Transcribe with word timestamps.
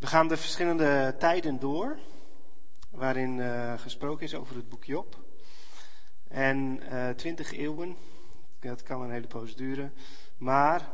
We 0.00 0.06
gaan 0.06 0.28
de 0.28 0.36
verschillende 0.36 1.14
tijden 1.18 1.58
door, 1.58 1.98
waarin 2.90 3.38
uh, 3.38 3.78
gesproken 3.78 4.24
is 4.24 4.34
over 4.34 4.56
het 4.56 4.68
boek 4.68 4.84
Job. 4.84 5.18
En 6.28 6.80
uh, 6.92 7.08
twintig 7.08 7.52
eeuwen, 7.52 7.96
dat 8.60 8.82
kan 8.82 9.02
een 9.02 9.10
hele 9.10 9.26
poos 9.26 9.56
duren, 9.56 9.92
maar 10.36 10.88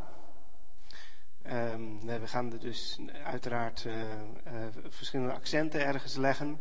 um, 1.53 2.01
we 2.01 2.27
gaan 2.27 2.53
er 2.53 2.61
dus 2.61 2.99
uiteraard 3.25 3.85
uh, 3.85 3.95
verschillende 4.89 5.33
accenten 5.33 5.85
ergens 5.85 6.17
leggen. 6.17 6.61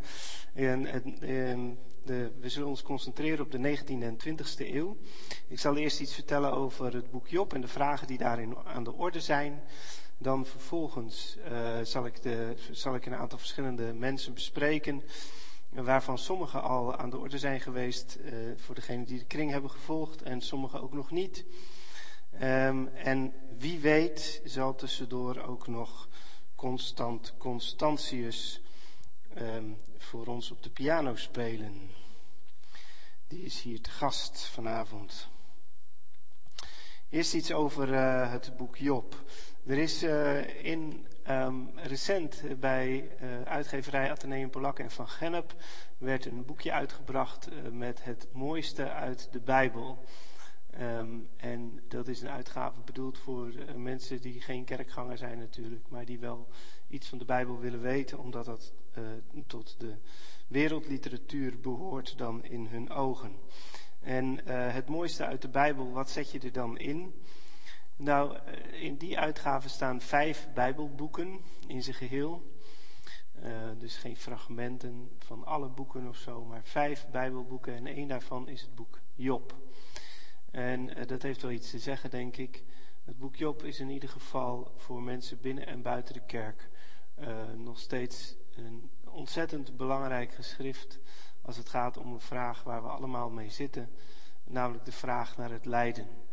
En, 0.54 0.86
en 1.21 1.80
de, 2.04 2.32
we 2.39 2.50
zullen 2.50 2.68
ons 2.68 2.82
concentreren 2.82 3.46
op 3.46 3.52
de 3.52 3.77
19e 3.77 4.04
en 4.04 4.18
20e 4.27 4.57
eeuw. 4.57 4.98
Ik 5.48 5.59
zal 5.59 5.77
eerst 5.77 6.00
iets 6.00 6.14
vertellen 6.14 6.54
over 6.54 6.93
het 6.93 7.12
boek 7.12 7.27
Job 7.27 7.54
en 7.54 7.62
de 7.62 7.68
vragen 7.68 8.07
die 8.07 8.18
daarin 8.18 8.57
aan 8.57 8.84
de 8.84 8.93
orde 8.93 9.20
zijn. 9.20 9.64
Dan 10.18 10.45
vervolgens 10.45 11.38
uh, 11.52 11.79
zal, 11.81 12.05
ik 12.05 12.21
de, 12.21 12.55
zal 12.71 12.95
ik 12.95 13.05
een 13.05 13.16
aantal 13.16 13.38
verschillende 13.38 13.94
mensen 13.94 14.34
bespreken, 14.34 15.03
waarvan 15.70 16.17
sommigen 16.17 16.62
al 16.62 16.95
aan 16.95 17.09
de 17.09 17.17
orde 17.17 17.38
zijn 17.38 17.59
geweest, 17.59 18.17
uh, 18.20 18.52
voor 18.57 18.76
degenen 18.76 19.05
die 19.05 19.20
de 19.20 19.26
kring 19.26 19.52
hebben 19.52 19.71
gevolgd 19.71 20.21
en 20.21 20.41
sommigen 20.41 20.81
ook 20.81 20.93
nog 20.93 21.12
niet. 21.12 21.45
Um, 22.41 22.88
en 22.88 23.34
wie 23.57 23.80
weet 23.80 24.41
zal 24.43 24.76
tussendoor 24.76 25.38
ook 25.38 25.67
nog 25.67 26.07
Constant 26.55 27.34
Constantius 27.38 28.62
um, 29.38 29.77
voor 29.98 30.26
ons 30.26 30.52
op 30.52 30.63
de 30.63 30.70
piano 30.70 31.16
spelen. 31.16 31.90
Die 33.27 33.41
is 33.41 33.62
hier 33.62 33.82
te 33.82 33.90
gast 33.90 34.45
vanavond. 34.45 35.27
Eerst 37.09 37.34
iets 37.34 37.52
over 37.52 37.93
uh, 37.93 38.32
het 38.32 38.57
boek 38.57 38.77
Job. 38.77 39.23
Er 39.66 39.78
is 39.78 40.04
uh, 40.04 40.66
in 40.66 41.05
um, 41.30 41.70
recent 41.76 42.44
bij 42.60 43.12
uh, 43.22 43.42
uitgeverij 43.42 44.12
Atheneum 44.12 44.49
Polak 44.49 44.80
en 44.80 44.91
Van 44.91 45.07
Gennep 45.07 45.55
werd 45.98 46.26
een 46.26 46.46
boekje 46.46 46.72
uitgebracht 46.72 47.49
met 47.72 48.04
het 48.04 48.27
mooiste 48.32 48.91
uit 48.91 49.27
de 49.32 49.40
Bijbel. 49.40 50.04
Um, 50.82 51.30
en 51.38 51.80
dat 51.88 52.07
is 52.07 52.22
een 52.22 52.30
uitgave 52.30 52.82
bedoeld 52.85 53.18
voor 53.18 53.54
mensen 53.76 54.22
die 54.22 54.41
geen 54.41 54.63
kerkganger 54.63 55.18
zijn 55.18 55.38
natuurlijk, 55.38 55.85
maar 55.90 56.05
die 56.05 56.20
wel 56.20 56.48
iets 56.88 57.07
van 57.07 57.18
de 57.18 57.26
Bijbel 57.26 57.60
willen 57.60 57.82
weten, 57.82 58.20
omdat 58.20 58.46
dat 58.46 58.74
tot 59.48 59.76
de 59.79 59.96
wereldliteratuur 60.48 61.60
behoort 61.60 62.18
dan 62.18 62.44
in 62.44 62.66
hun 62.66 62.90
ogen. 62.90 63.35
En 64.02 64.47
het 64.47 64.88
mooiste 64.88 65.25
uit 65.25 65.41
de 65.41 65.50
Bijbel, 65.50 65.91
wat 65.91 66.09
zet 66.09 66.31
je 66.31 66.40
er 66.40 66.52
dan 66.52 66.78
in? 66.78 67.13
Nou, 67.97 68.38
eh, 68.38 68.81
in 68.81 68.97
die 68.97 69.19
uitgave 69.19 69.69
staan 69.69 70.01
vijf 70.01 70.47
Bijbelboeken 70.53 71.40
in 71.68 71.84
zijn 71.84 71.96
geheel. 71.96 72.53
Uh, 73.44 73.69
dus 73.78 73.97
geen 73.97 74.18
fragmenten 74.18 75.09
van 75.19 75.46
alle 75.46 75.69
boeken 75.69 76.07
of 76.07 76.18
zo, 76.18 76.46
maar 76.46 76.63
vijf 76.63 77.07
Bijbelboeken 77.12 77.75
en 77.75 77.88
één 77.88 78.07
daarvan 78.07 78.47
is 78.47 78.62
het 78.62 78.75
boek 78.75 79.00
Job. 79.13 79.56
En 80.51 80.97
uh, 81.00 81.06
dat 81.06 81.22
heeft 81.22 81.41
wel 81.41 81.51
iets 81.51 81.69
te 81.69 81.79
zeggen, 81.79 82.09
denk 82.09 82.38
ik. 82.38 82.63
Het 83.03 83.18
boek 83.18 83.35
Job 83.35 83.63
is 83.63 83.79
in 83.79 83.90
ieder 83.90 84.09
geval 84.09 84.72
voor 84.75 85.01
mensen 85.01 85.41
binnen 85.41 85.68
en 85.68 85.81
buiten 85.81 86.13
de 86.13 86.25
kerk 86.25 86.69
nog 87.57 87.79
steeds 87.79 88.35
een 88.56 88.90
ontzettend 89.03 89.78
belangrijk 89.78 90.34
geschrift 90.34 91.00
als 91.41 91.57
het 91.57 91.69
gaat 91.69 91.97
om 91.97 92.13
een 92.13 92.19
vraag 92.19 92.63
waar 92.63 92.84
we 92.84 92.90
allemaal 92.90 93.29
mee 93.29 93.50
zitten, 93.50 93.90
namelijk 94.44 94.85
de 94.85 94.91
vraag 94.91 95.38
naar 95.38 95.51
het 95.51 95.66
lijden. 95.66 96.25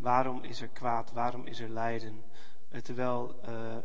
Waarom 0.00 0.42
is 0.42 0.60
er 0.60 0.68
kwaad? 0.68 1.12
Waarom 1.12 1.46
is 1.46 1.60
er 1.60 1.68
lijden? 1.68 2.24
Eh, 2.68 2.80
terwijl 2.80 3.40
uh, 3.48 3.76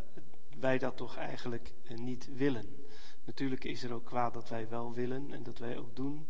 wij 0.59 0.77
dat 0.77 0.97
toch 0.97 1.15
eigenlijk 1.17 1.73
uh, 1.83 1.97
niet 1.97 2.29
willen. 2.35 2.85
Natuurlijk 3.23 3.63
is 3.63 3.83
er 3.83 3.93
ook 3.93 4.05
kwaad 4.05 4.33
dat 4.33 4.49
wij 4.49 4.69
wel 4.69 4.93
willen 4.93 5.33
en 5.33 5.43
dat 5.43 5.57
wij 5.57 5.77
ook 5.77 5.95
doen. 5.95 6.27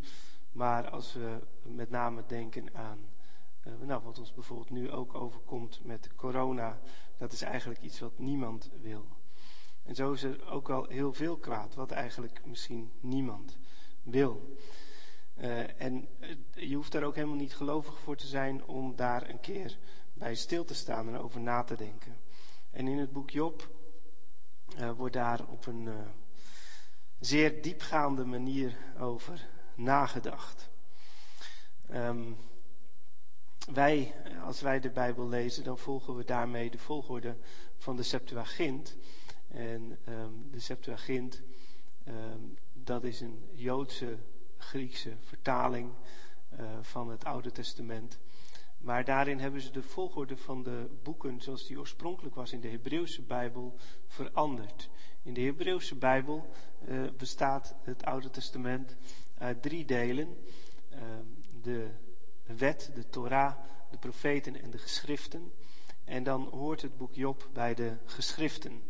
Maar 0.51 0.89
als 0.89 1.13
we 1.13 1.41
met 1.63 1.89
name 1.89 2.23
denken 2.27 2.75
aan 2.75 2.99
nou, 3.79 4.03
wat 4.03 4.19
ons 4.19 4.33
bijvoorbeeld 4.33 4.69
nu 4.69 4.91
ook 4.91 5.15
overkomt 5.15 5.79
met 5.83 6.15
corona, 6.15 6.79
dat 7.17 7.31
is 7.31 7.41
eigenlijk 7.41 7.81
iets 7.81 7.99
wat 7.99 8.19
niemand 8.19 8.71
wil. 8.81 9.05
En 9.83 9.95
zo 9.95 10.11
is 10.11 10.23
er 10.23 10.49
ook 10.49 10.67
wel 10.67 10.85
heel 10.87 11.13
veel 11.13 11.37
kwaad, 11.37 11.75
wat 11.75 11.91
eigenlijk 11.91 12.45
misschien 12.45 12.91
niemand 12.99 13.57
wil. 14.03 14.55
Uh, 15.37 15.81
en 15.81 16.07
uh, 16.19 16.29
je 16.69 16.75
hoeft 16.75 16.91
daar 16.91 17.03
ook 17.03 17.15
helemaal 17.15 17.35
niet 17.35 17.55
gelovig 17.55 17.99
voor 17.99 18.15
te 18.15 18.27
zijn 18.27 18.65
om 18.65 18.95
daar 18.95 19.29
een 19.29 19.39
keer 19.39 19.77
bij 20.13 20.35
stil 20.35 20.65
te 20.65 20.75
staan 20.75 21.07
en 21.07 21.17
over 21.17 21.39
na 21.39 21.63
te 21.63 21.75
denken. 21.75 22.17
En 22.71 22.87
in 22.87 22.97
het 22.97 23.11
boek 23.11 23.29
Job 23.29 23.69
uh, 24.79 24.91
wordt 24.91 25.13
daar 25.13 25.45
op 25.47 25.65
een 25.65 25.89
zeer 27.19 27.61
diepgaande 27.61 28.25
manier 28.25 28.77
over 28.99 29.47
nagedacht. 29.75 30.69
Um, 31.91 32.37
wij, 33.73 34.13
als 34.43 34.61
wij 34.61 34.79
de 34.79 34.89
Bijbel 34.89 35.27
lezen, 35.27 35.63
dan 35.63 35.77
volgen 35.77 36.15
we 36.15 36.23
daarmee 36.23 36.69
de 36.69 36.77
volgorde 36.77 37.35
van 37.77 37.95
de 37.95 38.03
Septuagint. 38.03 38.95
En 39.47 39.97
um, 40.09 40.49
de 40.51 40.59
Septuagint, 40.59 41.41
um, 42.07 42.57
dat 42.73 43.03
is 43.03 43.21
een 43.21 43.49
Joodse 43.53 44.17
Griekse 44.65 45.13
vertaling 45.19 45.91
uh, 46.59 46.65
van 46.81 47.09
het 47.09 47.25
Oude 47.25 47.51
Testament. 47.51 48.19
Maar 48.77 49.05
daarin 49.05 49.39
hebben 49.39 49.61
ze 49.61 49.71
de 49.71 49.83
volgorde 49.83 50.37
van 50.37 50.63
de 50.63 50.99
boeken 51.03 51.41
zoals 51.41 51.67
die 51.67 51.79
oorspronkelijk 51.79 52.35
was 52.35 52.51
in 52.51 52.61
de 52.61 52.67
Hebreeuwse 52.67 53.21
Bijbel 53.21 53.75
veranderd. 54.07 54.89
In 55.21 55.33
de 55.33 55.41
Hebreeuwse 55.41 55.95
Bijbel 55.95 56.49
uh, 56.87 57.09
bestaat 57.17 57.75
het 57.83 58.05
Oude 58.05 58.29
Testament 58.29 58.95
uit 59.37 59.61
drie 59.61 59.85
delen. 59.85 60.37
Uh, 60.93 60.99
de 61.61 61.89
wet, 62.45 62.91
de 62.95 63.09
Torah, 63.09 63.55
de 63.91 63.97
profeten 63.97 64.61
en 64.61 64.71
de 64.71 64.77
geschriften. 64.77 65.53
En 66.03 66.23
dan 66.23 66.43
hoort 66.43 66.81
het 66.81 66.97
boek 66.97 67.15
Job 67.15 67.49
bij 67.53 67.73
de 67.73 67.97
geschriften. 68.05 68.81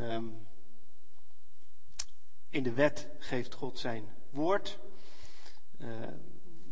Um, 0.00 0.46
in 2.48 2.62
de 2.62 2.72
wet 2.72 3.08
geeft 3.18 3.54
God 3.54 3.78
zijn 3.78 4.04
woord. 4.34 4.78
Uh, 5.78 5.88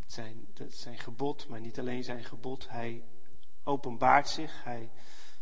zijn, 0.07 0.47
zijn 0.69 0.99
gebod, 0.99 1.49
maar 1.49 1.61
niet 1.61 1.79
alleen 1.79 2.05
zijn 2.05 2.25
gebod. 2.25 2.69
Hij 2.69 3.05
openbaart 3.65 4.29
zich, 4.29 4.65
hij 4.65 4.91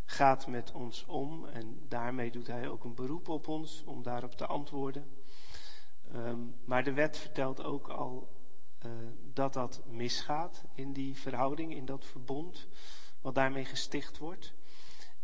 gaat 0.04 0.46
met 0.46 0.72
ons 0.72 1.04
om 1.06 1.46
en 1.46 1.86
daarmee 1.88 2.30
doet 2.30 2.46
hij 2.46 2.68
ook 2.68 2.84
een 2.84 2.94
beroep 2.94 3.28
op 3.28 3.48
ons 3.48 3.82
om 3.84 4.02
daarop 4.02 4.34
te 4.34 4.46
antwoorden. 4.46 5.04
Um, 6.14 6.54
maar 6.64 6.84
de 6.84 6.92
wet 6.92 7.16
vertelt 7.16 7.62
ook 7.62 7.88
al 7.88 8.28
uh, 8.86 8.92
dat 9.32 9.52
dat 9.52 9.82
misgaat 9.86 10.64
in 10.74 10.92
die 10.92 11.16
verhouding, 11.16 11.74
in 11.74 11.84
dat 11.84 12.04
verbond, 12.04 12.68
wat 13.20 13.34
daarmee 13.34 13.64
gesticht 13.64 14.18
wordt. 14.18 14.52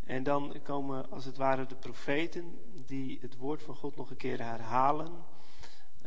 En 0.05 0.23
dan 0.23 0.61
komen 0.63 1.11
als 1.11 1.25
het 1.25 1.37
ware 1.37 1.67
de 1.67 1.75
profeten 1.75 2.59
die 2.87 3.19
het 3.21 3.37
woord 3.37 3.63
van 3.63 3.75
God 3.75 3.97
nog 3.97 4.11
een 4.11 4.17
keer 4.17 4.43
herhalen. 4.43 5.25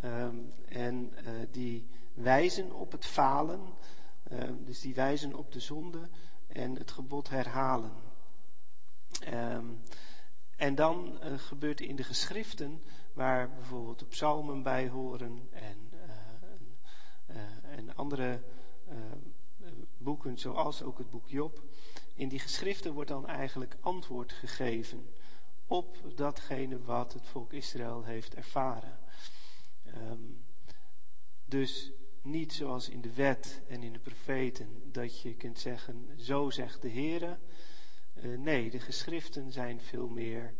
Um, 0.05 0.53
en 0.65 1.13
uh, 1.13 1.29
die 1.51 1.87
wijzen 2.13 2.71
op 2.71 2.91
het 2.91 3.05
falen, 3.05 3.59
um, 4.31 4.65
dus 4.65 4.79
die 4.81 4.93
wijzen 4.93 5.35
op 5.35 5.51
de 5.51 5.59
zonde 5.59 6.09
en 6.47 6.75
het 6.75 6.91
gebod 6.91 7.29
herhalen. 7.29 7.91
Um, 9.33 9.79
en 10.55 10.75
dan 10.75 11.19
uh, 11.23 11.37
gebeurt 11.37 11.81
in 11.81 11.95
de 11.95 12.03
geschriften, 12.03 12.81
waar 13.13 13.49
bijvoorbeeld 13.49 13.99
de 13.99 14.05
psalmen 14.05 14.63
bij 14.63 14.89
horen 14.89 15.47
en, 15.51 15.89
uh, 17.29 17.77
en 17.77 17.95
andere 17.95 18.41
boeken, 19.97 20.37
zoals 20.37 20.83
ook 20.83 20.97
het 20.97 21.09
boek 21.09 21.27
Job, 21.29 21.61
in 22.13 22.29
die 22.29 22.39
geschriften 22.39 22.93
wordt 22.93 23.09
dan 23.09 23.27
eigenlijk 23.27 23.77
antwoord 23.79 24.31
gegeven 24.31 25.13
op 25.67 25.97
datgene 26.15 26.81
wat 26.81 27.13
het 27.13 27.27
volk 27.27 27.53
Israël 27.53 28.03
heeft 28.03 28.35
ervaren. 28.35 28.98
Um, 29.97 30.45
dus 31.45 31.91
niet 32.21 32.53
zoals 32.53 32.89
in 32.89 33.01
de 33.01 33.13
wet 33.13 33.61
en 33.67 33.83
in 33.83 33.93
de 33.93 33.99
profeten, 33.99 34.91
dat 34.91 35.21
je 35.21 35.35
kunt 35.35 35.59
zeggen, 35.59 36.09
zo 36.17 36.49
zegt 36.49 36.81
de 36.81 36.87
Heer. 36.87 37.39
Uh, 38.13 38.37
nee, 38.37 38.69
de 38.69 38.79
geschriften 38.79 39.51
zijn 39.51 39.81
veel 39.81 40.07
meer, 40.07 40.53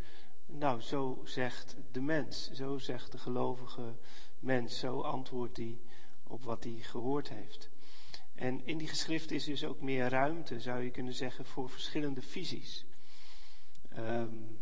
nou, 0.45 0.81
zo 0.81 1.21
zegt 1.23 1.75
de 1.91 2.01
mens, 2.01 2.51
zo 2.51 2.77
zegt 2.77 3.11
de 3.11 3.17
gelovige 3.17 3.95
mens, 4.39 4.79
zo 4.79 5.01
antwoordt 5.01 5.57
hij 5.57 5.79
op 6.23 6.43
wat 6.43 6.63
hij 6.63 6.77
gehoord 6.81 7.29
heeft. 7.29 7.69
En 8.35 8.65
in 8.65 8.77
die 8.77 8.87
geschrift 8.87 9.31
is 9.31 9.43
dus 9.43 9.65
ook 9.65 9.81
meer 9.81 10.09
ruimte, 10.09 10.59
zou 10.59 10.83
je 10.83 10.91
kunnen 10.91 11.13
zeggen, 11.13 11.45
voor 11.45 11.69
verschillende 11.69 12.21
visies. 12.21 12.85
Um, 13.97 14.59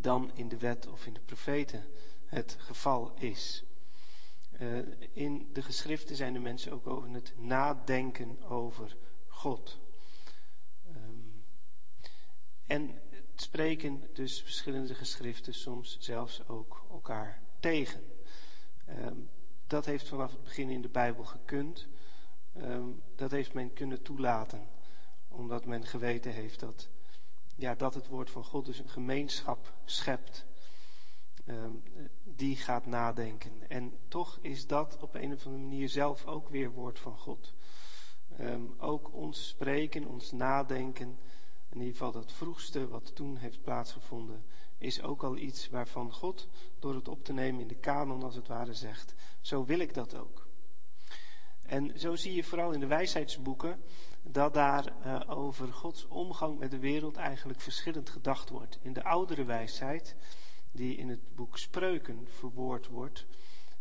dan 0.00 0.30
in 0.34 0.48
de 0.48 0.58
wet 0.58 0.86
of 0.86 1.06
in 1.06 1.12
de 1.12 1.20
profeten 1.20 1.84
het 2.34 2.56
geval 2.58 3.14
is. 3.18 3.64
Uh, 4.60 4.78
in 5.12 5.50
de 5.52 5.62
geschriften 5.62 6.16
zijn 6.16 6.32
de 6.32 6.38
mensen 6.38 6.72
ook 6.72 6.86
over 6.86 7.10
het 7.10 7.32
nadenken 7.36 8.42
over 8.42 8.96
God. 9.26 9.78
Um, 10.96 11.44
en 12.66 13.00
spreken 13.34 14.08
dus 14.12 14.42
verschillende 14.42 14.94
geschriften 14.94 15.54
soms 15.54 15.96
zelfs 16.00 16.48
ook 16.48 16.86
elkaar 16.90 17.42
tegen. 17.60 18.02
Ehm, 18.84 19.16
dat 19.66 19.84
heeft 19.86 20.08
vanaf 20.08 20.30
het 20.32 20.42
begin 20.42 20.70
in 20.70 20.82
de 20.82 20.88
Bijbel 20.88 21.24
gekund. 21.24 21.86
Ehm, 22.52 22.88
dat 23.16 23.30
heeft 23.30 23.52
men 23.52 23.72
kunnen 23.72 24.02
toelaten, 24.02 24.68
omdat 25.28 25.66
men 25.66 25.86
geweten 25.86 26.32
heeft 26.32 26.60
dat, 26.60 26.88
ja, 27.56 27.74
dat 27.74 27.94
het 27.94 28.08
woord 28.08 28.30
van 28.30 28.44
God 28.44 28.64
dus 28.64 28.78
een 28.78 28.88
gemeenschap 28.88 29.74
schept. 29.84 30.46
Ehm, 31.44 31.72
die 32.24 32.56
gaat 32.56 32.86
nadenken. 32.86 33.68
En 33.68 33.92
toch 34.08 34.38
is 34.40 34.66
dat 34.66 35.02
op 35.02 35.14
een 35.14 35.32
of 35.32 35.46
andere 35.46 35.64
manier 35.64 35.88
zelf 35.88 36.26
ook 36.26 36.48
weer 36.48 36.70
woord 36.70 36.98
van 36.98 37.16
God. 37.16 37.54
ook 38.78 39.12
ons 39.12 39.48
spreken, 39.48 40.06
ons 40.06 40.32
nadenken, 40.32 41.18
in 41.70 41.78
ieder 41.78 41.92
geval 41.92 42.12
dat 42.12 42.32
vroegste 42.32 42.88
wat 42.88 43.14
toen 43.14 43.36
heeft 43.36 43.62
plaatsgevonden, 43.62 44.44
is 44.78 45.02
ook 45.02 45.22
al 45.22 45.36
iets 45.36 45.68
waarvan 45.68 46.12
God 46.12 46.48
door 46.78 46.94
het 46.94 47.08
op 47.08 47.24
te 47.24 47.32
nemen 47.32 47.60
in 47.60 47.68
de 47.68 47.74
kanon 47.74 48.22
als 48.22 48.34
het 48.34 48.48
ware 48.48 48.74
zegt, 48.74 49.14
zo 49.40 49.64
wil 49.64 49.78
ik 49.78 49.94
dat 49.94 50.16
ook. 50.16 50.46
En 51.62 52.00
zo 52.00 52.16
zie 52.16 52.34
je 52.34 52.44
vooral 52.44 52.72
in 52.72 52.80
de 52.80 52.86
wijsheidsboeken 52.86 53.80
dat 54.22 54.54
daar 54.54 54.92
uh, 55.06 55.20
over 55.26 55.72
Gods 55.72 56.06
omgang 56.08 56.58
met 56.58 56.70
de 56.70 56.78
wereld 56.78 57.16
eigenlijk 57.16 57.60
verschillend 57.60 58.10
gedacht 58.10 58.50
wordt. 58.50 58.78
In 58.82 58.92
de 58.92 59.04
oudere 59.04 59.44
wijsheid, 59.44 60.16
die 60.72 60.96
in 60.96 61.08
het 61.08 61.34
boek 61.34 61.58
Spreuken 61.58 62.28
verwoord 62.28 62.88
wordt, 62.88 63.26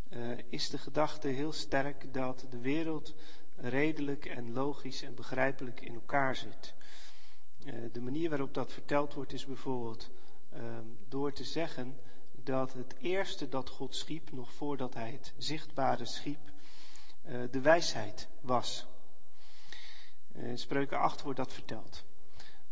uh, 0.10 0.38
is 0.50 0.70
de 0.70 0.78
gedachte 0.78 1.28
heel 1.28 1.52
sterk 1.52 2.14
dat 2.14 2.46
de 2.50 2.60
wereld 2.60 3.16
redelijk 3.56 4.26
en 4.26 4.54
logisch 4.54 5.02
en 5.02 5.16
begrijpelijk 5.16 5.82
in 5.82 5.94
elkaar 5.94 6.36
zit. 6.36 6.74
Uh, 7.66 7.74
de 7.92 8.02
manier 8.02 8.30
waarop 8.30 8.54
dat 8.54 8.74
verteld 8.74 9.14
wordt 9.14 9.34
is 9.34 9.46
bijvoorbeeld 9.46 10.10
Ehm, 10.52 10.86
door 11.08 11.34
te 11.34 11.44
zeggen 11.44 12.00
dat 12.32 12.74
het 12.74 12.96
eerste 13.00 13.50
dat 13.50 13.70
God 13.70 13.96
schiep, 13.96 14.32
nog 14.32 14.54
voordat 14.54 14.94
hij 14.94 15.12
het 15.12 15.34
zichtbare 15.38 16.06
schiep, 16.06 16.52
uh, 17.26 17.42
de 17.52 17.62
wijsheid 17.62 18.28
was. 18.42 18.86
In 20.34 20.42
eh, 20.42 20.58
Spreuken 20.58 20.98
8 20.98 21.22
wordt 21.22 21.38
dat 21.38 21.54
verteld. 21.54 22.04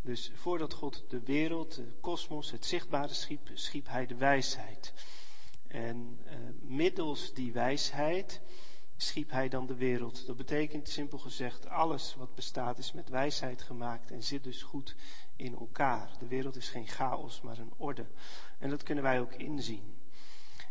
Dus 0.02 0.32
voordat 0.36 0.74
God 0.74 1.04
de 1.08 1.20
wereld, 1.20 1.76
de 1.76 1.94
kosmos, 2.02 2.52
het 2.52 2.66
zichtbare 2.66 3.14
schiep, 3.14 3.50
schiep 3.54 3.88
hij 3.88 4.06
de 4.06 4.16
wijsheid. 4.16 4.94
En 5.68 6.20
uh, 6.26 6.34
middels 6.62 7.34
die 7.34 7.52
wijsheid 7.52 8.42
schiep 8.98 9.32
hij 9.32 9.50
dan 9.50 9.68
de 9.68 9.76
wereld. 9.76 10.26
Dat 10.26 10.38
betekent 10.38 10.90
simpel 10.90 11.18
gezegd, 11.18 11.68
alles 11.68 12.16
wat 12.16 12.36
bestaat 12.36 12.78
is 12.78 12.92
met 12.92 13.10
wijsheid 13.10 13.62
gemaakt 13.62 14.12
en 14.12 14.24
zit 14.24 14.44
dus 14.44 14.64
goed 14.64 14.96
in 15.36 15.56
elkaar. 15.56 16.12
De 16.20 16.28
wereld 16.28 16.56
is 16.56 16.70
geen 16.70 16.88
chaos, 16.88 17.42
maar 17.42 17.58
een 17.58 17.74
orde. 17.78 18.06
En 18.58 18.70
dat 18.70 18.84
kunnen 18.84 19.04
wij 19.04 19.20
ook 19.20 19.34
inzien. 19.34 19.98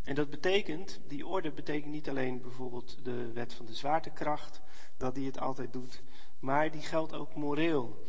En 0.05 0.15
dat 0.15 0.31
betekent, 0.31 1.01
die 1.07 1.27
orde 1.27 1.53
betekent 1.53 1.93
niet 1.93 2.09
alleen 2.09 2.41
bijvoorbeeld 2.41 3.05
de 3.05 3.33
wet 3.33 3.55
van 3.55 3.67
de 3.67 3.75
zwaartekracht, 3.75 4.61
dat 4.97 5.15
die 5.15 5.27
het 5.27 5.41
altijd 5.41 5.73
doet, 5.73 6.03
maar 6.39 6.71
die 6.71 6.83
geldt 6.83 7.13
ook 7.13 7.35
moreel 7.35 8.05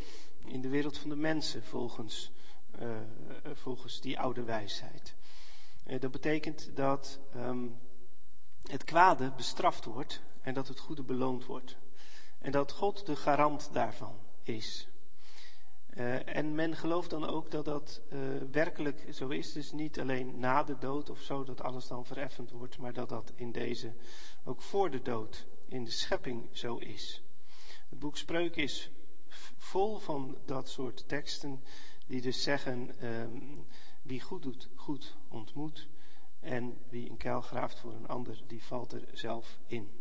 in 0.49 0.61
de 0.61 0.69
wereld 0.69 0.97
van 0.97 1.09
de 1.09 1.15
mensen 1.15 1.63
volgens, 1.63 2.31
uh, 2.81 2.97
volgens 3.53 4.01
die 4.01 4.19
oude 4.19 4.43
wijsheid. 4.43 5.15
Uh, 5.87 5.99
dat 5.99 6.11
betekent 6.11 6.75
dat 6.75 7.19
um, 7.35 7.79
het 8.63 8.83
kwade 8.83 9.31
bestraft 9.31 9.85
wordt 9.85 10.21
en 10.41 10.53
dat 10.53 10.67
het 10.67 10.79
goede 10.79 11.03
beloond 11.03 11.45
wordt. 11.45 11.77
En 12.39 12.51
dat 12.51 12.71
God 12.71 13.05
de 13.05 13.15
garant 13.15 13.69
daarvan 13.73 14.15
is. 14.43 14.87
En 16.25 16.55
men 16.55 16.75
gelooft 16.75 17.09
dan 17.09 17.25
ook 17.27 17.51
dat 17.51 17.65
dat 17.65 18.01
werkelijk 18.51 19.05
zo 19.13 19.27
is. 19.27 19.53
Dus 19.53 19.71
niet 19.71 19.99
alleen 19.99 20.39
na 20.39 20.63
de 20.63 20.77
dood 20.77 21.09
of 21.09 21.21
zo, 21.21 21.43
dat 21.43 21.61
alles 21.61 21.87
dan 21.87 22.05
vereffend 22.05 22.51
wordt, 22.51 22.77
maar 22.77 22.93
dat 22.93 23.09
dat 23.09 23.31
in 23.35 23.51
deze 23.51 23.93
ook 24.43 24.61
voor 24.61 24.89
de 24.89 25.01
dood 25.01 25.47
in 25.67 25.83
de 25.83 25.91
schepping 25.91 26.49
zo 26.51 26.77
is. 26.77 27.23
Het 27.89 27.99
boek 27.99 28.17
Spreuken 28.17 28.63
is 28.63 28.91
vol 29.59 29.99
van 29.99 30.37
dat 30.45 30.69
soort 30.69 31.07
teksten 31.07 31.63
die 32.07 32.21
dus 32.21 32.43
zeggen: 32.43 33.05
um, 33.05 33.65
wie 34.01 34.21
goed 34.21 34.43
doet, 34.43 34.69
goed 34.75 35.17
ontmoet. 35.27 35.87
En 36.39 36.77
wie 36.89 37.09
een 37.09 37.17
kuil 37.17 37.41
graaft 37.41 37.79
voor 37.79 37.93
een 37.93 38.07
ander, 38.07 38.43
die 38.47 38.63
valt 38.63 38.93
er 38.93 39.07
zelf 39.13 39.59
in. 39.67 39.91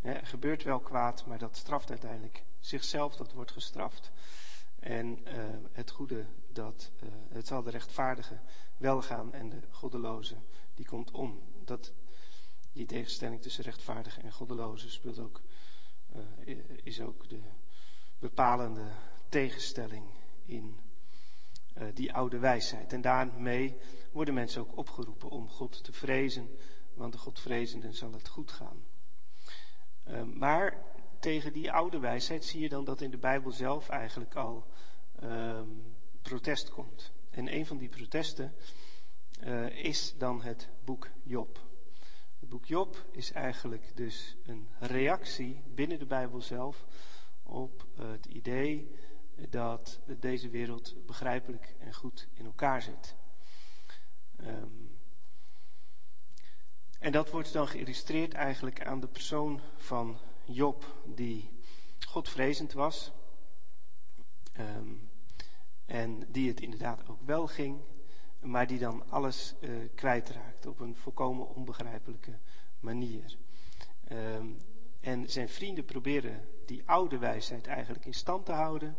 er 0.00 0.26
gebeurt 0.26 0.62
wel 0.62 0.80
kwaad, 0.80 1.26
maar 1.26 1.38
dat 1.38 1.56
straft 1.56 1.90
uiteindelijk 1.90 2.44
zichzelf, 2.60 3.16
dat 3.16 3.32
wordt 3.32 3.50
gestraft. 3.50 4.10
En 4.78 5.18
uh, 5.26 5.44
het 5.72 5.90
goede, 5.90 6.26
dat, 6.48 6.90
uh, 7.02 7.08
het 7.28 7.46
zal 7.46 7.62
de 7.62 7.70
rechtvaardige 7.70 8.38
wel 8.76 9.02
gaan 9.02 9.32
en 9.32 9.48
de 9.48 9.60
goddeloze, 9.70 10.36
die 10.74 10.86
komt 10.86 11.10
om. 11.10 11.40
Dat, 11.64 11.92
die 12.72 12.86
tegenstelling 12.86 13.42
tussen 13.42 13.64
rechtvaardige 13.64 14.20
en 14.20 14.32
goddeloze 14.32 14.90
speelt 14.90 15.18
ook, 15.18 15.40
uh, 16.16 16.58
is 16.82 17.00
ook 17.00 17.28
de 17.28 17.40
bepalende 18.22 18.84
tegenstelling 19.28 20.04
in 20.44 20.80
die 21.94 22.12
oude 22.12 22.38
wijsheid. 22.38 22.92
En 22.92 23.00
daarmee 23.00 23.76
worden 24.12 24.34
mensen 24.34 24.60
ook 24.60 24.76
opgeroepen 24.76 25.28
om 25.28 25.48
God 25.48 25.84
te 25.84 25.92
vrezen, 25.92 26.48
want 26.94 27.12
de 27.12 27.18
Godvrezenden 27.18 27.94
zal 27.94 28.12
het 28.12 28.28
goed 28.28 28.52
gaan. 28.52 28.84
maar 30.34 30.84
tegen 31.20 31.52
die 31.52 31.72
oude 31.72 31.98
wijsheid 31.98 32.44
zie 32.44 32.60
je 32.60 32.68
dan 32.68 32.84
dat 32.84 33.00
in 33.00 33.10
de 33.10 33.18
Bijbel 33.18 33.50
zelf 33.50 33.88
eigenlijk 33.88 34.34
al 34.34 34.66
um, 35.22 35.96
protest 36.22 36.70
komt. 36.70 37.12
En 37.30 37.54
een 37.54 37.66
van 37.66 37.78
die 37.78 37.88
protesten 37.88 38.54
uh, 39.44 39.84
is 39.84 40.14
dan 40.18 40.42
het 40.42 40.68
boek 40.84 41.08
Job. 41.22 41.60
Het 42.40 42.48
boek 42.48 42.66
Job 42.66 43.04
is 43.10 43.32
eigenlijk 43.32 43.96
dus 43.96 44.36
een 44.44 44.68
reactie 44.78 45.62
binnen 45.74 45.98
de 45.98 46.06
Bijbel 46.06 46.40
zelf 46.40 46.84
op 47.52 47.86
het 47.96 48.26
idee 48.26 48.90
dat 49.48 50.00
deze 50.20 50.48
wereld 50.48 51.06
begrijpelijk 51.06 51.74
en 51.78 51.94
goed 51.94 52.28
in 52.32 52.44
elkaar 52.44 52.82
zit. 52.82 53.16
Um, 54.40 54.98
en 56.98 57.12
dat 57.12 57.30
wordt 57.30 57.52
dan 57.52 57.68
geïllustreerd 57.68 58.32
eigenlijk 58.32 58.86
aan 58.86 59.00
de 59.00 59.08
persoon 59.08 59.60
van 59.76 60.18
Job, 60.44 61.02
die 61.04 61.50
godvrezend 62.06 62.72
was. 62.72 63.12
Um, 64.58 65.10
en 65.86 66.32
die 66.32 66.48
het 66.48 66.60
inderdaad 66.60 67.08
ook 67.08 67.20
wel 67.24 67.46
ging, 67.46 67.80
maar 68.40 68.66
die 68.66 68.78
dan 68.78 69.10
alles 69.10 69.54
uh, 69.60 69.88
kwijtraakt 69.94 70.66
op 70.66 70.80
een 70.80 70.96
volkomen 70.96 71.48
onbegrijpelijke 71.48 72.38
manier. 72.80 73.36
Um, 74.12 74.58
en 75.02 75.30
zijn 75.30 75.48
vrienden 75.48 75.84
proberen 75.84 76.48
die 76.66 76.82
oude 76.84 77.18
wijsheid 77.18 77.66
eigenlijk 77.66 78.06
in 78.06 78.14
stand 78.14 78.46
te 78.46 78.52
houden. 78.52 78.96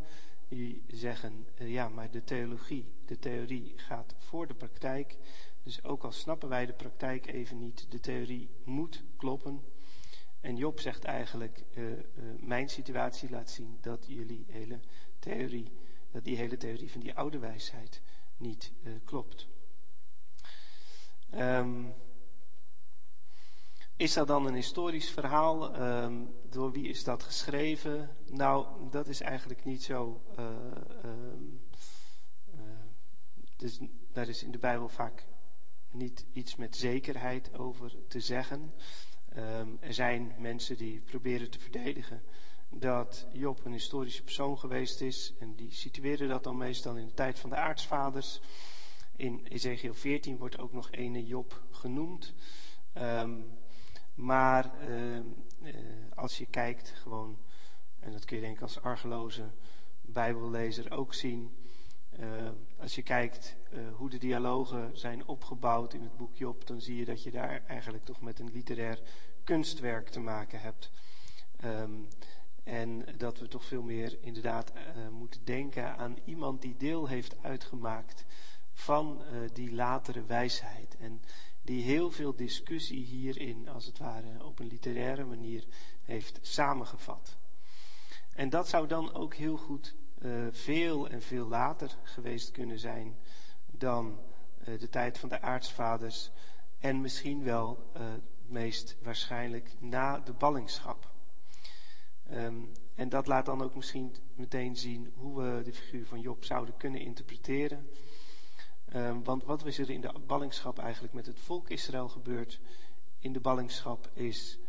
Die 0.48 0.83
zeggen, 0.88 1.48
uh, 1.62 1.72
ja, 1.72 1.89
maar 1.89 2.12
de 2.12 2.24
theologie, 2.24 2.86
de 3.05 3.19
theorie 3.19 3.74
gaat 3.75 4.15
voor 4.17 4.48
de 4.48 4.53
praktijk. 4.53 5.17
Dus 5.63 5.83
ook 5.83 6.03
al 6.03 6.12
snappen 6.12 6.50
wij 6.50 6.65
de 6.65 6.74
praktijk 6.74 7.27
even 7.27 7.60
niet, 7.60 7.91
de 7.91 8.00
theorie 8.00 8.50
moet 8.63 9.03
kloppen. 9.17 9.62
En 10.41 10.55
Job 10.55 10.79
zegt 10.79 11.03
eigenlijk, 11.03 11.63
uh, 11.74 11.89
uh, 11.89 11.98
mijn 12.39 12.69
situatie 12.69 13.29
laat 13.29 13.50
zien 13.50 13.77
dat 13.81 14.05
jullie 14.07 14.45
hele 14.48 14.79
theorie, 15.19 15.72
dat 16.12 16.24
die 16.24 16.38
hele 16.38 16.57
theorie 16.57 16.91
van 16.91 17.01
die 17.01 17.13
oude 17.13 17.39
wijsheid 17.39 18.01
niet 18.38 18.72
klopt. 19.03 19.48
Um, 21.36 21.93
is 23.98 24.14
dat 24.14 24.28
dan 24.28 24.46
een 24.46 24.54
historisch 24.54 25.10
verhaal? 25.10 25.82
Um, 25.82 26.34
door 26.50 26.72
wie 26.72 26.88
is 26.88 27.04
dat 27.04 27.24
geschreven? 27.24 28.10
Nou, 28.26 28.68
dat 28.90 29.08
is 29.08 29.22
eigenlijk 29.22 29.66
niet 29.66 29.84
zo. 29.84 30.22
Um, 30.40 31.62
dus, 33.58 33.80
daar 34.12 34.28
is 34.28 34.44
in 34.44 34.52
de 34.52 34.58
Bijbel 34.58 34.90
vaak 34.90 35.26
niet 35.92 36.26
iets 36.34 36.56
met 36.56 36.76
zekerheid 36.76 37.58
over 37.58 37.96
te 38.08 38.20
zeggen. 38.20 38.74
Um, 39.38 39.78
er 39.80 39.94
zijn 39.94 40.36
mensen 40.38 40.78
die 40.78 41.00
proberen 41.00 41.50
te 41.50 41.60
verdedigen 41.60 42.22
dat 42.70 43.28
Job 43.32 43.66
een 43.66 43.72
historische 43.72 44.24
persoon 44.24 44.60
geweest 44.60 45.02
is. 45.02 45.34
En 45.40 45.56
die 45.56 45.72
situeren 45.72 46.28
dat 46.28 46.44
dan 46.44 46.58
meestal 46.58 46.96
in 46.96 47.06
de 47.06 47.14
tijd 47.14 47.40
van 47.40 47.50
de 47.50 47.56
aartsvaders. 47.56 48.40
In 49.16 49.46
Ezekiel 49.50 49.94
14 49.94 50.38
wordt 50.38 50.60
ook 50.60 50.74
nog 50.74 50.92
ene 50.92 51.26
Job 51.26 51.62
genoemd. 51.72 52.34
Um, 52.98 53.62
maar 54.15 54.72
uh, 54.89 55.15
uh, 55.15 55.24
als 56.15 56.38
je 56.38 56.46
kijkt 56.46 56.89
gewoon, 56.89 57.38
en 58.00 58.12
dat 58.12 58.25
kun 58.25 58.36
je 58.36 58.41
denk 58.43 58.55
ik 58.55 58.62
als 58.62 58.82
argeloze 58.82 59.50
bijbellezer 60.01 60.91
ook 60.91 61.13
zien. 61.13 61.55
Uh, 62.20 62.50
als 62.77 62.96
je 62.96 63.01
kijkt 63.01 63.55
hoe 63.96 64.10
de 64.10 64.17
dialogen 64.17 64.98
zijn 64.98 65.27
opgebouwd 65.27 65.93
in 65.93 66.01
het 66.01 66.17
boek 66.17 66.36
Job, 66.36 66.67
dan 66.67 66.82
zie 66.82 66.96
je 66.96 67.05
dat 67.05 67.24
je 67.24 67.32
daar 67.32 67.63
eigenlijk 67.67 68.05
toch 68.05 68.22
met 68.22 68.39
een 68.39 68.51
literair 68.51 69.00
kunstwerk 69.43 70.10
te 70.10 70.20
maken 70.20 70.60
hebt. 70.60 70.91
Um, 71.63 72.08
En 72.63 73.05
dat 73.17 73.39
we 73.39 73.48
toch 73.48 73.65
veel 73.65 73.82
meer 73.82 74.17
inderdaad 74.22 74.74
moeten 75.12 75.46
denken 75.46 75.98
aan 75.98 76.17
iemand 76.25 76.62
die 76.62 76.77
deel 76.77 77.08
heeft 77.08 77.36
uitgemaakt 77.41 78.25
van 78.74 79.22
die 79.53 79.74
latere 79.74 80.25
wijsheid. 80.25 80.96
En 81.00 81.22
die 81.63 81.84
heel 81.84 82.12
veel 82.12 82.36
discussie 82.36 83.05
hierin, 83.05 83.70
als 83.70 83.86
het 83.86 83.98
ware, 83.98 84.43
op 84.43 84.60
een 84.60 84.67
literaire 84.67 85.25
manier 85.25 85.65
heeft 86.01 86.39
samengevat. 86.41 87.38
En 88.34 88.50
dat 88.50 88.67
zou 88.67 88.88
dan 88.88 89.13
ook 89.13 89.34
heel 89.34 89.58
goed 89.58 89.96
uh, 90.20 90.48
veel 90.51 91.10
en 91.10 91.22
veel 91.22 91.48
later 91.48 91.98
geweest 92.03 92.51
kunnen 92.51 92.79
zijn 92.79 93.15
dan 93.72 94.20
uh, 94.67 94.79
de 94.79 94.89
tijd 94.89 95.17
van 95.17 95.29
de 95.29 95.41
aartsvaders. 95.41 96.32
En 96.79 97.01
misschien 97.01 97.43
wel 97.43 97.91
uh, 97.98 98.01
meest 98.46 98.98
waarschijnlijk 99.01 99.75
na 99.79 100.20
de 100.20 100.34
ballingschap. 100.34 101.12
Um, 102.32 102.72
en 102.96 103.10
dat 103.10 103.27
laat 103.27 103.46
dan 103.46 103.62
ook 103.62 103.75
misschien 103.75 104.15
meteen 104.36 104.75
zien 104.75 105.13
hoe 105.15 105.41
we 105.41 105.62
de 105.63 105.74
figuur 105.74 106.05
van 106.05 106.22
Job 106.22 106.43
zouden 106.43 106.77
kunnen 106.77 107.01
interpreteren. 107.01 107.89
Um, 108.96 109.24
want 109.24 109.44
wat 109.44 109.66
is 109.66 109.78
er 109.78 109.90
in 109.90 110.02
de 110.02 110.14
ballingschap 110.28 110.80
eigenlijk 110.80 111.14
met 111.14 111.26
het 111.26 111.40
volk 111.40 111.70
Israël 111.70 112.10
gebeurd? 112.10 112.60
In 113.20 113.34
de 113.34 113.40
ballingschap 113.40 114.10
is 114.14 114.60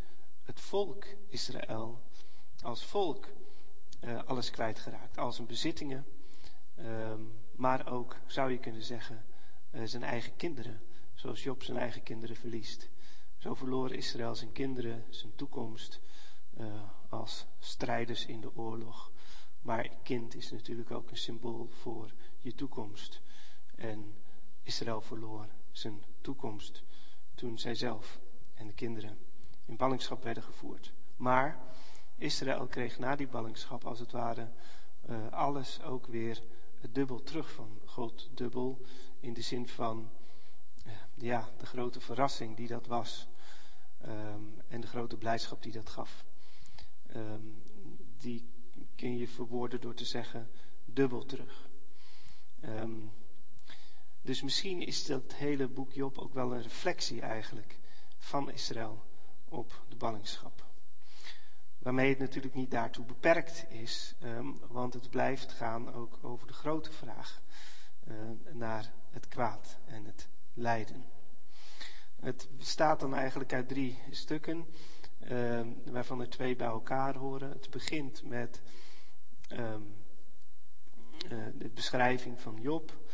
het 0.43 0.59
volk 0.59 1.05
Israël 1.27 2.01
als 2.61 2.85
volk 2.85 3.27
uh, 4.03 4.23
alles 4.23 4.49
kwijtgeraakt. 4.49 5.17
Al 5.17 5.31
zijn 5.31 5.47
bezittingen, 5.47 6.05
um, 6.79 7.33
maar 7.55 7.91
ook, 7.91 8.15
zou 8.25 8.51
je 8.51 8.59
kunnen 8.59 8.83
zeggen, 8.83 9.25
uh, 9.71 9.81
zijn 9.83 10.03
eigen 10.03 10.35
kinderen. 10.35 10.81
Zoals 11.13 11.43
Job 11.43 11.63
zijn 11.63 11.77
eigen 11.77 12.03
kinderen 12.03 12.35
verliest. 12.35 12.89
Zo 13.37 13.53
verloor 13.53 13.93
Israël 13.93 14.35
zijn 14.35 14.51
kinderen, 14.51 15.05
zijn 15.09 15.35
toekomst, 15.35 15.99
uh, 16.57 16.81
als 17.09 17.45
strijders 17.59 18.25
in 18.25 18.41
de 18.41 18.55
oorlog. 18.55 19.11
Maar 19.61 19.89
kind 20.03 20.35
is 20.35 20.51
natuurlijk 20.51 20.91
ook 20.91 21.09
een 21.09 21.17
symbool 21.17 21.67
voor 21.69 22.13
je 22.39 22.55
toekomst. 22.55 23.21
En 23.75 24.13
Israël 24.63 25.01
verloor 25.01 25.47
zijn 25.71 26.03
toekomst 26.21 26.83
toen 27.35 27.59
zij 27.59 27.75
zelf 27.75 28.19
en 28.53 28.67
de 28.67 28.73
kinderen 28.73 29.17
in 29.65 29.75
ballingschap 29.75 30.23
werden 30.23 30.43
gevoerd. 30.43 30.93
Maar 31.15 31.59
Israël 32.17 32.67
kreeg 32.67 32.99
na 32.99 33.15
die 33.15 33.27
ballingschap 33.27 33.85
als 33.85 33.99
het 33.99 34.11
ware 34.11 34.51
uh, 35.09 35.31
alles 35.31 35.81
ook 35.81 36.07
weer 36.07 36.43
dubbel 36.91 37.23
terug 37.23 37.51
van 37.51 37.81
God. 37.85 38.29
Dubbel 38.33 38.81
in 39.19 39.33
de 39.33 39.41
zin 39.41 39.67
van 39.67 40.09
uh, 40.87 40.93
ja, 41.13 41.49
de 41.57 41.65
grote 41.65 41.99
verrassing 41.99 42.55
die 42.55 42.67
dat 42.67 42.87
was. 42.87 43.27
Um, 44.07 44.61
en 44.67 44.81
de 44.81 44.87
grote 44.87 45.17
blijdschap 45.17 45.63
die 45.63 45.71
dat 45.71 45.89
gaf. 45.89 46.25
Um, 47.15 47.63
die 48.17 48.49
kun 48.95 49.17
je 49.17 49.27
verwoorden 49.27 49.81
door 49.81 49.93
te 49.93 50.05
zeggen 50.05 50.49
dubbel 50.85 51.25
terug. 51.25 51.69
Um, 52.63 53.11
dus 54.25 54.41
misschien 54.41 54.81
is 54.81 55.05
dat 55.05 55.33
hele 55.33 55.67
boek 55.67 55.91
Job 55.91 56.17
ook 56.17 56.33
wel 56.33 56.53
een 56.53 56.61
reflectie 56.61 57.21
eigenlijk 57.21 57.79
van 58.17 58.51
Israël 58.51 59.03
op 59.49 59.83
de 59.89 59.95
ballingschap. 59.95 60.65
Waarmee 61.77 62.09
het 62.09 62.19
natuurlijk 62.19 62.53
niet 62.53 62.71
daartoe 62.71 63.05
beperkt 63.05 63.65
is, 63.69 64.15
um, 64.23 64.59
want 64.67 64.93
het 64.93 65.09
blijft 65.09 65.51
gaan 65.51 65.93
ook 65.93 66.19
over 66.21 66.47
de 66.47 66.53
grote 66.53 66.91
vraag 66.91 67.41
uh, 68.07 68.15
naar 68.51 68.91
het 69.09 69.27
kwaad 69.27 69.77
en 69.85 70.05
het 70.05 70.27
lijden. 70.53 71.05
Het 72.19 72.47
bestaat 72.57 72.99
dan 72.99 73.15
eigenlijk 73.15 73.53
uit 73.53 73.67
drie 73.67 73.99
stukken, 74.09 74.65
uh, 75.31 75.61
waarvan 75.85 76.21
er 76.21 76.29
twee 76.29 76.55
bij 76.55 76.67
elkaar 76.67 77.15
horen. 77.15 77.49
Het 77.49 77.69
begint 77.69 78.23
met 78.23 78.61
um, 79.51 79.95
uh, 81.31 81.45
de 81.53 81.69
beschrijving 81.69 82.41
van 82.41 82.57
Job. 82.61 83.04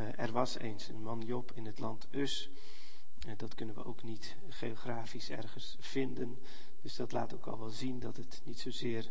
Uh, 0.00 0.18
er 0.18 0.32
was 0.32 0.58
eens 0.58 0.88
een 0.88 1.02
man 1.02 1.20
Job 1.20 1.52
in 1.54 1.66
het 1.66 1.78
land 1.78 2.08
Us. 2.10 2.50
Uh, 3.26 3.32
dat 3.36 3.54
kunnen 3.54 3.74
we 3.74 3.84
ook 3.84 4.02
niet 4.02 4.36
geografisch 4.48 5.30
ergens 5.30 5.76
vinden. 5.80 6.38
Dus 6.82 6.96
dat 6.96 7.12
laat 7.12 7.34
ook 7.34 7.46
al 7.46 7.58
wel 7.58 7.70
zien 7.70 7.98
dat 7.98 8.16
het 8.16 8.40
niet 8.44 8.60
zozeer 8.60 9.10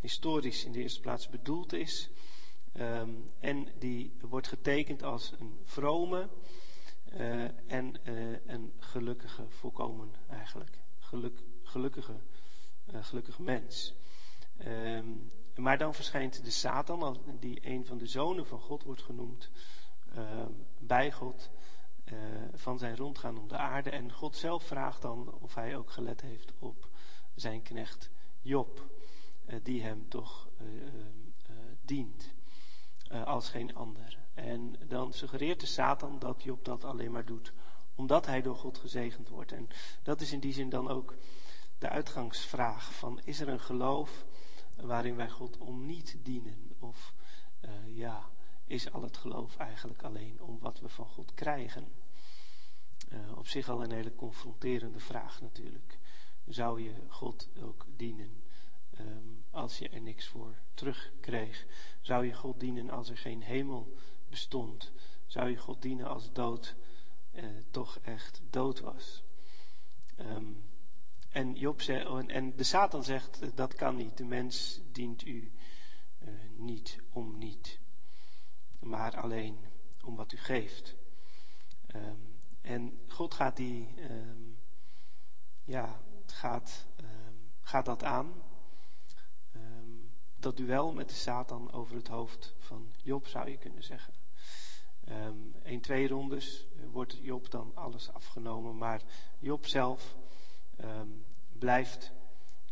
historisch 0.00 0.64
in 0.64 0.72
de 0.72 0.78
eerste 0.78 1.00
plaats 1.00 1.28
bedoeld 1.28 1.72
is. 1.72 2.10
Um, 2.80 3.30
en 3.38 3.68
die 3.78 4.12
wordt 4.20 4.48
getekend 4.48 5.02
als 5.02 5.32
een 5.38 5.58
vrome 5.64 6.28
uh, 7.12 7.44
en 7.66 8.00
een 8.46 8.72
gelukkige, 8.78 9.44
volkomen 9.48 10.14
eigenlijk. 10.28 10.78
Geluk, 10.98 11.42
gelukkige, 11.62 12.20
gelukkige 12.86 13.42
mens. 13.42 13.94
Um, 14.66 15.30
maar 15.54 15.78
dan 15.78 15.94
verschijnt 15.94 16.44
de 16.44 16.50
Satan, 16.50 17.20
die 17.40 17.58
een 17.62 17.86
van 17.86 17.98
de 17.98 18.06
zonen 18.06 18.46
van 18.46 18.60
God 18.60 18.82
wordt 18.82 19.02
genoemd, 19.02 19.50
bij 20.78 21.12
God 21.12 21.50
uh, 22.04 22.18
van 22.52 22.78
zijn 22.78 22.96
rondgaan 22.96 23.38
om 23.38 23.48
de 23.48 23.56
aarde. 23.56 23.90
En 23.90 24.12
God 24.12 24.36
zelf 24.36 24.64
vraagt 24.64 25.02
dan 25.02 25.38
of 25.40 25.54
hij 25.54 25.76
ook 25.76 25.90
gelet 25.90 26.20
heeft 26.20 26.52
op 26.58 26.88
zijn 27.34 27.62
knecht 27.62 28.10
Job, 28.40 28.86
uh, 29.46 29.54
die 29.62 29.82
hem 29.82 30.08
toch 30.08 30.48
dient 31.84 32.34
als 33.24 33.48
geen 33.48 33.74
ander. 33.74 34.18
En 34.34 34.76
dan 34.88 35.12
suggereert 35.12 35.60
de 35.60 35.66
Satan 35.66 36.18
dat 36.18 36.42
Job 36.42 36.64
dat 36.64 36.84
alleen 36.84 37.12
maar 37.12 37.24
doet 37.24 37.52
omdat 37.94 38.26
hij 38.26 38.42
door 38.42 38.56
God 38.56 38.78
gezegend 38.78 39.28
wordt. 39.28 39.52
En 39.52 39.68
dat 40.02 40.20
is 40.20 40.32
in 40.32 40.40
die 40.40 40.52
zin 40.52 40.68
dan 40.68 40.88
ook 40.88 41.14
de 41.78 41.88
uitgangsvraag 41.88 42.94
van 42.94 43.20
is 43.24 43.40
er 43.40 43.48
een 43.48 43.60
geloof 43.60 44.24
waarin 44.76 45.16
wij 45.16 45.30
God 45.30 45.58
om 45.58 45.86
niet 45.86 46.16
dienen? 46.22 46.76
Of 46.78 47.14
ja, 47.86 48.30
is 48.66 48.92
al 48.92 49.02
het 49.02 49.16
geloof 49.16 49.56
eigenlijk 49.56 50.02
alleen 50.02 50.42
om 50.42 50.58
wat 50.58 50.80
we 50.80 50.88
van 50.88 51.06
God 51.06 51.34
krijgen? 51.34 51.92
Uh, 53.12 53.38
op 53.38 53.46
zich 53.48 53.68
al 53.68 53.82
een 53.82 53.92
hele 53.92 54.14
confronterende 54.14 55.00
vraag 55.00 55.40
natuurlijk. 55.40 55.98
Zou 56.46 56.82
je 56.82 56.94
God 57.08 57.48
ook 57.62 57.86
dienen 57.96 58.42
um, 58.98 59.44
als 59.50 59.78
je 59.78 59.88
er 59.88 60.00
niks 60.00 60.26
voor 60.26 60.54
terugkreeg? 60.74 61.66
Zou 62.00 62.26
je 62.26 62.34
God 62.34 62.60
dienen 62.60 62.90
als 62.90 63.08
er 63.08 63.18
geen 63.18 63.42
hemel 63.42 63.94
bestond? 64.28 64.92
Zou 65.26 65.50
je 65.50 65.56
God 65.56 65.82
dienen 65.82 66.06
als 66.06 66.32
dood 66.32 66.74
uh, 67.32 67.44
toch 67.70 67.98
echt 67.98 68.40
dood 68.50 68.80
was? 68.80 69.22
Um, 70.18 70.64
en, 71.28 71.54
Job 71.54 71.82
zegt, 71.82 72.06
oh, 72.06 72.22
en 72.26 72.56
de 72.56 72.64
Satan 72.64 73.04
zegt, 73.04 73.56
dat 73.56 73.74
kan 73.74 73.96
niet. 73.96 74.16
De 74.16 74.24
mens 74.24 74.80
dient 74.92 75.26
u 75.26 75.52
niet 76.56 77.00
om 77.10 77.38
niet. 77.38 77.78
Maar 78.80 79.16
alleen 79.16 79.58
om 80.04 80.16
wat 80.16 80.32
u 80.32 80.36
geeft. 80.36 80.96
Um, 81.94 82.38
en 82.60 83.00
God 83.08 83.34
gaat 83.34 83.56
die, 83.56 83.94
um, 84.10 84.58
ja, 85.64 86.00
gaat, 86.26 86.86
um, 87.00 87.52
gaat 87.60 87.84
dat 87.84 88.04
aan. 88.04 88.32
dat 90.36 90.56
duel 90.56 90.92
met 90.92 91.08
de 91.08 91.14
Satan 91.14 91.72
over 91.72 91.96
het 91.96 92.08
hoofd 92.08 92.54
van 92.58 92.92
Job 93.02 93.26
zou 93.26 93.50
je 93.50 93.58
kunnen 93.58 93.84
zeggen. 93.84 94.14
Een, 95.62 95.80
twee 95.80 96.08
rondes 96.08 96.66
wordt 96.90 97.18
Job 97.20 97.50
dan 97.50 97.72
alles 97.74 98.12
afgenomen, 98.12 98.76
maar 98.76 99.02
Job 99.38 99.66
zelf 99.66 100.16
blijft 101.58 102.12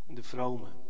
de 0.06 0.22
vrome. 0.22 0.83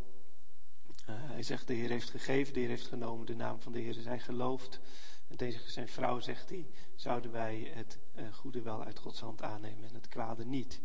Uh, 1.08 1.14
hij 1.16 1.42
zegt, 1.42 1.66
de 1.66 1.74
Heer 1.74 1.88
heeft 1.88 2.10
gegeven, 2.10 2.54
de 2.54 2.60
Heer 2.60 2.68
heeft 2.68 2.86
genomen, 2.86 3.26
de 3.26 3.34
naam 3.34 3.60
van 3.60 3.72
de 3.72 3.78
Heer 3.78 3.96
is 3.98 4.04
hij 4.04 4.18
geloofd. 4.18 4.80
En 5.28 5.36
tegen 5.36 5.70
zijn 5.70 5.88
vrouw 5.88 6.20
zegt 6.20 6.48
hij, 6.48 6.66
zouden 6.94 7.30
wij 7.32 7.70
het 7.74 7.98
uh, 8.16 8.32
goede 8.32 8.62
wel 8.62 8.84
uit 8.84 8.98
Gods 8.98 9.20
hand 9.20 9.42
aannemen 9.42 9.88
en 9.88 9.94
het 9.94 10.08
kwade 10.08 10.44
niet. 10.44 10.80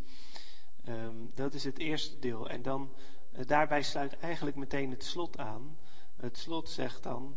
Um, 0.88 1.30
dat 1.34 1.54
is 1.54 1.64
het 1.64 1.78
eerste 1.78 2.18
deel. 2.18 2.48
En 2.48 2.62
dan, 2.62 2.94
uh, 3.32 3.46
daarbij 3.46 3.82
sluit 3.82 4.18
eigenlijk 4.18 4.56
meteen 4.56 4.90
het 4.90 5.04
slot 5.04 5.38
aan. 5.38 5.78
Het 6.16 6.38
slot 6.38 6.68
zegt 6.68 7.02
dan 7.02 7.36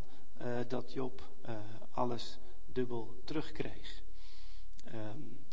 dat 0.67 0.93
Job 0.93 1.29
alles 1.91 2.39
dubbel 2.65 3.21
terugkreeg. 3.25 4.03
Um, 4.93 5.45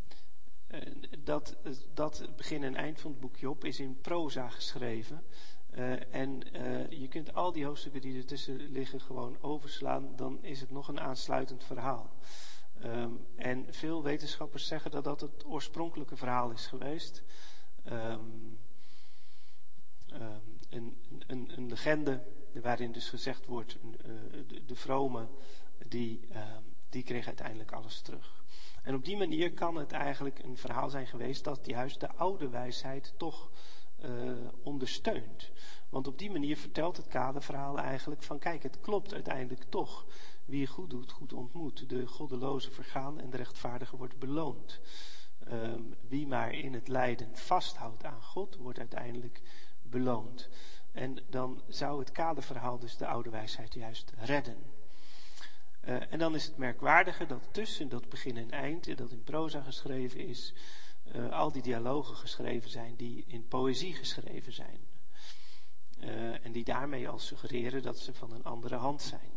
dat, 1.19 1.57
dat 1.95 2.29
begin 2.37 2.63
en 2.63 2.75
eind 2.75 3.01
van 3.01 3.11
het 3.11 3.21
boek 3.21 3.37
Job 3.37 3.65
is 3.65 3.81
in 3.81 4.01
proza 4.01 4.49
geschreven. 4.49 5.25
Uh, 5.79 6.15
en 6.15 6.57
uh, 6.57 6.91
je 6.91 7.09
kunt 7.09 7.35
al 7.35 7.53
die 7.53 7.65
hoofdstukken 7.65 8.01
die 8.01 8.17
ertussen 8.17 8.57
liggen 8.57 9.01
gewoon 9.01 9.37
overslaan. 9.41 10.17
Dan 10.17 10.43
is 10.43 10.61
het 10.61 10.71
nog 10.71 10.89
een 10.89 11.01
aansluitend 11.01 11.65
verhaal. 11.65 12.11
Um, 12.85 13.27
en 13.37 13.67
veel 13.71 14.03
wetenschappers 14.03 14.67
zeggen 14.67 14.91
dat 14.91 15.05
dat 15.05 15.21
het 15.21 15.45
oorspronkelijke 15.47 16.17
verhaal 16.17 16.51
is 16.51 16.67
geweest. 16.67 17.23
Um, 17.93 18.59
um, 20.13 20.59
een, 20.69 20.97
een, 21.27 21.53
een, 21.57 21.69
legende 21.69 22.23
waarin 22.53 22.93
dus 22.93 23.09
gezegd 23.09 23.47
wordt, 23.47 23.77
uh, 23.83 24.13
de, 24.47 24.65
de 24.65 24.77
vrome, 24.77 25.29
die, 25.87 26.29
die 26.89 27.03
kreeg 27.03 27.27
uiteindelijk 27.27 27.73
alles 27.73 28.01
terug. 28.01 28.45
En 28.83 28.95
op 28.95 29.05
die 29.05 29.17
manier 29.17 29.53
kan 29.53 29.77
het 29.77 29.93
eigenlijk 29.93 30.39
een 30.39 30.57
verhaal 30.57 30.91
zijn 30.91 31.07
geweest 31.07 31.45
dat 31.45 31.67
juist 31.67 32.01
de 32.01 32.13
oude 32.13 32.49
wijsheid 32.49 33.15
toch 33.17 33.51
ondersteunt. 34.63 35.51
Want 35.89 36.07
op 36.07 36.19
die 36.19 36.31
manier 36.31 36.57
vertelt 36.57 36.97
het 36.97 37.09
kaderverhaal 37.09 37.79
eigenlijk 37.79 38.23
van 38.23 38.39
kijk, 38.39 38.63
het 38.63 38.81
klopt 38.81 39.15
uiteindelijk 39.15 39.65
toch. 39.69 40.07
Wie 40.45 40.67
goed 40.67 40.91
doet, 40.91 41.13
goed 41.13 41.33
ontmoet. 41.33 41.89
De 41.89 42.07
goddeloze 42.07 42.71
vergaan 42.71 43.21
en 43.21 43.31
de 43.31 43.37
rechtvaardige 43.37 43.97
wordt 43.97 44.19
beloond. 44.19 44.81
Ehm, 45.39 45.83
wie 46.09 46.27
maar 46.27 46.53
in 46.53 46.75
het 46.75 46.89
lijden 46.89 47.37
vasthoudt 47.37 48.05
aan 48.05 48.23
God, 48.23 48.57
wordt 48.57 48.79
uiteindelijk 48.79 49.43
beloond. 49.83 50.49
En 50.93 51.19
dan 51.29 51.63
zou 51.69 51.99
het 51.99 52.13
kaderverhaal 52.13 52.79
dus 52.79 52.97
de 52.97 53.07
oude 53.07 53.31
wijsheid 53.31 53.75
juist 53.75 54.13
redden. 54.17 54.57
Uh, 55.89 56.13
en 56.13 56.19
dan 56.19 56.35
is 56.35 56.45
het 56.45 56.57
merkwaardige 56.57 57.27
dat 57.27 57.49
tussen 57.51 57.89
dat 57.89 58.09
begin 58.09 58.37
en 58.37 58.51
eind, 58.51 58.97
dat 58.99 59.11
in 59.11 59.23
proza 59.23 59.63
geschreven 59.63 60.21
is, 60.21 60.55
uh, 61.15 61.33
al 61.33 61.53
die 61.53 61.63
dialogen 61.63 62.17
geschreven 62.17 62.71
zijn 62.71 62.97
die 62.97 63.25
in 63.27 63.49
poëzie 63.49 63.95
geschreven 63.95 64.53
zijn. 64.53 64.79
Uh, 66.01 66.45
en 66.45 66.53
die 66.53 66.65
daarmee 66.65 67.09
al 67.09 67.19
suggereren 67.19 67.83
dat 67.83 67.99
ze 67.99 68.15
van 68.15 68.33
een 68.33 68.45
andere 68.45 68.77
hand 68.77 69.03
zijn. 69.03 69.31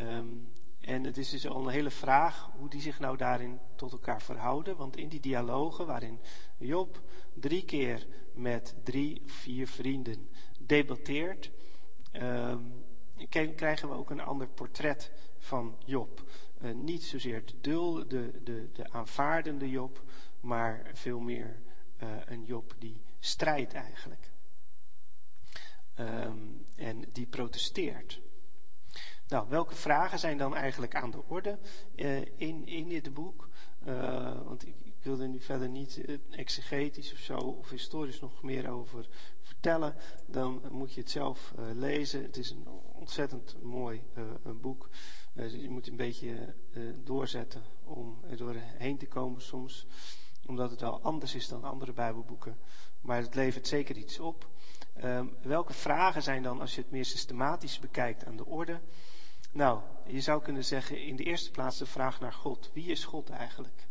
Um, 0.00 0.52
en 0.80 1.04
het 1.04 1.16
is 1.16 1.30
dus 1.30 1.46
al 1.46 1.62
een 1.62 1.72
hele 1.72 1.90
vraag 1.90 2.50
hoe 2.58 2.68
die 2.68 2.80
zich 2.80 2.98
nou 2.98 3.16
daarin 3.16 3.58
tot 3.76 3.92
elkaar 3.92 4.22
verhouden. 4.22 4.76
Want 4.76 4.96
in 4.96 5.08
die 5.08 5.20
dialogen 5.20 5.86
waarin 5.86 6.20
Job 6.58 7.02
drie 7.34 7.64
keer 7.64 8.06
met 8.34 8.74
drie, 8.84 9.22
vier 9.26 9.68
vrienden 9.68 10.28
debatteert, 10.58 11.50
um, 12.12 12.84
krijgen 13.56 13.88
we 13.88 13.94
ook 13.94 14.10
een 14.10 14.20
ander 14.20 14.48
portret 14.48 15.12
van 15.38 15.76
Job. 15.84 16.24
Uh, 16.62 16.74
niet 16.74 17.02
zozeer 17.02 17.46
de, 17.46 17.60
dul, 17.60 18.08
de, 18.08 18.40
de, 18.44 18.68
de 18.72 18.90
aanvaardende 18.90 19.70
Job, 19.70 20.02
maar 20.40 20.90
veel 20.92 21.18
meer 21.18 21.62
uh, 22.02 22.08
een 22.24 22.44
Job 22.44 22.74
die 22.78 23.02
strijdt 23.18 23.72
eigenlijk. 23.72 24.30
Um, 25.98 26.66
en 26.76 27.04
die 27.12 27.26
protesteert. 27.26 28.20
Nou, 29.28 29.48
welke 29.48 29.74
vragen 29.74 30.18
zijn 30.18 30.38
dan 30.38 30.56
eigenlijk 30.56 30.94
aan 30.94 31.10
de 31.10 31.22
orde 31.26 31.58
uh, 31.94 32.20
in, 32.36 32.66
in 32.66 32.88
dit 32.88 33.14
boek? 33.14 33.48
Uh, 33.86 34.42
want 34.44 34.66
ik, 34.66 34.74
ik 34.84 34.94
wil 35.02 35.20
er 35.20 35.28
nu 35.28 35.40
verder 35.40 35.68
niet 35.68 36.04
exegetisch 36.30 37.12
of 37.12 37.18
zo 37.18 37.36
of 37.36 37.70
historisch 37.70 38.20
nog 38.20 38.42
meer 38.42 38.70
over 38.70 39.08
vertellen. 39.42 39.94
Dan 40.26 40.62
moet 40.70 40.92
je 40.92 41.00
het 41.00 41.10
zelf 41.10 41.54
lezen. 41.74 42.22
Het 42.22 42.36
is 42.36 42.50
een 42.50 42.68
ontzettend 42.92 43.62
mooi 43.62 44.02
een 44.42 44.60
boek. 44.60 44.88
Dus 45.32 45.52
je 45.52 45.70
moet 45.70 45.88
een 45.88 45.96
beetje 45.96 46.54
doorzetten 47.04 47.62
om 47.84 48.20
er 48.28 48.36
doorheen 48.36 48.98
te 48.98 49.06
komen 49.06 49.42
soms. 49.42 49.86
Omdat 50.50 50.70
het 50.70 50.80
wel 50.80 51.00
anders 51.02 51.34
is 51.34 51.48
dan 51.48 51.64
andere 51.64 51.92
Bijbelboeken. 51.92 52.58
Maar 53.00 53.16
het 53.16 53.34
levert 53.34 53.66
zeker 53.66 53.96
iets 53.96 54.18
op. 54.18 54.48
Um, 55.04 55.36
welke 55.42 55.72
vragen 55.72 56.22
zijn 56.22 56.42
dan, 56.42 56.60
als 56.60 56.74
je 56.74 56.80
het 56.80 56.90
meer 56.90 57.04
systematisch 57.04 57.78
bekijkt, 57.78 58.24
aan 58.24 58.36
de 58.36 58.46
orde? 58.46 58.80
Nou, 59.52 59.80
je 60.06 60.20
zou 60.20 60.42
kunnen 60.42 60.64
zeggen 60.64 61.02
in 61.02 61.16
de 61.16 61.24
eerste 61.24 61.50
plaats 61.50 61.78
de 61.78 61.86
vraag 61.86 62.20
naar 62.20 62.32
God. 62.32 62.70
Wie 62.74 62.86
is 62.86 63.04
God 63.04 63.30
eigenlijk? 63.30 63.86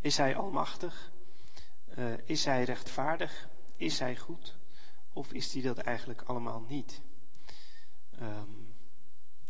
Is 0.00 0.16
Hij 0.16 0.36
almachtig? 0.36 1.12
Uh, 1.98 2.14
is 2.24 2.44
Hij 2.44 2.64
rechtvaardig? 2.64 3.48
Is 3.76 3.98
Hij 3.98 4.16
goed? 4.16 4.56
Of 5.12 5.32
is 5.32 5.52
Hij 5.52 5.62
dat 5.62 5.78
eigenlijk 5.78 6.22
allemaal 6.22 6.64
niet? 6.68 7.00
Um, 8.20 8.74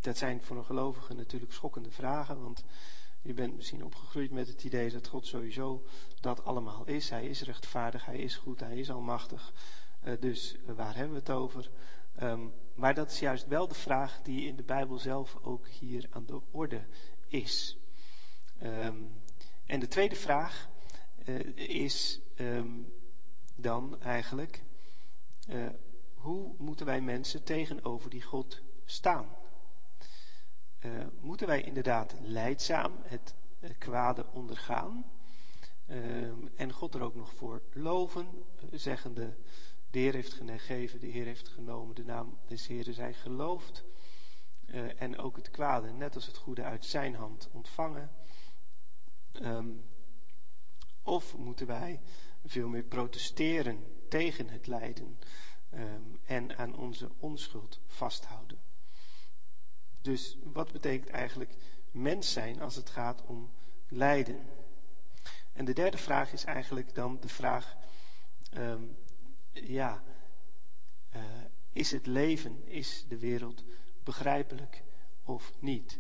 dat 0.01 0.17
zijn 0.17 0.43
voor 0.43 0.57
een 0.57 0.65
gelovige 0.65 1.15
natuurlijk 1.15 1.53
schokkende 1.53 1.91
vragen, 1.91 2.43
want 2.43 2.65
je 3.27 3.35
bent 3.35 3.57
misschien 3.57 3.85
opgegroeid 3.85 4.31
met 4.31 4.49
het 4.49 4.65
idee 4.65 4.91
dat 4.91 5.09
God 5.09 5.27
sowieso 5.27 5.85
dat 6.21 6.45
allemaal 6.45 6.87
is. 6.87 7.11
Hij 7.11 7.27
is 7.27 7.43
rechtvaardig, 7.43 8.05
Hij 8.05 8.19
is 8.19 8.37
goed, 8.37 8.61
Hij 8.61 8.77
is 8.77 8.91
almachtig. 8.91 9.53
Uh, 10.05 10.13
dus 10.21 10.57
uh, 10.57 10.77
waar 10.77 10.95
hebben 10.97 11.13
we 11.13 11.19
het 11.19 11.31
over? 11.31 11.71
Um, 12.23 12.53
maar 12.75 12.95
dat 12.95 13.11
is 13.11 13.19
juist 13.19 13.47
wel 13.47 13.69
de 13.69 13.75
vraag 13.75 14.23
die 14.23 14.47
in 14.47 14.57
de 14.57 14.63
Bijbel 14.63 14.99
zelf 14.99 15.39
ook 15.43 15.67
hier 15.67 16.07
aan 16.11 16.27
de 16.27 16.41
orde 16.51 16.87
is. 17.29 17.79
Um, 18.63 19.23
en 19.67 19.81
de 19.81 19.89
tweede 19.89 20.17
vraag 20.17 20.69
uh, 21.25 21.57
is 21.57 22.21
um, 22.37 22.93
dan 23.57 24.01
eigenlijk, 24.01 24.63
hoe 26.15 26.55
moeten 26.59 26.87
wij 26.87 27.01
mensen 27.01 27.45
tegenover 27.45 28.11
die 28.11 28.23
God 28.23 28.63
staan? 28.85 29.29
Uh, 30.87 31.07
moeten 31.21 31.47
wij 31.47 31.63
inderdaad 31.63 32.15
leidzaam 32.21 32.93
het 33.03 33.35
kwade 33.79 34.27
ondergaan? 34.33 35.05
Um, 35.91 36.49
en 36.57 36.73
God 36.73 36.95
er 36.95 37.03
ook 37.03 37.15
nog 37.15 37.35
voor 37.35 37.63
loven, 37.73 38.27
zeggende, 38.73 39.37
de 39.91 39.99
Heer 39.99 40.13
heeft 40.13 40.33
gegeven, 40.33 41.01
de 41.01 41.07
Heer 41.07 41.25
heeft 41.25 41.49
genomen, 41.49 41.95
de 41.95 42.05
naam 42.05 42.39
des 42.47 42.67
Heeren 42.67 42.95
zij 42.95 43.15
geloofd. 43.15 43.85
En 44.97 45.19
ook 45.19 45.37
het 45.37 45.51
kwade, 45.51 45.93
net 45.93 46.15
als 46.15 46.27
het 46.27 46.37
goede, 46.37 46.63
uit 46.63 46.85
zijn 46.85 47.15
hand 47.15 47.49
ontvangen. 47.53 48.11
Um, 49.43 49.85
of 51.03 51.37
moeten 51.37 51.67
wij 51.67 52.01
veel 52.45 52.69
meer 52.69 52.85
protesteren 52.85 53.85
tegen 54.09 54.49
het 54.49 54.67
lijden 54.67 55.19
um, 55.75 56.21
en 56.25 56.59
aan 56.59 56.77
onze 56.77 57.11
onschuld 57.19 57.81
vasthouden? 57.87 58.66
Dus 60.07 60.37
wat 60.43 60.73
betekent 60.73 61.11
eigenlijk 61.11 61.55
mens 61.91 62.33
zijn 62.33 62.61
als 62.61 62.75
het 62.75 62.91
gaat 62.91 63.23
om 63.27 63.51
lijden? 63.89 64.41
En 65.53 65.65
de 65.65 65.73
derde 65.73 65.99
vraag 65.99 66.33
is 66.33 66.45
eigenlijk 66.45 66.95
dan 66.95 67.21
de 67.21 67.29
vraag: 67.29 67.77
um, 68.57 68.97
ja, 69.53 70.03
uh, 71.17 71.23
is 71.73 71.91
het 71.91 72.07
leven, 72.07 72.67
is 72.67 73.05
de 73.09 73.19
wereld 73.19 73.65
begrijpelijk 74.05 74.83
of 75.25 75.53
niet? 75.59 75.99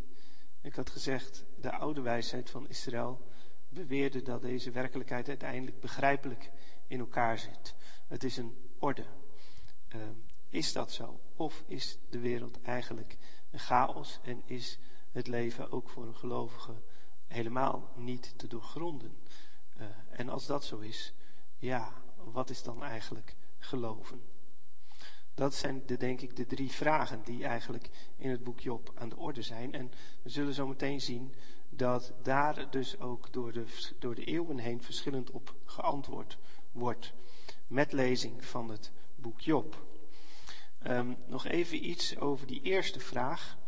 Ik 0.62 0.74
had 0.74 0.90
gezegd, 0.90 1.44
de 1.60 1.72
oude 1.72 2.00
wijsheid 2.00 2.50
van 2.50 2.68
Israël 2.68 3.30
beweerde 3.68 4.22
dat 4.22 4.42
deze 4.42 4.70
werkelijkheid 4.70 5.28
uiteindelijk 5.28 5.80
begrijpelijk 5.80 6.50
in 6.86 6.98
elkaar 6.98 7.38
zit. 7.38 7.74
Het 8.06 8.24
is 8.24 8.36
een 8.36 8.56
orde. 8.78 9.06
Uh, 9.94 10.02
is 10.48 10.72
dat 10.72 10.92
zo? 10.92 11.20
Of 11.36 11.64
is 11.66 11.98
de 12.10 12.18
wereld 12.18 12.62
eigenlijk 12.62 13.16
chaos 13.52 14.20
en 14.22 14.42
is 14.44 14.78
het 15.12 15.26
leven 15.26 15.72
ook 15.72 15.88
voor 15.88 16.06
een 16.06 16.16
gelovige 16.16 16.82
helemaal 17.26 17.92
niet 17.94 18.34
te 18.36 18.46
doorgronden? 18.46 19.16
Uh, 19.76 19.86
en 20.10 20.28
als 20.28 20.46
dat 20.46 20.64
zo 20.64 20.78
is, 20.78 21.14
ja, 21.58 21.92
wat 22.24 22.50
is 22.50 22.62
dan 22.62 22.82
eigenlijk 22.82 23.36
geloven? 23.58 24.22
Dat 25.34 25.54
zijn 25.54 25.82
de, 25.86 25.96
denk 25.96 26.20
ik 26.20 26.36
de 26.36 26.46
drie 26.46 26.70
vragen 26.70 27.22
die 27.24 27.44
eigenlijk 27.44 27.90
in 28.16 28.30
het 28.30 28.44
boek 28.44 28.60
Job 28.60 28.92
aan 28.94 29.08
de 29.08 29.16
orde 29.16 29.42
zijn. 29.42 29.72
En 29.72 29.90
we 30.22 30.28
zullen 30.28 30.54
zo 30.54 30.66
meteen 30.66 31.00
zien 31.00 31.34
dat 31.68 32.12
daar 32.22 32.70
dus 32.70 32.98
ook 33.00 33.32
door 33.32 33.52
de, 33.52 33.64
door 33.98 34.14
de 34.14 34.24
eeuwen 34.24 34.58
heen 34.58 34.82
verschillend 34.82 35.30
op 35.30 35.54
geantwoord 35.64 36.38
wordt. 36.72 37.12
Met 37.66 37.92
lezing 37.92 38.44
van 38.44 38.70
het 38.70 38.92
boek 39.14 39.40
Job. 39.40 39.85
Um, 40.88 41.16
nog 41.26 41.46
even 41.46 41.88
iets 41.88 42.18
over 42.18 42.46
die 42.46 42.62
eerste 42.62 43.00
vraag. 43.00 43.58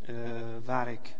Uh, 0.00 0.56
waar 0.64 0.88
ik 0.88 1.16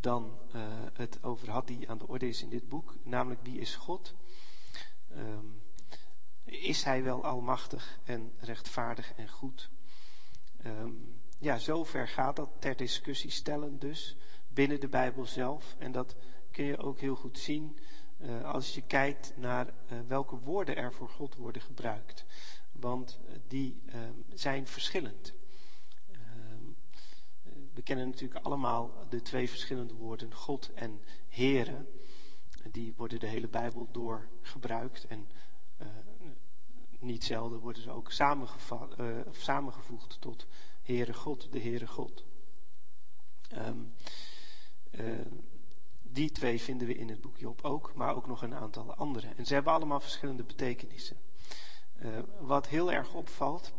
dan 0.00 0.38
uh, 0.54 0.62
het 0.92 1.22
over 1.22 1.50
had, 1.50 1.66
die 1.66 1.90
aan 1.90 1.98
de 1.98 2.08
orde 2.08 2.28
is 2.28 2.42
in 2.42 2.48
dit 2.48 2.68
boek. 2.68 2.94
Namelijk, 3.04 3.40
wie 3.42 3.60
is 3.60 3.76
God? 3.76 4.14
Um, 5.16 5.62
is 6.44 6.84
hij 6.84 7.02
wel 7.02 7.24
almachtig 7.24 7.98
en 8.04 8.32
rechtvaardig 8.38 9.12
en 9.14 9.28
goed? 9.28 9.70
Um, 10.66 11.20
ja, 11.38 11.58
zover 11.58 12.08
gaat 12.08 12.36
dat 12.36 12.50
ter 12.58 12.76
discussie 12.76 13.30
stellen 13.30 13.78
dus 13.78 14.16
binnen 14.48 14.80
de 14.80 14.88
Bijbel 14.88 15.24
zelf. 15.24 15.76
En 15.78 15.92
dat 15.92 16.16
kun 16.50 16.64
je 16.64 16.78
ook 16.78 16.98
heel 16.98 17.16
goed 17.16 17.38
zien 17.38 17.78
uh, 18.18 18.44
als 18.44 18.74
je 18.74 18.82
kijkt 18.82 19.32
naar 19.36 19.72
welke 20.06 20.36
woorden 20.36 20.76
er 20.76 20.92
voor 20.92 21.08
God 21.08 21.34
worden 21.34 21.62
gebruikt. 21.62 22.24
Want 22.80 23.20
uh, 23.24 23.34
die 23.48 23.82
um, 23.94 24.24
zijn 24.34 24.66
verschillend. 24.66 25.34
Um, 26.12 26.76
we 27.74 27.82
kennen 27.82 28.06
natuurlijk 28.08 28.44
allemaal 28.44 29.06
de 29.08 29.22
twee 29.22 29.48
verschillende 29.48 29.94
woorden 29.94 30.34
God 30.34 30.72
en 30.74 31.00
Here. 31.28 31.86
Die 32.70 32.94
worden 32.96 33.20
de 33.20 33.26
hele 33.26 33.48
Bijbel 33.48 33.88
door 33.92 34.28
gebruikt. 34.42 35.06
En 35.06 35.28
niet 37.00 37.24
zelden 37.24 37.58
worden 37.58 37.82
ze 37.82 37.90
ook 37.90 38.10
samengevoegd 39.30 40.20
tot 40.20 40.46
Heere 40.82 41.14
God, 41.14 41.52
de 41.52 41.60
Heere 41.60 41.86
God. 41.86 42.24
Uh, 43.52 43.70
die 46.02 46.30
twee 46.30 46.60
vinden 46.60 46.86
we 46.86 46.94
in 46.94 47.08
het 47.08 47.20
boek 47.20 47.38
Job 47.38 47.64
ook, 47.64 47.94
maar 47.94 48.16
ook 48.16 48.26
nog 48.26 48.42
een 48.42 48.54
aantal 48.54 48.94
andere. 48.94 49.28
En 49.36 49.46
ze 49.46 49.54
hebben 49.54 49.72
allemaal 49.72 50.00
verschillende 50.00 50.44
betekenissen. 50.44 51.16
Uh, 52.02 52.18
wat 52.40 52.68
heel 52.68 52.92
erg 52.92 53.14
opvalt, 53.14 53.72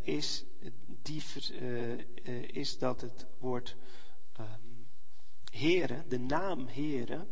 is, 0.00 0.44
die, 1.02 1.22
is 2.46 2.78
dat 2.78 3.00
het 3.00 3.26
woord 3.38 3.76
Heere, 5.52 6.04
de 6.08 6.18
naam 6.18 6.68
Heere, 6.68 7.26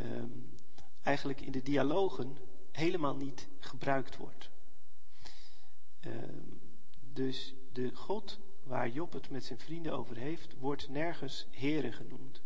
um, 0.00 0.54
eigenlijk 1.02 1.40
in 1.40 1.52
de 1.52 1.62
dialogen 1.62 2.36
helemaal 2.72 3.16
niet 3.16 3.48
gebruikt 3.60 4.16
wordt. 4.16 4.50
Ehm, 6.00 6.44
dus 7.00 7.54
de 7.72 7.94
God 7.94 8.38
waar 8.62 8.88
Job 8.88 9.12
het 9.12 9.30
met 9.30 9.44
zijn 9.44 9.58
vrienden 9.58 9.92
over 9.92 10.16
heeft, 10.16 10.54
wordt 10.58 10.88
nergens 10.88 11.46
Here 11.50 11.92
genoemd. 11.92 12.42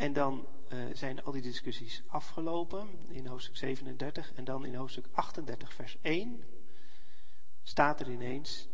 En 0.00 0.12
dan 0.12 0.46
uh, 0.72 0.94
zijn 0.94 1.24
al 1.24 1.32
die 1.32 1.42
discussies 1.42 2.02
afgelopen 2.06 2.88
in 3.08 3.26
hoofdstuk 3.26 3.56
37 3.56 4.32
en 4.32 4.44
dan 4.44 4.64
in 4.64 4.74
hoofdstuk 4.74 5.06
38 5.12 5.74
vers 5.74 5.96
1 6.02 6.44
staat 7.62 8.00
er 8.00 8.10
ineens, 8.10 8.68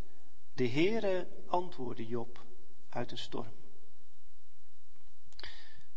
de 0.54 0.68
Heere 0.68 1.28
antwoordde 1.46 2.06
Job 2.06 2.44
uit 2.88 3.10
een 3.10 3.18
storm. 3.18 3.52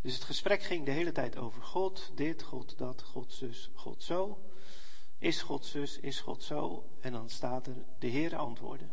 Dus 0.02 0.13
het 0.13 0.24
gesprek 0.24 0.63
ging 0.63 0.86
de 0.86 0.92
hele 0.92 1.12
tijd 1.12 1.38
over 1.38 1.62
God, 1.62 2.12
dit, 2.15 2.44
God 2.44 2.78
dat, 2.78 3.02
God 3.02 3.34
zus, 3.34 3.70
God 3.74 4.04
zo. 4.04 4.52
Is 5.18 5.42
God 5.42 5.65
zus, 5.65 6.00
is 6.00 6.20
God 6.20 6.44
zo? 6.44 6.89
En 7.00 7.12
dan 7.12 7.30
staat 7.30 7.68
er, 7.68 7.86
de 8.00 8.10
Heere 8.10 8.36
antwoordde. 8.36 8.89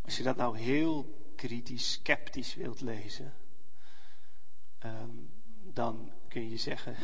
Als 0.00 0.16
je 0.16 0.22
dat 0.22 0.36
nou 0.36 0.58
heel 0.58 1.18
kritisch, 1.36 1.92
sceptisch 1.92 2.54
wilt 2.54 2.80
lezen, 2.80 3.34
um, 4.84 5.30
dan 5.62 6.12
kun 6.28 6.48
je 6.48 6.56
zeggen, 6.56 6.96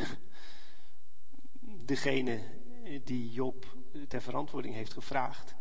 degene 1.91 2.41
die 3.03 3.31
Job 3.31 3.77
ter 4.07 4.21
verantwoording 4.21 4.73
heeft 4.73 4.93
gevraagd, 4.93 5.55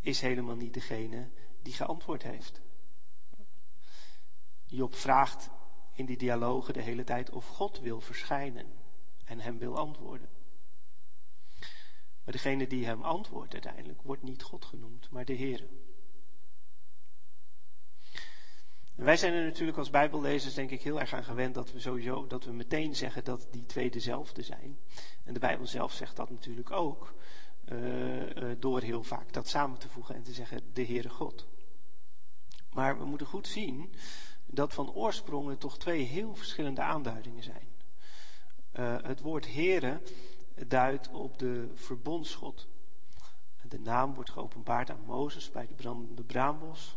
is 0.00 0.20
helemaal 0.20 0.56
niet 0.56 0.74
degene 0.74 1.30
die 1.62 1.72
geantwoord 1.72 2.22
heeft. 2.22 2.60
Job 4.64 4.94
vraagt 4.94 5.50
in 5.92 6.06
die 6.06 6.16
dialogen 6.16 6.74
de 6.74 6.82
hele 6.82 7.04
tijd 7.04 7.30
of 7.30 7.46
God 7.46 7.80
wil 7.80 8.00
verschijnen 8.00 8.66
en 9.24 9.40
hem 9.40 9.58
wil 9.58 9.76
antwoorden. 9.76 10.28
Maar 12.24 12.32
degene 12.32 12.66
die 12.66 12.86
hem 12.86 13.02
antwoordt 13.02 13.52
uiteindelijk 13.52 14.02
wordt 14.02 14.22
niet 14.22 14.42
God 14.42 14.64
genoemd, 14.64 15.10
maar 15.10 15.24
de 15.24 15.32
Heer. 15.32 15.68
Wij 18.94 19.16
zijn 19.16 19.32
er 19.32 19.44
natuurlijk 19.44 19.78
als 19.78 19.90
Bijbellezers 19.90 20.54
denk 20.54 20.70
ik 20.70 20.82
heel 20.82 21.00
erg 21.00 21.12
aan 21.14 21.24
gewend 21.24 21.54
dat 21.54 21.72
we 21.72 21.80
sowieso, 21.80 22.26
dat 22.26 22.44
we 22.44 22.52
meteen 22.52 22.96
zeggen 22.96 23.24
dat 23.24 23.46
die 23.50 23.66
twee 23.66 23.90
dezelfde 23.90 24.42
zijn. 24.42 24.78
En 25.24 25.34
de 25.34 25.40
Bijbel 25.40 25.66
zelf 25.66 25.92
zegt 25.92 26.16
dat 26.16 26.30
natuurlijk 26.30 26.70
ook, 26.70 27.14
uh, 27.72 28.50
door 28.58 28.80
heel 28.80 29.02
vaak 29.02 29.32
dat 29.32 29.48
samen 29.48 29.78
te 29.78 29.88
voegen 29.88 30.14
en 30.14 30.22
te 30.22 30.32
zeggen 30.32 30.60
de 30.72 30.84
Heere 30.84 31.08
God. 31.08 31.46
Maar 32.72 32.98
we 32.98 33.04
moeten 33.04 33.26
goed 33.26 33.46
zien 33.46 33.94
dat 34.46 34.74
van 34.74 34.92
oorsprong 34.92 35.48
er 35.50 35.58
toch 35.58 35.78
twee 35.78 36.02
heel 36.02 36.34
verschillende 36.34 36.82
aanduidingen 36.82 37.42
zijn. 37.42 37.68
Uh, 38.72 38.96
het 39.02 39.20
woord 39.20 39.52
Heere 39.52 40.00
duidt 40.66 41.08
op 41.08 41.38
de 41.38 41.70
verbondsgod. 41.74 42.68
De 43.62 43.78
naam 43.78 44.14
wordt 44.14 44.30
geopenbaard 44.30 44.90
aan 44.90 45.04
Mozes 45.06 45.50
bij 45.50 45.66
de 45.66 45.74
brandende 45.74 46.22
braambos. 46.22 46.96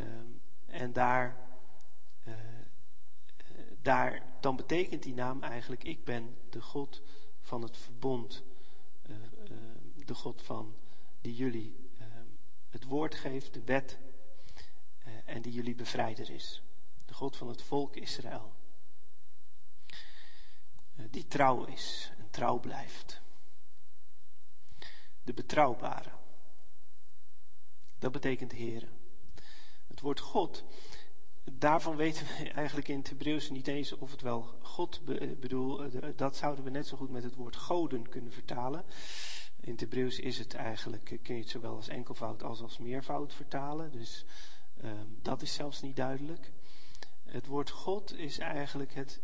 Uh, 0.00 0.06
en 0.70 0.92
daar, 0.92 1.36
uh, 2.24 2.34
daar, 3.82 4.22
dan 4.40 4.56
betekent 4.56 5.02
die 5.02 5.14
naam 5.14 5.42
eigenlijk, 5.42 5.84
ik 5.84 6.04
ben 6.04 6.36
de 6.50 6.60
God 6.60 7.02
van 7.40 7.62
het 7.62 7.76
verbond. 7.76 8.42
Uh, 9.06 9.16
de 10.04 10.14
God 10.14 10.42
van 10.42 10.74
die 11.20 11.34
jullie 11.34 11.88
het 12.70 12.84
woord 12.84 13.14
geeft, 13.14 13.54
de 13.54 13.64
wet, 13.64 13.98
en 15.24 15.42
die 15.42 15.52
jullie 15.52 15.74
bevrijder 15.74 16.30
is. 16.30 16.62
De 17.06 17.14
God 17.14 17.36
van 17.36 17.48
het 17.48 17.62
volk 17.62 17.96
Israël. 17.96 18.52
die 21.10 21.26
trouw 21.28 21.64
is 21.64 22.12
en 22.18 22.30
trouw 22.30 22.60
blijft. 22.60 23.20
De 25.22 25.32
betrouwbare. 25.32 26.10
Dat 27.98 28.12
betekent 28.12 28.52
Heren. 28.52 28.99
Het 30.00 30.08
woord 30.08 30.20
God, 30.20 30.64
daarvan 31.52 31.96
weten 31.96 32.26
we 32.26 32.50
eigenlijk 32.50 32.88
in 32.88 32.98
het 32.98 33.08
Hebreeuws 33.08 33.50
niet 33.50 33.66
eens 33.66 33.92
of 33.92 34.10
het 34.10 34.20
wel 34.20 34.54
God 34.62 35.00
be 35.04 35.36
bedoel. 35.40 35.84
Eh, 35.84 36.02
dat 36.16 36.36
zouden 36.36 36.64
we 36.64 36.70
net 36.70 36.86
zo 36.86 36.96
goed 36.96 37.10
met 37.10 37.22
het 37.22 37.34
woord 37.34 37.56
goden 37.56 38.08
kunnen 38.08 38.32
vertalen. 38.32 38.84
In 39.60 39.70
het 39.70 39.80
Hebreeuws 39.80 40.18
is 40.18 40.38
het 40.38 40.54
eigenlijk, 40.54 41.10
eh, 41.10 41.18
kun 41.22 41.34
je 41.34 41.40
het 41.40 41.50
zowel 41.50 41.74
als 41.74 41.88
enkelvoud 41.88 42.42
als 42.42 42.62
als 42.62 42.78
meervoud 42.78 43.34
vertalen. 43.34 43.92
Dus 43.92 44.24
um, 44.84 45.18
dat 45.22 45.42
is 45.42 45.54
zelfs 45.54 45.80
niet 45.80 45.96
duidelijk. 45.96 46.52
Het 47.24 47.46
woord 47.46 47.70
God 47.70 48.18
is 48.18 48.38
eigenlijk 48.38 48.94
het 48.94 49.20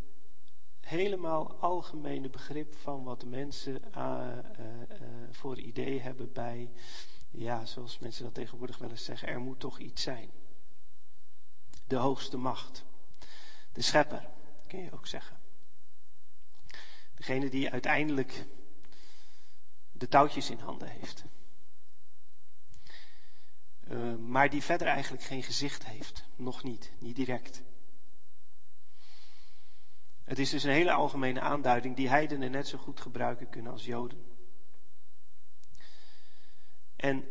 helemaal 0.80 1.54
algemene 1.54 2.30
begrip 2.30 2.74
van 2.74 3.04
wat 3.04 3.24
mensen 3.24 3.82
voor 5.30 5.58
idee 5.58 6.00
hebben 6.00 6.32
bij, 6.32 6.70
ja, 7.30 7.66
zoals 7.66 7.98
mensen 7.98 8.24
dat 8.24 8.34
tegenwoordig 8.34 8.78
wel 8.78 8.90
eens 8.90 9.04
zeggen, 9.04 9.28
er 9.28 9.40
moet 9.40 9.60
toch 9.60 9.78
iets 9.78 10.02
zijn 10.02 10.30
de 11.86 11.96
hoogste 11.96 12.36
macht. 12.36 12.84
De 13.72 13.82
schepper, 13.82 14.28
kun 14.66 14.82
je 14.82 14.92
ook 14.92 15.06
zeggen. 15.06 15.36
Degene 17.14 17.48
die 17.48 17.70
uiteindelijk 17.70 18.46
de 19.92 20.08
touwtjes 20.08 20.50
in 20.50 20.58
handen 20.58 20.88
heeft. 20.88 21.24
Uh, 23.88 24.14
maar 24.16 24.50
die 24.50 24.62
verder 24.62 24.86
eigenlijk 24.86 25.22
geen 25.22 25.42
gezicht 25.42 25.86
heeft. 25.86 26.24
Nog 26.36 26.62
niet, 26.62 26.92
niet 26.98 27.16
direct. 27.16 27.62
Het 30.24 30.38
is 30.38 30.50
dus 30.50 30.62
een 30.62 30.70
hele 30.70 30.92
algemene 30.92 31.40
aanduiding 31.40 31.96
die 31.96 32.08
heidenen 32.08 32.50
net 32.50 32.68
zo 32.68 32.78
goed 32.78 33.00
gebruiken 33.00 33.48
kunnen 33.48 33.72
als 33.72 33.84
joden. 33.84 34.24
En 36.96 37.24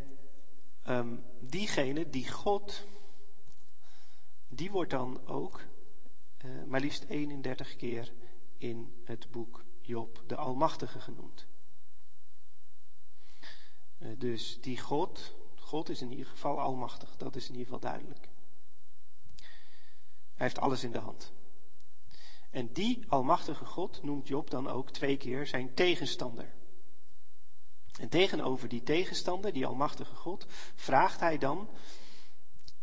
um, 0.87 1.23
diegene 1.39 2.09
die 2.09 2.31
God 2.31 2.85
die 4.55 4.71
wordt 4.71 4.91
dan 4.91 5.27
ook 5.27 5.61
uh, 6.45 6.63
maar 6.63 6.79
liefst 6.79 7.03
31 7.03 7.75
keer 7.75 8.13
in 8.57 9.01
het 9.03 9.31
boek 9.31 9.63
Job 9.81 10.23
de 10.27 10.35
Almachtige 10.35 10.99
genoemd. 10.99 11.47
Uh, 13.99 14.09
dus 14.17 14.61
die 14.61 14.79
God, 14.79 15.35
God 15.55 15.89
is 15.89 16.01
in 16.01 16.11
ieder 16.11 16.25
geval 16.25 16.59
almachtig, 16.59 17.17
dat 17.17 17.35
is 17.35 17.43
in 17.49 17.55
ieder 17.55 17.65
geval 17.65 17.89
duidelijk. 17.91 18.29
Hij 20.33 20.45
heeft 20.45 20.59
alles 20.59 20.83
in 20.83 20.91
de 20.91 20.99
hand. 20.99 21.33
En 22.49 22.73
die 22.73 23.05
almachtige 23.07 23.65
God 23.65 24.03
noemt 24.03 24.27
Job 24.27 24.49
dan 24.49 24.67
ook 24.67 24.91
twee 24.91 25.17
keer 25.17 25.47
zijn 25.47 25.73
tegenstander. 25.73 26.53
En 27.99 28.09
tegenover 28.09 28.69
die 28.69 28.83
tegenstander, 28.83 29.53
die 29.53 29.65
almachtige 29.65 30.15
God, 30.15 30.45
vraagt 30.75 31.19
hij 31.19 31.37
dan 31.37 31.69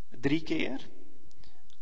drie 0.09 0.43
keer 0.43 0.89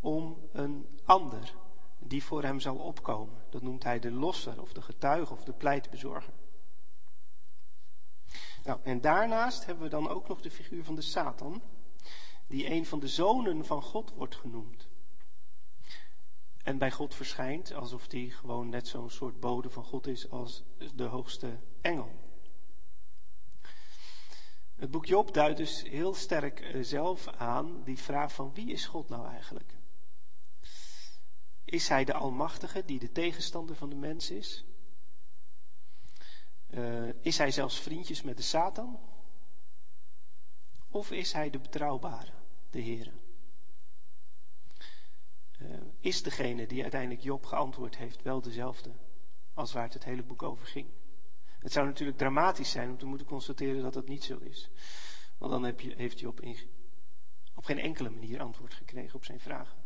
om 0.01 0.49
een 0.53 0.87
ander 1.05 1.55
die 1.99 2.25
voor 2.25 2.43
hem 2.43 2.61
zal 2.61 2.77
opkomen. 2.77 3.45
Dat 3.51 3.63
noemt 3.63 3.85
hij 3.85 3.99
de 3.99 4.11
losser 4.11 4.61
of 4.61 4.73
de 4.73 4.83
getuige 4.83 5.33
of 5.33 5.45
de 5.45 5.53
pleitbezorger. 5.53 6.33
Nou, 8.65 8.79
en 8.83 9.01
daarnaast 9.01 9.67
hebben 9.67 9.85
we 9.85 9.91
dan 9.91 10.09
ook 10.09 10.29
nog 10.29 10.41
de 10.41 10.51
figuur 10.51 10.85
van 10.85 10.95
de 10.95 11.03
Satan, 11.03 11.63
die 12.47 12.71
een 12.71 12.87
van 12.87 13.01
de 13.01 13.09
zonen 13.09 13.65
van 13.65 13.83
God 13.83 14.13
wordt 14.15 14.37
genoemd. 14.37 14.89
En 16.63 16.79
bij 16.79 16.91
God 16.91 17.15
verschijnt 17.15 17.75
alsof 17.75 18.09
die 18.09 18.31
gewoon 18.31 18.69
net 18.69 18.89
zo'n 18.89 19.11
soort 19.11 19.41
bode 19.41 19.71
van 19.71 19.85
God 19.85 20.07
is 20.07 20.31
als 20.31 20.65
de 20.95 21.05
hoogste 21.05 21.59
engel. 21.81 22.11
Het 24.77 24.91
boek 24.91 25.07
Job 25.07 25.35
duidt 25.35 25.57
dus 25.57 25.83
heel 25.83 26.15
sterk 26.15 26.61
eh, 26.61 26.83
zelf 26.83 27.29
aan 27.29 27.83
die 27.85 27.99
vraag 27.99 28.33
van 28.33 28.55
wie 28.55 28.73
is 28.73 28.87
God 28.87 29.09
nou 29.09 29.27
eigenlijk? 29.27 29.80
Is 31.65 31.89
hij 31.89 32.05
de 32.05 32.15
Almachtige 32.15 32.85
die 32.85 32.99
de 32.99 33.13
tegenstander 33.13 33.77
van 33.77 33.89
de 33.89 33.97
mens 33.97 34.31
is? 34.31 34.65
Uh, 36.71 37.09
is 37.21 37.39
hij 37.39 37.51
zelfs 37.51 37.81
vriendjes 37.81 38.23
met 38.23 38.37
de 38.37 38.43
Satan? 38.43 38.99
Of 40.89 41.11
is 41.11 41.33
hij 41.33 41.51
de 41.51 41.59
betrouwbare, 41.59 42.33
de 42.71 42.81
Heer? 42.81 43.13
Uh, 45.59 45.69
is 46.01 46.23
degene 46.23 46.67
die 46.67 46.83
uiteindelijk 46.83 47.23
Job 47.23 47.47
geantwoord 47.47 47.97
heeft 47.97 48.23
wel 48.23 48.41
dezelfde 48.41 48.91
als 49.55 49.73
waar 49.73 49.83
het 49.83 49.95
het 49.95 50.05
hele 50.05 50.23
boek 50.23 50.43
over 50.43 50.67
ging? 50.67 50.89
Het 51.59 51.73
zou 51.73 51.87
natuurlijk 51.87 52.19
dramatisch 52.19 52.71
zijn 52.71 52.91
om 52.91 52.99
te 52.99 53.07
moeten 53.07 53.27
constateren 53.27 53.83
dat 53.83 53.93
dat 53.93 54.09
niet 54.09 54.25
zo 54.25 54.39
is. 54.39 54.71
Want 55.39 55.53
dan 55.53 55.63
heb 55.63 55.81
je, 55.81 55.95
heeft 55.97 56.21
Job 56.21 56.41
in, 56.41 56.57
op 57.55 57.65
geen 57.65 57.79
enkele 57.79 58.11
manier 58.11 58.41
antwoord 58.41 58.75
gekregen 58.75 59.15
op 59.15 59.25
zijn 59.25 59.41
vragen. 59.41 59.79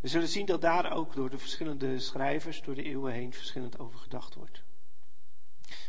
We 0.00 0.08
zullen 0.08 0.28
zien 0.28 0.46
dat 0.46 0.60
daar 0.60 0.92
ook 0.92 1.14
door 1.14 1.30
de 1.30 1.38
verschillende 1.38 1.98
schrijvers 1.98 2.62
door 2.62 2.74
de 2.74 2.82
eeuwen 2.82 3.12
heen 3.12 3.32
verschillend 3.32 3.78
over 3.78 3.98
gedacht 3.98 4.34
wordt. 4.34 4.62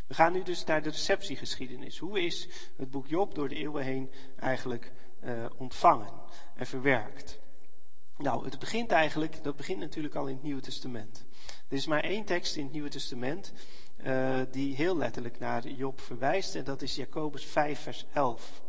We 0.07 0.13
gaan 0.13 0.33
nu 0.33 0.43
dus 0.43 0.63
naar 0.63 0.81
de 0.81 0.89
receptiegeschiedenis. 0.89 1.97
Hoe 1.97 2.21
is 2.21 2.47
het 2.77 2.91
boek 2.91 3.07
Job 3.07 3.35
door 3.35 3.49
de 3.49 3.55
eeuwen 3.55 3.83
heen 3.83 4.11
eigenlijk 4.39 4.91
uh, 5.23 5.45
ontvangen 5.57 6.13
en 6.55 6.67
verwerkt? 6.67 7.39
Nou, 8.17 8.45
het 8.45 8.59
begint 8.59 8.91
eigenlijk, 8.91 9.43
dat 9.43 9.55
begint 9.55 9.79
natuurlijk 9.79 10.15
al 10.15 10.27
in 10.27 10.33
het 10.33 10.43
Nieuwe 10.43 10.61
Testament. 10.61 11.25
Er 11.67 11.77
is 11.77 11.85
maar 11.85 12.03
één 12.03 12.25
tekst 12.25 12.55
in 12.55 12.63
het 12.63 12.73
Nieuwe 12.73 12.89
Testament 12.89 13.53
uh, 14.05 14.39
die 14.51 14.75
heel 14.75 14.97
letterlijk 14.97 15.39
naar 15.39 15.67
Job 15.67 16.01
verwijst 16.01 16.55
en 16.55 16.63
dat 16.63 16.81
is 16.81 16.95
Jacobus 16.95 17.45
5 17.45 17.79
vers 17.79 18.05
11. 18.13 18.61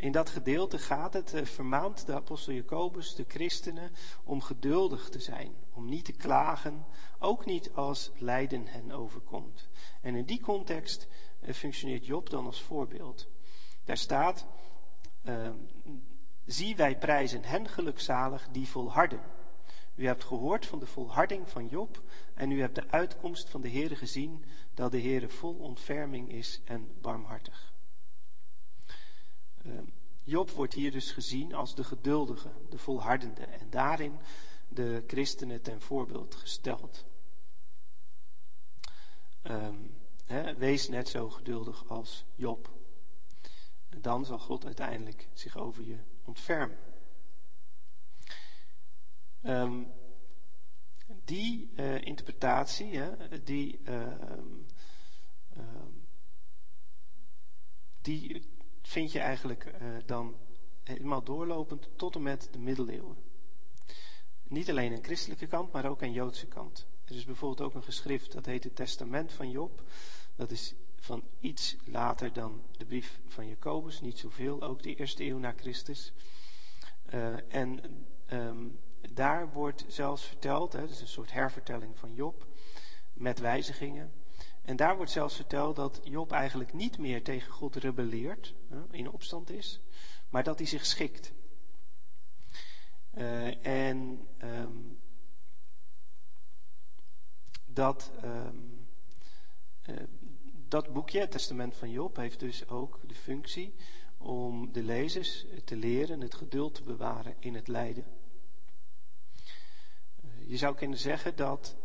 In 0.00 0.12
dat 0.12 0.30
gedeelte 0.30 0.78
gaat 0.78 1.12
het, 1.12 1.34
uh, 1.34 1.44
vermaant 1.44 2.06
de 2.06 2.14
apostel 2.14 2.52
Jacobus 2.52 3.14
de 3.14 3.24
christenen 3.28 3.90
om 4.24 4.40
geduldig 4.40 5.08
te 5.08 5.20
zijn, 5.20 5.54
om 5.72 5.88
niet 5.88 6.04
te 6.04 6.12
klagen, 6.12 6.86
ook 7.18 7.46
niet 7.46 7.72
als 7.74 8.10
lijden 8.18 8.66
hen 8.66 8.92
overkomt. 8.92 9.68
En 10.00 10.14
in 10.14 10.24
die 10.24 10.40
context 10.40 11.08
uh, 11.40 11.52
functioneert 11.54 12.06
Job 12.06 12.30
dan 12.30 12.46
als 12.46 12.62
voorbeeld. 12.62 13.28
Daar 13.84 13.96
staat, 13.96 14.46
ehm, 15.24 15.56
zie 16.46 16.76
wij 16.76 16.98
prijzen 16.98 17.44
hen 17.44 17.68
gelukzalig 17.68 18.48
die 18.48 18.68
volharden. 18.68 19.20
U 19.94 20.06
hebt 20.06 20.24
gehoord 20.24 20.66
van 20.66 20.78
de 20.78 20.86
volharding 20.86 21.48
van 21.48 21.66
Job 21.66 22.02
en 22.34 22.50
u 22.50 22.60
hebt 22.60 22.74
de 22.74 22.90
uitkomst 22.90 23.50
van 23.50 23.60
de 23.60 23.70
Heere 23.70 23.96
gezien, 23.96 24.44
dat 24.74 24.90
de 24.90 25.00
Heere 25.00 25.28
vol 25.28 25.54
ontferming 25.54 26.32
is 26.32 26.60
en 26.64 26.88
barmhartig. 27.00 27.72
Ehm, 29.64 29.84
Job 30.22 30.50
wordt 30.50 30.74
hier 30.74 30.90
dus 30.90 31.12
gezien 31.12 31.54
als 31.54 31.74
de 31.74 31.84
geduldige, 31.84 32.50
de 32.68 32.78
volhardende 32.78 33.44
en 33.44 33.70
daarin 33.70 34.20
de 34.68 35.04
christenen 35.06 35.62
ten 35.62 35.80
voorbeeld 35.80 36.34
gesteld. 36.34 37.04
Um, 39.42 39.98
wees 40.58 40.88
net 40.88 41.08
zo 41.08 41.30
geduldig 41.30 41.88
als 41.88 42.24
Job. 42.34 42.70
Dan 43.96 44.24
zal 44.24 44.38
God 44.38 44.64
uiteindelijk 44.64 45.28
zich 45.32 45.56
over 45.56 45.84
je 45.84 45.98
ontfermen. 46.24 46.78
Um, 49.42 49.92
die 51.24 51.70
uh, 51.76 52.00
interpretatie, 52.00 53.00
die, 53.44 53.80
die 58.00 58.50
vind 58.90 59.12
je 59.12 59.18
eigenlijk 59.18 59.64
uh, 59.64 59.88
dan 60.06 60.36
helemaal 60.82 61.22
doorlopend 61.22 61.88
tot 61.96 62.14
en 62.14 62.22
met 62.22 62.48
de 62.50 62.58
middeleeuwen. 62.58 63.16
Niet 64.42 64.70
alleen 64.70 64.94
aan 64.94 65.04
christelijke 65.04 65.46
kant, 65.46 65.72
maar 65.72 65.88
ook 65.88 66.02
aan 66.02 66.12
Joodse 66.12 66.46
kant. 66.46 66.86
Er 67.04 67.14
is 67.14 67.24
bijvoorbeeld 67.24 67.60
ook 67.60 67.74
een 67.74 67.82
geschrift, 67.82 68.32
dat 68.32 68.46
heet 68.46 68.64
het 68.64 68.76
Testament 68.76 69.32
van 69.32 69.50
Job. 69.50 69.82
Dat 70.36 70.50
is 70.50 70.74
van 70.96 71.22
iets 71.40 71.76
later 71.84 72.32
dan 72.32 72.62
de 72.76 72.84
brief 72.84 73.20
van 73.26 73.48
Jacobus, 73.48 74.00
niet 74.00 74.18
zoveel, 74.18 74.62
ook 74.62 74.82
de 74.82 74.94
eerste 74.94 75.24
eeuw 75.24 75.38
na 75.38 75.52
Christus. 75.56 76.12
Uh, 77.14 77.54
en 77.54 77.80
um, 78.32 78.78
daar 79.12 79.52
wordt 79.52 79.84
zelfs 79.88 80.24
verteld, 80.24 80.72
hè, 80.72 80.84
is 80.84 81.00
een 81.00 81.08
soort 81.08 81.32
hervertelling 81.32 81.98
van 81.98 82.14
Job, 82.14 82.46
met 83.12 83.38
wijzigingen. 83.38 84.12
En 84.70 84.76
daar 84.76 84.96
wordt 84.96 85.10
zelfs 85.10 85.36
verteld 85.36 85.76
dat 85.76 86.00
Job 86.04 86.32
eigenlijk 86.32 86.72
niet 86.72 86.98
meer 86.98 87.22
tegen 87.22 87.52
God 87.52 87.76
rebelleert, 87.76 88.54
in 88.90 89.10
opstand 89.10 89.50
is, 89.50 89.80
maar 90.28 90.44
dat 90.44 90.58
hij 90.58 90.66
zich 90.66 90.86
schikt. 90.86 91.32
Uh, 93.14 93.66
en 93.66 94.26
um, 94.42 95.00
dat, 97.66 98.10
um, 98.24 98.86
uh, 99.88 99.96
dat 100.68 100.92
boekje, 100.92 101.20
het 101.20 101.30
Testament 101.30 101.76
van 101.76 101.90
Job, 101.90 102.16
heeft 102.16 102.40
dus 102.40 102.68
ook 102.68 103.00
de 103.06 103.14
functie 103.14 103.74
om 104.18 104.72
de 104.72 104.82
lezers 104.82 105.46
te 105.64 105.76
leren 105.76 106.20
het 106.20 106.34
geduld 106.34 106.74
te 106.74 106.82
bewaren 106.82 107.34
in 107.38 107.54
het 107.54 107.68
lijden. 107.68 108.04
Je 110.46 110.56
zou 110.56 110.74
kunnen 110.74 110.98
zeggen 110.98 111.36
dat, 111.36 111.76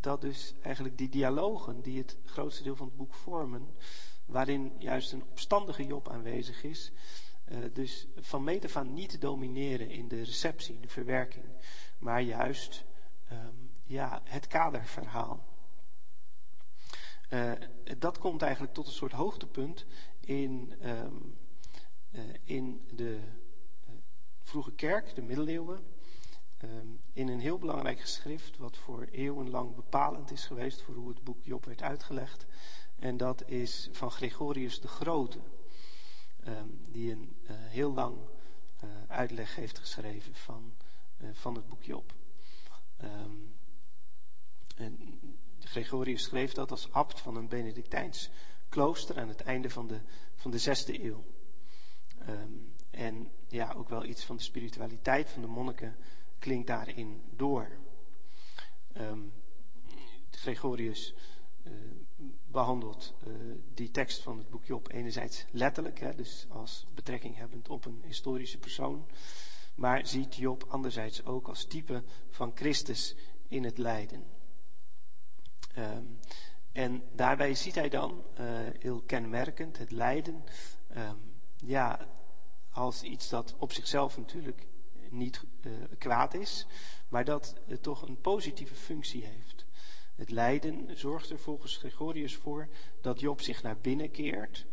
dat 0.00 0.20
dus 0.20 0.54
eigenlijk 0.62 0.98
die 0.98 1.08
dialogen 1.08 1.80
die 1.80 1.98
het 1.98 2.16
grootste 2.24 2.62
deel 2.62 2.76
van 2.76 2.86
het 2.86 2.96
boek 2.96 3.14
vormen, 3.14 3.76
waarin 4.24 4.72
juist 4.78 5.12
een 5.12 5.24
opstandige 5.30 5.86
Job 5.86 6.08
aanwezig 6.08 6.62
is, 6.62 6.92
uh, 7.48 7.58
dus 7.72 8.06
van 8.16 8.44
meet 8.44 8.64
af 8.64 8.76
aan 8.76 8.94
niet 8.94 9.20
domineren 9.20 9.90
in 9.90 10.08
de 10.08 10.22
receptie, 10.22 10.80
de 10.80 10.88
verwerking, 10.88 11.44
maar 11.98 12.22
juist 12.22 12.84
um, 13.32 13.70
ja, 13.84 14.20
het 14.24 14.46
kaderverhaal. 14.46 15.46
Uh, 17.30 17.52
dat 17.98 18.18
komt 18.18 18.42
eigenlijk 18.42 18.74
tot 18.74 18.86
een 18.86 18.92
soort 18.92 19.12
hoogtepunt 19.12 19.86
in, 20.20 20.74
um, 20.84 21.38
in 22.44 22.88
de 22.92 23.20
vroege 24.42 24.74
kerk, 24.74 25.14
de 25.14 25.22
middeleeuwen. 25.22 25.97
Um, 26.64 27.00
in 27.12 27.28
een 27.28 27.40
heel 27.40 27.58
belangrijk 27.58 28.00
geschrift, 28.00 28.56
wat 28.56 28.76
voor 28.76 29.02
eeuwenlang 29.10 29.74
bepalend 29.74 30.30
is 30.30 30.46
geweest 30.46 30.82
voor 30.82 30.94
hoe 30.94 31.08
het 31.08 31.24
boek 31.24 31.44
Job 31.44 31.64
werd 31.64 31.82
uitgelegd. 31.82 32.46
En 32.96 33.16
dat 33.16 33.48
is 33.48 33.88
van 33.92 34.10
Gregorius 34.10 34.80
de 34.80 34.88
Grote, 34.88 35.38
um, 36.46 36.80
die 36.90 37.12
een 37.12 37.36
uh, 37.42 37.50
heel 37.50 37.92
lang 37.92 38.16
uh, 38.84 38.90
uitleg 39.08 39.54
heeft 39.54 39.78
geschreven 39.78 40.34
van, 40.34 40.74
uh, 41.18 41.28
van 41.32 41.54
het 41.54 41.68
boek 41.68 41.82
Job. 41.82 42.14
Um, 43.02 43.54
en 44.76 45.20
Gregorius 45.60 46.22
schreef 46.22 46.52
dat 46.52 46.70
als 46.70 46.92
abt 46.92 47.20
van 47.20 47.36
een 47.36 47.48
Benedictijns 47.48 48.30
klooster 48.68 49.18
aan 49.18 49.28
het 49.28 49.40
einde 49.40 49.70
van 49.70 49.86
de, 49.86 50.00
van 50.34 50.50
de 50.50 50.58
zesde 50.58 51.04
eeuw. 51.04 51.24
en 52.90 53.30
ja, 53.48 53.72
ook 53.72 53.88
wel 53.88 54.04
iets 54.04 54.24
van 54.24 54.36
de 54.36 54.42
spiritualiteit 54.42 55.30
van 55.30 55.42
de 55.42 55.48
monniken 55.48 55.96
klinkt 56.38 56.66
daarin 56.66 57.22
door. 57.30 57.68
Um, 58.96 59.32
Gregorius 60.30 61.14
uh, 61.62 61.72
behandelt 62.46 63.14
uh, 63.26 63.34
die 63.74 63.90
tekst 63.90 64.22
van 64.22 64.38
het 64.38 64.48
boek 64.50 64.64
Job 64.64 64.92
enerzijds 64.92 65.44
letterlijk, 65.50 66.00
hè, 66.00 66.14
dus 66.14 66.46
als 66.48 66.86
betrekking 66.94 67.36
hebbend 67.36 67.68
op 67.68 67.84
een 67.84 68.02
historische 68.04 68.58
persoon, 68.58 69.06
maar 69.74 70.06
ziet 70.06 70.34
Job 70.34 70.64
anderzijds 70.68 71.24
ook 71.24 71.48
als 71.48 71.64
type 71.64 72.02
van 72.30 72.52
Christus 72.54 73.14
in 73.48 73.64
het 73.64 73.78
lijden. 73.78 74.24
Um, 75.78 76.18
en 76.72 77.02
daarbij 77.12 77.54
ziet 77.54 77.74
hij 77.74 77.88
dan, 77.88 78.24
uh, 78.40 78.46
heel 78.78 79.02
kenmerkend, 79.02 79.78
het 79.78 79.90
lijden, 79.90 80.44
um, 80.96 81.18
ja, 81.56 82.08
als 82.70 83.02
iets 83.02 83.28
dat 83.28 83.54
op 83.58 83.72
zichzelf 83.72 84.16
natuurlijk 84.16 84.66
niet 85.10 85.44
uh, 85.60 85.72
kwaad 85.98 86.34
is, 86.34 86.66
maar 87.08 87.24
dat 87.24 87.60
het 87.66 87.82
toch 87.82 88.02
een 88.02 88.20
positieve 88.20 88.74
functie 88.74 89.24
heeft. 89.24 89.66
Het 90.14 90.30
lijden 90.30 90.98
zorgt 90.98 91.30
er 91.30 91.38
volgens 91.38 91.76
Gregorius 91.76 92.36
voor 92.36 92.68
dat 93.00 93.20
Job 93.20 93.40
zich 93.40 93.62
naar 93.62 93.78
binnen 93.78 94.10
keert 94.10 94.66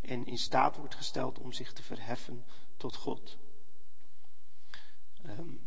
en 0.00 0.26
in 0.26 0.38
staat 0.38 0.76
wordt 0.76 0.94
gesteld 0.94 1.38
om 1.38 1.52
zich 1.52 1.72
te 1.72 1.82
verheffen 1.82 2.44
tot 2.76 2.96
God. 2.96 3.38
Um, 5.26 5.60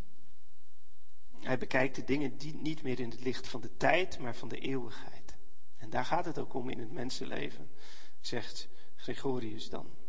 hij 1.39 1.57
bekijkt 1.57 1.95
de 1.95 2.03
dingen 2.03 2.37
die 2.37 2.55
niet 2.55 2.83
meer 2.83 2.99
in 2.99 3.09
het 3.09 3.23
licht 3.23 3.47
van 3.47 3.61
de 3.61 3.77
tijd, 3.77 4.19
maar 4.19 4.35
van 4.35 4.47
de 4.47 4.59
eeuwigheid. 4.59 5.37
En 5.77 5.89
daar 5.89 6.05
gaat 6.05 6.25
het 6.25 6.39
ook 6.39 6.53
om 6.53 6.69
in 6.69 6.79
het 6.79 6.91
mensenleven, 6.91 7.71
zegt 8.19 8.67
Gregorius 8.95 9.69
dan. 9.69 10.00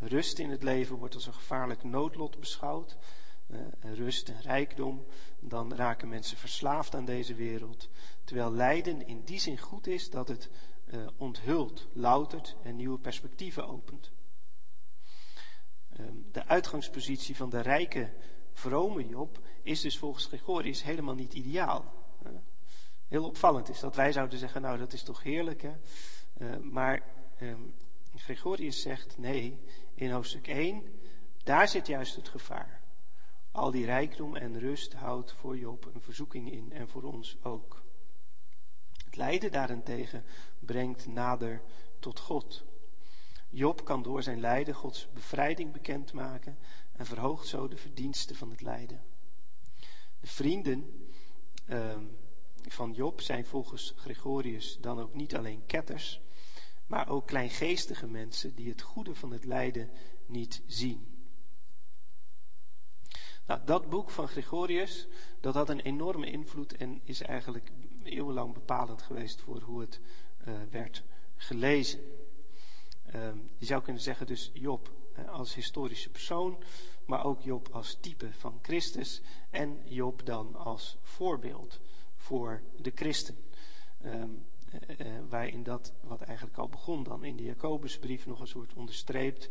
Rust 0.00 0.38
in 0.38 0.50
het 0.50 0.62
leven 0.62 0.96
wordt 0.96 1.14
als 1.14 1.26
een 1.26 1.34
gevaarlijk 1.34 1.82
noodlot 1.82 2.40
beschouwd. 2.40 2.96
Uh, 3.48 3.58
rust 3.94 4.28
en 4.28 4.40
rijkdom, 4.40 5.06
dan 5.40 5.74
raken 5.74 6.08
mensen 6.08 6.36
verslaafd 6.36 6.94
aan 6.94 7.04
deze 7.04 7.34
wereld. 7.34 7.88
Terwijl 8.24 8.52
lijden 8.52 9.06
in 9.06 9.24
die 9.24 9.40
zin 9.40 9.58
goed 9.58 9.86
is 9.86 10.10
dat 10.10 10.28
het 10.28 10.50
uh, 10.86 11.06
onthult, 11.16 11.88
loutert 11.92 12.56
en 12.62 12.76
nieuwe 12.76 12.98
perspectieven 12.98 13.68
opent. 13.68 14.10
Um, 15.98 16.28
de 16.32 16.46
uitgangspositie 16.46 17.36
van 17.36 17.50
de 17.50 17.60
rijke, 17.60 18.12
vrome 18.52 19.08
Job 19.08 19.38
is 19.62 19.80
dus 19.80 19.98
volgens 19.98 20.26
Gregorius 20.26 20.82
helemaal 20.82 21.14
niet 21.14 21.34
ideaal. 21.34 21.92
Heel 23.08 23.24
opvallend 23.24 23.68
is 23.68 23.80
dat 23.80 23.96
wij 23.96 24.12
zouden 24.12 24.38
zeggen, 24.38 24.62
nou 24.62 24.78
dat 24.78 24.92
is 24.92 25.02
toch 25.02 25.22
heerlijk 25.22 25.62
hè. 25.62 25.74
maar 26.60 27.02
um, 27.40 27.74
Gregorius 28.14 28.82
zegt, 28.82 29.18
nee, 29.18 29.60
in 30.00 30.10
hoofdstuk 30.10 30.46
1, 30.46 30.82
daar 31.44 31.68
zit 31.68 31.86
juist 31.86 32.16
het 32.16 32.28
gevaar. 32.28 32.80
Al 33.52 33.70
die 33.70 33.84
rijkdom 33.84 34.36
en 34.36 34.58
rust 34.58 34.92
houdt 34.92 35.32
voor 35.32 35.58
Job 35.58 35.90
een 35.94 36.00
verzoeking 36.00 36.52
in 36.52 36.72
en 36.72 36.88
voor 36.88 37.02
ons 37.02 37.36
ook. 37.42 37.82
Het 39.04 39.16
lijden 39.16 39.52
daarentegen 39.52 40.24
brengt 40.58 41.06
nader 41.06 41.62
tot 41.98 42.18
God. 42.18 42.64
Job 43.48 43.84
kan 43.84 44.02
door 44.02 44.22
zijn 44.22 44.40
lijden 44.40 44.74
Gods 44.74 45.08
bevrijding 45.12 45.72
bekendmaken 45.72 46.58
en 46.92 47.06
verhoogt 47.06 47.46
zo 47.46 47.68
de 47.68 47.76
verdiensten 47.76 48.36
van 48.36 48.50
het 48.50 48.60
lijden. 48.60 49.02
De 50.20 50.26
vrienden 50.26 51.08
uh, 51.68 51.96
van 52.68 52.92
Job 52.92 53.20
zijn 53.20 53.46
volgens 53.46 53.94
Gregorius 53.96 54.78
dan 54.80 55.00
ook 55.00 55.14
niet 55.14 55.36
alleen 55.36 55.66
ketters, 55.66 56.20
maar 56.90 57.08
ook 57.08 57.26
kleingeestige 57.26 58.06
mensen 58.06 58.54
die 58.54 58.68
het 58.68 58.82
goede 58.82 59.14
van 59.14 59.32
het 59.32 59.44
lijden 59.44 59.90
niet 60.26 60.62
zien. 60.66 61.06
Nou, 63.46 63.60
dat 63.64 63.90
boek 63.90 64.10
van 64.10 64.28
Gregorius, 64.28 65.08
dat 65.40 65.54
had 65.54 65.68
een 65.68 65.80
enorme 65.80 66.30
invloed 66.30 66.76
en 66.76 67.00
is 67.04 67.20
eigenlijk 67.20 67.70
eeuwenlang 68.02 68.54
bepalend 68.54 69.02
geweest 69.02 69.40
voor 69.40 69.60
hoe 69.60 69.80
het 69.80 70.00
uh, 70.48 70.54
werd 70.70 71.02
gelezen. 71.36 72.00
Um, 73.14 73.50
je 73.56 73.66
zou 73.66 73.82
kunnen 73.82 74.02
zeggen 74.02 74.26
dus 74.26 74.50
Job 74.54 74.90
als 75.28 75.54
historische 75.54 76.10
persoon, 76.10 76.62
maar 77.06 77.24
ook 77.24 77.42
Job 77.42 77.68
als 77.72 77.98
type 78.00 78.32
van 78.32 78.58
Christus 78.62 79.20
en 79.50 79.80
Job 79.84 80.26
dan 80.26 80.54
als 80.54 80.98
voorbeeld 81.02 81.80
voor 82.16 82.62
de 82.76 82.92
christen. 82.94 83.36
Um, 84.04 84.48
uh, 84.72 85.18
waarin 85.28 85.62
dat 85.62 85.92
wat 86.00 86.20
eigenlijk 86.20 86.58
al 86.58 86.68
begon 86.68 87.02
dan 87.02 87.24
in 87.24 87.36
de 87.36 87.42
Jacobusbrief 87.42 88.26
nog 88.26 88.40
een 88.40 88.46
soort 88.46 88.74
onderstreept. 88.74 89.50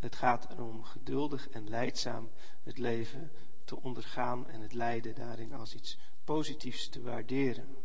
Het 0.00 0.16
gaat 0.16 0.50
erom 0.50 0.84
geduldig 0.84 1.48
en 1.48 1.68
leidzaam 1.68 2.30
het 2.62 2.78
leven 2.78 3.30
te 3.64 3.82
ondergaan 3.82 4.48
en 4.48 4.60
het 4.60 4.72
lijden 4.72 5.14
daarin 5.14 5.52
als 5.52 5.74
iets 5.74 5.98
positiefs 6.24 6.88
te 6.88 7.02
waarderen. 7.02 7.76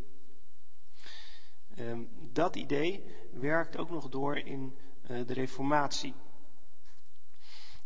Um, 1.80 2.10
dat 2.32 2.56
idee 2.56 3.04
werkt 3.32 3.78
ook 3.78 3.90
nog 3.90 4.10
door 4.10 4.38
in 4.38 4.78
uh, 5.12 5.28
de 5.28 5.34
Reformatie. 5.34 6.14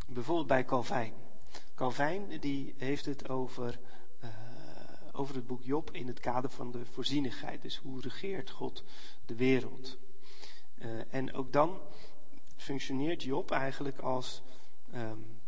Bijvoorbeeld 0.08 0.48
bij 0.48 0.66
Calvijn. 0.66 1.14
Calvijn 1.76 2.40
die 2.40 2.74
heeft 2.78 3.06
het 3.06 3.30
over, 3.30 3.80
over 5.16 5.36
het 5.36 5.48
boek 5.48 5.64
Job 5.64 5.92
in 5.92 6.08
het 6.08 6.20
kader 6.20 6.50
van 6.50 6.72
de 6.72 6.86
voorzienigheid. 6.86 7.62
Dus 7.62 7.78
hoe 7.78 8.02
regeert 8.02 8.50
God 8.50 8.84
de 9.26 9.36
wereld? 9.36 9.98
Uh, 10.76 11.14
en 11.14 11.34
ook 11.34 11.54
dan 11.54 11.82
functioneert 12.56 13.24
Job 13.24 13.52
eigenlijk 13.52 14.00
als, 14.00 14.42
um, 14.94 15.40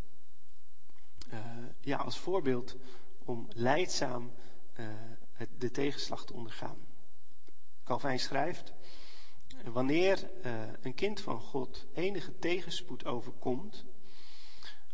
uh, 1.33 1.39
ja, 1.81 1.97
als 1.97 2.17
voorbeeld 2.17 2.75
om 3.23 3.47
leidzaam 3.53 4.31
het, 5.31 5.49
de 5.57 5.71
tegenslag 5.71 6.25
te 6.25 6.33
ondergaan. 6.33 6.77
Calvijn 7.83 8.19
schrijft, 8.19 8.73
wanneer 9.63 10.29
een 10.81 10.93
kind 10.93 11.21
van 11.21 11.39
God 11.41 11.85
enige 11.93 12.39
tegenspoed 12.39 13.05
overkomt, 13.05 13.85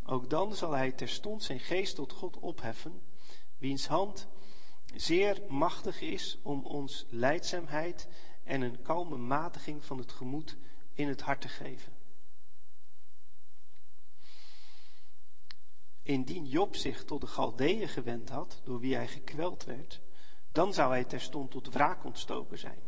ook 0.05 0.29
dan 0.29 0.55
zal 0.55 0.71
hij 0.71 0.91
terstond 0.91 1.43
zijn 1.43 1.59
geest 1.59 1.95
tot 1.95 2.11
God 2.11 2.39
opheffen, 2.39 3.01
wiens 3.57 3.87
hand 3.87 4.27
zeer 4.95 5.41
machtig 5.47 6.01
is 6.01 6.39
om 6.41 6.65
ons 6.65 7.05
leidzaamheid 7.09 8.07
en 8.43 8.61
een 8.61 8.81
kalme 8.81 9.17
matiging 9.17 9.85
van 9.85 9.97
het 9.97 10.11
gemoed 10.11 10.57
in 10.93 11.07
het 11.07 11.21
hart 11.21 11.41
te 11.41 11.47
geven. 11.47 11.93
Indien 16.03 16.45
Job 16.45 16.75
zich 16.75 17.03
tot 17.03 17.21
de 17.21 17.27
Galdeeën 17.27 17.87
gewend 17.87 18.29
had, 18.29 18.61
door 18.63 18.79
wie 18.79 18.95
hij 18.95 19.07
gekweld 19.07 19.63
werd, 19.63 20.01
dan 20.51 20.73
zou 20.73 20.91
hij 20.91 21.03
terstond 21.03 21.51
tot 21.51 21.73
wraak 21.73 22.03
ontstoken 22.03 22.59
zijn. 22.59 22.81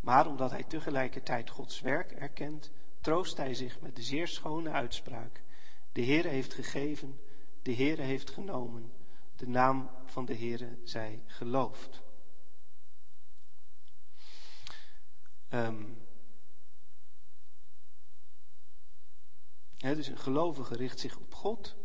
Maar 0.00 0.26
omdat 0.26 0.50
hij 0.50 0.64
tegelijkertijd 0.64 1.50
Gods 1.50 1.80
werk 1.80 2.10
erkent, 2.10 2.70
troost 3.00 3.36
hij 3.36 3.54
zich 3.54 3.80
met 3.80 3.96
de 3.96 4.02
zeer 4.02 4.28
schone 4.28 4.70
uitspraak. 4.70 5.42
De 5.92 6.04
Heere 6.04 6.28
heeft 6.28 6.54
gegeven, 6.54 7.20
de 7.62 7.74
Heere 7.74 8.02
heeft 8.02 8.30
genomen, 8.30 8.92
de 9.40 9.48
naam 9.48 9.90
van 10.04 10.24
de 10.24 10.36
Heere 10.36 10.78
zij 10.84 11.22
geloofd. 11.26 12.02
Um, 15.48 15.98
dus 19.76 20.06
een 20.06 20.18
gelovige 20.18 20.76
richt 20.76 21.00
zich 21.00 21.16
op 21.16 21.34
God. 21.34 21.76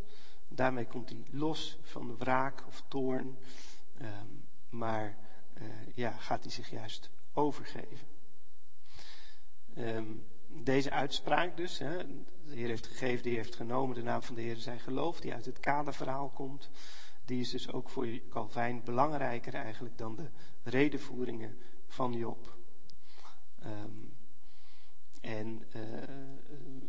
Daarmee 0.48 0.86
komt 0.86 1.10
hij 1.10 1.26
los 1.30 1.78
van 1.82 2.18
wraak 2.18 2.68
of 2.68 2.84
toorn. 2.88 3.38
Um, 4.02 4.48
maar 4.70 5.18
uh, 5.62 5.66
ja, 5.94 6.12
gaat 6.12 6.44
hij 6.44 6.52
zich 6.52 6.70
juist 6.70 7.10
overgeven. 7.34 8.08
Um, 9.78 10.28
deze 10.48 10.92
uitspraak 10.92 11.58
dus, 11.58 11.78
de 11.78 12.26
Heer 12.46 12.68
heeft 12.68 12.88
gegeven, 12.88 13.24
de 13.24 13.30
Heer 13.30 13.38
heeft 13.38 13.56
genomen, 13.56 13.96
de 13.96 14.04
naam 14.04 14.22
van 14.22 14.36
de 14.36 14.42
Heer 14.42 14.56
zijn 14.56 14.80
geloof, 14.80 15.20
die 15.20 15.34
uit 15.34 15.46
het 15.46 15.60
kaderverhaal 15.60 16.30
komt, 16.30 16.70
die 17.26 17.40
is 17.40 17.50
dus 17.50 17.72
ook 17.72 17.90
voor 17.90 18.08
Calvijn 18.30 18.84
belangrijker 18.84 19.54
eigenlijk 19.54 19.98
dan 19.98 20.16
de 20.16 20.30
redenvoeringen 20.64 21.58
van 21.88 22.14
Job. 22.14 22.58
Um, 23.66 24.14
en 25.22 25.64
uh, 25.76 25.82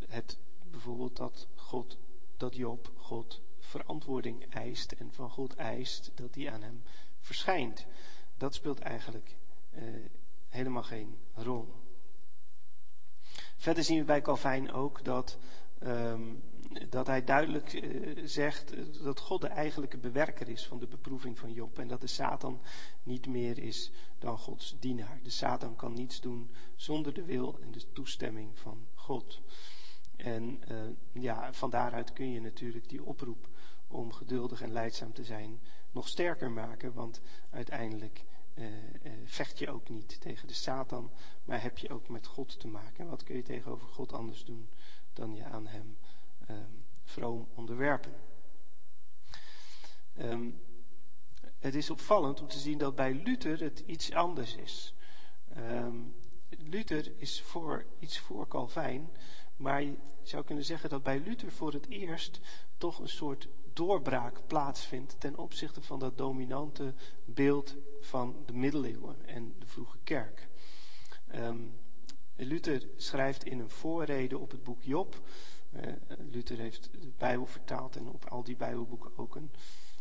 het 0.09 0.39
bijvoorbeeld 0.71 1.17
dat 1.17 1.49
God, 1.55 1.99
dat 2.37 2.57
Job 2.57 2.91
God 2.97 3.43
verantwoording 3.59 4.47
eist 4.55 4.93
en 4.93 5.13
van 5.13 5.31
God 5.31 5.55
eist 5.55 6.11
dat 6.15 6.35
die 6.35 6.51
aan 6.51 6.63
hem 6.63 6.83
verschijnt. 7.21 7.87
Dat 8.37 8.55
speelt 8.55 8.79
eigenlijk 8.79 9.37
uh, 9.75 9.83
helemaal 10.49 10.83
geen 10.83 11.19
rol. 11.35 11.75
Verder 13.57 13.85
zien 13.85 13.99
we 13.99 14.05
bij 14.05 14.23
Calvijn 14.23 14.73
ook 14.73 15.05
dat, 15.05 15.39
um, 15.83 16.43
dat 16.89 17.07
hij 17.07 17.25
duidelijk 17.25 17.73
uh, 17.73 18.23
zegt 18.25 18.75
dat 19.03 19.21
God 19.21 19.41
de 19.41 19.47
eigenlijke 19.47 19.99
bewerker 19.99 20.49
is 20.49 20.67
van 20.67 20.79
de 20.79 20.87
beproeving 20.87 21.39
van 21.39 21.53
Job. 21.53 21.79
En 21.79 21.89
dat 21.89 22.01
de 22.01 22.07
Satan 22.07 22.61
niet 23.03 23.27
meer 23.27 23.59
is 23.59 23.91
dan 24.19 24.39
Gods 24.39 24.77
dienaar. 24.81 25.21
De 25.23 25.31
Satan 25.31 25.77
kan 25.77 25.93
niets 25.93 26.21
doen 26.21 26.51
zonder 26.77 27.15
de 27.15 27.25
wil 27.25 27.59
en 27.61 27.73
de 27.73 27.93
toestemming 27.93 28.59
van 28.59 28.87
God. 28.95 29.41
En 30.17 30.63
uh, 30.71 30.77
ja, 31.13 31.53
van 31.53 31.71
daaruit 31.71 32.13
kun 32.13 32.31
je 32.31 32.41
natuurlijk 32.41 32.89
die 32.89 33.05
oproep 33.05 33.49
om 33.87 34.13
geduldig 34.13 34.63
en 34.63 34.73
leidzaam 34.73 35.13
te 35.13 35.25
zijn 35.25 35.61
nog 35.91 36.09
sterker 36.09 36.51
maken. 36.51 36.93
Want 36.93 37.21
uiteindelijk 37.51 38.25
vecht 39.25 39.59
je 39.59 39.71
ook 39.71 39.89
niet 39.89 40.21
tegen 40.21 40.49
de 40.49 40.55
Satan, 40.55 41.11
maar 41.45 41.63
heb 41.63 41.79
je 41.79 41.89
ook 41.89 42.09
met 42.09 42.27
God 42.27 42.61
te 42.61 42.69
maken. 42.69 43.05
En 43.05 43.11
wat 43.11 43.23
kun 43.23 43.37
je 43.37 43.43
tegenover 43.43 43.89
God 43.89 44.13
anders 44.13 44.45
doen 44.45 44.69
dan 45.13 45.35
je 45.35 45.45
aan 45.45 45.67
Hem 45.67 45.97
um, 46.51 46.85
vroom 47.05 47.49
onderwerpen? 47.55 48.13
Um, 50.19 50.61
het 51.59 51.75
is 51.75 51.91
opvallend 51.91 52.41
om 52.41 52.49
te 52.49 52.59
zien 52.59 52.79
dat 52.79 52.95
bij 52.95 53.15
Luther 53.15 53.61
het 53.61 53.83
iets 53.87 54.13
anders 54.13 54.55
is. 54.57 54.95
Um, 55.57 56.15
Luther 56.49 57.13
is 57.17 57.43
voor, 57.43 57.85
iets 57.99 58.19
voor 58.19 58.49
Calvijn, 58.49 59.11
maar 59.57 59.83
je 59.83 59.97
zou 60.23 60.45
kunnen 60.45 60.65
zeggen 60.65 60.91
dat 60.91 61.03
bij 61.03 61.21
Luther 61.21 61.53
voor 61.53 61.73
het 61.73 61.89
eerst 61.89 62.41
toch 62.77 62.99
een 62.99 63.09
soort 63.09 63.49
doorbraak 63.73 64.47
plaatsvindt 64.47 65.21
ten 65.21 65.39
opzichte 65.39 65.83
van 65.83 65.99
dat 65.99 66.19
dominante 66.19 66.95
beeld 67.25 67.75
van 68.01 68.43
de 68.47 68.53
middeleeuwen 68.53 69.27
en 69.27 69.55
de 69.59 69.67
vroege 69.67 69.99
kerk. 70.05 70.49
Um, 71.35 71.79
Luther 72.37 72.89
schrijft 72.97 73.45
in 73.45 73.59
een 73.59 73.71
voorrede 73.71 74.39
op 74.39 74.51
het 74.51 74.63
boek 74.63 74.83
Job. 74.83 75.21
Uh, 75.77 75.93
Luther 76.31 76.59
heeft 76.59 76.89
de 76.93 77.13
Bijbel 77.19 77.47
vertaald 77.47 77.97
en 77.97 78.09
op 78.09 78.25
al 78.25 78.43
die 78.43 78.57
Bijbelboeken 78.57 79.11
ook 79.17 79.35
een 79.35 79.51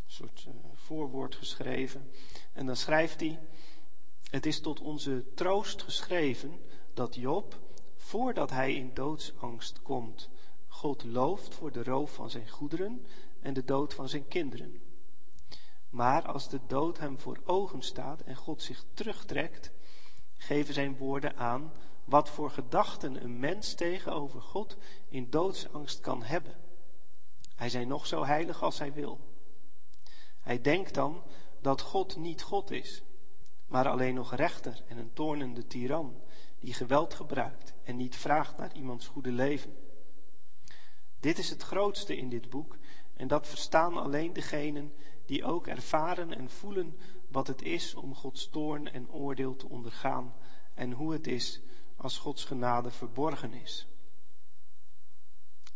soort 0.06 0.44
uh, 0.48 0.54
voorwoord 0.74 1.34
geschreven. 1.34 2.10
En 2.52 2.66
dan 2.66 2.76
schrijft 2.76 3.20
hij: 3.20 3.40
Het 4.30 4.46
is 4.46 4.60
tot 4.60 4.80
onze 4.80 5.24
troost 5.34 5.82
geschreven 5.82 6.60
dat 6.94 7.14
Job, 7.14 7.58
voordat 7.96 8.50
hij 8.50 8.74
in 8.74 8.94
doodsangst 8.94 9.82
komt, 9.82 10.28
God 10.66 11.04
looft 11.04 11.54
voor 11.54 11.72
de 11.72 11.82
roof 11.82 12.14
van 12.14 12.30
zijn 12.30 12.48
goederen 12.48 13.06
en 13.40 13.54
de 13.54 13.64
dood 13.64 13.94
van 13.94 14.08
zijn 14.08 14.28
kinderen. 14.28 14.80
Maar 15.90 16.26
als 16.26 16.48
de 16.48 16.60
dood 16.66 16.98
hem 16.98 17.18
voor 17.18 17.40
ogen 17.44 17.82
staat 17.82 18.20
en 18.20 18.36
God 18.36 18.62
zich 18.62 18.84
terugtrekt, 18.94 19.72
geven 20.36 20.74
zijn 20.74 20.96
woorden 20.96 21.36
aan 21.36 21.72
wat 22.06 22.28
voor 22.28 22.50
gedachten 22.50 23.24
een 23.24 23.38
mens 23.38 23.74
tegenover 23.74 24.40
God 24.40 24.76
in 25.08 25.30
doodsangst 25.30 26.00
kan 26.00 26.22
hebben. 26.22 26.54
Hij 27.54 27.68
zij 27.68 27.84
nog 27.84 28.06
zo 28.06 28.24
heilig 28.24 28.62
als 28.62 28.78
hij 28.78 28.92
wil. 28.92 29.20
Hij 30.40 30.60
denkt 30.60 30.94
dan 30.94 31.22
dat 31.60 31.80
God 31.80 32.16
niet 32.16 32.42
God 32.42 32.70
is, 32.70 33.02
maar 33.66 33.88
alleen 33.88 34.14
nog 34.14 34.34
rechter 34.34 34.82
en 34.88 34.98
een 34.98 35.12
toornende 35.12 35.66
tiran, 35.66 36.20
die 36.60 36.74
geweld 36.74 37.14
gebruikt 37.14 37.74
en 37.84 37.96
niet 37.96 38.16
vraagt 38.16 38.56
naar 38.56 38.74
iemands 38.74 39.06
goede 39.06 39.32
leven. 39.32 39.76
Dit 41.20 41.38
is 41.38 41.50
het 41.50 41.62
grootste 41.62 42.16
in 42.16 42.28
dit 42.28 42.50
boek 42.50 42.76
en 43.14 43.28
dat 43.28 43.46
verstaan 43.48 43.96
alleen 43.96 44.32
degenen 44.32 44.92
die 45.24 45.44
ook 45.44 45.66
ervaren 45.66 46.34
en 46.36 46.50
voelen 46.50 46.98
wat 47.28 47.46
het 47.46 47.62
is 47.62 47.94
om 47.94 48.14
Gods 48.14 48.48
toorn 48.48 48.92
en 48.92 49.10
oordeel 49.10 49.56
te 49.56 49.68
ondergaan 49.68 50.34
en 50.74 50.92
hoe 50.92 51.12
het 51.12 51.26
is 51.26 51.60
als 51.96 52.18
Gods 52.18 52.44
genade 52.44 52.90
verborgen 52.90 53.52
is. 53.52 53.86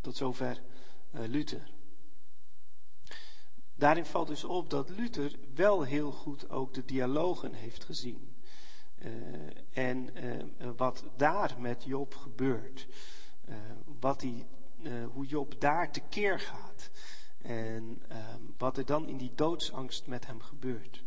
Tot 0.00 0.16
zover 0.16 0.62
uh, 1.14 1.26
Luther. 1.26 1.70
Daarin 3.74 4.04
valt 4.06 4.28
dus 4.28 4.44
op 4.44 4.70
dat 4.70 4.88
Luther 4.88 5.38
wel 5.54 5.82
heel 5.82 6.12
goed 6.12 6.50
ook 6.50 6.74
de 6.74 6.84
dialogen 6.84 7.52
heeft 7.52 7.84
gezien. 7.84 8.34
Uh, 8.98 9.10
en 9.72 10.24
uh, 10.24 10.70
wat 10.76 11.04
daar 11.16 11.54
met 11.58 11.84
Job 11.84 12.14
gebeurt. 12.14 12.86
wat 14.00 14.20
die, 14.20 14.46
hoe 15.12 15.26
Job 15.26 15.60
daar 15.60 15.92
tekeer 15.92 16.40
gaat. 16.40 16.90
En 17.42 18.02
ehm, 18.08 18.40
wat 18.58 18.76
er 18.76 18.86
dan 18.86 19.08
in 19.08 19.16
die 19.16 19.32
doodsangst 19.34 20.06
met 20.06 20.26
hem 20.26 20.40
gebeurt. 20.40 21.04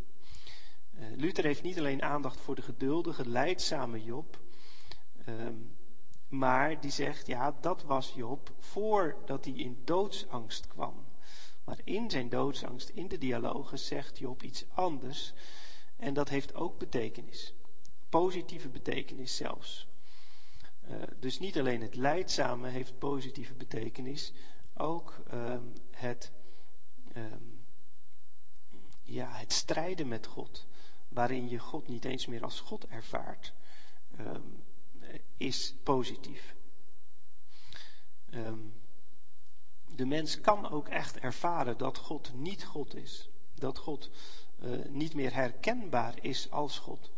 Luther 1.16 1.44
heeft 1.44 1.64
niet 1.64 1.78
alleen 1.78 2.02
aandacht 2.02 2.40
voor 2.40 2.56
de 2.56 2.62
geduldige, 2.62 3.30
leidzame 3.30 4.04
Job. 4.04 4.40
Ehm, 5.26 5.56
maar 6.28 6.82
die 6.82 6.92
zegt, 6.92 7.28
ja, 7.28 7.58
dat 7.62 7.84
was 7.84 8.14
Job 8.16 8.52
voordat 8.60 9.46
hij 9.46 9.54
in 9.54 9.82
doodsangst 9.84 10.68
kwam. 10.68 11.06
Maar 11.64 11.80
in 11.84 12.10
zijn 12.10 12.30
doodsangst, 12.30 12.90
in 12.90 13.08
de 13.08 13.18
dialogen, 13.18 13.80
zegt 13.80 14.18
Job 14.18 14.44
iets 14.44 14.66
anders. 14.70 15.34
En 15.96 16.14
dat 16.14 16.30
heeft 16.30 16.56
ook 16.56 16.78
betekenis. 16.78 17.54
Positieve 18.10 18.70
betekenis 18.70 19.36
zelfs. 19.36 19.88
Uh, 20.90 21.02
dus 21.20 21.40
niet 21.40 21.60
alleen 21.60 21.82
het 21.82 21.96
leidzame 21.96 22.70
heeft 22.70 22.98
positieve 22.98 23.54
betekenis, 23.54 24.34
ook 24.74 25.24
um, 25.34 25.74
het, 25.92 26.32
um, 27.16 27.66
ja, 29.04 29.32
het 29.32 29.54
strijden 29.54 30.08
met 30.08 30.26
God, 30.26 30.68
waarin 31.08 31.50
je 31.50 31.60
God 31.60 31.88
niet 31.88 32.06
eens 32.06 32.26
meer 32.26 32.44
als 32.44 32.60
God 32.60 32.88
ervaart, 32.88 33.54
is 35.38 35.76
positief. 35.84 36.56
de 39.96 40.06
mens 40.06 40.42
kan 40.42 40.70
ook 40.70 40.88
echt 40.88 41.20
ervaren 41.20 41.78
dat 41.78 41.98
God 41.98 42.34
niet 42.34 42.64
God 42.64 42.96
is. 42.96 43.30
Dat 43.56 43.78
God 43.78 44.10
uh, 44.64 44.86
niet 44.90 45.14
meer 45.14 45.34
herkenbaar 45.34 46.18
is 46.22 46.52
als 46.52 46.80
God. 46.80 47.12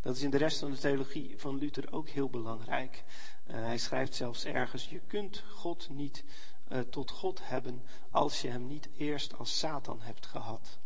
Dat 0.00 0.16
is 0.16 0.22
in 0.22 0.30
de 0.30 0.36
rest 0.36 0.58
van 0.58 0.70
de 0.70 0.78
theologie 0.78 1.38
van 1.38 1.58
Luther 1.58 1.92
ook 1.92 2.08
heel 2.08 2.30
belangrijk. 2.30 3.04
Uh, 3.46 3.54
hij 3.54 3.78
schrijft 3.78 4.14
zelfs 4.14 4.44
ergens: 4.44 4.88
Je 4.88 5.00
kunt 5.06 5.44
God 5.48 5.88
niet 5.88 6.24
uh, 6.68 6.80
tot 6.80 7.10
God 7.10 7.48
hebben 7.48 7.82
als 8.10 8.40
je 8.40 8.48
hem 8.48 8.66
niet 8.66 8.88
eerst 8.96 9.38
als 9.38 9.58
Satan 9.58 10.00
hebt 10.02 10.26
gehad. 10.26 10.78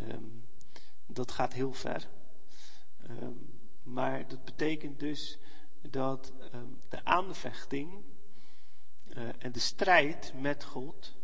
Um, 0.00 0.48
dat 1.06 1.32
gaat 1.32 1.52
heel 1.52 1.72
ver. 1.72 2.08
Um, 3.10 3.57
maar 3.92 4.28
dat 4.28 4.44
betekent 4.44 5.00
dus 5.00 5.38
dat 5.80 6.32
um, 6.54 6.80
de 6.88 7.04
aanvechting 7.04 8.04
uh, 9.08 9.28
en 9.38 9.52
de 9.52 9.58
strijd 9.58 10.32
met 10.34 10.64
God 10.64 11.16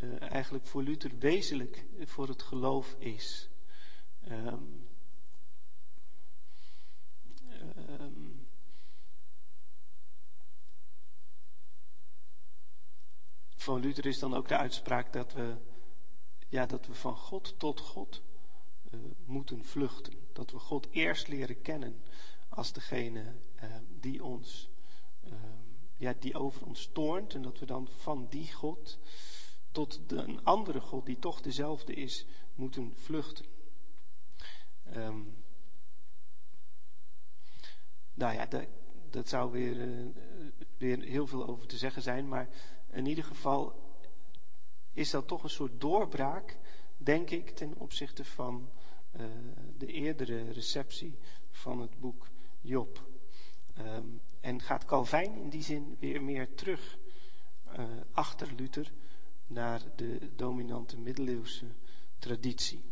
uh, 0.00 0.30
eigenlijk 0.32 0.66
voor 0.66 0.82
Luther 0.82 1.18
wezenlijk 1.18 1.86
voor 2.04 2.28
het 2.28 2.42
geloof 2.42 2.96
is. 2.98 3.48
Um, 4.30 4.88
van 13.56 13.80
Luther 13.80 14.06
is 14.06 14.18
dan 14.18 14.34
ook 14.34 14.48
de 14.48 14.56
uitspraak 14.56 15.12
dat 15.12 15.32
we, 15.32 15.56
ja, 16.48 16.66
dat 16.66 16.86
we 16.86 16.94
van 16.94 17.16
God 17.16 17.58
tot 17.58 17.80
God 17.80 18.22
uh, 18.90 19.00
moeten 19.24 19.64
vluchten. 19.64 20.27
Dat 20.38 20.50
we 20.50 20.58
God 20.58 20.88
eerst 20.90 21.28
leren 21.28 21.62
kennen 21.62 22.02
als 22.48 22.72
degene 22.72 23.34
uh, 23.62 23.76
die 24.00 24.24
ons, 24.24 24.70
uh, 25.24 25.32
ja, 25.96 26.14
die 26.18 26.38
over 26.38 26.66
ons 26.66 26.90
toornt. 26.92 27.34
En 27.34 27.42
dat 27.42 27.58
we 27.58 27.66
dan 27.66 27.88
van 27.88 28.26
die 28.30 28.52
God 28.52 28.98
tot 29.72 30.00
een 30.06 30.44
andere 30.44 30.80
God 30.80 31.06
die 31.06 31.18
toch 31.18 31.40
dezelfde 31.40 31.94
is, 31.94 32.26
moeten 32.54 32.92
vluchten. 32.96 33.44
Um, 34.96 35.36
nou 38.14 38.34
ja, 38.34 38.46
dat, 38.46 38.66
dat 39.10 39.28
zou 39.28 39.50
weer, 39.52 39.76
uh, 39.76 40.06
weer 40.76 41.02
heel 41.02 41.26
veel 41.26 41.46
over 41.46 41.66
te 41.66 41.76
zeggen 41.76 42.02
zijn, 42.02 42.28
maar 42.28 42.48
in 42.90 43.06
ieder 43.06 43.24
geval 43.24 43.86
is 44.92 45.10
dat 45.10 45.26
toch 45.26 45.42
een 45.42 45.50
soort 45.50 45.80
doorbraak, 45.80 46.58
denk 46.96 47.30
ik, 47.30 47.50
ten 47.50 47.74
opzichte 47.76 48.24
van 48.24 48.70
uh, 49.16 49.26
de 49.78 49.86
eerdere 49.86 50.50
receptie 50.50 51.18
van 51.50 51.80
het 51.80 52.00
boek 52.00 52.28
Job. 52.60 53.06
Um, 53.78 54.20
en 54.40 54.60
gaat 54.60 54.84
Calvijn 54.84 55.36
in 55.36 55.48
die 55.48 55.62
zin 55.62 55.96
weer 55.98 56.22
meer 56.22 56.54
terug 56.54 56.98
uh, 57.78 57.84
achter 58.12 58.52
Luther 58.56 58.92
naar 59.46 59.82
de 59.96 60.30
dominante 60.36 60.98
middeleeuwse 60.98 61.66
traditie. 62.18 62.84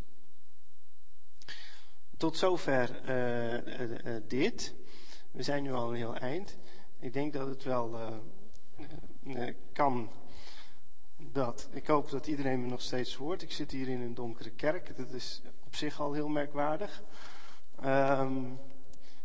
Tot 2.16 2.36
zover 2.36 3.00
uh, 3.08 4.16
dit. 4.26 4.74
We 5.30 5.42
zijn 5.42 5.62
nu 5.62 5.72
al 5.72 5.90
een 5.90 5.96
heel 5.96 6.16
eind. 6.16 6.56
Ik 6.98 7.12
denk 7.12 7.32
dat 7.32 7.48
het 7.48 7.62
wel 7.62 8.20
kan 9.72 10.10
dat. 11.16 11.68
Ik 11.72 11.86
hoop 11.86 12.10
dat 12.10 12.26
iedereen 12.26 12.60
me 12.60 12.66
nog 12.66 12.82
steeds 12.82 13.14
hoort. 13.14 13.42
Ik 13.42 13.52
zit 13.52 13.70
hier 13.70 13.88
in 13.88 14.00
een 14.00 14.14
donkere 14.14 14.50
kerk. 14.50 14.96
Dat 14.96 15.12
is 15.12 15.42
op 15.66 15.74
zich 15.74 16.00
al 16.00 16.12
heel 16.12 16.28
merkwaardig. 16.28 17.02
Um, 17.84 18.58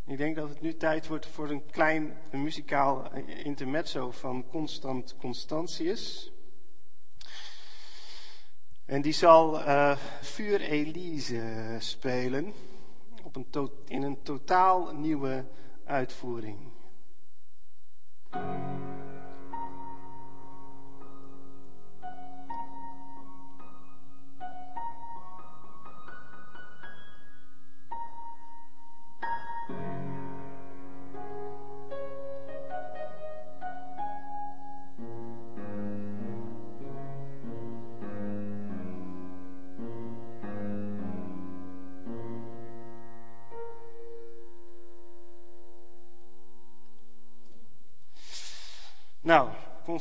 ik 0.06 0.18
denk 0.18 0.36
dat 0.36 0.50
het 0.50 0.62
nu 0.62 0.78
tijd 0.78 1.08
wordt 1.08 1.26
voor 1.26 1.50
een 1.50 1.66
klein 1.66 2.18
muzikaal 2.32 3.14
intermezzo 3.44 4.12
van 4.12 4.48
Constant 4.48 5.16
Constantius. 5.18 6.32
En 8.86 9.02
die 9.02 9.14
zal 9.14 9.60
uh, 9.60 9.98
Vuur 10.22 10.62
Elise 10.62 11.76
spelen 11.80 12.54
op 13.24 13.36
een 13.36 13.72
in 13.88 14.02
een 14.02 14.22
totaal 14.22 14.94
nieuwe 14.94 15.46
uitvoering. 15.86 16.58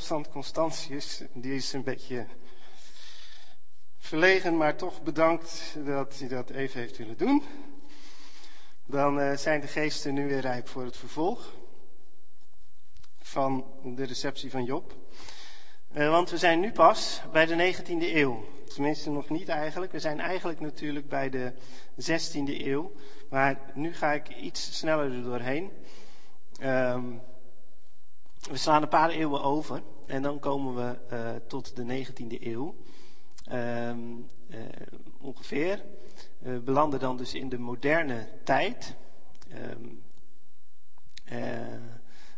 Constant 0.00 0.30
Constantius, 0.30 1.22
die 1.32 1.54
is 1.54 1.72
een 1.72 1.82
beetje 1.82 2.26
verlegen, 3.98 4.56
maar 4.56 4.76
toch 4.76 5.02
bedankt 5.02 5.76
dat 5.84 6.18
hij 6.18 6.28
dat 6.28 6.50
even 6.50 6.80
heeft 6.80 6.96
willen 6.96 7.16
doen. 7.16 7.42
Dan 8.86 9.20
uh, 9.20 9.36
zijn 9.36 9.60
de 9.60 9.66
geesten 9.66 10.14
nu 10.14 10.28
weer 10.28 10.40
rijp 10.40 10.68
voor 10.68 10.84
het 10.84 10.96
vervolg 10.96 11.54
van 13.18 13.64
de 13.84 14.04
receptie 14.04 14.50
van 14.50 14.64
Job. 14.64 14.96
Uh, 15.96 16.10
want 16.10 16.30
we 16.30 16.38
zijn 16.38 16.60
nu 16.60 16.72
pas 16.72 17.22
bij 17.32 17.46
de 17.46 17.74
19e 17.74 18.14
eeuw. 18.14 18.44
Tenminste, 18.74 19.10
nog 19.10 19.28
niet 19.28 19.48
eigenlijk. 19.48 19.92
We 19.92 20.00
zijn 20.00 20.20
eigenlijk 20.20 20.60
natuurlijk 20.60 21.08
bij 21.08 21.30
de 21.30 21.52
16e 21.94 22.64
eeuw. 22.64 22.92
Maar 23.28 23.58
nu 23.74 23.94
ga 23.94 24.12
ik 24.12 24.28
iets 24.28 24.78
sneller 24.78 25.12
er 25.12 25.22
doorheen. 25.22 25.70
Um, 26.62 27.20
we 28.48 28.56
slaan 28.56 28.82
een 28.82 28.88
paar 28.88 29.10
eeuwen 29.10 29.42
over 29.42 29.82
en 30.06 30.22
dan 30.22 30.38
komen 30.38 30.74
we 30.74 30.98
uh, 31.12 31.30
tot 31.48 31.76
de 31.76 32.04
19e 32.06 32.42
eeuw. 32.42 32.74
Um, 33.52 34.30
uh, 34.48 34.58
ongeveer. 35.18 35.84
We 36.38 36.60
belanden 36.60 37.00
dan 37.00 37.16
dus 37.16 37.34
in 37.34 37.48
de 37.48 37.58
moderne 37.58 38.28
tijd. 38.44 38.96
Um, 39.52 40.02
uh, 41.32 41.38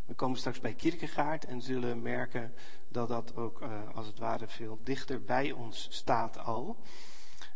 we 0.05 0.13
komen 0.13 0.37
straks 0.37 0.59
bij 0.59 0.73
Kierkegaard 0.73 1.45
en 1.45 1.61
zullen 1.61 2.01
merken 2.01 2.53
dat 2.87 3.07
dat 3.07 3.35
ook 3.35 3.61
als 3.93 4.05
het 4.05 4.19
ware 4.19 4.47
veel 4.47 4.79
dichter 4.83 5.21
bij 5.21 5.51
ons 5.51 5.87
staat 5.89 6.37
al. 6.37 6.77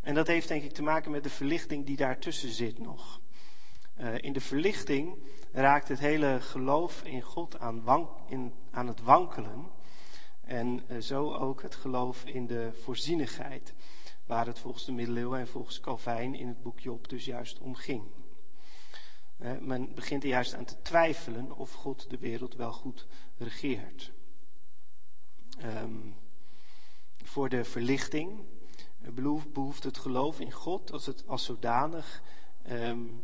En 0.02 0.14
dat 0.14 0.28
heeft 0.28 0.48
denk 0.48 0.64
ik 0.64 0.74
te 0.74 0.84
maken 0.84 1.12
met 1.12 1.24
de 1.24 1.30
verlichting 1.30 1.86
die 1.86 1.98
daartussen 1.98 2.50
zit 2.50 2.80
nog. 2.80 3.22
In 3.98 4.34
de 4.34 4.42
verlichting 4.42 5.18
raakt 5.52 5.88
het 5.88 6.00
hele 6.00 6.38
geloof 6.42 7.04
in 7.04 7.22
God 7.22 7.60
aan, 7.60 7.84
wank, 7.84 8.10
in, 8.28 8.54
aan 8.72 8.88
het 8.88 9.02
wankelen. 9.02 9.70
En 10.42 10.84
uh, 10.88 10.98
zo 11.02 11.34
ook 11.34 11.62
het 11.62 11.76
geloof 11.76 12.24
in 12.26 12.48
de 12.48 12.70
voorzienigheid, 12.82 13.74
waar 14.26 14.46
het 14.46 14.60
volgens 14.60 14.86
de 14.86 14.92
middeleeuwen 14.92 15.40
en 15.40 15.48
volgens 15.48 15.80
Calvijn 15.80 16.36
in 16.36 16.48
het 16.48 16.62
boek 16.62 16.80
Job 16.80 17.10
dus 17.10 17.26
juist 17.26 17.60
om 17.60 17.76
ging. 17.76 18.04
Uh, 19.40 19.52
men 19.60 19.94
begint 19.94 20.24
er 20.24 20.30
juist 20.30 20.54
aan 20.54 20.66
te 20.66 20.82
twijfelen 20.82 21.58
of 21.58 21.74
God 21.74 22.10
de 22.10 22.18
wereld 22.18 22.56
wel 22.56 22.72
goed 22.72 23.08
regeert. 23.38 24.12
Um, 25.64 26.16
voor 27.24 27.50
de 27.50 27.64
verlichting 27.64 28.46
behoeft 29.54 29.84
het 29.84 29.98
geloof 29.98 30.40
in 30.40 30.52
God 30.52 30.92
als, 30.92 31.06
het, 31.06 31.28
als 31.28 31.46
zodanig 31.46 32.22
um, 32.70 33.24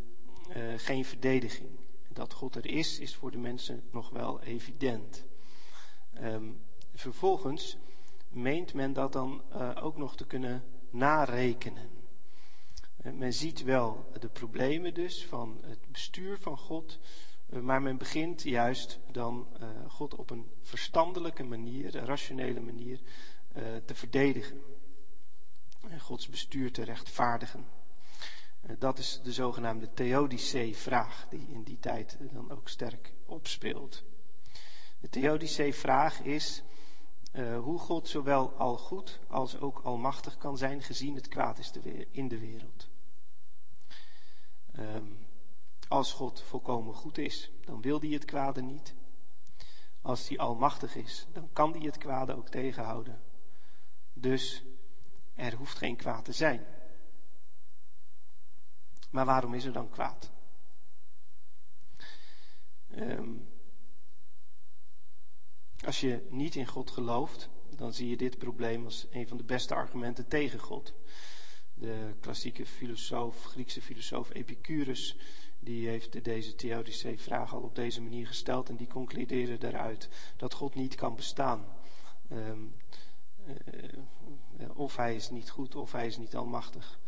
uh, 0.50 0.74
geen 0.76 1.06
verdediging 1.06 1.70
dat 2.10 2.34
God 2.34 2.56
er 2.56 2.66
is, 2.66 3.00
is 3.00 3.16
voor 3.16 3.32
de 3.32 3.38
mensen 3.38 3.84
nog 3.92 4.10
wel 4.10 4.42
evident. 4.42 5.26
Um, 6.22 6.62
vervolgens 6.94 7.78
meent 8.30 8.74
men 8.74 8.94
dat 8.94 9.14
dan 9.14 9.42
ook 9.76 9.98
nog 9.98 10.16
te 10.16 10.26
kunnen 10.26 10.64
narekenen. 10.90 11.90
Men 13.04 13.34
ziet 13.34 13.64
wel 13.64 14.12
de 14.20 14.30
problemen 14.30 14.94
dus 14.94 15.26
van 15.26 15.60
het 15.66 15.80
bestuur 15.92 16.38
van 16.40 16.58
God, 16.58 17.00
maar 17.62 17.82
men 17.82 17.98
begint 17.98 18.42
juist 18.42 19.00
dan 19.12 19.48
God 19.88 20.16
op 20.16 20.30
een 20.30 20.52
verstandelijke 20.62 21.44
manier, 21.44 21.96
een 21.96 22.06
rationele 22.06 22.60
manier, 22.60 23.00
te 23.86 23.96
verdedigen. 23.96 24.62
Gods 26.00 26.30
bestuur 26.30 26.72
te 26.72 26.84
rechtvaardigen. 26.84 27.66
Eh, 28.64 28.76
dat 28.80 28.98
is 28.98 29.20
de 29.24 29.32
zogenaamde 29.32 29.94
Theodicee-vraag, 29.94 31.28
die 31.30 31.48
in 31.48 31.64
die 31.64 31.80
tijd 31.80 32.18
dan 32.32 32.52
ook 32.52 32.70
sterk 32.70 33.14
opspeelt. 33.26 34.04
De 35.00 35.10
Theodicee-vraag 35.10 36.20
is 36.20 36.64
uh, 37.34 37.60
hoe 37.60 37.80
God 37.80 38.08
zowel 38.08 38.52
al 38.52 38.78
goed 38.78 39.20
als 39.28 39.60
ook 39.60 39.80
almachtig 39.80 40.38
kan 40.38 40.58
zijn, 40.58 40.82
gezien 40.82 41.16
het 41.16 41.28
kwaad 41.28 41.60
is 41.60 41.72
in 42.12 42.28
de 42.28 42.40
wereld. 42.40 42.90
Um, 44.80 45.18
als 45.88 46.14
God 46.14 46.42
volkomen 46.42 46.94
goed 46.94 47.18
is, 47.18 47.52
dan 47.66 47.82
wil 47.82 48.00
hij 48.00 48.10
het 48.10 48.26
kwade 48.26 48.62
niet. 48.62 48.96
Als 50.02 50.28
hij 50.28 50.38
almachtig 50.38 50.96
is, 50.96 51.28
dan 51.32 51.50
kan 51.54 51.72
hij 51.72 51.82
het 51.82 51.98
kwade 51.98 52.36
ook 52.36 52.50
tegenhouden. 52.50 53.22
Dus 54.14 54.64
er 55.36 55.56
hoeft 55.56 55.78
geen 55.78 55.96
kwaad 55.96 56.26
te 56.26 56.34
zijn. 56.34 56.66
Maar 59.14 59.26
waarom 59.26 59.54
is 59.54 59.66
er 59.66 59.74
dan 59.74 59.90
kwaad? 59.90 60.32
Um, 62.96 63.48
als 65.86 66.00
je 66.00 66.28
niet 66.30 66.56
in 66.56 66.68
God 66.68 66.92
gelooft, 66.92 67.50
dan 67.76 67.94
zie 67.94 68.10
je 68.10 68.18
dit 68.18 68.38
probleem 68.38 68.86
als 68.86 69.08
een 69.12 69.28
van 69.28 69.38
de 69.38 69.44
beste 69.44 69.76
argumenten 69.76 70.28
tegen 70.28 70.60
God. 70.60 70.94
De 71.74 72.16
klassieke 72.20 72.66
filosoof, 72.66 73.44
Griekse 73.44 73.82
filosoof 73.82 74.34
Epicurus, 74.34 75.18
die 75.60 75.88
heeft 75.88 76.24
deze 76.24 76.56
theodische 76.56 77.18
vraag 77.18 77.54
al 77.54 77.62
op 77.62 77.76
deze 77.76 78.02
manier 78.02 78.28
gesteld 78.28 78.70
en 78.70 78.76
die 78.76 78.88
concludeerde 78.88 79.58
daaruit 79.58 80.10
dat 80.38 80.54
God 80.54 80.76
niet 80.76 80.96
kan 80.96 81.16
bestaan. 81.16 81.66
Um, 82.32 82.76
of 84.74 84.96
hij 84.96 85.16
is 85.16 85.30
niet 85.30 85.50
goed 85.50 85.76
of 85.76 85.92
hij 85.92 86.08
is 86.08 86.18
niet 86.18 86.36
almachtig. 86.36 87.02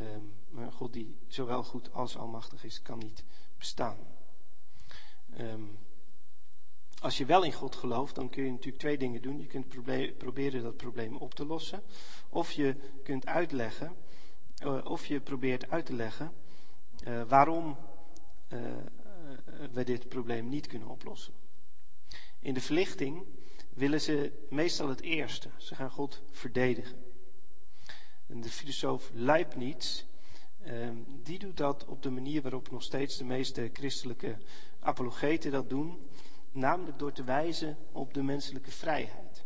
Ehm, 0.00 0.24
maar 0.48 0.72
God 0.72 0.92
die 0.92 1.18
zowel 1.26 1.62
goed 1.62 1.92
als 1.92 2.16
almachtig 2.16 2.64
is, 2.64 2.82
kan 2.82 2.98
niet 2.98 3.24
bestaan. 3.58 3.98
Ehm, 5.30 5.64
als 7.00 7.18
je 7.18 7.24
wel 7.24 7.42
in 7.42 7.52
God 7.52 7.74
gelooft, 7.76 8.14
dan 8.14 8.30
kun 8.30 8.44
je 8.44 8.50
natuurlijk 8.50 8.78
twee 8.78 8.98
dingen 8.98 9.22
doen. 9.22 9.40
Je 9.40 9.46
kunt 9.46 9.68
proberen 10.18 10.62
dat 10.62 10.76
probleem 10.76 11.16
op 11.16 11.34
te 11.34 11.46
lossen. 11.46 11.82
Of 12.28 12.52
je 12.52 12.76
kunt 13.02 13.26
uitleggen, 13.26 13.96
uh, 14.62 14.84
of 14.84 15.06
je 15.06 15.20
probeert 15.20 15.70
uit 15.70 15.86
te 15.86 15.92
leggen 15.92 16.32
uh, 17.06 17.22
waarom 17.28 17.76
uh, 18.48 18.58
we 19.72 19.84
dit 19.84 20.08
probleem 20.08 20.48
niet 20.48 20.66
kunnen 20.66 20.88
oplossen. 20.88 21.32
In 22.38 22.54
de 22.54 22.60
verlichting 22.60 23.26
willen 23.74 24.00
ze 24.00 24.32
meestal 24.50 24.88
het 24.88 25.00
eerste. 25.00 25.50
Ze 25.58 25.74
gaan 25.74 25.90
God 25.90 26.22
verdedigen. 26.30 27.09
De 28.34 28.50
filosoof 28.50 29.10
Leibniz, 29.14 30.04
ehm, 30.62 30.96
die 31.22 31.38
doet 31.38 31.56
dat 31.56 31.84
op 31.84 32.02
de 32.02 32.10
manier 32.10 32.42
waarop 32.42 32.70
nog 32.70 32.82
steeds 32.82 33.16
de 33.16 33.24
meeste 33.24 33.70
christelijke 33.72 34.36
apologeten 34.80 35.50
dat 35.50 35.68
doen, 35.68 36.08
namelijk 36.52 36.98
door 36.98 37.12
te 37.12 37.24
wijzen 37.24 37.76
op 37.92 38.14
de 38.14 38.22
menselijke 38.22 38.70
vrijheid. 38.70 39.44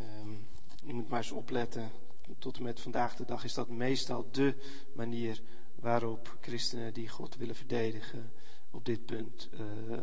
Um, 0.00 0.46
je 0.84 0.92
moet 0.92 1.08
maar 1.08 1.18
eens 1.18 1.30
opletten, 1.30 1.90
tot 2.38 2.56
en 2.56 2.62
met 2.62 2.80
vandaag 2.80 3.16
de 3.16 3.24
dag 3.24 3.44
is 3.44 3.54
dat 3.54 3.68
meestal 3.68 4.28
de 4.30 4.54
manier 4.94 5.42
waarop 5.74 6.36
christenen 6.40 6.94
die 6.94 7.08
God 7.08 7.36
willen 7.36 7.54
verdedigen 7.54 8.32
op 8.70 8.84
dit 8.84 9.04
punt 9.06 9.48
uh, 9.52 9.60
uh, 9.60 9.98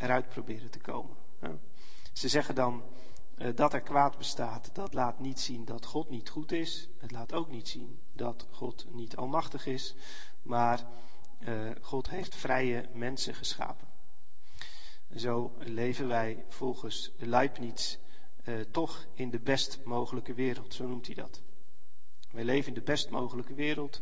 eruit 0.00 0.28
proberen 0.28 0.70
te 0.70 0.78
komen. 0.78 1.16
Ze 2.12 2.28
zeggen 2.28 2.54
dan 2.54 2.82
dat 3.54 3.72
er 3.72 3.80
kwaad 3.80 4.18
bestaat, 4.18 4.74
dat 4.74 4.94
laat 4.94 5.20
niet 5.20 5.40
zien 5.40 5.64
dat 5.64 5.86
God 5.86 6.10
niet 6.10 6.28
goed 6.28 6.52
is. 6.52 6.88
Het 6.98 7.10
laat 7.10 7.32
ook 7.32 7.50
niet 7.50 7.68
zien 7.68 8.00
dat 8.12 8.46
God 8.50 8.86
niet 8.92 9.16
almachtig 9.16 9.66
is. 9.66 9.94
Maar 10.42 10.86
uh, 11.40 11.70
God 11.80 12.10
heeft 12.10 12.34
vrije 12.34 12.88
mensen 12.92 13.34
geschapen. 13.34 13.88
Zo 15.16 15.52
leven 15.58 16.08
wij 16.08 16.44
volgens 16.48 17.12
Leibniz 17.16 17.96
uh, 18.44 18.60
toch 18.60 19.06
in 19.14 19.30
de 19.30 19.40
best 19.40 19.80
mogelijke 19.84 20.34
wereld, 20.34 20.74
zo 20.74 20.86
noemt 20.86 21.06
hij 21.06 21.14
dat. 21.14 21.42
Wij 22.30 22.44
leven 22.44 22.68
in 22.68 22.74
de 22.74 22.80
best 22.80 23.10
mogelijke 23.10 23.54
wereld 23.54 24.00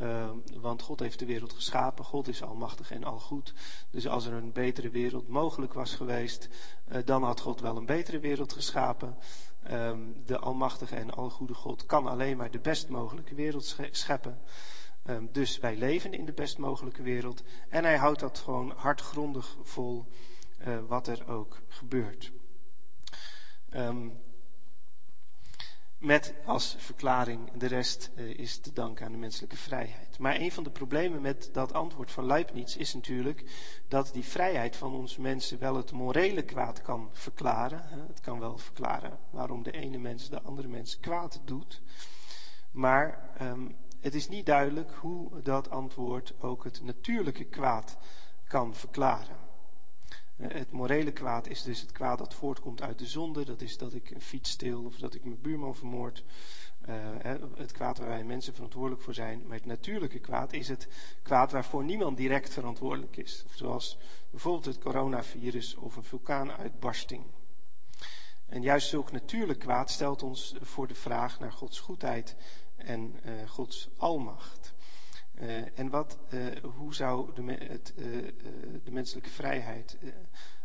uh, 0.00 0.30
want 0.60 0.82
God 0.82 1.00
heeft 1.00 1.18
de 1.18 1.26
wereld 1.26 1.52
geschapen. 1.52 2.04
God 2.04 2.28
is 2.28 2.42
almachtig 2.42 2.90
en 2.90 3.04
algoed. 3.04 3.54
Dus 3.90 4.08
als 4.08 4.26
er 4.26 4.32
een 4.32 4.52
betere 4.52 4.90
wereld 4.90 5.28
mogelijk 5.28 5.72
was 5.72 5.94
geweest, 5.94 6.48
uh, 6.92 6.98
dan 7.04 7.22
had 7.22 7.40
God 7.40 7.60
wel 7.60 7.76
een 7.76 7.86
betere 7.86 8.18
wereld 8.18 8.52
geschapen. 8.52 9.16
Uh, 9.70 9.92
de 10.24 10.38
almachtige 10.38 10.96
en 10.96 11.10
algoede 11.10 11.54
God 11.54 11.86
kan 11.86 12.06
alleen 12.06 12.36
maar 12.36 12.50
de 12.50 12.58
best 12.58 12.88
mogelijke 12.88 13.34
wereld 13.34 13.76
scheppen. 13.90 14.38
Ehm, 15.02 15.26
dus 15.32 15.58
wij 15.58 15.76
leven 15.76 16.12
in 16.12 16.24
de 16.24 16.32
best 16.32 16.58
mogelijke 16.58 17.02
wereld. 17.02 17.42
En 17.68 17.84
hij 17.84 17.96
houdt 17.96 18.20
dat 18.20 18.38
gewoon 18.38 18.72
hardgrondig 18.76 19.56
vol, 19.62 20.06
uh, 20.66 20.78
wat 20.88 21.06
er 21.06 21.28
ook 21.28 21.62
gebeurt. 21.68 22.32
Um, 23.74 24.20
met 26.02 26.34
als 26.44 26.76
verklaring 26.78 27.52
de 27.52 27.66
rest 27.66 28.10
uh, 28.14 28.38
is 28.38 28.58
te 28.58 28.72
danken 28.72 29.06
aan 29.06 29.12
de 29.12 29.18
menselijke 29.18 29.56
vrijheid. 29.56 30.18
Maar 30.18 30.36
een 30.36 30.52
van 30.52 30.64
de 30.64 30.70
problemen 30.70 31.20
met 31.20 31.48
dat 31.52 31.72
antwoord 31.72 32.10
van 32.10 32.26
Leibniz 32.26 32.76
is 32.76 32.94
natuurlijk 32.94 33.44
dat 33.88 34.10
die 34.12 34.24
vrijheid 34.24 34.76
van 34.76 34.94
ons 34.94 35.16
mensen 35.16 35.58
wel 35.58 35.76
het 35.76 35.92
morele 35.92 36.42
kwaad 36.42 36.82
kan 36.82 37.08
verklaren. 37.12 37.82
Het 38.08 38.20
kan 38.20 38.38
wel 38.38 38.58
verklaren 38.58 39.18
waarom 39.30 39.62
de 39.62 39.72
ene 39.72 39.98
mens 39.98 40.28
de 40.28 40.42
andere 40.42 40.68
mens 40.68 41.00
kwaad 41.00 41.40
doet. 41.44 41.82
Maar 42.70 43.30
um, 43.42 43.76
het 44.00 44.14
is 44.14 44.28
niet 44.28 44.46
duidelijk 44.46 44.92
hoe 44.92 45.42
dat 45.42 45.70
antwoord 45.70 46.34
ook 46.40 46.64
het 46.64 46.82
natuurlijke 46.82 47.44
kwaad 47.44 47.96
kan 48.46 48.74
verklaren. 48.74 49.41
Eh, 50.42 50.58
het 50.58 50.70
morele 50.70 51.12
kwaad 51.12 51.46
is 51.46 51.62
dus 51.62 51.80
het 51.80 51.92
kwaad 51.92 52.18
dat 52.18 52.34
voortkomt 52.34 52.82
uit 52.82 52.98
de 52.98 53.06
zonde. 53.06 53.44
Dat 53.44 53.60
is 53.60 53.78
dat 53.78 53.94
ik 53.94 54.10
een 54.10 54.20
fiets 54.20 54.50
steel 54.50 54.82
of 54.84 54.96
dat 54.96 55.14
ik 55.14 55.24
mijn 55.24 55.40
buurman 55.40 55.74
vermoord. 55.74 56.24
Uh, 56.88 56.94
het 57.54 57.72
kwaad 57.72 57.98
waar 57.98 58.08
wij 58.08 58.24
mensen 58.24 58.54
verantwoordelijk 58.54 59.02
voor 59.02 59.14
zijn. 59.14 59.42
Maar 59.46 59.56
het 59.56 59.66
natuurlijke 59.66 60.18
kwaad 60.18 60.52
is 60.52 60.68
het 60.68 60.88
kwaad 61.22 61.52
waarvoor 61.52 61.84
niemand 61.84 62.16
direct 62.16 62.52
verantwoordelijk 62.52 63.16
is. 63.16 63.44
Zoals 63.54 63.98
bijvoorbeeld 64.30 64.64
het 64.64 64.78
coronavirus 64.78 65.74
of 65.74 65.96
een 65.96 66.04
vulkaanuitbarsting. 66.04 67.24
En 68.46 68.62
juist 68.62 68.88
zulk 68.88 69.12
natuurlijk 69.12 69.58
kwaad 69.58 69.90
stelt 69.90 70.22
ons 70.22 70.54
voor 70.60 70.86
de 70.86 70.94
vraag 70.94 71.40
naar 71.40 71.52
Gods 71.52 71.80
goedheid 71.80 72.36
en 72.76 73.14
uh, 73.24 73.48
Gods 73.48 73.88
almacht. 73.96 74.71
Uh, 75.42 75.78
en 75.78 75.90
wat, 75.90 76.18
uh, 76.30 76.46
hoe 76.62 76.94
zou 76.94 77.34
de, 77.34 77.42
het, 77.52 77.92
uh, 77.96 78.04
de 78.84 78.90
menselijke 78.90 79.30
vrijheid 79.30 79.98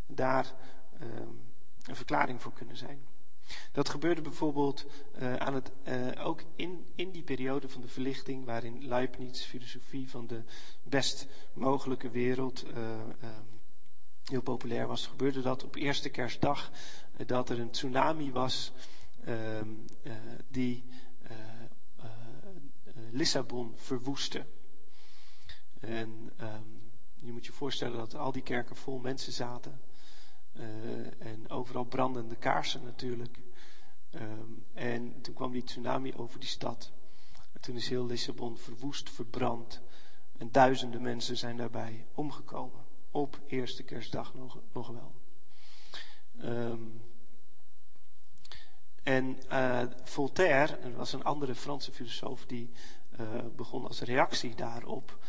daar 0.05 0.53
ehm, 0.99 1.27
een 1.83 1.95
verklaring 1.95 2.41
voor 2.41 2.53
kunnen 2.53 2.77
zijn? 2.77 2.99
Dat 3.71 3.89
gebeurde 3.89 4.21
bijvoorbeeld 4.21 4.85
aan 5.37 5.53
het, 5.53 5.71
ook 6.19 6.43
in, 6.55 6.85
in 6.95 7.11
die 7.11 7.23
periode 7.23 7.69
van 7.69 7.81
de 7.81 7.87
verlichting, 7.87 8.45
waarin 8.45 8.87
Leibniz 8.87 9.43
filosofie 9.43 10.09
van 10.09 10.27
de 10.27 10.43
best 10.83 11.27
mogelijke 11.53 12.09
wereld 12.09 12.63
ehm, 12.63 13.43
heel 14.23 14.41
populair 14.41 14.87
was, 14.87 15.07
gebeurde 15.07 15.41
dat 15.41 15.63
op 15.63 15.75
eerste 15.75 16.09
kerstdag 16.09 16.71
dat 17.25 17.49
er 17.49 17.59
een 17.59 17.71
tsunami 17.71 18.31
was 18.31 18.71
ehm, 19.23 19.69
die 20.47 20.83
Lissabon 23.11 23.73
verwoestte. 23.75 24.45
En 25.79 26.31
um, 26.41 26.91
je 27.15 27.31
moet 27.31 27.45
je 27.45 27.51
voorstellen 27.51 27.97
dat 27.97 28.15
al 28.15 28.31
die 28.31 28.41
kerken 28.41 28.75
vol 28.75 28.99
mensen 28.99 29.33
zaten. 29.33 29.81
Uh, 30.53 30.65
en 31.19 31.49
overal 31.49 31.85
brandende 31.85 32.35
kaarsen 32.35 32.83
natuurlijk. 32.83 33.39
Um, 34.11 34.65
en 34.73 35.21
toen 35.21 35.33
kwam 35.33 35.51
die 35.51 35.63
tsunami 35.63 36.13
over 36.15 36.39
die 36.39 36.49
stad. 36.49 36.91
En 37.53 37.61
toen 37.61 37.75
is 37.75 37.89
heel 37.89 38.05
Lissabon 38.05 38.57
verwoest, 38.57 39.09
verbrand. 39.09 39.81
En 40.37 40.51
duizenden 40.51 41.01
mensen 41.01 41.37
zijn 41.37 41.57
daarbij 41.57 42.05
omgekomen. 42.13 42.85
Op 43.11 43.39
eerste 43.47 43.83
kerstdag 43.83 44.33
nog, 44.33 44.59
wel. 44.73 45.15
Um, 46.43 47.01
en 49.03 49.37
uh, 49.51 49.81
Voltaire, 50.03 50.77
er 50.77 50.95
was 50.95 51.13
een 51.13 51.23
andere 51.23 51.55
Franse 51.55 51.91
filosoof 51.91 52.45
die 52.45 52.71
begon 53.55 53.87
als 53.87 54.01
reactie 54.01 54.55
daarop 54.55 55.19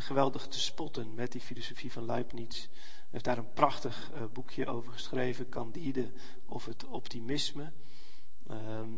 geweldig 0.00 0.46
te 0.46 0.60
spotten 0.60 1.14
met 1.14 1.32
die 1.32 1.40
filosofie 1.40 1.92
van 1.92 2.04
Leibniz. 2.04 2.60
Hij 2.60 3.08
heeft 3.10 3.24
daar 3.24 3.38
een 3.38 3.52
prachtig 3.52 4.10
boekje 4.32 4.66
over 4.66 4.92
geschreven, 4.92 5.48
Candide 5.48 6.10
of 6.46 6.64
het 6.64 6.84
optimisme. 6.84 7.72
Ehm, 8.48 8.90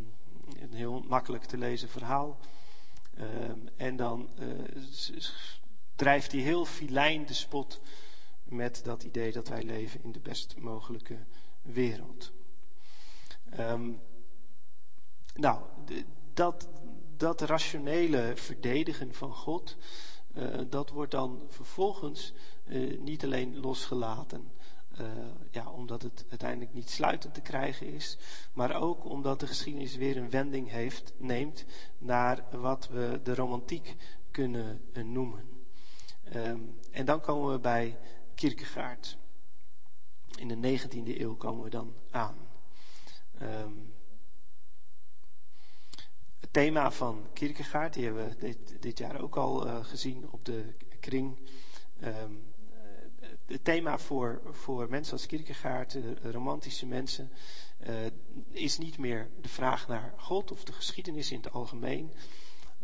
een 0.61 0.73
heel 0.73 1.05
makkelijk 1.09 1.45
te 1.45 1.59
lezen 1.59 1.89
verhaal. 1.89 2.39
Ehm, 3.15 3.59
en 3.77 3.97
dan 3.97 4.29
drijft 5.97 6.33
hij 6.33 6.41
heel 6.41 6.65
filijn 6.65 7.27
de 7.27 7.35
spot 7.35 7.81
met 8.45 8.85
dat 8.85 9.03
idee 9.03 9.33
dat 9.33 9.49
wij 9.49 9.63
leven 9.63 10.03
in 10.03 10.13
de 10.13 10.21
best 10.21 10.55
mogelijke 10.59 11.17
wereld. 11.63 12.33
Ehm, 13.51 13.91
nou, 15.35 15.63
dat, 16.35 16.69
dat 17.17 17.41
rationele 17.41 18.33
verdedigen 18.37 19.15
van 19.15 19.33
God, 19.33 19.77
dat 20.69 20.91
wordt 20.91 21.11
dan 21.11 21.43
vervolgens 21.49 22.33
uh, 22.67 23.01
niet 23.01 23.25
alleen 23.25 23.61
losgelaten. 23.61 24.51
Uh, 25.01 25.07
ja, 25.51 25.71
omdat 25.71 26.03
het 26.03 26.25
uiteindelijk 26.29 26.75
niet 26.75 26.91
sluitend 26.91 27.35
te 27.35 27.41
krijgen 27.41 27.87
is, 27.93 28.19
maar 28.53 28.81
ook 28.81 29.05
omdat 29.05 29.41
de 29.41 29.47
geschiedenis 29.47 29.97
weer 29.97 30.17
een 30.17 30.31
wending 30.31 30.71
heeft, 30.71 31.13
neemt 31.17 31.65
naar 31.99 32.45
wat 32.51 32.89
we 32.89 33.21
de 33.23 33.35
romantiek 33.35 33.97
kunnen 34.31 34.81
noemen. 35.05 35.49
Um, 36.35 36.79
en 36.91 37.05
dan 37.05 37.21
komen 37.21 37.53
we 37.53 37.59
bij 37.59 37.99
Kierkegaard. 38.35 39.19
In 40.39 40.49
de 40.49 40.79
19e 40.79 41.21
eeuw 41.21 41.37
komen 41.37 41.65
we 41.65 41.71
dan 41.71 41.95
aan. 42.11 42.37
Um, 43.43 43.93
het 46.49 46.57
thema 46.57 46.91
van 46.91 47.27
Kierkegaard, 47.33 47.95
die 47.95 48.05
hebben 48.05 48.29
we 48.29 48.37
dit, 48.37 48.83
dit 48.83 48.99
jaar 48.99 49.21
ook 49.21 49.37
al 49.37 49.67
uh, 49.67 49.85
gezien 49.85 50.31
op 50.31 50.45
de 50.45 50.65
kring. 51.01 51.39
Um, 52.05 52.47
het 53.47 53.65
thema 53.65 53.99
voor, 53.99 54.41
voor 54.51 54.89
mensen 54.89 55.13
als 55.13 55.27
Kierkegaard, 55.27 55.99
romantische 56.23 56.87
mensen, 56.87 57.33
is 58.51 58.79
niet 58.79 58.99
meer 58.99 59.31
de 59.41 59.49
vraag 59.49 59.89
naar 59.89 60.15
God 60.17 60.53
of 60.53 60.65
de 60.65 60.73
geschiedenis 60.73 61.31
in 61.31 61.41
het 61.41 61.53
algemeen. 61.53 62.13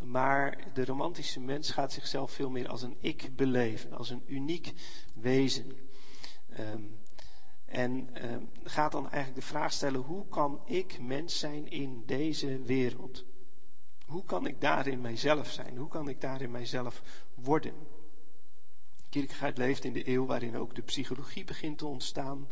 Maar 0.03 0.59
de 0.75 0.85
romantische 0.85 1.41
mens 1.41 1.71
gaat 1.71 1.93
zichzelf 1.93 2.31
veel 2.31 2.51
meer 2.51 2.69
als 2.69 2.83
een 2.83 2.97
ik 3.01 3.37
beleven, 3.37 3.93
als 3.93 4.11
een 4.11 4.23
uniek 4.27 4.73
wezen. 5.15 5.73
Um, 6.61 6.99
en 7.65 8.09
um, 8.33 8.51
gaat 8.65 8.93
dan 8.93 9.11
eigenlijk 9.11 9.35
de 9.35 9.53
vraag 9.53 9.73
stellen: 9.73 10.01
hoe 10.01 10.29
kan 10.29 10.61
ik 10.67 11.01
mens 11.01 11.39
zijn 11.39 11.71
in 11.71 12.03
deze 12.07 12.63
wereld? 12.63 13.25
Hoe 14.05 14.25
kan 14.25 14.47
ik 14.47 14.61
daarin 14.61 15.01
mijzelf 15.01 15.51
zijn? 15.51 15.77
Hoe 15.77 15.89
kan 15.89 16.09
ik 16.09 16.21
daarin 16.21 16.51
mijzelf 16.51 17.03
worden? 17.35 17.75
Kierkegaard 19.09 19.59
leeft 19.59 19.85
in 19.85 19.93
de 19.93 20.09
eeuw 20.09 20.27
waarin 20.27 20.57
ook 20.57 20.75
de 20.75 20.83
psychologie 20.83 21.45
begint 21.45 21.79
te 21.79 21.87
ontstaan. 21.87 22.49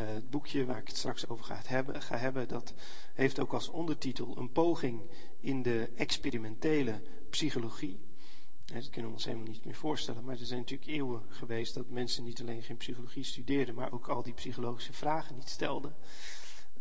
Uh, 0.00 0.06
het 0.06 0.30
boekje 0.30 0.64
waar 0.64 0.78
ik 0.78 0.86
het 0.88 0.96
straks 0.96 1.28
over 1.28 1.44
ga 1.44 1.60
hebben, 1.66 2.02
ga 2.02 2.16
hebben, 2.16 2.48
dat 2.48 2.74
heeft 3.14 3.40
ook 3.40 3.52
als 3.52 3.68
ondertitel 3.68 4.38
een 4.38 4.52
poging 4.52 5.02
in 5.40 5.62
de 5.62 5.90
experimentele 5.96 7.02
psychologie. 7.30 7.98
Dat 8.64 8.90
kunnen 8.90 9.10
we 9.10 9.16
ons 9.16 9.24
helemaal 9.24 9.46
niet 9.46 9.64
meer 9.64 9.74
voorstellen. 9.74 10.24
Maar 10.24 10.38
er 10.38 10.46
zijn 10.46 10.58
natuurlijk 10.60 10.90
eeuwen 10.90 11.22
geweest 11.28 11.74
dat 11.74 11.88
mensen 11.88 12.24
niet 12.24 12.40
alleen 12.40 12.62
geen 12.62 12.76
psychologie 12.76 13.24
studeerden, 13.24 13.74
maar 13.74 13.92
ook 13.92 14.08
al 14.08 14.22
die 14.22 14.32
psychologische 14.32 14.92
vragen 14.92 15.34
niet 15.34 15.48
stelden. 15.48 15.94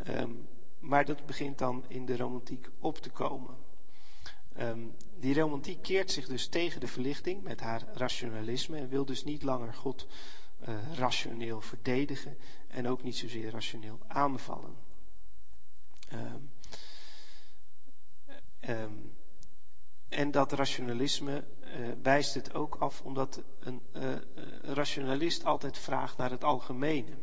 Um, 0.07 0.47
maar 0.79 1.05
dat 1.05 1.25
begint 1.25 1.57
dan 1.57 1.85
in 1.87 2.05
de 2.05 2.17
romantiek 2.17 2.69
op 2.79 2.97
te 2.97 3.09
komen. 3.09 3.55
Um, 4.59 4.95
die 5.19 5.39
romantiek 5.39 5.81
keert 5.81 6.11
zich 6.11 6.27
dus 6.27 6.47
tegen 6.47 6.79
de 6.79 6.87
verlichting 6.87 7.43
met 7.43 7.59
haar 7.59 7.83
rationalisme 7.93 8.77
en 8.77 8.89
wil 8.89 9.05
dus 9.05 9.23
niet 9.23 9.43
langer 9.43 9.73
God 9.73 10.07
uh, 10.67 10.93
rationeel 10.93 11.61
verdedigen 11.61 12.37
en 12.67 12.87
ook 12.87 13.03
niet 13.03 13.15
zozeer 13.15 13.51
rationeel 13.51 13.99
aanvallen. 14.07 14.75
Um, 16.13 16.51
um, 18.69 19.15
en 20.09 20.31
dat 20.31 20.51
rationalisme 20.51 21.47
uh, 21.61 21.89
wijst 22.01 22.33
het 22.33 22.53
ook 22.53 22.75
af 22.75 23.01
omdat 23.01 23.43
een 23.59 23.81
uh, 23.93 24.15
rationalist 24.61 25.45
altijd 25.45 25.77
vraagt 25.77 26.17
naar 26.17 26.31
het 26.31 26.43
algemene. 26.43 27.17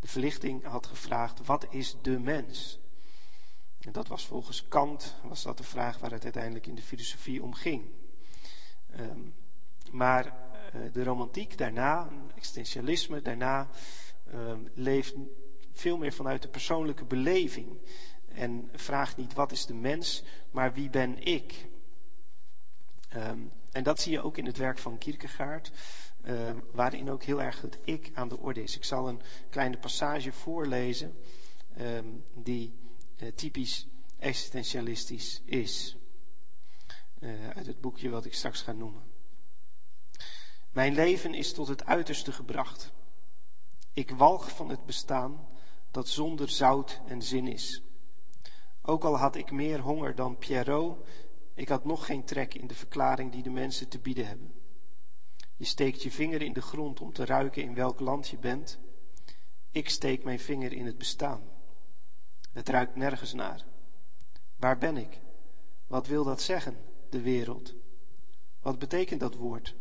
De 0.00 0.08
verlichting 0.08 0.64
had 0.64 0.86
gevraagd, 0.86 1.46
wat 1.46 1.66
is 1.70 1.96
de 2.02 2.18
mens? 2.18 2.78
En 3.88 3.94
dat 3.94 4.08
was 4.08 4.26
volgens 4.26 4.68
Kant, 4.68 5.14
was 5.22 5.42
dat 5.42 5.58
de 5.58 5.64
vraag 5.64 5.98
waar 5.98 6.10
het 6.10 6.24
uiteindelijk 6.24 6.66
in 6.66 6.74
de 6.74 6.82
filosofie 6.82 7.42
om 7.42 7.54
ging. 7.54 7.84
Um, 9.00 9.34
maar 9.90 10.24
uh, 10.26 10.92
de 10.92 11.04
romantiek 11.04 11.58
daarna, 11.58 12.08
existentialisme 12.34 13.22
daarna, 13.22 13.68
um, 14.34 14.68
leeft 14.74 15.14
veel 15.72 15.96
meer 15.96 16.12
vanuit 16.12 16.42
de 16.42 16.48
persoonlijke 16.48 17.04
beleving. 17.04 17.78
En 18.26 18.68
vraagt 18.72 19.16
niet 19.16 19.32
wat 19.32 19.52
is 19.52 19.66
de 19.66 19.74
mens, 19.74 20.22
maar 20.50 20.72
wie 20.72 20.90
ben 20.90 21.22
ik? 21.22 21.68
Um, 23.16 23.52
en 23.70 23.82
dat 23.82 24.00
zie 24.00 24.12
je 24.12 24.22
ook 24.22 24.36
in 24.36 24.46
het 24.46 24.56
werk 24.56 24.78
van 24.78 24.98
Kierkegaard, 24.98 25.72
waarin 26.72 27.10
ook 27.10 27.22
heel 27.22 27.42
erg 27.42 27.60
het 27.60 27.78
ik 27.84 28.10
aan 28.14 28.28
de 28.28 28.38
orde 28.38 28.62
is. 28.62 28.76
Ik 28.76 28.84
zal 28.84 29.08
een 29.08 29.20
kleine 29.50 29.78
passage 29.78 30.32
voorlezen 30.32 31.14
die 32.34 32.86
uh, 33.22 33.28
typisch 33.28 33.86
existentialistisch 34.18 35.42
is. 35.44 35.96
Uh, 37.20 37.48
uit 37.48 37.66
het 37.66 37.80
boekje 37.80 38.08
wat 38.08 38.24
ik 38.24 38.34
straks 38.34 38.62
ga 38.62 38.72
noemen. 38.72 39.02
Mijn 40.70 40.94
leven 40.94 41.34
is 41.34 41.52
tot 41.52 41.68
het 41.68 41.84
uiterste 41.84 42.32
gebracht. 42.32 42.92
Ik 43.92 44.10
walg 44.10 44.56
van 44.56 44.68
het 44.68 44.86
bestaan 44.86 45.48
dat 45.90 46.08
zonder 46.08 46.48
zout 46.48 47.00
en 47.06 47.22
zin 47.22 47.46
is. 47.46 47.82
Ook 48.82 49.04
al 49.04 49.16
had 49.16 49.36
ik 49.36 49.50
meer 49.50 49.80
honger 49.80 50.14
dan 50.14 50.38
Pierrot, 50.38 51.06
ik 51.54 51.68
had 51.68 51.84
nog 51.84 52.06
geen 52.06 52.24
trek 52.24 52.54
in 52.54 52.66
de 52.66 52.74
verklaring 52.74 53.32
die 53.32 53.42
de 53.42 53.50
mensen 53.50 53.88
te 53.88 53.98
bieden 53.98 54.26
hebben. 54.26 54.52
Je 55.56 55.64
steekt 55.64 56.02
je 56.02 56.10
vinger 56.10 56.42
in 56.42 56.52
de 56.52 56.62
grond 56.62 57.00
om 57.00 57.12
te 57.12 57.24
ruiken 57.24 57.62
in 57.62 57.74
welk 57.74 58.00
land 58.00 58.28
je 58.28 58.38
bent. 58.38 58.78
Ik 59.70 59.88
steek 59.88 60.24
mijn 60.24 60.38
vinger 60.38 60.72
in 60.72 60.86
het 60.86 60.98
bestaan. 60.98 61.57
Het 62.52 62.68
ruikt 62.68 62.96
nergens 62.96 63.32
naar. 63.32 63.64
Waar 64.56 64.78
ben 64.78 64.96
ik? 64.96 65.20
Wat 65.86 66.06
wil 66.06 66.24
dat 66.24 66.40
zeggen, 66.40 66.76
de 67.10 67.20
wereld? 67.20 67.74
Wat 68.60 68.78
betekent 68.78 69.20
dat 69.20 69.34
woord? 69.34 69.74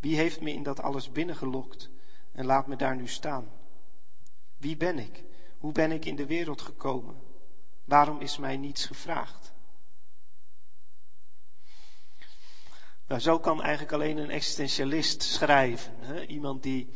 Wie 0.00 0.16
heeft 0.16 0.40
me 0.40 0.52
in 0.52 0.62
dat 0.62 0.80
alles 0.80 1.12
binnengelokt 1.12 1.90
en 2.32 2.46
laat 2.46 2.66
me 2.66 2.76
daar 2.76 2.96
nu 2.96 3.08
staan? 3.08 3.50
Wie 4.56 4.76
ben 4.76 4.98
ik? 4.98 5.24
Hoe 5.58 5.72
ben 5.72 5.92
ik 5.92 6.04
in 6.04 6.16
de 6.16 6.26
wereld 6.26 6.60
gekomen? 6.60 7.22
Waarom 7.84 8.20
is 8.20 8.38
mij 8.38 8.56
niets 8.56 8.86
gevraagd? 8.86 9.54
Nou, 13.06 13.20
zo 13.20 13.38
kan 13.38 13.62
eigenlijk 13.62 13.92
alleen 13.92 14.16
een 14.16 14.30
existentialist 14.30 15.22
schrijven. 15.22 15.94
Hè? 15.98 16.24
Iemand 16.24 16.62
die 16.62 16.88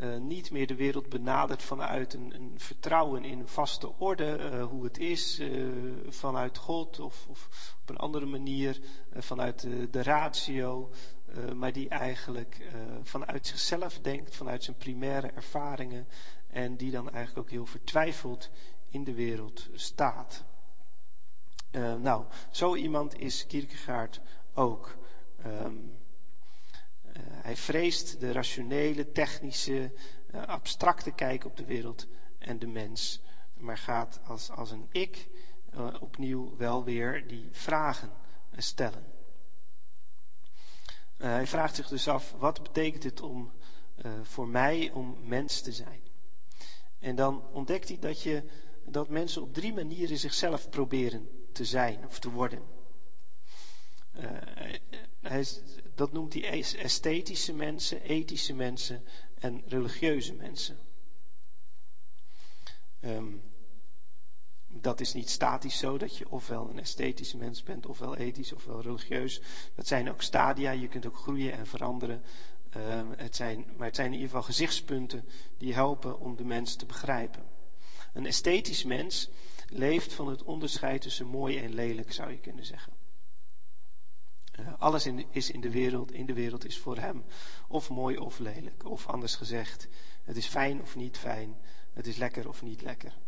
uh, 0.00 0.16
niet 0.16 0.50
meer 0.50 0.66
de 0.66 0.74
wereld 0.74 1.08
benadert 1.08 1.62
vanuit 1.62 2.14
een, 2.14 2.34
een 2.34 2.54
vertrouwen 2.56 3.24
in 3.24 3.38
een 3.40 3.48
vaste 3.48 3.98
orde, 3.98 4.38
uh, 4.38 4.64
hoe 4.64 4.84
het 4.84 4.98
is, 4.98 5.40
uh, 5.40 5.72
vanuit 6.08 6.58
God 6.58 7.00
of, 7.00 7.26
of, 7.28 7.74
op 7.82 7.90
een 7.90 7.96
andere 7.96 8.26
manier 8.26 8.80
vanuit 9.14 9.60
de, 9.60 9.90
de 9.90 10.02
ratio, 10.02 10.90
maar 11.54 11.72
die 11.72 11.88
eigenlijk 11.88 12.60
vanuit 13.02 13.46
zichzelf 13.46 13.98
denkt, 13.98 14.36
vanuit 14.36 14.64
zijn 14.64 14.76
primaire 14.76 15.26
ervaringen 15.26 16.06
en 16.46 16.76
die 16.76 16.90
dan 16.90 17.10
eigenlijk 17.10 17.46
ook 17.46 17.52
heel 17.52 17.66
vertwijfeld 17.66 18.50
in 18.88 19.04
de 19.04 19.14
wereld 19.14 19.68
staat. 19.74 20.44
nou, 22.00 22.24
zo 22.50 22.74
iemand 22.74 23.18
is 23.18 23.46
Kierkegaard 23.46 24.20
ook. 24.54 24.96
Uh, 25.46 25.66
hij 27.20 27.56
vreest 27.56 28.20
de 28.20 28.32
rationele, 28.32 29.12
technische, 29.12 29.92
uh, 30.34 30.42
abstracte 30.42 31.10
kijk 31.10 31.44
op 31.44 31.56
de 31.56 31.64
wereld 31.64 32.06
en 32.38 32.58
de 32.58 32.66
mens. 32.66 33.20
Maar 33.54 33.78
gaat 33.78 34.20
als, 34.24 34.50
als 34.50 34.70
een 34.70 34.88
ik 34.92 35.28
uh, 35.74 35.94
opnieuw 36.00 36.56
wel 36.56 36.84
weer 36.84 37.26
die 37.26 37.48
vragen 37.52 38.10
stellen. 38.56 39.04
hij 41.16 41.46
vraagt 41.46 41.74
zich 41.74 41.88
dus 41.88 42.08
af, 42.08 42.34
wat 42.38 42.62
betekent 42.62 43.02
het 43.02 43.20
om, 43.20 43.52
voor 44.22 44.48
mij 44.48 44.90
om 44.90 45.16
mens 45.22 45.60
te 45.60 45.72
zijn? 45.72 46.00
En 46.98 47.16
dan 47.16 47.48
ontdekt 47.52 47.88
hij 47.88 47.98
dat, 47.98 48.22
je, 48.22 48.42
dat 48.84 49.08
mensen 49.08 49.42
op 49.42 49.54
drie 49.54 49.72
manieren 49.74 50.18
zichzelf 50.18 50.70
proberen 50.70 51.28
te 51.52 51.64
zijn 51.64 52.06
of 52.06 52.18
te 52.18 52.30
worden. 52.30 52.62
hij, 55.20 55.44
dat 55.96 56.12
noemt 56.12 56.32
hij 56.32 56.64
esthetische 56.76 57.52
mensen, 57.52 58.02
ethische 58.02 58.54
mensen 58.54 59.04
en 59.38 59.62
religieuze 59.66 60.34
mensen. 60.34 60.78
Um, 63.00 63.42
dat 64.68 65.00
is 65.00 65.12
niet 65.12 65.30
statisch 65.30 65.78
zo, 65.78 65.98
dat 65.98 66.16
je 66.16 66.30
ofwel 66.30 66.68
een 66.70 66.78
esthetisch 66.78 67.34
mens 67.34 67.62
bent, 67.62 67.86
ofwel 67.86 68.16
ethisch, 68.16 68.52
ofwel 68.52 68.80
religieus. 68.80 69.40
Dat 69.74 69.86
zijn 69.86 70.10
ook 70.10 70.22
stadia, 70.22 70.70
je 70.70 70.88
kunt 70.88 71.06
ook 71.06 71.16
groeien 71.16 71.52
en 71.52 71.66
veranderen. 71.66 72.22
Ehm, 72.70 73.06
het 73.16 73.36
zijn, 73.36 73.66
maar 73.76 73.86
het 73.86 73.96
zijn 73.96 74.06
in 74.06 74.12
ieder 74.12 74.28
geval 74.28 74.42
gezichtspunten 74.42 75.24
die 75.58 75.74
helpen 75.74 76.20
om 76.20 76.36
de 76.36 76.44
mens 76.44 76.76
te 76.76 76.86
begrijpen. 76.86 77.44
Een 78.12 78.26
esthetisch 78.26 78.84
mens 78.84 79.28
leeft 79.68 80.12
van 80.12 80.28
het 80.28 80.42
onderscheid 80.42 81.00
tussen 81.02 81.26
mooi 81.26 81.58
en 81.58 81.74
lelijk, 81.74 82.12
zou 82.12 82.30
je 82.30 82.38
kunnen 82.38 82.64
zeggen. 82.64 82.95
Alles 84.78 85.06
in 85.06 85.26
is 85.30 85.50
in 85.50 85.60
de 85.60 85.70
wereld, 85.70 86.12
in 86.12 86.26
de 86.26 86.32
wereld 86.32 86.64
is 86.64 86.78
voor 86.78 86.98
hem 86.98 87.24
of 87.68 87.90
mooi 87.90 88.16
of 88.16 88.38
lelijk. 88.38 88.84
Of 88.84 89.06
anders 89.06 89.34
gezegd, 89.34 89.88
het 90.24 90.36
is 90.36 90.46
fijn 90.46 90.80
of 90.80 90.96
niet 90.96 91.18
fijn, 91.18 91.56
het 91.92 92.06
is 92.06 92.16
lekker 92.16 92.48
of 92.48 92.62
niet 92.62 92.82
lekker. 92.82 93.18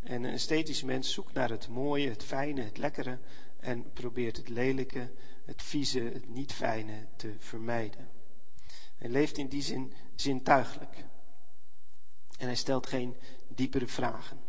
En 0.00 0.24
een 0.24 0.32
esthetisch 0.32 0.82
mens 0.82 1.12
zoekt 1.12 1.32
naar 1.32 1.50
het 1.50 1.68
mooie, 1.68 2.08
het 2.08 2.24
fijne, 2.24 2.62
het 2.62 2.78
lekkere 2.78 3.18
en 3.60 3.92
probeert 3.92 4.36
het 4.36 4.48
lelijke, 4.48 5.10
het 5.44 5.62
vieze, 5.62 6.00
het 6.00 6.28
niet 6.28 6.52
fijne 6.52 7.06
te 7.16 7.34
vermijden. 7.38 8.08
Hij 8.96 9.08
leeft 9.08 9.38
in 9.38 9.48
die 9.48 9.62
zin 9.62 9.92
zintuigelijk. 10.14 11.04
En 12.38 12.46
hij 12.46 12.56
stelt 12.56 12.86
geen 12.86 13.16
diepere 13.48 13.86
vragen. 13.86 14.40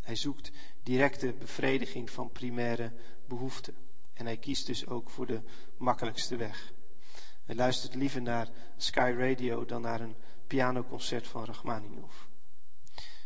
Hij 0.00 0.16
zoekt 0.16 0.50
directe 0.82 1.32
bevrediging 1.32 2.10
van 2.10 2.32
primaire 2.32 2.92
behoeften. 3.26 3.81
En 4.12 4.26
hij 4.26 4.36
kiest 4.36 4.66
dus 4.66 4.86
ook 4.86 5.10
voor 5.10 5.26
de 5.26 5.42
makkelijkste 5.76 6.36
weg. 6.36 6.72
Hij 7.44 7.54
luistert 7.54 7.94
liever 7.94 8.22
naar 8.22 8.48
Sky 8.76 9.14
Radio 9.18 9.64
dan 9.64 9.82
naar 9.82 10.00
een 10.00 10.16
pianoconcert 10.46 11.26
van 11.26 11.44
Rachmaninoff. 11.44 12.28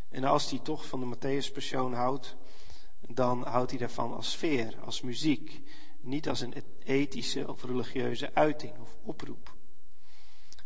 En 0.09 0.25
als 0.25 0.51
hij 0.51 0.59
toch 0.59 0.87
van 0.87 1.01
de 1.01 1.17
Matthäus-persoon 1.17 1.93
houdt, 1.93 2.37
dan 3.01 3.43
houdt 3.43 3.71
hij 3.71 3.79
daarvan 3.79 4.15
als 4.15 4.31
sfeer, 4.31 4.81
als 4.81 5.01
muziek. 5.01 5.61
Niet 6.01 6.29
als 6.29 6.41
een 6.41 6.55
ethische 6.85 7.49
of 7.49 7.65
religieuze 7.65 8.35
uiting 8.35 8.79
of 8.79 8.97
oproep. 9.03 9.55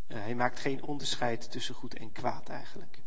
Uh, 0.09 0.19
hij 0.19 0.35
maakt 0.35 0.59
geen 0.59 0.83
onderscheid 0.83 1.51
tussen 1.51 1.75
goed 1.75 1.95
en 1.95 2.13
kwaad 2.13 2.49
eigenlijk. 2.49 3.03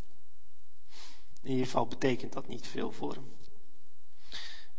In 1.41 1.49
ieder 1.49 1.65
geval 1.65 1.87
betekent 1.87 2.33
dat 2.33 2.47
niet 2.47 2.67
veel 2.67 2.91
voor 2.91 3.13
hem. 3.13 3.31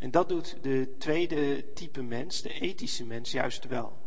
En 0.05 0.11
dat 0.11 0.29
doet 0.29 0.57
de 0.63 0.95
tweede 0.99 1.73
type 1.73 2.03
mens, 2.03 2.43
de 2.43 2.61
ethische 2.61 3.05
mens, 3.05 3.31
juist 3.31 3.67
wel. 3.67 3.99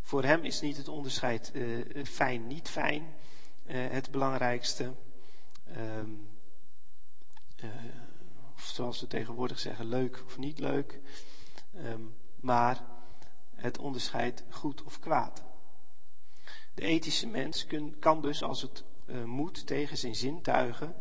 Voor 0.00 0.24
hem 0.24 0.44
is 0.44 0.60
niet 0.60 0.76
het 0.76 0.88
onderscheid 0.88 1.50
uh, 1.54 2.04
fijn, 2.04 2.46
niet 2.46 2.68
fijn 2.68 3.02
uh, 3.66 3.90
het 3.90 4.10
belangrijkste. 4.10 4.92
Um, 5.76 6.28
uh, 7.64 7.70
of 8.54 8.62
zoals 8.62 9.00
we 9.00 9.06
tegenwoordig 9.06 9.58
zeggen, 9.58 9.86
leuk 9.86 10.22
of 10.26 10.38
niet 10.38 10.58
leuk. 10.58 11.00
Um, 11.76 12.14
maar 12.40 12.84
het 13.54 13.78
onderscheid 13.78 14.44
goed 14.50 14.82
of 14.82 14.98
kwaad. 14.98 15.42
De 16.74 16.82
ethische 16.82 17.26
mens 17.26 17.66
kan 17.98 18.20
dus 18.20 18.42
als 18.42 18.62
het 18.62 18.84
moet 19.24 19.66
tegen 19.66 19.96
zijn 19.96 20.14
zintuigen 20.14 20.94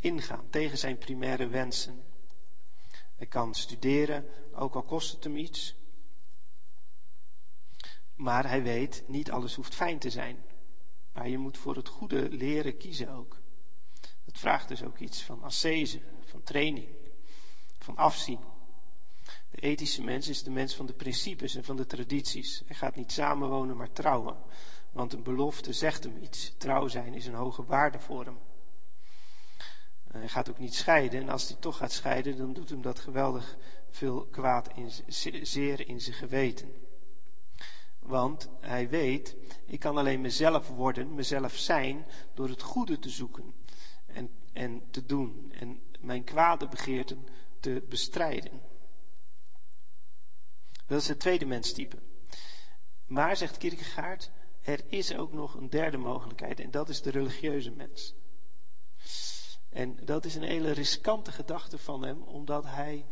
ingaan, 0.00 0.44
tegen 0.50 0.78
zijn 0.78 0.98
primaire 0.98 1.48
wensen. 1.48 2.02
Hij 3.16 3.26
kan 3.26 3.54
studeren, 3.54 4.26
ook 4.54 4.74
al 4.74 4.82
kost 4.82 5.12
het 5.12 5.24
hem 5.24 5.36
iets. 5.36 5.74
Maar 8.14 8.48
hij 8.48 8.62
weet, 8.62 9.04
niet 9.06 9.30
alles 9.30 9.54
hoeft 9.54 9.74
fijn 9.74 9.98
te 9.98 10.10
zijn. 10.10 10.44
Maar 11.12 11.28
je 11.28 11.38
moet 11.38 11.58
voor 11.58 11.76
het 11.76 11.88
goede 11.88 12.30
leren 12.30 12.76
kiezen 12.76 13.08
ook. 13.08 13.40
Dat 14.24 14.38
vraagt 14.38 14.68
dus 14.68 14.82
ook 14.82 14.98
iets 14.98 15.22
van 15.22 15.42
ascese, 15.42 16.00
van 16.24 16.42
training, 16.42 16.88
van 17.78 17.96
afzien. 17.96 18.40
De 19.50 19.60
ethische 19.60 20.02
mens 20.02 20.28
is 20.28 20.42
de 20.42 20.50
mens 20.50 20.74
van 20.74 20.86
de 20.86 20.92
principes 20.92 21.54
en 21.54 21.64
van 21.64 21.76
de 21.76 21.86
tradities. 21.86 22.62
Hij 22.66 22.76
gaat 22.76 22.96
niet 22.96 23.12
samenwonen, 23.12 23.76
maar 23.76 23.92
trouwen. 23.92 24.36
Want 24.92 25.12
een 25.12 25.22
belofte 25.22 25.72
zegt 25.72 26.04
hem 26.04 26.22
iets. 26.22 26.54
Trouw 26.58 26.88
zijn 26.88 27.14
is 27.14 27.26
een 27.26 27.34
hoge 27.34 27.64
waarde 27.64 27.98
voor 27.98 28.24
hem. 28.24 28.38
Hij 30.18 30.28
gaat 30.28 30.50
ook 30.50 30.58
niet 30.58 30.74
scheiden. 30.74 31.20
En 31.20 31.28
als 31.28 31.48
hij 31.48 31.56
toch 31.60 31.76
gaat 31.76 31.92
scheiden, 31.92 32.36
dan 32.36 32.52
doet 32.52 32.70
hem 32.70 32.82
dat 32.82 32.98
geweldig 32.98 33.56
veel 33.90 34.26
kwaad 34.26 34.68
in, 34.74 34.90
zeer 35.42 35.88
in 35.88 36.00
zijn 36.00 36.16
geweten. 36.16 36.72
Want 37.98 38.48
hij 38.60 38.88
weet, 38.88 39.36
ik 39.66 39.80
kan 39.80 39.96
alleen 39.96 40.20
mezelf 40.20 40.68
worden, 40.68 41.14
mezelf 41.14 41.56
zijn, 41.56 42.06
door 42.34 42.48
het 42.48 42.62
goede 42.62 42.98
te 42.98 43.10
zoeken 43.10 43.54
en, 44.06 44.30
en 44.52 44.82
te 44.90 45.06
doen. 45.06 45.52
En 45.58 45.80
mijn 46.00 46.24
kwade 46.24 46.68
begeerten 46.68 47.26
te 47.60 47.84
bestrijden. 47.88 48.60
Dat 50.86 51.00
is 51.00 51.08
het 51.08 51.20
tweede 51.20 51.46
menstype. 51.46 51.98
Maar, 53.06 53.36
zegt 53.36 53.56
Kierkegaard, 53.56 54.30
er 54.62 54.80
is 54.88 55.14
ook 55.14 55.32
nog 55.32 55.54
een 55.54 55.70
derde 55.70 55.96
mogelijkheid 55.96 56.60
en 56.60 56.70
dat 56.70 56.88
is 56.88 57.02
de 57.02 57.10
religieuze 57.10 57.70
mens. 57.70 58.14
En 59.76 59.98
dat 60.04 60.24
is 60.24 60.34
een 60.34 60.42
hele 60.42 60.70
riskante 60.70 61.32
gedachte 61.32 61.78
van 61.78 62.02
hem, 62.02 62.22
omdat 62.22 62.64
hij 62.64 63.06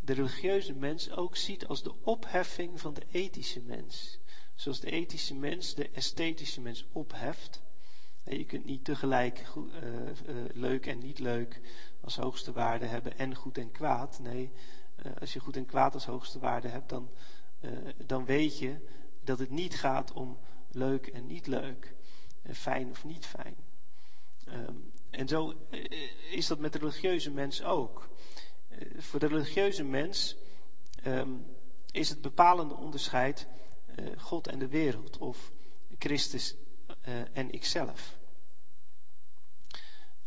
de 0.00 0.12
religieuze 0.12 0.74
mens 0.74 1.10
ook 1.10 1.36
ziet 1.36 1.66
als 1.66 1.82
de 1.82 1.94
opheffing 2.02 2.80
van 2.80 2.94
de 2.94 3.06
ethische 3.10 3.60
mens. 3.60 4.18
Zoals 4.54 4.80
de 4.80 4.90
ethische 4.90 5.34
mens 5.34 5.74
de 5.74 5.90
esthetische 5.90 6.60
mens 6.60 6.86
opheft. 6.92 7.62
En 8.24 8.38
je 8.38 8.44
kunt 8.44 8.64
niet 8.64 8.84
tegelijk 8.84 9.38
goed, 9.38 9.72
uh, 9.72 9.80
uh, 9.80 10.44
leuk 10.52 10.86
en 10.86 10.98
niet 10.98 11.18
leuk 11.18 11.60
als 12.00 12.16
hoogste 12.16 12.52
waarde 12.52 12.86
hebben 12.86 13.18
en 13.18 13.34
goed 13.34 13.58
en 13.58 13.70
kwaad. 13.70 14.18
Nee, 14.18 14.50
uh, 15.06 15.12
als 15.20 15.32
je 15.32 15.40
goed 15.40 15.56
en 15.56 15.66
kwaad 15.66 15.94
als 15.94 16.06
hoogste 16.06 16.38
waarde 16.38 16.68
hebt, 16.68 16.88
dan, 16.88 17.10
dan 18.06 18.24
weet 18.24 18.58
je 18.58 18.76
dat 19.24 19.38
het 19.38 19.50
niet 19.50 19.74
gaat 19.74 20.12
om 20.12 20.38
leuk 20.70 21.06
en 21.06 21.26
niet 21.26 21.46
leuk, 21.46 21.94
fijn 22.52 22.90
of 22.90 23.04
niet 23.04 23.26
fijn. 23.26 23.56
Um, 24.48 24.92
en 25.10 25.28
zo 25.28 25.54
eh, 25.70 25.84
is 26.30 26.46
dat 26.46 26.58
met 26.58 26.72
de 26.72 26.78
religieuze 26.78 27.30
mens 27.30 27.62
ook. 27.62 28.08
Eh, 28.68 28.78
voor 28.98 29.20
de 29.20 29.26
religieuze 29.26 29.84
mens 29.84 30.36
um, 31.06 31.46
is 31.90 32.08
het 32.08 32.20
bepalende 32.20 32.74
onderscheid 32.74 33.46
uh, 33.98 34.18
God 34.18 34.46
en 34.46 34.58
de 34.58 34.68
wereld, 34.68 35.18
of 35.18 35.52
Christus 35.98 36.54
en 37.32 37.50
ikzelf. 37.50 38.18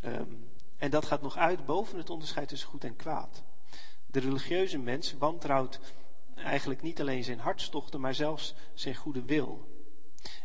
Um, 0.05 0.51
en 0.77 0.89
dat 0.89 1.05
gaat 1.05 1.21
nog 1.21 1.37
uit 1.37 1.65
boven 1.65 1.97
het 1.97 2.09
onderscheid 2.09 2.47
tussen 2.47 2.69
goed 2.69 2.83
en 2.83 2.95
kwaad. 2.95 3.43
De 4.05 4.19
religieuze 4.19 4.77
mens 4.77 5.13
wantrouwt 5.13 5.79
eigenlijk 6.35 6.81
niet 6.81 7.01
alleen 7.01 7.23
zijn 7.23 7.39
hartstochten, 7.39 7.99
maar 7.99 8.15
zelfs 8.15 8.53
zijn 8.73 8.95
goede 8.95 9.23
wil. 9.25 9.67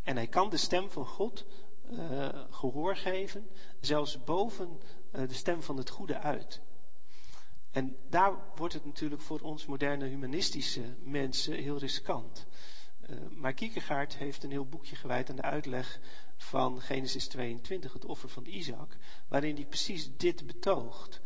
En 0.03 0.16
hij 0.16 0.26
kan 0.26 0.51
de 0.51 0.57
stem 0.57 0.91
van 0.91 1.07
God 1.07 1.45
uh, 1.91 2.28
gehoor 2.51 2.97
geven, 2.97 3.49
zelfs 3.80 4.24
boven 4.24 4.80
uh, 5.12 5.28
de 5.28 5.34
stem 5.34 5.62
van 5.62 5.76
het 5.76 5.91
goede 5.91 6.18
uit. 6.18 6.61
En 7.70 7.97
daar 8.09 8.32
wordt 8.57 8.74
het 8.74 8.84
natuurlijk 8.84 9.22
voor 9.22 9.41
ons 9.41 9.66
moderne 9.66 10.07
humanistische 10.07 10.95
mensen 11.03 11.55
heel 11.55 11.78
riskant. 11.78 12.47
Uh, 13.11 13.16
maar 13.30 13.53
Kierkegaard 13.53 14.16
heeft 14.16 14.45
een 14.45 14.51
heel 14.51 14.66
boekje 14.66 14.97
gewijd 14.97 15.30
aan 15.30 15.36
de 15.36 15.43
uitleg 15.43 16.01
van 16.36 16.80
Genesis 16.80 17.28
22, 17.28 17.93
het 17.93 18.05
offer 18.05 18.28
van 18.28 18.47
Isaac, 18.47 18.97
waarin 19.28 19.55
hij 19.55 19.66
precies 19.66 20.16
dit 20.16 20.47
betoogt. 20.47 21.20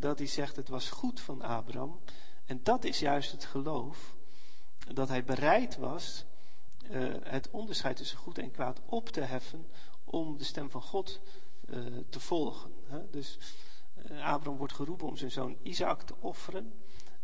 dat 0.00 0.18
hij 0.18 0.26
zegt, 0.26 0.56
het 0.56 0.68
was 0.68 0.90
goed 0.90 1.20
van 1.20 1.42
Abraham. 1.42 2.00
En 2.44 2.60
dat 2.62 2.84
is 2.84 2.98
juist 2.98 3.32
het 3.32 3.44
geloof, 3.44 4.16
dat 4.94 5.08
hij 5.08 5.24
bereid 5.24 5.76
was 5.76 6.24
uh, 6.90 7.14
het 7.22 7.50
onderscheid 7.50 7.96
tussen 7.96 8.18
goed 8.18 8.38
en 8.38 8.50
kwaad 8.50 8.80
op 8.86 9.08
te 9.08 9.20
heffen 9.20 9.66
om 10.04 10.38
de 10.38 10.44
stem 10.44 10.70
van 10.70 10.82
God 10.82 11.20
uh, 11.70 11.86
te 12.08 12.20
volgen. 12.20 12.70
Hè? 12.86 13.10
Dus 13.10 13.38
uh, 14.10 14.24
Abraham 14.24 14.58
wordt 14.58 14.72
geroepen 14.72 15.06
om 15.06 15.16
zijn 15.16 15.30
zoon 15.30 15.56
Isaac 15.62 16.02
te 16.02 16.14
offeren. 16.20 16.72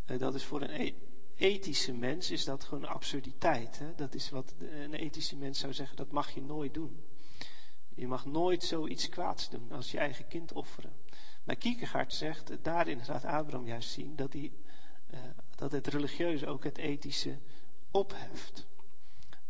dat 0.04 0.34
is 0.34 0.44
voor 0.44 0.62
een 0.62 0.80
e 0.80 0.94
ethische 1.36 1.92
mens 1.92 2.30
is 2.30 2.44
dat 2.44 2.64
gewoon 2.64 2.84
absurditeit. 2.84 3.78
Hè? 3.78 3.94
Dat 3.94 4.14
is 4.14 4.30
wat 4.30 4.54
een 4.58 4.94
ethische 4.94 5.36
mens 5.36 5.58
zou 5.58 5.72
zeggen, 5.72 5.96
dat 5.96 6.10
mag 6.10 6.30
je 6.30 6.42
nooit 6.42 6.74
doen. 6.74 7.04
Je 7.94 8.06
mag 8.06 8.26
nooit 8.26 8.62
zoiets 8.62 9.08
kwaads 9.08 9.50
doen 9.50 9.72
als 9.72 9.90
je 9.90 9.98
eigen 9.98 10.28
kind 10.28 10.52
offeren. 10.52 10.92
Maar 11.44 11.56
Kierkegaard 11.56 12.14
zegt, 12.14 12.52
daarin 12.62 13.00
laat 13.06 13.24
Abraham 13.24 13.66
juist 13.66 13.90
zien 13.90 14.16
dat, 14.16 14.32
hij, 14.32 14.52
dat 15.54 15.72
het 15.72 15.86
religieuze 15.86 16.46
ook 16.46 16.64
het 16.64 16.78
ethische 16.78 17.38
opheft 17.90 18.66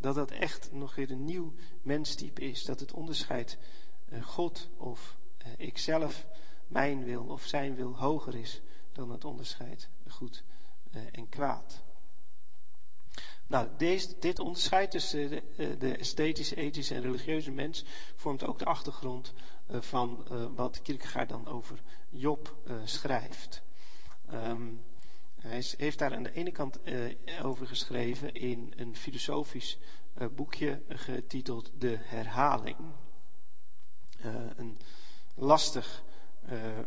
dat 0.05 0.15
dat 0.15 0.31
echt 0.31 0.73
nog 0.73 0.95
weer 0.95 1.11
een 1.11 1.25
nieuw 1.25 1.53
menstype 1.83 2.41
is. 2.41 2.65
Dat 2.65 2.81
het 2.81 2.93
onderscheid 2.93 3.59
uh, 4.13 4.23
God 4.23 4.69
of 4.77 5.17
uh, 5.47 5.53
ikzelf, 5.57 6.27
mijn 6.67 7.05
wil 7.05 7.25
of 7.25 7.47
zijn 7.47 7.75
wil 7.75 7.97
hoger 7.97 8.35
is 8.35 8.61
dan 8.93 9.11
het 9.11 9.25
onderscheid 9.25 9.89
goed 10.09 10.45
uh, 10.95 11.03
en 11.13 11.29
kwaad. 11.29 11.83
Nou, 13.47 13.69
deze, 13.77 14.19
dit 14.19 14.39
onderscheid 14.39 14.91
tussen 14.91 15.31
de, 15.31 15.77
de, 15.79 15.97
esthetische, 15.97 16.57
ethische 16.57 16.95
en 16.95 17.03
religieuze 17.03 17.51
mens 17.51 17.85
vormt 18.17 18.45
ook 18.45 18.59
de 18.59 18.65
achtergrond 18.65 19.33
van 19.69 20.27
wat 20.55 20.83
Kierkegaard 20.83 21.29
dan 21.29 21.47
over 21.47 21.83
Job 22.11 22.57
schrijft. 22.85 23.63
Ehm, 24.27 24.69
hij 25.47 25.65
heeft 25.77 25.99
daar 25.99 26.15
aan 26.15 26.23
de 26.23 26.33
ene 26.33 26.51
kant 26.51 26.79
over 27.43 27.67
geschreven 27.67 28.35
in 28.35 28.73
een 28.77 28.97
filosofisch 28.97 29.79
boekje 30.35 30.83
getiteld 30.89 31.71
De 31.79 31.99
Herhaling. 32.01 32.77
een 34.57 34.79
lastig 35.35 36.05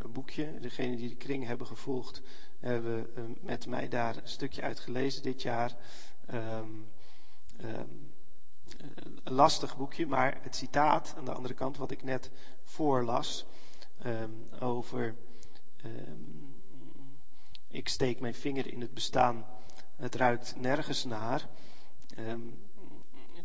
boekje. 0.09 0.59
Degenen 0.59 0.97
die 0.97 1.09
de 1.09 1.15
kring 1.15 1.45
hebben 1.45 1.67
gevolgd, 1.67 2.21
hebben 2.59 3.07
met 3.41 3.65
mij 3.67 3.87
daar 3.87 4.17
een 4.17 4.27
stukje 4.27 4.61
uit 4.61 4.79
gelezen 4.79 5.23
dit 5.23 5.41
jaar. 5.41 5.75
Um, 6.33 6.89
een 9.23 9.33
lastig 9.33 9.77
boekje, 9.77 10.05
maar 10.05 10.37
het 10.41 10.55
citaat 10.55 11.13
aan 11.17 11.25
de 11.25 11.33
andere 11.33 11.53
kant, 11.53 11.77
wat 11.77 11.91
ik 11.91 12.03
net 12.03 12.31
voorlas, 12.63 13.45
um, 14.05 14.47
over 14.59 15.15
ik 17.67 17.89
steek 17.89 18.19
mijn 18.19 18.35
vinger 18.35 18.71
in 18.71 18.81
het 18.81 18.93
bestaan, 18.93 19.45
het 19.95 20.15
ruikt 20.15 20.55
nergens 20.55 21.05
naar. 21.05 21.47
Um, 22.17 22.65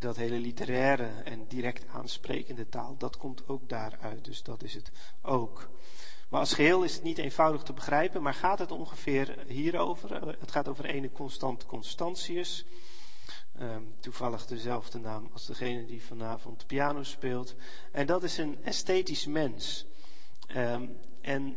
dat 0.03 0.17
hele 0.17 0.39
literaire 0.39 1.09
en 1.25 1.47
direct 1.49 1.87
aansprekende 1.89 2.69
taal, 2.69 2.97
dat 2.99 3.17
komt 3.17 3.49
ook 3.49 3.69
daaruit. 3.69 4.25
Dus 4.25 4.43
dat 4.43 4.63
is 4.63 4.75
het 4.75 4.91
ook. 5.23 5.71
Maar 6.29 6.41
als 6.41 6.53
geheel 6.53 6.83
is 6.83 6.95
het 6.95 7.03
niet 7.03 7.19
eenvoudig 7.19 7.63
te 7.63 7.73
begrijpen, 7.73 8.23
maar 8.23 8.35
gaat 8.35 8.59
het 8.59 8.71
ongeveer 8.71 9.45
hierover. 9.47 10.37
Het 10.41 10.51
gaat 10.51 10.69
over 10.69 10.85
ene 10.85 11.13
constant 11.13 11.67
Constantius. 11.67 12.65
Um, 13.61 13.95
toevallig 14.01 14.47
dezelfde 14.47 14.99
naam 14.99 15.31
als 15.33 15.47
degene 15.47 15.85
die 15.85 16.03
vanavond 16.03 16.67
piano 16.67 17.03
speelt. 17.03 17.55
En 17.91 18.07
dat 18.07 18.23
is 18.23 18.39
een 18.39 18.59
esthetisch 18.65 19.27
mens. 19.27 19.87
Um, 20.57 20.97
en 21.21 21.57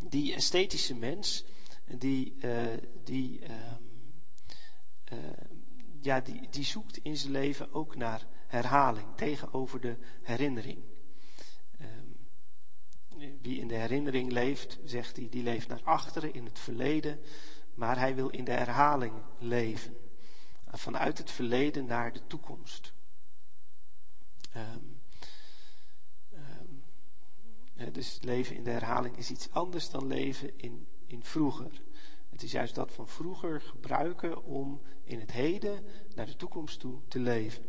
die 0.00 0.34
esthetische 0.34 0.94
mens, 0.94 1.44
die, 1.86 2.36
uh, 2.44 2.62
die, 3.04 3.40
um, 3.42 3.52
uh, 5.12 5.18
ja, 6.00 6.20
die, 6.20 6.48
die 6.50 6.64
zoekt 6.64 6.96
in 6.96 7.16
zijn 7.16 7.32
leven 7.32 7.72
ook 7.72 7.96
naar 7.96 8.26
herhaling 8.46 9.06
tegenover 9.16 9.80
de 9.80 9.96
herinnering. 10.22 10.82
wie 13.42 13.60
in 13.60 13.68
de 13.68 13.74
herinnering 13.74 14.32
leeft, 14.32 14.78
zegt 14.84 15.16
hij, 15.16 15.28
die 15.28 15.42
leeft 15.42 15.68
naar 15.68 15.82
achteren 15.84 16.34
in 16.34 16.44
het 16.44 16.58
verleden, 16.58 17.20
maar 17.74 17.98
hij 17.98 18.14
wil 18.14 18.28
in 18.28 18.44
de 18.44 18.52
herhaling 18.52 19.12
leven 19.38 19.96
vanuit 20.70 21.18
het 21.18 21.30
verleden 21.30 21.86
naar 21.86 22.12
de 22.12 22.26
toekomst. 22.26 22.92
Um, 24.56 24.89
dus 27.92 28.18
leven 28.20 28.56
in 28.56 28.64
de 28.64 28.70
herhaling 28.70 29.16
is 29.16 29.30
iets 29.30 29.50
anders 29.50 29.90
dan 29.90 30.06
leven 30.06 30.58
in, 30.58 30.86
in 31.06 31.22
vroeger. 31.22 31.82
Het 32.30 32.42
is 32.42 32.52
juist 32.52 32.74
dat 32.74 32.92
van 32.92 33.08
vroeger 33.08 33.60
gebruiken 33.60 34.44
om 34.44 34.80
in 35.04 35.20
het 35.20 35.32
heden 35.32 35.84
naar 36.14 36.26
de 36.26 36.36
toekomst 36.36 36.80
toe 36.80 37.00
te 37.08 37.18
leven. 37.18 37.64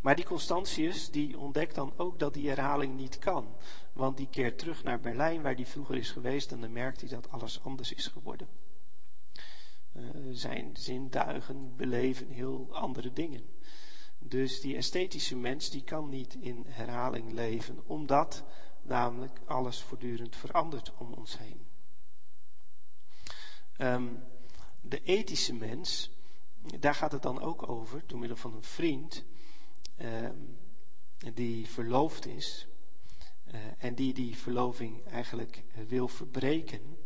Maar 0.00 0.16
die 0.16 0.24
Constantius 0.24 1.10
die 1.10 1.38
ontdekt 1.38 1.74
dan 1.74 1.92
ook 1.96 2.18
dat 2.18 2.34
die 2.34 2.48
herhaling 2.48 2.96
niet 2.96 3.18
kan. 3.18 3.56
Want 3.92 4.16
die 4.16 4.28
keert 4.30 4.58
terug 4.58 4.82
naar 4.82 5.00
Berlijn 5.00 5.42
waar 5.42 5.56
die 5.56 5.66
vroeger 5.66 5.96
is 5.96 6.10
geweest 6.10 6.52
en 6.52 6.60
dan 6.60 6.72
merkt 6.72 7.00
hij 7.00 7.08
dat 7.10 7.30
alles 7.30 7.62
anders 7.62 7.92
is 7.92 8.06
geworden. 8.06 8.48
Eh, 9.92 10.02
zijn 10.30 10.70
zintuigen 10.76 11.76
beleven 11.76 12.28
heel 12.28 12.68
andere 12.70 13.12
dingen. 13.12 13.42
Dus 14.18 14.60
die 14.60 14.76
esthetische 14.76 15.36
mens 15.36 15.70
die 15.70 15.82
kan 15.82 16.08
niet 16.08 16.36
in 16.40 16.64
herhaling 16.68 17.32
leven, 17.32 17.82
omdat 17.86 18.44
namelijk 18.88 19.40
alles 19.46 19.82
voortdurend 19.82 20.36
verandert 20.36 20.92
om 20.96 21.12
ons 21.12 21.38
heen. 21.38 21.66
Um, 23.78 24.24
de 24.80 25.02
ethische 25.02 25.54
mens, 25.54 26.10
daar 26.80 26.94
gaat 26.94 27.12
het 27.12 27.22
dan 27.22 27.40
ook 27.40 27.68
over, 27.68 28.02
door 28.06 28.18
middel 28.18 28.36
van 28.36 28.54
een 28.54 28.62
vriend 28.62 29.24
um, 29.98 30.58
die 31.34 31.66
verloofd 31.66 32.26
is 32.26 32.66
uh, 33.54 33.60
en 33.78 33.94
die 33.94 34.14
die 34.14 34.36
verloving 34.36 35.06
eigenlijk 35.06 35.64
wil 35.88 36.08
verbreken 36.08 36.98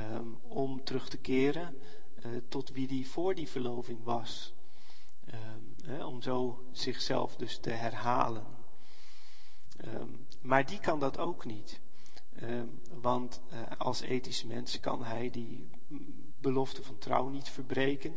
um, 0.00 0.38
om 0.42 0.84
terug 0.84 1.08
te 1.08 1.18
keren 1.18 1.78
uh, 2.26 2.36
tot 2.48 2.70
wie 2.70 2.86
die 2.86 3.08
voor 3.08 3.34
die 3.34 3.48
verloving 3.48 4.02
was. 4.02 4.54
Om 6.04 6.22
zo 6.22 6.66
zichzelf 6.72 7.36
dus 7.36 7.58
te 7.58 7.70
herhalen. 7.70 8.55
Um, 9.94 10.26
maar 10.40 10.66
die 10.66 10.80
kan 10.80 11.00
dat 11.00 11.18
ook 11.18 11.44
niet. 11.44 11.80
Um, 12.42 12.80
want 13.00 13.40
uh, 13.52 13.60
als 13.78 14.00
ethisch 14.00 14.44
mens 14.44 14.80
kan 14.80 15.04
hij 15.04 15.30
die 15.30 15.70
belofte 16.40 16.82
van 16.82 16.98
trouw 16.98 17.28
niet 17.28 17.48
verbreken. 17.48 18.14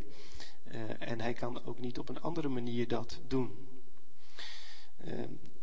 Uh, 0.72 0.82
en 0.99 1.22
hij 1.22 1.34
kan 1.34 1.65
ook 1.65 1.80
niet 1.80 1.99
op 1.99 2.09
een 2.09 2.22
andere 2.22 2.49
manier 2.49 2.88
dat 2.88 3.20
doen. 3.28 3.67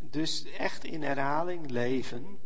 dus 0.00 0.44
echt 0.44 0.84
in 0.84 1.02
herhaling 1.02 1.70
leven 1.70 2.38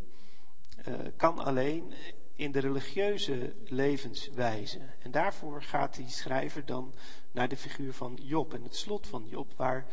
kan 1.17 1.39
alleen 1.39 1.93
in 2.35 2.53
de 2.53 2.59
religieuze 2.59 3.55
levenswijze. 3.65 4.81
En 4.99 5.11
daarvoor 5.11 5.63
gaat 5.63 5.95
die 5.95 6.09
schrijver 6.09 6.67
dan 6.67 6.95
naar 7.33 7.49
de 7.49 7.57
figuur 7.57 7.93
van 7.93 8.19
Job 8.23 8.55
en 8.55 8.63
het 8.63 8.77
slot 8.77 9.07
van 9.07 9.27
Job, 9.27 9.53
waar 9.57 9.87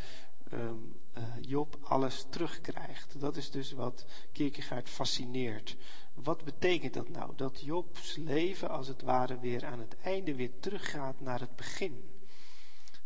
Job 1.42 1.78
alles 1.82 2.26
terugkrijgt. 2.30 3.20
Dat 3.20 3.38
is 3.38 3.52
dus 3.52 3.72
wat 3.72 4.06
Kierkegaard 4.32 4.90
fascineert. 4.90 5.76
Wat 6.14 6.44
betekent 6.44 6.94
dat 6.94 7.10
nou? 7.10 7.36
Dat 7.36 7.62
Jobs 7.62 8.16
leven 8.16 8.70
als 8.70 8.88
het 8.88 9.02
ware 9.02 9.40
weer 9.40 9.66
aan 9.66 9.80
het 9.80 9.96
einde 10.02 10.36
weer 10.36 10.60
teruggaat 10.60 11.20
naar 11.20 11.40
het 11.40 11.56
begin. 11.56 12.10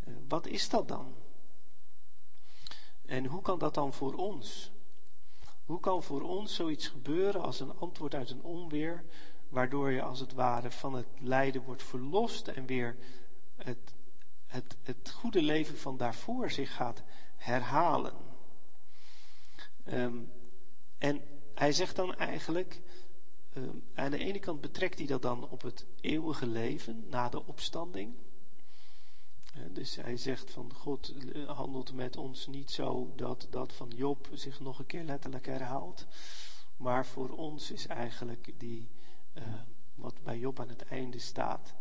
Uh, 0.08 0.14
wat 0.28 0.48
is 0.48 0.70
dat 0.70 0.88
dan? 0.88 1.16
En 3.06 3.26
hoe 3.26 3.42
kan 3.42 3.60
dat 3.60 3.74
dan 3.74 3.94
voor 3.94 4.14
ons? 4.14 4.72
Hoe 5.66 5.80
kan 5.80 6.04
voor 6.04 6.22
ons 6.22 6.56
zoiets 6.56 6.88
gebeuren 6.88 7.42
als 7.42 7.60
een 7.60 7.78
antwoord 7.78 8.16
uit 8.16 8.30
een 8.30 8.44
onweer, 8.44 9.04
waardoor 9.50 9.92
je 9.92 10.02
als 10.02 10.20
het 10.20 10.34
ware 10.34 10.72
van 10.72 10.94
het 10.94 11.08
lijden 11.20 11.62
wordt 11.62 11.84
verlost 11.84 12.48
en 12.48 12.66
weer 12.66 12.98
het, 13.56 13.94
het, 14.46 14.78
het 14.84 15.12
goede 15.12 15.42
leven 15.42 15.78
van 15.78 15.98
daarvoor 15.98 16.52
zich 16.52 16.76
gaat 16.76 17.04
herhalen. 17.42 18.14
Um, 19.88 20.32
en 20.98 21.22
hij 21.54 21.72
zegt 21.72 21.96
dan 21.96 22.16
eigenlijk, 22.16 22.82
um, 23.58 23.84
aan 23.94 24.12
de 24.12 24.18
ene 24.18 24.40
kant 24.40 24.62
betrekt 24.62 24.98
hij 24.98 25.08
dat 25.08 25.22
dan 25.22 25.50
op 25.50 25.62
het 25.62 25.86
eeuwige 26.02 26.48
leven 26.48 27.06
na 27.10 27.30
de 27.30 27.46
opstanding. 27.46 28.16
Uh, 29.58 29.64
dus 29.74 29.96
hij 29.96 30.18
zegt 30.18 30.52
van 30.52 30.74
God 30.74 31.14
handelt 31.48 31.94
met 31.94 32.18
ons 32.18 32.48
niet 32.48 32.72
zo 32.72 33.14
dat 33.16 33.48
dat 33.50 33.74
van 33.74 33.90
Job 33.96 34.30
zich 34.34 34.60
nog 34.60 34.80
een 34.80 34.86
keer 34.86 35.04
letterlijk 35.04 35.46
herhaalt. 35.46 36.08
Maar 36.78 37.06
voor 37.06 37.30
ons 37.30 37.72
is 37.72 37.88
eigenlijk 37.88 38.54
die 38.58 38.90
uh, 39.34 39.44
wat 39.96 40.24
bij 40.24 40.40
Job 40.40 40.60
aan 40.60 40.70
het 40.70 40.84
einde 40.84 41.20
staat, 41.20 41.76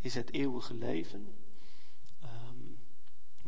is 0.00 0.14
het 0.14 0.32
eeuwige 0.32 0.74
leven. 0.74 1.45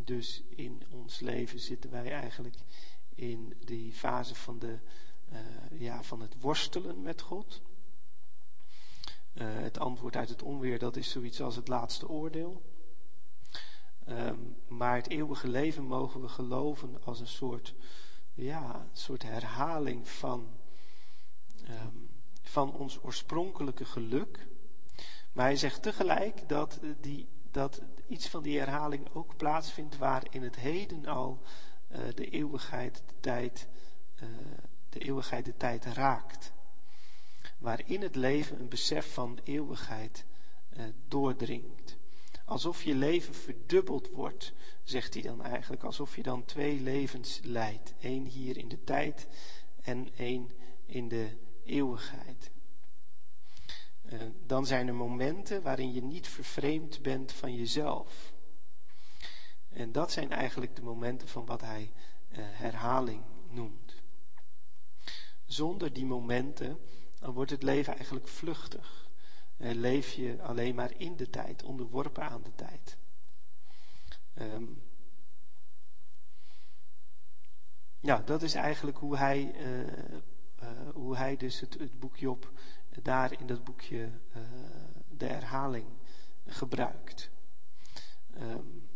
Dus 0.09 0.43
in 0.49 0.83
ons 0.91 1.21
leven 1.21 1.59
zitten 1.59 1.91
wij 1.91 2.13
eigenlijk 2.13 2.57
in 3.15 3.55
die 3.65 3.93
fase 3.93 4.35
van, 4.35 4.59
de, 4.59 4.79
uh, 5.33 5.81
ja, 5.81 6.03
van 6.03 6.21
het 6.21 6.41
worstelen 6.41 7.03
met 7.03 7.21
God. 7.21 7.63
het 9.39 9.79
antwoord 9.79 10.17
uit 10.17 10.29
het 10.29 10.43
onweer, 10.43 10.79
dat 10.79 10.97
is 10.97 11.11
zoiets 11.11 11.41
als 11.41 11.57
het 11.57 11.69
laatste 11.69 12.09
oordeel. 12.09 12.63
Um, 14.09 14.57
maar 14.69 14.97
het 14.97 15.09
eeuwige 15.09 15.49
leven 15.49 15.85
mogen 15.85 16.21
we 16.21 16.29
geloven 16.29 17.05
als 17.05 17.21
een 17.21 17.27
soort, 17.27 17.75
ja, 18.35 18.89
soort 18.93 19.23
herhaling 19.23 20.09
van 20.09 20.49
um, 21.69 22.11
van 22.43 22.73
ons 22.73 23.03
oorspronkelijke 23.03 23.85
geluk. 23.85 24.47
Maar 25.33 25.45
hij 25.45 25.57
zegt 25.57 25.83
tegelijk 25.83 26.49
dat, 26.49 26.81
die, 27.01 27.29
dat 27.51 27.83
iets 28.09 28.29
van 28.29 28.43
die 28.43 28.59
herhaling 28.59 29.15
ook 29.15 29.37
plaatsvindt 29.37 29.97
waar 29.97 30.27
in 30.31 30.43
het 30.43 30.57
heden 30.57 31.07
al 31.07 31.43
uh, 31.93 31.99
de 32.15 32.31
eeuwigheid 32.31 33.03
de 33.07 33.15
tijd, 33.21 33.69
uh, 34.23 34.29
de 34.89 34.99
eeuwigheid 34.99 35.45
de 35.45 35.57
tijd 35.57 35.85
raakt. 35.85 36.53
Waarin 37.59 38.03
het 38.03 38.17
leven 38.17 38.61
een 38.61 38.69
besef 38.69 39.13
van 39.13 39.39
eeuwigheid 39.45 40.25
uh, 40.77 40.85
doordringt. 41.09 41.97
Alsof 42.45 42.83
je 42.83 42.95
leven 42.95 43.35
verdubbeld 43.35 44.11
wordt, 44.11 44.53
zegt 44.83 45.15
hij 45.15 45.23
dan 45.23 45.43
eigenlijk. 45.43 45.83
Alsof 45.83 46.17
je 46.17 46.23
dan 46.23 46.45
twee 46.45 46.81
levens 46.81 47.41
leidt. 47.43 47.95
Eén 48.01 48.27
hier 48.27 48.57
in 48.57 48.69
de 48.69 48.85
tijd 48.85 49.27
en 49.83 50.09
één 50.17 50.51
in 50.87 51.09
de 51.09 51.37
eeuwigheid. 51.65 52.51
Uh, 54.13 54.23
dan 54.47 54.67
zijn 54.67 54.89
er 54.89 54.95
momenten 54.95 55.63
waarin 55.63 55.93
je 55.93 56.03
niet 56.03 56.29
vervreemd 56.29 57.03
bent 57.03 57.33
van 57.33 57.55
jezelf. 57.55 58.33
En 59.69 59.93
dat 59.93 60.13
zijn 60.13 60.33
eigenlijk 60.33 60.77
de 60.77 60.83
momenten 60.83 61.29
van 61.29 61.47
wat 61.47 61.61
hij 61.61 61.93
uh, 62.31 62.39
herhaling 62.41 63.23
noemt. 63.51 63.95
Zonder 65.47 65.93
die 65.93 66.07
momenten 66.07 66.79
dan 67.19 67.33
wordt 67.33 67.51
het 67.51 67.63
leven 67.63 67.95
eigenlijk 67.95 68.29
vluchtig. 68.29 69.09
leef 69.57 70.13
je 70.13 70.43
alleen 70.43 70.75
maar 70.75 70.93
in 70.97 71.17
de 71.17 71.31
tijd, 71.31 71.63
onderworpen 71.63 72.29
aan 72.29 72.43
de 72.43 72.55
tijd. 72.55 72.97
Um, 74.35 74.83
ja, 78.01 78.23
dat 78.25 78.43
is 78.43 78.55
eigenlijk 78.55 78.99
hoe 78.99 79.17
hij, 79.17 79.55
hoe 80.95 81.17
hij 81.17 81.37
dus 81.37 81.61
het, 81.61 81.79
het 81.79 81.99
boek 81.99 82.17
Job 82.17 82.51
daar 83.03 83.41
in 83.41 83.47
dat 83.47 83.65
boekje 83.65 84.11
uh, 84.37 84.43
de 85.09 85.27
herhaling 85.27 85.87
gebruikt. 86.47 87.31
Um, 88.41 88.89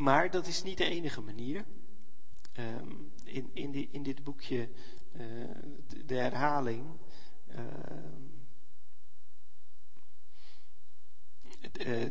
Maar 0.00 0.30
dat 0.30 0.46
is 0.46 0.62
niet 0.62 0.78
de 0.78 0.84
enige 0.84 1.20
manier. 1.20 1.64
Um, 2.58 3.12
in, 3.24 3.50
in, 3.54 3.70
die, 3.70 3.88
in, 3.92 4.02
dit 4.02 4.24
boekje, 4.24 4.68
uh, 5.12 5.20
de, 6.06 6.14
herhaling. 6.14 6.86
Uh, 7.48 7.56
het, 11.40 11.44
uh, 11.44 11.49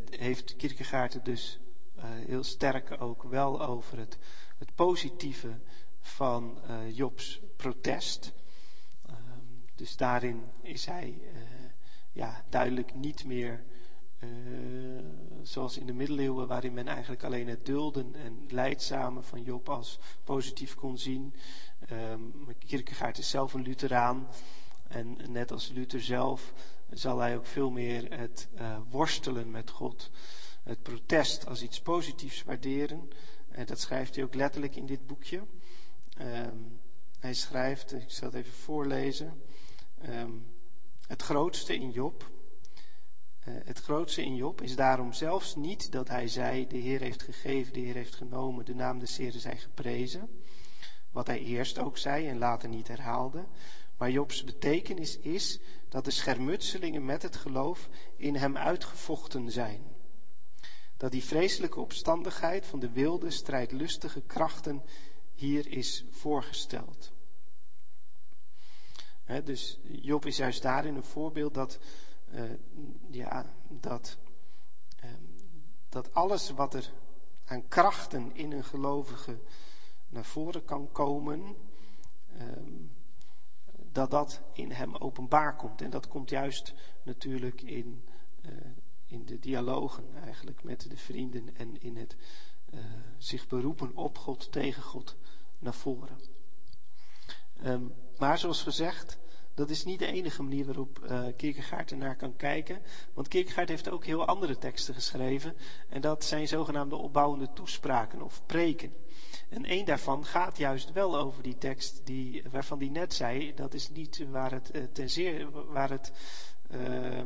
heeft 0.10 0.56
Kierkegaard 0.56 1.14
het 1.14 1.26
dus 1.26 1.60
eh, 1.96 2.04
heel 2.06 2.44
sterk 2.44 3.02
ook 3.02 3.24
wel 3.24 3.62
over 3.62 3.98
het, 3.98 4.18
het 4.58 4.76
positieve 4.76 5.60
van 6.00 6.60
Jobs 6.94 7.42
protest. 7.56 8.34
Ehm, 9.06 9.18
dus 9.76 9.98
daarin 9.98 10.44
is 10.62 10.86
hij 10.86 11.22
ja, 12.12 12.44
duidelijk 12.50 12.96
niet 12.96 13.26
meer 13.26 13.64
zoals 15.42 15.78
in 15.78 15.86
de 15.86 15.94
middeleeuwen, 15.94 16.48
waarin 16.48 16.74
men 16.74 16.88
eigenlijk 16.88 17.24
alleen 17.24 17.48
het 17.48 17.66
dulden 17.66 18.16
en 18.16 18.46
lijdzame 18.50 19.22
van 19.22 19.44
Job 19.44 19.70
als 19.70 20.00
positief 20.24 20.76
kon 20.76 20.98
zien. 20.98 21.34
Um, 21.92 22.48
Kierkegaard 22.58 23.18
is 23.18 23.30
zelf 23.30 23.54
een 23.54 23.62
Lutheraan. 23.62 24.28
En 24.88 25.18
net 25.30 25.52
als 25.52 25.70
Luther 25.70 26.02
zelf 26.02 26.54
zal 26.92 27.20
hij 27.20 27.38
ook 27.38 27.46
veel 27.46 27.70
meer 27.70 28.18
het 28.18 28.48
uh, 28.56 28.78
worstelen 28.90 29.52
met 29.52 29.70
God, 29.70 30.12
het 30.64 30.82
protest 30.82 31.48
als 31.48 31.62
iets 31.62 31.82
positiefs 31.82 32.44
waarderen. 32.44 33.10
En 33.50 33.66
dat 33.66 33.80
schrijft 33.80 34.16
hij 34.16 34.24
ook 34.24 34.36
letterlijk 34.36 34.76
in 34.76 34.86
dit 34.86 35.08
boekje. 35.08 35.42
Um, 36.22 36.80
hij 37.20 37.34
schrijft, 37.34 37.94
ik 37.94 38.12
zal 38.12 38.28
het 38.28 38.38
even 38.38 38.54
voorlezen. 38.54 39.42
Um, 40.10 40.46
het 41.08 41.22
grootste 41.22 41.76
in 41.76 41.92
Job 41.92 42.30
eh, 43.50 43.54
het 43.66 43.80
grootste 43.80 44.24
in 44.24 44.36
Job 44.36 44.62
is 44.62 44.76
daarom 44.76 45.14
zelfs 45.14 45.56
niet 45.56 45.92
dat 45.92 46.08
hij 46.08 46.28
zei: 46.28 46.68
De 46.68 46.78
Heer 46.78 47.00
heeft 47.00 47.24
gegeven, 47.24 47.74
de 47.74 47.80
Heer 47.80 47.94
heeft 47.96 48.16
genomen, 48.16 48.66
de 48.66 48.76
naam 48.76 49.00
des 49.00 49.18
Heeren 49.18 49.40
zij 49.40 49.58
geprezen. 49.58 50.30
Wat 51.12 51.28
hij 51.28 51.40
eerst 51.40 51.80
ook 51.80 51.98
zei 51.98 52.28
en 52.28 52.38
later 52.38 52.70
niet 52.70 52.88
herhaalde. 52.88 53.46
Maar 53.98 54.12
Jobs 54.12 54.44
betekenis 54.44 55.20
is 55.20 55.60
dat 55.90 56.06
de 56.06 56.12
schermutselingen 56.12 57.06
met 57.06 57.22
het 57.22 57.36
geloof 57.36 57.90
in 58.16 58.36
hem 58.36 58.58
uitgevochten 58.58 59.52
zijn. 59.52 59.82
Dat 60.98 61.12
die 61.12 61.24
vreselijke 61.24 61.80
opstandigheid 61.80 62.66
van 62.66 62.80
de 62.80 62.92
wilde, 62.92 63.32
strijdlustige 63.32 64.22
krachten 64.22 64.84
hier 65.34 65.68
is 65.68 66.06
voorgesteld. 66.12 67.12
dus 69.44 69.80
Job 69.84 70.26
is 70.26 70.38
juist 70.38 70.62
daarin 70.62 70.96
een 70.96 71.04
voorbeeld 71.04 71.54
dat 71.54 71.80
uh, 72.34 72.42
ja, 73.10 73.54
dat, 73.68 74.18
uh, 75.04 75.10
dat 75.90 76.14
alles 76.14 76.50
wat 76.50 76.74
er 76.74 76.94
aan 77.46 77.68
krachten 77.68 78.36
in 78.36 78.52
een 78.52 78.64
gelovige 78.64 79.40
naar 80.10 80.26
voren 80.26 80.66
kan 80.66 80.92
komen, 80.92 81.56
uh, 82.38 82.42
dat 84.00 84.12
dat 84.12 84.42
in 84.54 84.72
hem 84.72 84.96
openbaar 84.96 85.56
komt. 85.56 85.82
En 85.82 85.90
dat 85.90 86.08
komt 86.08 86.30
juist 86.30 86.74
natuurlijk 87.04 87.62
in, 87.62 88.04
eh, 88.42 88.52
in 89.06 89.26
de 89.26 89.40
dialogen 89.40 90.04
eigenlijk 90.24 90.64
met 90.64 90.90
de 90.90 90.98
vrienden 90.98 91.56
en 91.56 91.82
in 91.82 91.98
het 91.98 92.16
eh, 92.70 92.80
zich 93.18 93.48
beroepen 93.48 93.96
op 93.96 94.18
God, 94.18 94.52
tegen 94.52 94.84
God 94.84 95.16
naar 95.60 95.74
voren. 95.74 96.20
Um, 97.66 97.94
maar 98.18 98.38
zoals 98.38 98.64
gezegd, 98.64 99.20
dat 99.54 99.70
is 99.70 99.86
niet 99.86 100.00
de 100.00 100.12
enige 100.12 100.44
manier 100.44 100.66
waarop 100.66 101.00
uh, 101.04 101.26
Kierkegaard 101.38 101.92
ernaar 101.92 102.16
kan 102.16 102.36
kijken. 102.36 102.82
Want 103.14 103.28
Kierkegaard 103.28 103.70
heeft 103.70 103.90
ook 103.90 104.06
heel 104.06 104.26
andere 104.26 104.58
teksten 104.58 104.94
geschreven. 104.94 105.56
En 105.90 106.02
dat 106.02 106.24
zijn 106.24 106.48
zogenaamde 106.48 106.96
opbouwende 106.96 107.54
toespraken 107.54 108.22
of 108.22 108.46
preken. 108.46 108.94
En 109.50 109.72
een 109.72 109.86
daarvan 109.86 110.26
gaat 110.26 110.58
juist 110.58 110.92
wel 110.92 111.18
over 111.18 111.44
die 111.44 111.58
tekst 111.58 112.02
die, 112.04 112.44
waarvan 112.52 112.80
hij 112.80 112.90
net 112.90 113.14
zei. 113.14 113.54
Dat 113.54 113.74
is 113.74 113.90
niet 113.90 114.26
waar 114.32 114.52
het, 114.52 114.76
uh, 114.76 114.84
ten 114.84 115.10
zeer, 115.10 115.52
waar 115.72 115.90
het, 115.90 116.12
uh, 116.72 117.22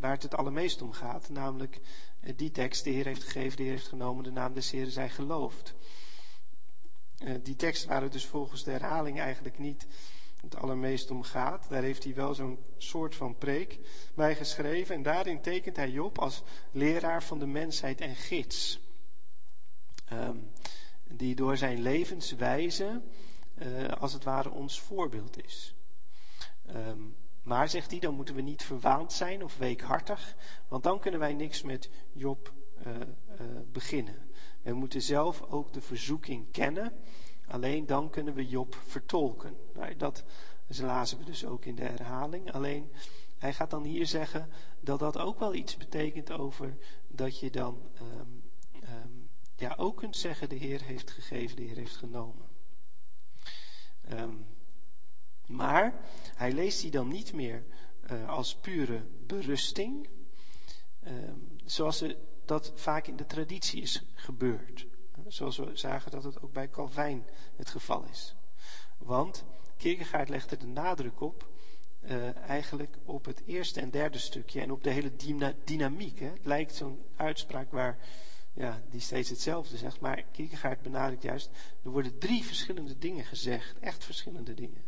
waar 0.00 0.10
het 0.10 0.22
het 0.22 0.34
allermeest 0.34 0.82
om 0.82 0.92
gaat. 0.92 1.28
Namelijk 1.28 1.80
uh, 2.20 2.32
die 2.36 2.50
tekst, 2.50 2.84
de 2.84 2.90
Heer 2.90 3.04
heeft 3.04 3.22
gegeven, 3.24 3.56
de 3.56 3.62
Heer 3.62 3.72
heeft 3.72 3.88
genomen, 3.88 4.24
de 4.24 4.30
naam 4.30 4.54
des 4.54 4.70
Heeren 4.70 4.92
zij 4.92 5.08
geloofd. 5.08 5.74
die 7.42 7.56
tekst 7.56 7.84
waren 7.84 8.10
dus 8.10 8.26
volgens 8.26 8.64
de 8.64 8.70
herhaling 8.70 9.20
eigenlijk 9.20 9.58
niet 9.58 9.86
het 10.40 10.56
allermeest 10.56 11.10
om 11.10 11.22
gaat. 11.22 11.66
Daar 11.68 11.82
heeft 11.82 12.04
hij 12.04 12.14
wel 12.14 12.34
zo'n 12.34 12.58
soort 12.76 13.14
van 13.14 13.36
preek 13.36 13.78
bij 14.14 14.36
geschreven. 14.36 14.94
En 14.94 15.02
daarin 15.02 15.40
tekent 15.40 15.76
hij 15.76 15.90
Job 15.90 16.18
als 16.18 16.42
leraar 16.70 17.22
van 17.22 17.38
de 17.38 17.46
mensheid 17.46 18.00
en 18.00 18.16
gids. 18.16 18.80
Um, 20.12 20.50
die 21.04 21.34
door 21.34 21.56
zijn 21.56 21.82
levenswijze 21.82 23.00
uh, 23.58 23.88
als 23.88 24.12
het 24.12 24.24
ware 24.24 24.50
ons 24.50 24.80
voorbeeld 24.80 25.44
is. 25.44 25.74
Um, 26.76 27.16
maar, 27.42 27.68
zegt 27.68 27.90
hij, 27.90 28.00
dan 28.00 28.14
moeten 28.14 28.34
we 28.34 28.40
niet 28.40 28.62
verwaand 28.62 29.12
zijn 29.12 29.44
of 29.44 29.56
weekhartig, 29.56 30.36
want 30.68 30.82
dan 30.82 31.00
kunnen 31.00 31.20
wij 31.20 31.34
niks 31.34 31.62
met 31.62 31.90
Job 32.12 32.52
uh, 32.86 32.94
uh, 32.94 33.00
beginnen. 33.72 34.30
We 34.62 34.72
moeten 34.72 35.02
zelf 35.02 35.42
ook 35.42 35.72
de 35.72 35.80
verzoeking 35.80 36.50
kennen 36.50 36.92
Alleen 37.48 37.86
dan 37.86 38.10
kunnen 38.10 38.34
we 38.34 38.46
Job 38.46 38.74
vertolken. 38.86 39.56
Nou, 39.74 39.96
dat 39.96 40.24
lazen 40.80 41.18
we 41.18 41.24
dus 41.24 41.46
ook 41.46 41.64
in 41.64 41.74
de 41.74 41.82
herhaling. 41.82 42.52
Alleen 42.52 42.92
hij 43.38 43.52
gaat 43.52 43.70
dan 43.70 43.84
hier 43.84 44.06
zeggen 44.06 44.50
dat 44.80 44.98
dat 44.98 45.18
ook 45.18 45.38
wel 45.38 45.54
iets 45.54 45.76
betekent 45.76 46.32
over 46.32 46.76
dat 47.08 47.38
je 47.38 47.50
dan 47.50 47.78
um, 48.00 48.37
ja, 49.60 49.74
ook 49.76 49.96
kunt 49.96 50.16
zeggen: 50.16 50.48
de 50.48 50.54
Heer 50.54 50.82
heeft 50.82 51.10
gegeven, 51.10 51.56
de 51.56 51.62
Heer 51.62 51.76
heeft 51.76 51.96
genomen. 51.96 52.46
Um, 54.12 54.46
maar 55.46 55.94
hij 56.34 56.52
leest 56.52 56.80
die 56.80 56.90
dan 56.90 57.08
niet 57.08 57.32
meer 57.32 57.64
uh, 58.10 58.28
als 58.28 58.56
pure 58.56 59.02
berusting, 59.26 60.08
zoals 61.64 62.04
dat 62.44 62.72
vaak 62.74 63.06
in 63.06 63.16
de 63.16 63.26
traditie 63.26 63.82
is 63.82 64.02
gebeurd. 64.14 64.86
Zoals 65.26 65.56
we 65.56 65.76
zagen 65.76 66.10
dat 66.10 66.24
het 66.24 66.42
ook 66.42 66.52
bij 66.52 66.70
Calvijn 66.70 67.26
het 67.56 67.70
geval 67.70 68.04
is. 68.04 68.34
Want 68.98 69.44
Kierkegaard 69.76 70.28
legde 70.28 70.56
de 70.56 70.66
nadruk 70.66 71.20
op, 71.20 71.48
uh, 72.00 72.36
eigenlijk 72.36 72.98
op 73.04 73.24
het 73.24 73.42
eerste 73.46 73.80
en 73.80 73.90
derde 73.90 74.18
stukje 74.18 74.60
en 74.60 74.70
op 74.70 74.82
de 74.82 74.90
hele 74.90 75.16
dyna 75.16 75.54
dynamiek. 75.64 76.18
Hè. 76.18 76.26
Het 76.26 76.44
lijkt 76.44 76.74
zo'n 76.74 77.02
uitspraak 77.16 77.70
waar, 77.70 77.98
ja, 78.58 78.82
die 78.90 79.00
steeds 79.00 79.28
hetzelfde 79.28 79.76
zegt, 79.76 80.00
maar 80.00 80.22
Kierkegaard 80.22 80.82
benadrukt 80.82 81.22
juist, 81.22 81.50
er 81.82 81.90
worden 81.90 82.18
drie 82.18 82.44
verschillende 82.44 82.98
dingen 82.98 83.24
gezegd, 83.24 83.78
echt 83.78 84.04
verschillende 84.04 84.54
dingen. 84.54 84.84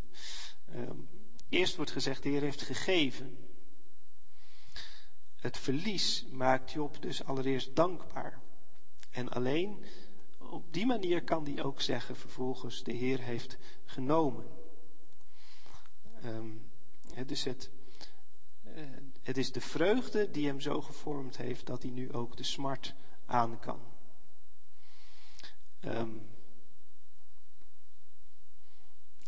Um, 0.74 1.08
eerst 1.48 1.76
wordt 1.76 1.90
gezegd, 1.90 2.22
de 2.22 2.28
Heer 2.28 2.40
heeft 2.40 2.62
gegeven. 2.62 3.38
Het 5.36 5.58
verlies 5.58 6.26
maakt 6.30 6.72
Job 6.72 7.02
dus 7.02 7.24
allereerst 7.24 7.76
dankbaar. 7.76 8.40
En 9.10 9.28
alleen 9.28 9.84
op 10.38 10.72
die 10.72 10.86
manier 10.86 11.24
kan 11.24 11.44
hij 11.44 11.62
ook 11.62 11.80
zeggen 11.80 12.16
vervolgens, 12.16 12.82
de 12.82 12.92
Heer 12.92 13.20
heeft 13.20 13.58
genomen. 13.84 14.46
Um, 16.24 16.70
dus 17.26 17.44
het, 17.44 17.70
uh, 18.64 18.84
het 19.22 19.36
is 19.36 19.52
de 19.52 19.60
vreugde 19.60 20.30
die 20.30 20.46
hem 20.46 20.60
zo 20.60 20.80
gevormd 20.80 21.36
heeft 21.36 21.66
dat 21.66 21.82
hij 21.82 21.90
nu 21.90 22.12
ook 22.12 22.36
de 22.36 22.42
smart 22.42 22.94
aan 23.30 23.58
kan. 23.58 23.80
Um, 25.80 26.28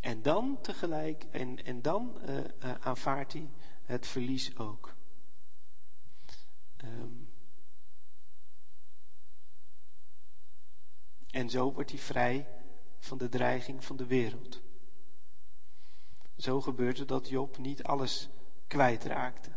en 0.01 0.23
dan 0.23 0.59
tegelijk, 0.61 1.25
en, 1.31 1.65
en 1.65 1.83
dan 1.83 2.19
uh, 2.29 2.75
aanvaardt 2.81 3.33
hij 3.33 3.51
het 3.83 4.07
verlies 4.07 4.57
ook. 4.57 4.95
Um, 6.85 7.33
En 11.33 11.51
zo 11.51 11.73
wordt 11.73 11.91
hij 11.91 11.99
vrij 11.99 12.47
van 12.99 13.19
de 13.19 13.29
dreiging 13.29 13.85
van 13.85 13.97
de 13.97 14.07
wereld. 14.07 14.63
Zo 16.37 16.61
gebeurt 16.61 16.99
het 16.99 17.09
dat 17.09 17.29
Job 17.29 17.59
niet 17.59 17.83
alles 17.83 18.29
kwijtraakte. 18.67 19.51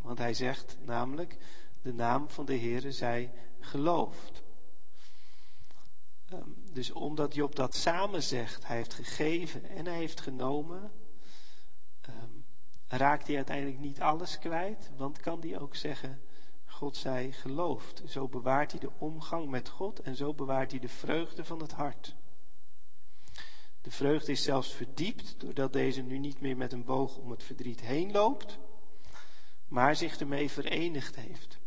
Want 0.00 0.18
hij 0.18 0.34
zegt 0.34 0.76
namelijk 0.80 1.36
de 1.82 1.92
naam 1.92 2.30
van 2.30 2.44
de 2.44 2.58
Heere 2.58 2.92
zij 2.92 3.32
geloofd. 3.64 4.42
Ehm, 6.28 6.48
dus 6.72 6.90
omdat 6.90 7.34
Job 7.34 7.54
dat 7.54 7.74
samen 7.74 8.22
zegt, 8.22 8.66
hij 8.66 8.76
heeft 8.76 8.94
gegeven 8.94 9.64
en 9.64 9.86
hij 9.86 9.96
heeft 9.96 10.20
genomen, 10.20 10.92
ehm, 12.00 12.30
raakt 12.86 13.26
hij 13.26 13.36
uiteindelijk 13.36 13.78
niet 13.78 14.00
alles 14.00 14.38
kwijt, 14.38 14.90
want 14.96 15.20
kan 15.20 15.40
hij 15.40 15.58
ook 15.58 15.76
zeggen, 15.76 16.22
God 16.66 16.96
zij 16.96 17.32
geloofd. 17.32 18.02
Zo 18.06 18.28
bewaart 18.28 18.70
hij 18.70 18.80
de 18.80 18.90
omgang 18.98 19.48
met 19.48 19.68
God 19.68 20.00
en 20.00 20.16
zo 20.16 20.34
bewaart 20.34 20.70
hij 20.70 20.80
de 20.80 20.88
vreugde 20.88 21.44
van 21.44 21.60
het 21.60 21.72
hart. 21.72 22.16
De 23.80 23.90
vreugde 23.90 24.32
is 24.32 24.42
zelfs 24.42 24.72
verdiept 24.72 25.40
doordat 25.40 25.72
deze 25.72 26.02
nu 26.02 26.18
niet 26.18 26.40
meer 26.40 26.56
met 26.56 26.72
een 26.72 26.84
boog 26.84 27.16
om 27.16 27.30
het 27.30 27.42
verdriet 27.42 27.80
heen 27.80 28.12
loopt, 28.12 28.58
maar 29.68 29.96
zich 29.96 30.18
ermee 30.18 30.50
verenigd 30.50 31.16
heeft. 31.16 31.58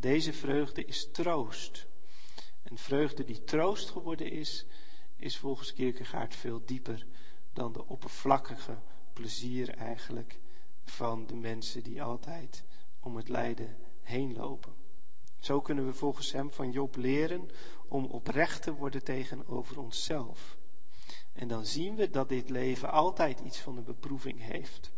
Deze 0.00 0.32
vreugde 0.32 0.84
is 0.84 1.08
troost. 1.12 1.86
En 2.62 2.78
vreugde 2.78 3.24
die 3.24 3.44
troost 3.44 3.90
geworden 3.90 4.30
is, 4.30 4.66
is 5.16 5.36
volgens 5.36 5.72
Kierkegaard 5.72 6.34
veel 6.34 6.64
dieper 6.64 7.06
dan 7.52 7.72
de 7.72 7.86
oppervlakkige 7.86 8.78
plezier 9.12 9.68
eigenlijk 9.68 10.38
van 10.84 11.26
de 11.26 11.34
mensen 11.34 11.82
die 11.82 12.02
altijd 12.02 12.64
om 13.00 13.16
het 13.16 13.28
lijden 13.28 13.76
heen 14.02 14.32
lopen. 14.32 14.72
Zo 15.38 15.60
kunnen 15.60 15.86
we 15.86 15.92
volgens 15.92 16.32
hem 16.32 16.52
van 16.52 16.70
Job 16.70 16.96
leren 16.96 17.50
om 17.88 18.04
oprecht 18.04 18.62
te 18.62 18.72
worden 18.72 19.04
tegenover 19.04 19.78
onszelf. 19.78 20.56
En 21.32 21.48
dan 21.48 21.66
zien 21.66 21.96
we 21.96 22.10
dat 22.10 22.28
dit 22.28 22.50
leven 22.50 22.90
altijd 22.90 23.40
iets 23.40 23.58
van 23.58 23.76
een 23.76 23.84
beproeving 23.84 24.40
heeft. 24.40 24.92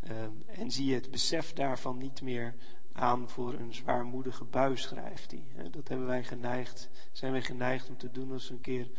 Ehm, 0.00 0.32
en 0.46 0.70
zie 0.70 0.86
je 0.86 0.94
het 0.94 1.10
besef 1.10 1.52
daarvan 1.52 1.98
niet 1.98 2.22
meer 2.22 2.54
aan 2.94 3.28
voor 3.28 3.54
een 3.54 3.74
zwaarmoedige 3.74 4.44
bui, 4.44 4.76
schrijft 4.76 5.30
hij. 5.30 5.70
Dat 5.70 5.88
hebben 5.88 6.06
wij 6.06 6.24
geneigd, 6.24 6.90
zijn 7.12 7.32
wij 7.32 7.42
geneigd 7.42 7.88
om 7.88 7.96
te 7.96 8.10
doen 8.10 8.32
als 8.32 8.48
we 8.48 8.54
een 8.54 8.60
keer 8.60 8.90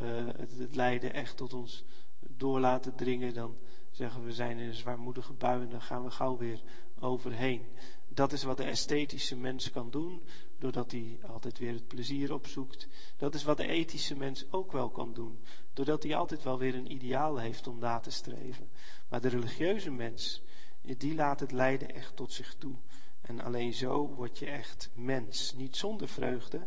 uh, 0.00 0.26
het, 0.36 0.58
het, 0.58 0.76
lijden 0.76 1.12
echt 1.14 1.36
tot 1.36 1.52
ons 1.52 1.84
door 2.20 2.60
laten 2.60 2.94
dringen. 2.94 3.34
Dan 3.34 3.56
zeggen 3.90 4.20
we, 4.20 4.26
we 4.26 4.32
zijn 4.32 4.58
in 4.58 4.68
een 4.68 4.74
zwaarmoedige 4.74 5.32
bui 5.32 5.62
en 5.62 5.68
dan 5.68 5.82
gaan 5.82 6.04
we 6.04 6.10
gauw 6.10 6.36
weer 6.36 6.62
overheen. 7.00 7.66
Dat 8.08 8.32
is 8.32 8.42
wat 8.42 8.56
de 8.56 8.64
esthetische 8.64 9.36
mens 9.36 9.70
kan 9.70 9.90
doen, 9.90 10.22
doordat 10.58 10.90
hij 10.90 11.18
altijd 11.26 11.58
weer 11.58 11.72
het 11.72 11.86
plezier 11.86 12.32
opzoekt. 12.32 12.88
Dat 13.16 13.34
is 13.34 13.44
wat 13.44 13.56
de 13.56 13.66
ethische 13.66 14.16
mens 14.16 14.44
ook 14.50 14.72
wel 14.72 14.90
kan 14.90 15.12
doen, 15.14 15.38
doordat 15.72 16.02
hij 16.02 16.16
altijd 16.16 16.42
wel 16.42 16.58
weer 16.58 16.74
een 16.74 16.92
ideaal 16.92 17.36
heeft 17.36 17.66
om 17.66 17.78
na 17.78 17.98
te 17.98 18.10
streven. 18.10 18.68
Maar 19.08 19.20
de 19.20 19.28
religieuze 19.28 19.90
mens, 19.90 20.42
die 20.82 21.14
laat 21.14 21.40
het 21.40 21.52
lijden 21.52 21.94
echt 21.94 22.16
tot 22.16 22.32
zich 22.32 22.54
toe. 22.54 22.74
En 23.22 23.40
alleen 23.40 23.72
zo 23.72 24.08
word 24.08 24.38
je 24.38 24.46
echt 24.46 24.90
mens. 24.94 25.54
Niet 25.54 25.76
zonder 25.76 26.08
vreugde, 26.08 26.66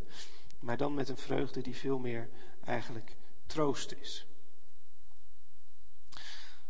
maar 0.59 0.77
dan 0.77 0.93
met 0.93 1.09
een 1.09 1.17
vreugde 1.17 1.61
die 1.61 1.75
veel 1.75 1.99
meer 1.99 2.29
eigenlijk 2.63 3.15
troost 3.45 3.91
is. 3.91 4.25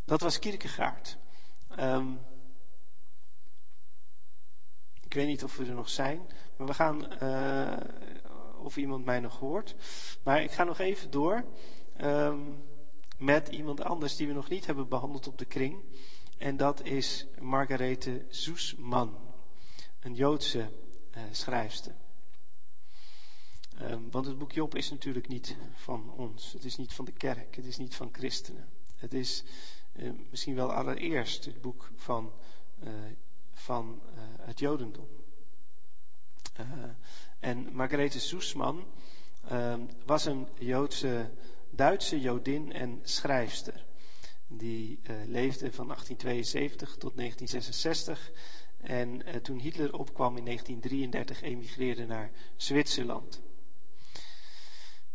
Dat 0.04 0.20
was 0.20 0.38
Kierkegaard. 0.38 1.18
Um, 1.78 2.20
ik 5.04 5.14
weet 5.14 5.26
niet 5.26 5.44
of 5.44 5.56
we 5.56 5.64
er 5.64 5.74
nog 5.74 5.88
zijn, 5.88 6.20
maar 6.56 6.66
we 6.66 6.74
gaan, 6.74 7.08
uh, 7.22 7.76
of 8.58 8.76
iemand 8.76 9.04
mij 9.04 9.20
nog 9.20 9.38
hoort. 9.38 9.74
Maar 10.22 10.42
ik 10.42 10.50
ga 10.50 10.64
nog 10.64 10.78
even 10.78 11.10
door 11.10 11.44
um, 12.00 12.64
met 13.18 13.48
iemand 13.48 13.80
anders 13.80 14.16
die 14.16 14.26
we 14.26 14.32
nog 14.32 14.48
niet 14.48 14.66
hebben 14.66 14.88
behandeld 14.88 15.26
op 15.26 15.38
de 15.38 15.44
kring. 15.44 15.84
En 16.38 16.56
dat 16.56 16.82
is 16.82 17.26
Margarethe 17.40 18.24
Soesman 18.28 19.25
een 20.06 20.14
Joodse 20.14 20.68
uh, 21.16 21.22
schrijfster. 21.30 21.94
Um, 23.82 24.10
want 24.10 24.26
het 24.26 24.38
boek 24.38 24.52
Job 24.52 24.74
is 24.74 24.90
natuurlijk 24.90 25.28
niet 25.28 25.56
van 25.74 26.10
ons. 26.16 26.52
Het 26.52 26.64
is 26.64 26.76
niet 26.76 26.92
van 26.92 27.04
de 27.04 27.12
kerk. 27.12 27.56
Het 27.56 27.64
is 27.64 27.76
niet 27.76 27.94
van 27.94 28.08
christenen. 28.12 28.68
Het 28.96 29.14
is 29.14 29.44
uh, 29.92 30.10
misschien 30.30 30.54
wel 30.54 30.72
allereerst 30.72 31.44
het 31.44 31.60
boek 31.60 31.90
van, 31.96 32.32
uh, 32.84 32.90
van 33.52 34.02
het 34.40 34.58
Jodendom. 34.58 35.08
en 37.40 37.68
Margarethe 37.72 38.20
Soesman 38.20 38.84
ehm, 39.48 39.80
was 40.04 40.24
een 40.24 40.46
Joodse, 40.58 41.30
Duitse 41.70 42.20
Jodin 42.20 42.72
en 42.72 43.00
schrijfster. 43.02 43.84
Die 44.46 45.00
leefde 45.26 45.72
van 45.72 45.86
1872 45.86 46.96
tot 46.96 47.16
1966 47.16 48.30
en 48.86 49.28
uh, 49.28 49.34
toen 49.34 49.58
Hitler 49.58 49.98
opkwam 49.98 50.36
in 50.36 50.44
1933 50.44 51.42
emigreerde 51.42 52.06
naar 52.06 52.30
Zwitserland. 52.56 53.42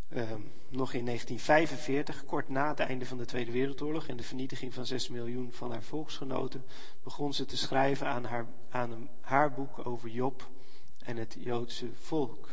Uh, 0.10 0.32
nog 0.70 0.94
in 0.94 1.06
1945, 1.06 2.26
kort 2.26 2.50
na 2.50 2.68
het 2.68 2.80
einde 2.80 3.06
van 3.06 3.18
de 3.18 3.26
Tweede 3.26 3.52
Wereldoorlog 3.52 4.08
en 4.08 4.18
de 4.18 4.24
vernietiging 4.24 4.74
van 4.74 4.86
6 4.86 5.10
miljoen 5.10 5.54
van 5.54 5.72
haar 5.72 5.84
volksgenoten, 5.84 6.66
begon 7.04 7.34
ze 7.34 7.46
te 7.46 7.58
schrijven 7.58 8.08
aan 8.08 8.24
haar, 8.24 8.46
aan 8.70 9.10
haar 9.22 9.54
boek 9.54 9.86
over 9.86 10.10
Job 10.10 10.50
en 11.00 11.18
het 11.18 11.36
Joodse 11.40 11.90
volk. 11.94 12.50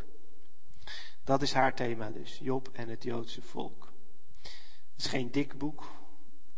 Dat 1.25 1.43
is 1.43 1.53
haar 1.53 1.75
thema 1.75 2.11
dus, 2.11 2.39
Job 2.43 2.69
en 2.73 2.89
het 2.89 3.03
Joodse 3.03 3.43
volk. 3.43 3.93
Het 4.43 5.05
is 5.05 5.07
geen 5.07 5.31
dik 5.31 5.59
boek, 5.59 5.91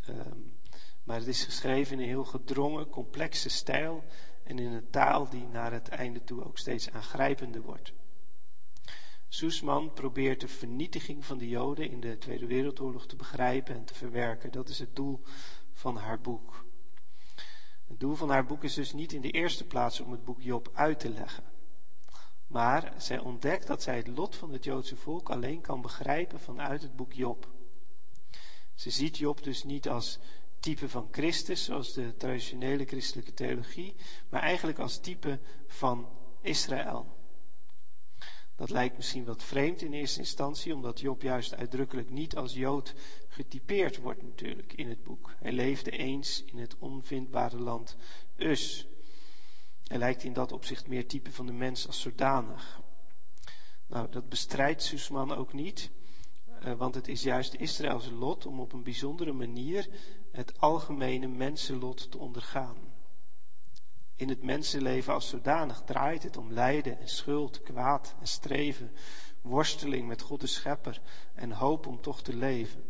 um, 0.08 0.58
maar 1.04 1.18
het 1.18 1.26
is 1.26 1.44
geschreven 1.44 1.92
in 1.92 2.02
een 2.02 2.08
heel 2.08 2.24
gedrongen, 2.24 2.88
complexe 2.88 3.48
stijl 3.48 4.04
en 4.50 4.58
in 4.58 4.72
een 4.72 4.90
taal 4.90 5.28
die 5.28 5.46
naar 5.46 5.72
het 5.72 5.88
einde 5.88 6.24
toe 6.24 6.44
ook 6.44 6.58
steeds 6.58 6.90
aangrijpender 6.90 7.62
wordt. 7.62 7.92
Soesman 9.28 9.92
probeert 9.92 10.40
de 10.40 10.48
vernietiging 10.48 11.24
van 11.24 11.38
de 11.38 11.48
Joden 11.48 11.90
in 11.90 12.00
de 12.00 12.18
Tweede 12.18 12.46
Wereldoorlog 12.46 13.06
te 13.06 13.16
begrijpen 13.16 13.74
en 13.74 13.84
te 13.84 13.94
verwerken. 13.94 14.52
Dat 14.52 14.68
is 14.68 14.78
het 14.78 14.96
doel 14.96 15.22
van 15.72 15.96
haar 15.96 16.20
boek. 16.20 16.64
Het 17.86 18.00
doel 18.00 18.14
van 18.14 18.30
haar 18.30 18.46
boek 18.46 18.64
is 18.64 18.74
dus 18.74 18.92
niet 18.92 19.12
in 19.12 19.20
de 19.20 19.30
eerste 19.30 19.66
plaats 19.66 20.00
om 20.00 20.12
het 20.12 20.24
boek 20.24 20.40
Job 20.42 20.70
uit 20.72 21.00
te 21.00 21.08
leggen. 21.08 21.44
Maar 22.46 22.94
zij 22.96 23.18
ontdekt 23.18 23.66
dat 23.66 23.82
zij 23.82 23.96
het 23.96 24.06
lot 24.08 24.36
van 24.36 24.52
het 24.52 24.64
Joodse 24.64 24.96
volk 24.96 25.30
alleen 25.30 25.60
kan 25.60 25.80
begrijpen 25.80 26.40
vanuit 26.40 26.82
het 26.82 26.96
boek 26.96 27.12
Job. 27.12 27.48
Ze 28.74 28.90
ziet 28.90 29.18
Job 29.18 29.42
dus 29.42 29.64
niet 29.64 29.88
als 29.88 30.18
type 30.60 30.88
van 30.88 31.08
Christus, 31.10 31.64
zoals 31.64 31.92
de 31.92 32.16
traditionele 32.16 32.84
christelijke 32.84 33.34
theologie, 33.34 33.94
maar 34.28 34.42
eigenlijk 34.42 34.78
als 34.78 34.98
type 34.98 35.38
van 35.66 36.08
Israël. 36.42 37.18
Dat 38.56 38.70
lijkt 38.70 38.96
misschien 38.96 39.24
wat 39.24 39.42
vreemd 39.42 39.82
in 39.82 39.92
eerste 39.92 40.18
instantie, 40.18 40.74
omdat 40.74 41.00
Job 41.00 41.22
juist 41.22 41.54
uitdrukkelijk 41.54 42.10
niet 42.10 42.36
als 42.36 42.54
Jood 42.54 42.94
getypeerd 43.28 43.96
wordt 43.96 44.22
natuurlijk 44.22 44.72
in 44.72 44.88
het 44.88 45.02
boek. 45.02 45.34
Hij 45.38 45.52
leefde 45.52 45.90
eens 45.90 46.44
in 46.44 46.58
het 46.58 46.76
onvindbare 46.78 47.58
land 47.58 47.96
Us. 48.36 48.86
Hij 49.84 49.98
lijkt 49.98 50.22
in 50.22 50.32
dat 50.32 50.52
opzicht 50.52 50.86
meer 50.86 51.06
type 51.06 51.32
van 51.32 51.46
de 51.46 51.52
mens 51.52 51.86
als 51.86 52.00
zodanig. 52.00 52.80
Nou, 53.86 54.10
dat 54.10 54.28
bestrijdt 54.28 54.82
Sussman 54.82 55.34
ook 55.34 55.52
niet, 55.52 55.90
want 56.76 56.94
het 56.94 57.08
is 57.08 57.22
juist 57.22 57.54
Israëls 57.54 58.10
lot 58.10 58.46
om 58.46 58.60
op 58.60 58.72
een 58.72 58.82
bijzondere 58.82 59.32
manier 59.32 59.88
het 60.32 60.60
algemene 60.60 61.26
mensenlot 61.26 62.10
te 62.10 62.18
ondergaan. 62.18 62.76
In 64.16 64.28
het 64.28 64.42
mensenleven 64.42 65.12
als 65.12 65.28
zodanig 65.28 65.82
draait 65.84 66.22
het 66.22 66.36
om 66.36 66.52
lijden 66.52 67.00
en 67.00 67.08
schuld, 67.08 67.62
kwaad 67.62 68.14
en 68.20 68.26
streven, 68.26 68.92
worsteling 69.40 70.08
met 70.08 70.22
God 70.22 70.40
de 70.40 70.46
Schepper 70.46 71.00
en 71.34 71.52
hoop 71.52 71.86
om 71.86 72.00
toch 72.00 72.22
te 72.22 72.36
leven. 72.36 72.84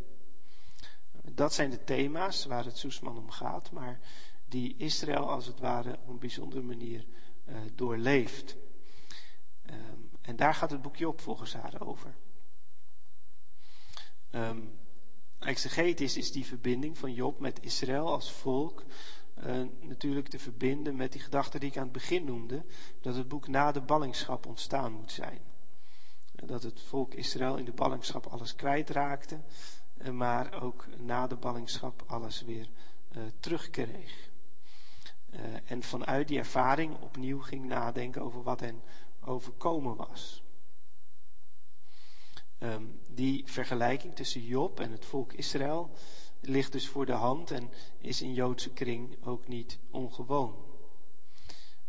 Dat 1.32 1.54
zijn 1.54 1.70
de 1.70 1.84
thema's 1.84 2.44
waar 2.44 2.64
het 2.64 2.78
Soesman 2.78 3.18
om 3.18 3.30
gaat, 3.30 3.70
maar 3.70 4.00
die 4.48 4.76
Israël 4.76 5.30
als 5.30 5.46
het 5.46 5.58
ware 5.58 5.92
op 5.92 6.08
een 6.08 6.18
bijzondere 6.18 6.62
manier 6.62 7.06
uh, 7.48 7.56
doorleeft. 7.74 8.56
Um, 9.70 10.10
en 10.20 10.36
daar 10.36 10.54
gaat 10.54 10.70
het 10.70 10.82
boekje 10.82 11.08
op 11.08 11.20
volgens 11.20 11.54
haar 11.54 11.80
over. 11.80 12.14
Um, 14.32 14.78
Exegetisch 15.40 16.16
is 16.16 16.32
die 16.32 16.46
verbinding 16.46 16.98
van 16.98 17.14
Job 17.14 17.38
met 17.38 17.62
Israël 17.62 18.06
als 18.06 18.32
volk 18.32 18.84
uh, 19.46 19.62
natuurlijk 19.80 20.28
te 20.28 20.38
verbinden 20.38 20.96
met 20.96 21.12
die 21.12 21.20
gedachte 21.20 21.58
die 21.58 21.68
ik 21.68 21.76
aan 21.76 21.82
het 21.82 21.92
begin 21.92 22.24
noemde, 22.24 22.64
dat 23.00 23.14
het 23.14 23.28
boek 23.28 23.48
na 23.48 23.72
de 23.72 23.80
ballingschap 23.80 24.46
ontstaan 24.46 24.92
moet 24.92 25.12
zijn. 25.12 25.40
Dat 26.32 26.62
het 26.62 26.80
volk 26.80 27.14
Israël 27.14 27.56
in 27.56 27.64
de 27.64 27.72
ballingschap 27.72 28.26
alles 28.26 28.54
kwijtraakte, 28.54 29.40
uh, 29.98 30.10
maar 30.10 30.62
ook 30.62 30.86
na 30.98 31.26
de 31.26 31.36
ballingschap 31.36 32.02
alles 32.06 32.42
weer 32.42 32.68
terugkreeg. 33.40 34.28
en 35.64 35.82
vanuit 35.82 36.28
die 36.28 36.38
ervaring 36.38 37.00
opnieuw 37.00 37.40
ging 37.40 37.64
nadenken 37.64 38.22
over 38.22 38.42
wat 38.42 38.60
hen 38.60 38.82
overkomen 39.20 39.96
was. 39.96 40.42
Um, 42.62 43.00
die 43.10 43.42
vergelijking 43.46 44.14
tussen 44.14 44.44
Job 44.44 44.80
en 44.80 44.90
het 44.90 45.04
volk 45.04 45.32
Israël 45.32 45.90
ligt 46.40 46.72
dus 46.72 46.88
voor 46.88 47.06
de 47.06 47.12
hand 47.12 47.50
en 47.50 47.70
is 47.98 48.22
in 48.22 48.34
Joodse 48.34 48.70
kring 48.70 49.24
ook 49.24 49.48
niet 49.48 49.78
ongewoon. 49.90 50.54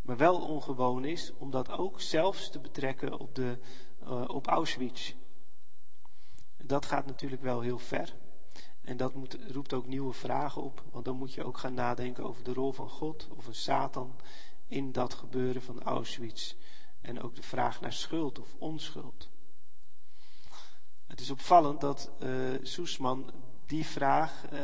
Maar 0.01 0.17
wel 0.17 0.41
ongewoon 0.41 1.05
is 1.05 1.33
om 1.37 1.51
dat 1.51 1.69
ook 1.69 2.01
zelfs 2.01 2.49
te 2.49 2.59
betrekken 2.59 3.19
op, 3.19 3.35
de, 3.35 3.57
uh, 4.03 4.23
op 4.27 4.47
Auschwitz. 4.47 5.13
Dat 6.57 6.85
gaat 6.85 7.05
natuurlijk 7.05 7.41
wel 7.41 7.61
heel 7.61 7.79
ver. 7.79 8.15
En 8.81 8.97
dat 8.97 9.13
moet, 9.15 9.37
roept 9.47 9.73
ook 9.73 9.87
nieuwe 9.87 10.13
vragen 10.13 10.61
op, 10.61 10.83
want 10.91 11.05
dan 11.05 11.17
moet 11.17 11.33
je 11.33 11.43
ook 11.43 11.57
gaan 11.57 11.73
nadenken 11.73 12.23
over 12.23 12.43
de 12.43 12.53
rol 12.53 12.71
van 12.71 12.89
God 12.89 13.27
of 13.37 13.47
een 13.47 13.55
Satan 13.55 14.15
in 14.67 14.91
dat 14.91 15.13
gebeuren 15.13 15.61
van 15.61 15.83
Auschwitz. 15.83 16.55
En 17.01 17.21
ook 17.21 17.35
de 17.35 17.43
vraag 17.43 17.81
naar 17.81 17.93
schuld 17.93 18.39
of 18.39 18.55
onschuld. 18.57 19.30
Het 21.11 21.19
is 21.19 21.29
opvallend 21.29 21.81
dat 21.81 22.11
uh, 22.19 22.57
Soesman 22.61 23.31
die 23.65 23.85
vraag 23.85 24.45
uh, 24.53 24.59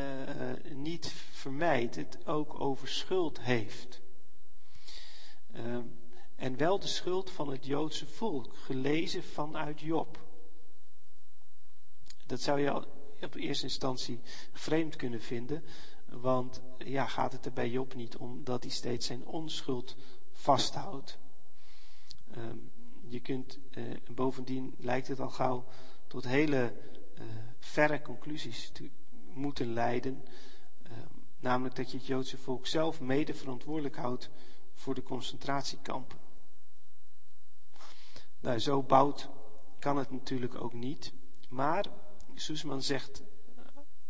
niet 0.74 1.08
vermijdt, 1.32 1.96
het 1.96 2.26
ook 2.26 2.60
over 2.60 2.88
schuld 2.88 3.40
heeft. 3.42 4.02
En 6.36 6.58
wel 6.58 6.80
de 6.80 6.88
schuld 6.88 7.32
van 7.32 7.50
het 7.52 7.66
Joodse 7.66 8.06
volk, 8.06 8.56
gelezen 8.56 9.24
vanuit 9.24 9.80
Job. 9.80 10.26
Dat 12.26 12.42
zou 12.42 12.60
je 12.60 12.88
op 13.22 13.36
eerste 13.36 13.66
instantie 13.66 14.20
vreemd 14.52 14.96
kunnen 14.96 15.22
vinden, 15.22 15.64
want 16.06 16.62
ja, 16.78 17.06
gaat 17.06 17.32
het 17.32 17.46
er 17.46 17.54
bij 17.54 17.70
Job 17.70 17.94
niet 17.94 18.18
om 18.18 18.44
dat 18.44 18.64
hij 18.64 18.72
steeds 18.72 19.06
zijn 19.06 19.26
onschuld 19.26 19.96
vasthoudt. 20.32 21.18
Ehm, 22.32 22.58
je 23.08 23.20
kunt, 23.20 23.60
bovendien 24.12 24.76
lijkt 24.78 25.08
het 25.08 25.20
al 25.20 25.30
gauw 25.30 25.66
tot 26.18 26.32
hele 26.32 26.74
uh, 27.20 27.24
verre 27.60 28.02
conclusies 28.02 28.70
te 28.70 28.90
moeten 29.34 29.74
leiden. 29.74 30.24
Uh, 30.84 30.92
namelijk 31.40 31.76
dat 31.76 31.92
je 31.92 31.98
het 31.98 32.06
Joodse 32.06 32.38
volk 32.38 32.68
zelf 32.68 33.02
mede 33.02 33.34
verantwoordelijk 33.34 33.96
houdt 33.96 34.30
voor 34.74 34.96
de 34.96 35.04
concentratiekampen. 35.04 36.18
Nou, 38.40 38.60
zo 38.60 38.84
bouwt 38.84 39.30
kan 39.80 39.98
het 39.98 40.12
natuurlijk 40.12 40.62
ook 40.62 40.74
niet. 40.74 41.14
Maar 41.50 41.86
Soesman 42.36 42.82
zegt, 42.82 43.24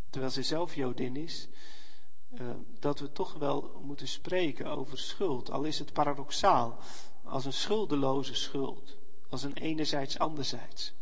terwijl 0.10 0.32
zij 0.32 0.44
zelf 0.44 0.76
Jodin 0.76 1.16
is, 1.16 1.48
uh, 2.34 2.50
dat 2.80 3.00
we 3.00 3.12
toch 3.12 3.34
wel 3.34 3.80
moeten 3.84 4.08
spreken 4.08 4.66
over 4.66 4.98
schuld. 4.98 5.52
Al 5.52 5.64
is 5.64 5.80
het 5.80 5.94
paradoxaal, 5.94 6.80
als 7.24 7.46
een 7.46 7.54
schuldeloze 7.54 8.36
schuld. 8.36 8.98
Als 9.30 9.44
een 9.44 9.58
enerzijds 9.58 10.20
anderzijds. 10.20 10.96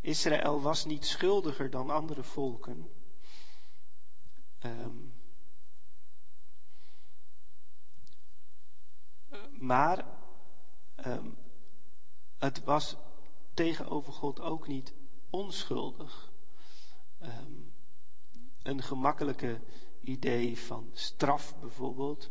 Israël 0.00 0.60
was 0.60 0.84
niet 0.84 1.06
schuldiger 1.06 1.70
dan 1.70 1.90
andere 1.90 2.22
volken. 2.22 2.90
Um, 4.64 5.12
maar 9.50 10.04
um, 11.06 11.36
het 12.38 12.64
was 12.64 12.96
tegenover 13.54 14.12
God 14.12 14.40
ook 14.40 14.68
niet 14.68 14.94
onschuldig. 15.30 16.32
Um, 17.22 17.72
een 18.62 18.82
gemakkelijke 18.82 19.60
idee 20.00 20.58
van 20.58 20.90
straf 20.92 21.58
bijvoorbeeld, 21.60 22.30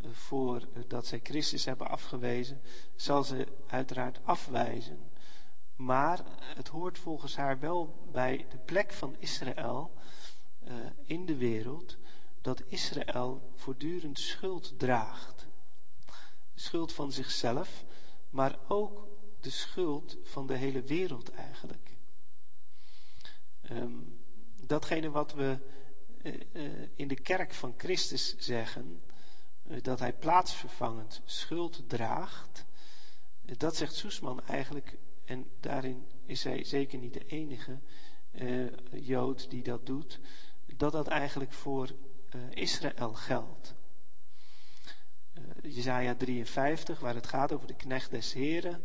uh, 0.00 0.10
voor 0.10 0.68
uh, 0.74 0.82
dat 0.88 1.06
zij 1.06 1.20
Christus 1.22 1.64
hebben 1.64 1.88
afgewezen, 1.88 2.60
zal 2.94 3.24
ze 3.24 3.46
uiteraard 3.66 4.20
afwijzen. 4.24 5.10
Maar 5.76 6.24
het 6.38 6.68
hoort 6.68 6.98
volgens 6.98 7.36
haar 7.36 7.58
wel 7.58 8.08
bij 8.12 8.46
de 8.50 8.58
plek 8.58 8.92
van 8.92 9.16
Israël 9.18 9.92
uh, 10.68 10.74
in 11.04 11.26
de 11.26 11.36
wereld 11.36 11.96
dat 12.40 12.62
Israël 12.66 13.52
voortdurend 13.54 14.18
schuld 14.18 14.78
draagt. 14.78 15.46
De 16.54 16.60
schuld 16.60 16.92
van 16.92 17.12
zichzelf, 17.12 17.84
maar 18.30 18.58
ook 18.68 19.08
de 19.40 19.50
schuld 19.50 20.16
van 20.22 20.46
de 20.46 20.56
hele 20.56 20.82
wereld 20.82 21.30
eigenlijk. 21.30 21.96
Um, 23.70 24.20
datgene 24.66 25.10
wat 25.10 25.32
we 25.32 25.58
uh, 26.22 26.34
uh, 26.52 26.88
in 26.94 27.08
de 27.08 27.20
kerk 27.20 27.54
van 27.54 27.74
Christus 27.76 28.36
zeggen, 28.38 29.02
dat 29.82 29.98
hij 29.98 30.12
plaatsvervangend 30.12 31.20
schuld 31.24 31.88
draagt, 31.88 32.64
dat 33.42 33.76
zegt 33.76 33.94
Soesman 33.94 34.46
eigenlijk 34.46 34.98
en 35.26 35.46
daarin 35.60 36.04
is 36.24 36.44
hij 36.44 36.64
zeker 36.64 36.98
niet 36.98 37.14
de 37.14 37.26
enige 37.26 37.78
uh, 38.32 38.66
Jood 38.92 39.50
die 39.50 39.62
dat 39.62 39.86
doet, 39.86 40.20
dat 40.76 40.92
dat 40.92 41.08
eigenlijk 41.08 41.52
voor 41.52 41.90
uh, 42.34 42.40
Israël 42.50 43.14
geldt. 43.14 43.74
Uh, 45.34 45.74
Jezaja 45.74 46.14
53, 46.14 47.00
waar 47.00 47.14
het 47.14 47.26
gaat 47.26 47.52
over 47.52 47.66
de 47.66 47.76
knecht 47.76 48.10
des 48.10 48.32
Heren, 48.32 48.82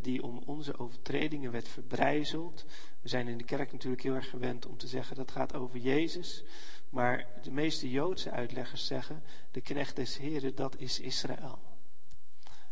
die 0.00 0.22
om 0.22 0.42
onze 0.46 0.78
overtredingen 0.78 1.52
werd 1.52 1.68
verbrijzeld. 1.68 2.64
We 3.00 3.08
zijn 3.08 3.28
in 3.28 3.38
de 3.38 3.44
kerk 3.44 3.72
natuurlijk 3.72 4.02
heel 4.02 4.14
erg 4.14 4.30
gewend 4.30 4.66
om 4.66 4.76
te 4.76 4.86
zeggen 4.86 5.16
dat 5.16 5.30
gaat 5.30 5.54
over 5.54 5.78
Jezus. 5.78 6.44
Maar 6.88 7.26
de 7.42 7.50
meeste 7.50 7.90
Joodse 7.90 8.30
uitleggers 8.30 8.86
zeggen, 8.86 9.22
de 9.50 9.60
knecht 9.60 9.96
des 9.96 10.16
Heren, 10.16 10.54
dat 10.54 10.76
is 10.78 11.00
Israël. 11.00 11.58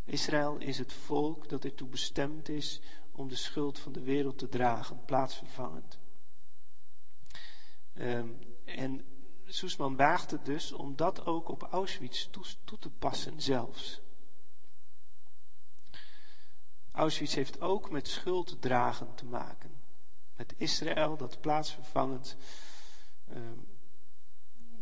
Israël 0.05 0.57
is 0.59 0.79
het 0.79 0.93
volk 0.93 1.49
dat 1.49 1.65
ertoe 1.65 1.89
bestemd 1.89 2.49
is 2.49 2.81
om 3.13 3.29
de 3.29 3.37
schuld 3.37 3.79
van 3.79 3.93
de 3.93 4.03
wereld 4.03 4.39
te 4.39 4.49
dragen, 4.49 5.05
plaatsvervangend. 5.05 5.99
Um, 7.95 8.39
en 8.65 9.05
Soesman 9.47 9.97
waagt 9.97 10.31
het 10.31 10.45
dus 10.45 10.73
om 10.73 10.97
dat 10.97 11.27
ook 11.27 11.49
op 11.49 11.63
Auschwitz 11.63 12.29
toe, 12.65 12.79
te 12.79 12.91
passen 12.91 13.41
zelfs. 13.41 14.01
Auschwitz 16.93 17.35
heeft 17.35 17.61
ook 17.61 17.91
met 17.91 18.09
schuld 18.09 18.63
dragen 18.63 19.15
te 19.15 19.25
maken. 19.25 19.71
Met 20.37 20.55
Israël 20.57 21.17
dat 21.17 21.41
plaatsvervangend 21.41 22.37
um, 23.31 23.67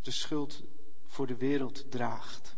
de 0.02 0.10
schuld 0.10 0.62
voor 1.04 1.26
de 1.26 1.36
wereld 1.36 1.90
draagt. 1.90 2.56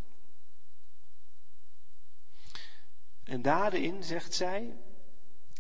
En 3.25 3.43
daarin, 3.43 4.03
zegt 4.03 4.35
zij, 4.35 4.77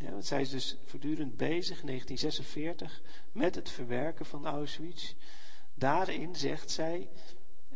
want 0.01 0.27
zij 0.27 0.41
is 0.41 0.51
dus 0.51 0.77
voortdurend 0.85 1.37
bezig, 1.37 1.81
1946, 1.81 3.03
met 3.33 3.55
het 3.55 3.71
verwerken 3.71 4.27
van 4.27 4.47
Auschwitz. 4.47 5.15
Daarin, 5.75 6.37
zegt 6.37 6.71
zij, 6.71 7.09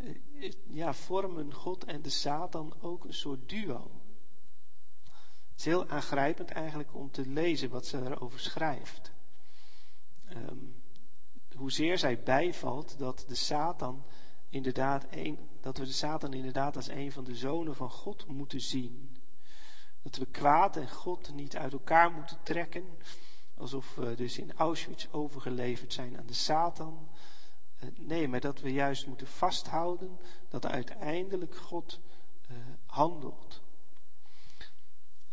eh, 0.02 0.52
ja, 0.66 0.94
vormen 0.94 1.54
God 1.54 1.84
en 1.84 2.02
de 2.02 2.10
Satan 2.10 2.74
ook 2.80 3.04
een 3.04 3.14
soort 3.14 3.48
duo. 3.48 3.90
Het 5.50 5.58
is 5.58 5.64
heel 5.64 5.88
aangrijpend 5.88 6.50
eigenlijk 6.50 6.94
om 6.94 7.10
te 7.10 7.26
lezen 7.26 7.70
wat 7.70 7.86
ze 7.86 7.98
erover 7.98 8.40
schrijft. 8.40 9.12
Um, 10.36 10.82
hoezeer 11.56 11.98
zij 11.98 12.22
bijvalt 12.22 12.98
dat 12.98 13.24
de 13.28 13.34
Satan 13.34 14.04
inderdaad 14.48 15.06
een, 15.10 15.38
dat 15.60 15.78
we 15.78 15.84
de 15.84 15.92
Satan 15.92 16.32
inderdaad 16.32 16.76
als 16.76 16.88
een 16.88 17.12
van 17.12 17.24
de 17.24 17.34
zonen 17.34 17.74
van 17.74 17.90
God 17.90 18.26
moeten 18.26 18.60
zien. 18.60 19.17
Dat 20.02 20.16
we 20.16 20.26
kwaad 20.26 20.76
en 20.76 20.90
God 20.90 21.34
niet 21.34 21.56
uit 21.56 21.72
elkaar 21.72 22.10
moeten 22.10 22.38
trekken. 22.42 22.84
Alsof 23.56 23.94
we 23.94 24.14
dus 24.14 24.38
in 24.38 24.52
Auschwitz 24.56 25.06
overgeleverd 25.10 25.92
zijn 25.92 26.18
aan 26.18 26.26
de 26.26 26.34
Satan. 26.34 27.08
Eh, 27.78 27.88
nee, 27.96 28.28
maar 28.28 28.40
dat 28.40 28.60
we 28.60 28.72
juist 28.72 29.06
moeten 29.06 29.26
vasthouden 29.26 30.18
dat 30.48 30.66
uiteindelijk 30.66 31.56
God 31.56 32.00
uh, 32.50 32.56
handelt. 32.86 33.60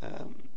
Um, 0.04 0.50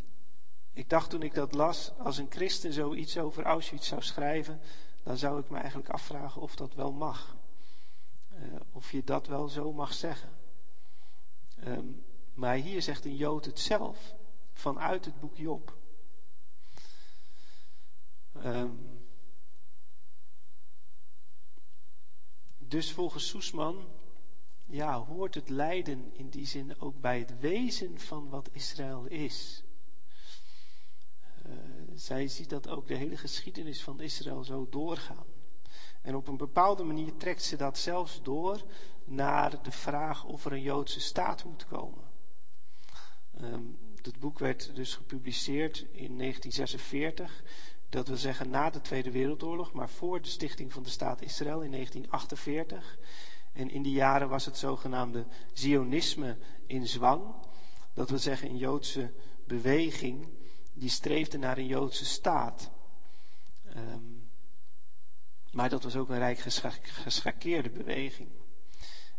ik 0.72 0.88
dacht 0.88 1.10
toen 1.10 1.22
ik 1.22 1.34
dat 1.34 1.54
las, 1.54 1.92
als 1.98 2.18
een 2.18 2.30
christen 2.30 2.72
zoiets 2.72 3.18
over 3.18 3.44
Auschwitz 3.44 3.88
zou 3.88 4.02
schrijven, 4.02 4.60
dan 5.02 5.16
zou 5.16 5.40
ik 5.40 5.50
me 5.50 5.58
eigenlijk 5.58 5.88
afvragen 5.88 6.42
of 6.42 6.56
dat 6.56 6.74
wel 6.74 6.92
mag. 6.92 7.36
Uh, 8.32 8.60
of 8.72 8.92
je 8.92 9.04
dat 9.04 9.26
wel 9.26 9.48
zo 9.48 9.72
mag 9.72 9.92
zeggen. 9.92 10.30
Um, 11.66 12.04
maar 12.38 12.54
hier 12.54 12.82
zegt 12.82 13.04
een 13.04 13.16
Jood 13.16 13.44
het 13.44 13.58
zelf, 13.58 14.14
vanuit 14.52 15.04
het 15.04 15.20
boek 15.20 15.36
Job. 15.36 15.76
Um, 18.44 19.06
dus 22.58 22.92
volgens 22.92 23.28
Soesman 23.28 23.86
ja, 24.66 25.04
hoort 25.04 25.34
het 25.34 25.48
lijden 25.48 26.10
in 26.12 26.28
die 26.28 26.46
zin 26.46 26.80
ook 26.80 27.00
bij 27.00 27.18
het 27.18 27.40
wezen 27.40 28.00
van 28.00 28.28
wat 28.28 28.48
Israël 28.52 29.04
is. 29.04 29.62
Uh, 31.46 31.52
zij 31.94 32.28
ziet 32.28 32.50
dat 32.50 32.68
ook 32.68 32.88
de 32.88 32.94
hele 32.94 33.16
geschiedenis 33.16 33.82
van 33.82 34.00
Israël 34.00 34.44
zo 34.44 34.66
doorgaan. 34.70 35.26
En 36.02 36.16
op 36.16 36.28
een 36.28 36.36
bepaalde 36.36 36.82
manier 36.82 37.16
trekt 37.16 37.42
ze 37.42 37.56
dat 37.56 37.78
zelfs 37.78 38.22
door 38.22 38.62
naar 39.04 39.62
de 39.62 39.72
vraag 39.72 40.24
of 40.24 40.44
er 40.44 40.52
een 40.52 40.62
Joodse 40.62 41.00
staat 41.00 41.44
moet 41.44 41.66
komen. 41.66 42.07
Um, 43.42 43.78
het 44.02 44.18
boek 44.18 44.38
werd 44.38 44.74
dus 44.74 44.94
gepubliceerd 44.94 45.78
in 45.78 46.18
1946. 46.18 47.42
Dat 47.88 48.08
wil 48.08 48.16
zeggen 48.16 48.50
na 48.50 48.70
de 48.70 48.80
Tweede 48.80 49.10
Wereldoorlog, 49.10 49.72
maar 49.72 49.88
voor 49.88 50.22
de 50.22 50.28
stichting 50.28 50.72
van 50.72 50.82
de 50.82 50.90
staat 50.90 51.22
Israël 51.22 51.62
in 51.62 51.70
1948. 51.70 52.98
En 53.52 53.70
in 53.70 53.82
die 53.82 53.92
jaren 53.92 54.28
was 54.28 54.44
het 54.44 54.56
zogenaamde 54.56 55.26
Zionisme 55.52 56.36
in 56.66 56.86
zwang. 56.86 57.34
Dat 57.94 58.10
wil 58.10 58.18
zeggen 58.18 58.48
een 58.48 58.56
Joodse 58.56 59.12
beweging 59.46 60.28
die 60.72 60.90
streefde 60.90 61.38
naar 61.38 61.58
een 61.58 61.66
Joodse 61.66 62.04
staat. 62.04 62.70
Ehm, 63.64 64.04
maar 65.50 65.68
dat 65.68 65.82
was 65.82 65.96
ook 65.96 66.08
een 66.08 66.18
rijk 66.18 66.38
geschakeerde 66.82 67.70
beweging. 67.70 68.28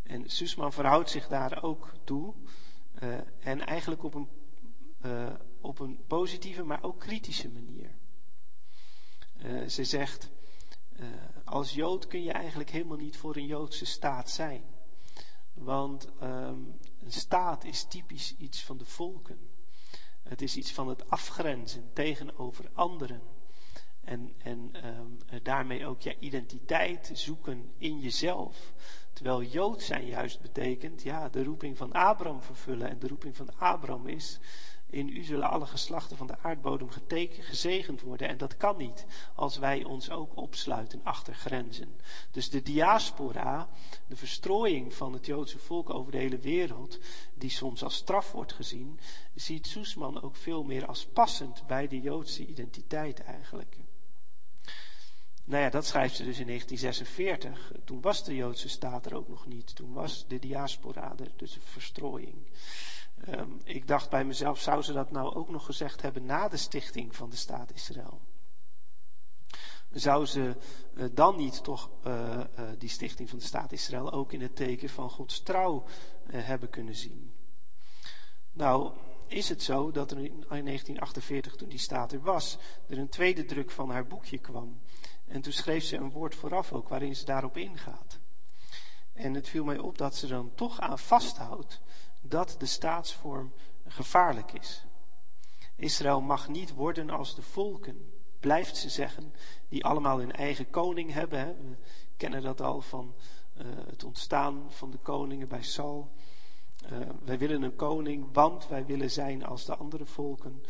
En 0.04 0.30
Sussman 0.30 0.74
verhoudt 0.74 1.10
zich 1.10 1.28
daar 1.28 1.64
ook 1.64 1.94
toe. 2.04 2.34
Uh, 3.03 3.17
en 3.39 3.65
eigenlijk 3.65 4.03
op 4.03 4.13
een, 4.13 4.27
uh, 5.05 5.34
op 5.61 5.80
een 5.80 5.99
positieve, 6.07 6.63
maar 6.63 6.84
ook 6.84 6.99
kritische 6.99 7.49
manier. 7.49 7.89
Uh, 9.45 9.67
ze 9.67 9.84
zegt, 9.84 10.30
als 11.45 11.73
Jood 11.73 12.07
kun 12.07 12.23
je 12.23 12.31
eigenlijk 12.31 12.69
helemaal 12.69 12.97
niet 12.97 13.17
voor 13.17 13.35
een 13.35 13.45
Joodse 13.45 13.85
staat 13.85 14.30
zijn. 14.30 14.63
Want 15.53 16.07
um, 16.23 16.80
een 16.99 17.11
staat 17.11 17.63
is 17.63 17.84
typisch 17.84 18.35
iets 18.38 18.63
van 18.63 18.77
de 18.77 18.85
volken. 18.85 19.39
Het 20.23 20.41
is 20.41 20.55
iets 20.55 20.71
van 20.71 20.88
het 20.88 21.09
afgrenzen 21.09 21.93
tegenover 21.93 22.69
anderen. 22.73 23.21
En, 24.03 24.34
en 24.38 24.85
um, 24.85 25.17
daarmee 25.43 25.85
ook 25.85 26.01
je 26.01 26.19
identiteit 26.19 27.11
zoeken 27.13 27.71
in 27.77 27.99
jezelf. 27.99 28.73
Terwijl 29.20 29.44
Jood 29.44 29.82
zijn 29.82 30.06
juist 30.06 30.41
betekent, 30.41 31.02
ja, 31.02 31.30
de 31.30 31.44
roeping 31.44 31.78
van 31.78 31.91
Abraham 31.91 32.41
vervullen. 32.41 32.90
En 32.90 33.00
de 33.00 33.08
roeping 33.08 33.36
van 33.36 33.50
Abraham 33.58 34.08
is, 34.08 34.40
in 34.90 35.10
u 35.10 35.24
zullen 35.24 35.50
alle 35.50 35.66
geslachten 35.66 36.18
van 36.18 36.28
de 36.28 36.38
aardbodem 36.41 36.90
gezegend 37.40 38.02
worden. 38.02 38.28
En 38.28 38.38
dat 38.38 38.58
kan 38.58 38.78
niet 38.78 39.06
als 39.36 39.58
wij 39.58 39.84
ons 39.84 40.10
ook 40.10 40.36
opsluiten 40.36 41.02
achter 41.04 41.34
grenzen. 41.34 41.96
Dus 42.32 42.50
de 42.50 42.62
diaspora, 42.62 43.70
de 44.08 44.16
verstrooiing 44.16 44.94
van 44.94 45.14
het 45.14 45.26
Joodse 45.26 45.60
volk 45.60 45.90
over 45.90 46.12
de 46.12 46.18
hele 46.18 46.40
wereld, 46.40 47.00
die 47.34 47.50
soms 47.50 47.84
als 47.84 47.96
straf 47.96 48.32
wordt 48.32 48.54
gezien, 48.54 49.00
ziet 49.36 49.68
Soesman 49.68 50.22
ook 50.22 50.36
veel 50.36 50.64
meer 50.64 50.86
als 50.86 51.06
passend 51.06 51.68
bij 51.68 51.88
de 51.88 52.02
Joodse 52.02 52.46
identiteit 52.46 53.24
eigenlijk. 53.24 53.78
Nou 55.49 55.63
ja, 55.63 55.69
dat 55.69 55.85
schrijft 55.85 56.15
ze 56.15 56.23
dus 56.23 56.39
in 56.39 56.45
1946. 56.45 57.71
Toen 57.84 58.01
was 58.01 58.23
de 58.23 58.35
Joodse 58.35 58.69
staat 58.69 59.05
er 59.05 59.15
ook 59.15 59.27
nog 59.27 59.47
niet. 59.47 59.76
Toen 59.76 59.93
was 59.93 60.27
de 60.27 60.39
diaspora 60.39 61.13
er, 61.17 61.31
dus 61.35 61.53
de 61.53 61.59
verstrooiing. 61.59 62.47
Um, 63.30 63.61
ik 63.63 63.88
dacht 63.88 64.09
bij 64.09 64.26
mezelf, 64.26 64.59
zou 64.59 64.81
ze 64.81 64.93
dat 64.93 65.11
nou 65.11 65.35
ook 65.35 65.49
nog 65.49 65.65
gezegd 65.65 66.01
hebben 66.01 66.26
na 66.26 66.47
de 66.47 66.57
stichting 66.57 67.15
van 67.15 67.30
de 67.30 67.35
staat 67.35 67.73
Israël? 67.73 68.21
Zou 69.91 70.26
ze 70.26 70.55
uh, 70.93 71.05
dan 71.13 71.35
niet 71.35 71.63
toch 71.63 71.89
uh, 72.07 72.13
uh, 72.59 72.69
die 72.77 72.89
stichting 72.89 73.30
van 73.30 73.39
de 73.39 73.45
staat 73.45 73.71
Israël 73.71 74.11
ook 74.11 74.34
in 74.34 74.41
het 74.41 74.55
teken 74.55 74.89
van 74.89 75.09
Gods 75.09 75.41
trouw 75.41 75.84
hebben 76.31 76.69
kunnen 76.69 76.95
zien? 76.95 77.34
Nou, 78.51 78.91
is 79.27 79.49
het 79.49 79.63
zo 79.63 79.91
dat 79.91 80.11
er 80.11 80.17
in 80.17 80.45
1948, 80.47 81.55
toen 81.55 81.69
die 81.69 81.80
staat 81.80 82.11
er 82.11 82.21
was, 82.21 82.57
er 82.88 82.97
een 82.97 83.09
tweede 83.09 83.45
druk 83.45 83.71
van 83.71 83.89
haar 83.89 84.07
boekje 84.07 84.38
kwam. 84.38 84.80
En 85.30 85.41
toen 85.41 85.53
schreef 85.53 85.84
ze 85.84 85.95
een 85.95 86.11
woord 86.11 86.35
vooraf 86.35 86.73
ook 86.73 86.89
waarin 86.89 87.15
ze 87.15 87.26
daarop 87.26 87.57
ingaat. 87.57 88.19
En 89.14 89.34
het 89.34 89.49
viel 89.49 89.64
mij 89.64 89.77
op 89.77 89.97
dat 89.97 90.15
ze 90.15 90.27
dan 90.27 90.51
toch 90.56 90.80
aan 90.80 90.99
vasthoudt 90.99 91.81
dat 92.22 92.56
de 92.60 92.65
staatsvorm 92.65 93.53
gevaarlijk 93.88 94.51
is. 94.51 94.85
Israël 95.76 96.22
mag 96.22 96.47
niet 96.47 96.73
worden 96.73 97.10
als 97.10 97.35
de 97.35 97.41
volken, 97.41 98.11
blijft 98.39 98.77
ze 98.77 98.89
zeggen, 98.89 99.34
die 99.69 99.85
allemaal 99.85 100.18
hun 100.19 100.31
eigen 100.31 100.69
koning 100.69 101.11
hebben. 101.11 101.57
We 101.69 101.77
kennen 102.18 102.41
dat 102.41 102.61
al 102.61 102.81
van 102.81 103.15
uh, 103.57 103.65
het 103.88 104.03
ontstaan 104.03 104.65
van 104.69 104.91
de 104.91 104.97
koningen 104.97 105.47
bij 105.47 105.64
Saul. 105.64 106.11
Uh, 106.91 106.99
wij 107.26 107.38
willen 107.38 107.61
een 107.61 107.76
koning, 107.76 108.27
want 108.34 108.68
wij 108.68 108.85
willen 108.85 109.11
zijn 109.11 109.45
als 109.45 109.65
de 109.65 109.76
andere 109.76 110.06
volken. 110.06 110.64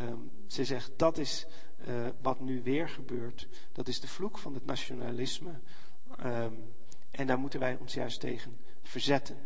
Um, 0.00 0.30
ze 0.46 0.64
zegt 0.64 0.92
dat 0.96 1.18
is 1.18 1.46
uh, 1.88 2.06
wat 2.22 2.40
nu 2.40 2.62
weer 2.62 2.88
gebeurt. 2.88 3.48
Dat 3.72 3.88
is 3.88 4.00
de 4.00 4.08
vloek 4.08 4.38
van 4.38 4.54
het 4.54 4.66
nationalisme. 4.66 5.60
Um, 6.24 6.72
en 7.10 7.26
daar 7.26 7.38
moeten 7.38 7.60
wij 7.60 7.76
ons 7.80 7.94
juist 7.94 8.20
tegen 8.20 8.56
verzetten. 8.82 9.36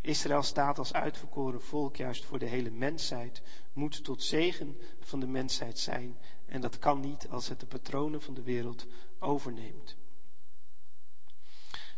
Israël 0.00 0.42
staat 0.42 0.78
als 0.78 0.92
uitverkoren 0.92 1.62
volk 1.62 1.96
juist 1.96 2.24
voor 2.24 2.38
de 2.38 2.46
hele 2.46 2.70
mensheid, 2.70 3.42
moet 3.72 4.04
tot 4.04 4.22
zegen 4.22 4.76
van 5.00 5.20
de 5.20 5.26
mensheid 5.26 5.78
zijn. 5.78 6.16
En 6.46 6.60
dat 6.60 6.78
kan 6.78 7.00
niet 7.00 7.28
als 7.28 7.48
het 7.48 7.60
de 7.60 7.66
patronen 7.66 8.22
van 8.22 8.34
de 8.34 8.42
wereld 8.42 8.86
overneemt. 9.18 9.96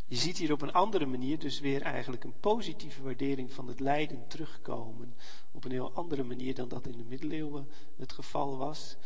Je 0.05 0.15
ziet 0.15 0.37
hier 0.37 0.51
op 0.51 0.61
een 0.61 0.71
andere 0.73 1.05
manier 1.05 1.39
dus 1.39 1.59
weer 1.59 1.81
eigenlijk 1.81 2.23
een 2.23 2.39
positieve 2.39 3.01
waardering 3.01 3.53
van 3.53 3.67
het 3.67 3.79
lijden 3.79 4.27
terugkomen. 4.27 5.15
Op 5.51 5.65
een 5.65 5.71
heel 5.71 5.91
andere 5.93 6.23
manier 6.23 6.55
dan 6.55 6.67
dat 6.67 6.87
in 6.87 6.97
de 6.97 7.03
middeleeuwen 7.03 7.69
het 7.97 8.11
geval 8.11 8.57
was. 8.57 8.97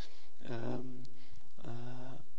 Um, 0.50 1.02
uh, 1.66 1.72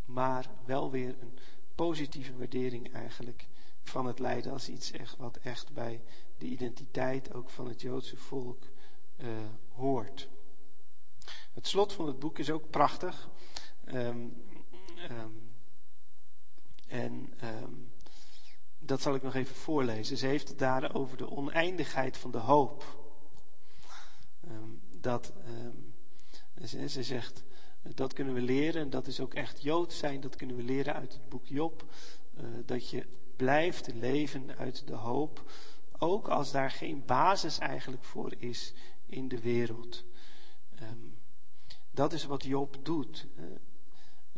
maar 0.04 0.50
wel 0.64 0.90
weer 0.90 1.16
een 1.20 1.38
positieve 1.74 2.36
waardering 2.36 2.92
eigenlijk 2.92 3.48
van 3.82 4.06
het 4.06 4.18
lijden 4.18 4.52
als 4.52 4.68
iets 4.68 4.90
echt, 4.90 5.16
wat 5.16 5.36
echt 5.36 5.72
bij 5.72 6.02
de 6.38 6.46
identiteit 6.46 7.34
ook 7.34 7.50
van 7.50 7.68
het 7.68 7.80
Joodse 7.80 8.16
volk 8.16 8.64
uh, 9.16 9.28
hoort. 9.74 10.28
Het 11.52 11.66
slot 11.66 11.92
van 11.92 12.06
het 12.06 12.18
boek 12.18 12.38
is 12.38 12.50
ook 12.50 12.70
prachtig. 12.70 13.28
Um, 13.84 14.42
um, 15.10 15.50
en 16.86 17.34
dat 18.78 19.00
zal 19.00 19.14
ik 19.14 19.22
nog 19.22 19.34
even 19.34 19.56
voorlezen. 19.56 20.16
Ze 20.16 20.26
heeft 20.26 20.48
het 20.48 20.58
daar 20.58 20.94
over 20.94 21.16
de 21.16 21.30
oneindigheid 21.30 22.16
van 22.16 22.30
de 22.30 22.38
hoop. 22.38 23.00
dat, 25.00 25.32
ze, 26.64 26.88
ze 26.88 27.02
zegt, 27.02 27.44
dat 27.82 28.12
kunnen 28.12 28.34
we 28.34 28.40
leren, 28.40 28.82
en 28.82 28.90
dat 28.90 29.06
is 29.06 29.20
ook 29.20 29.34
echt 29.34 29.62
Jood 29.62 29.92
zijn, 29.92 30.20
dat 30.20 30.36
kunnen 30.36 30.56
we 30.56 30.62
leren 30.62 30.94
uit 30.94 31.12
het 31.12 31.28
boek 31.28 31.46
Job. 31.46 31.84
Uh, 32.40 32.44
dat 32.66 32.90
je 32.90 33.06
blijft 33.36 33.94
leven 33.94 34.56
uit 34.56 34.86
de 34.86 34.94
hoop, 34.94 35.50
ook 35.98 36.28
als 36.28 36.52
daar 36.52 36.70
geen 36.70 37.04
basis 37.06 37.58
eigenlijk 37.58 38.04
voor 38.04 38.34
is 38.38 38.72
in 39.06 39.28
de 39.28 39.40
wereld. 39.40 40.04
Um, 40.82 41.18
dat 41.90 42.12
is 42.12 42.24
wat 42.24 42.44
Job 42.44 42.76
doet. 42.82 43.26
Uh, 43.38 43.44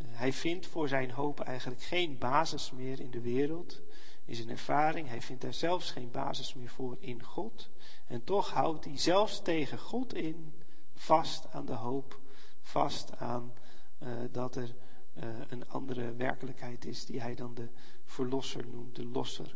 hij 0.07 0.33
vindt 0.33 0.67
voor 0.67 0.89
zijn 0.89 1.11
hoop 1.11 1.41
eigenlijk 1.41 1.83
geen 1.83 2.19
basis 2.19 2.71
meer 2.71 3.01
in 3.01 3.11
de 3.11 3.21
wereld, 3.21 3.81
in 4.25 4.35
zijn 4.35 4.51
ervaring. 4.51 5.09
Hij 5.09 5.23
vindt 5.23 5.43
daar 5.43 5.55
zelfs 5.55 5.91
geen 5.91 6.11
basis 6.11 6.55
meer 6.55 6.69
voor 6.69 6.97
in 7.01 7.23
God. 7.23 7.71
En 8.07 8.25
toch 8.25 8.51
houdt 8.51 8.85
hij 8.85 8.99
zelfs 8.99 9.43
tegen 9.43 9.79
God 9.79 10.15
in 10.15 10.53
vast 10.95 11.53
aan 11.53 11.67
de 11.67 11.73
hoop 11.73 12.21
vast 12.65 13.17
aan 13.17 13.53
uh, 13.99 14.09
dat 14.33 14.57
er 14.57 14.75
uh, 15.15 15.25
een 15.49 15.69
andere 15.69 16.15
werkelijkheid 16.15 16.85
is 16.85 17.07
die 17.07 17.21
hij 17.21 17.35
dan 17.35 17.55
de 17.55 17.69
verlosser 18.05 18.67
noemt, 18.67 18.97
de 18.97 19.05
losser. 19.05 19.55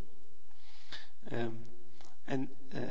Um, 1.33 1.67
en 2.25 2.51
uh, 2.69 2.91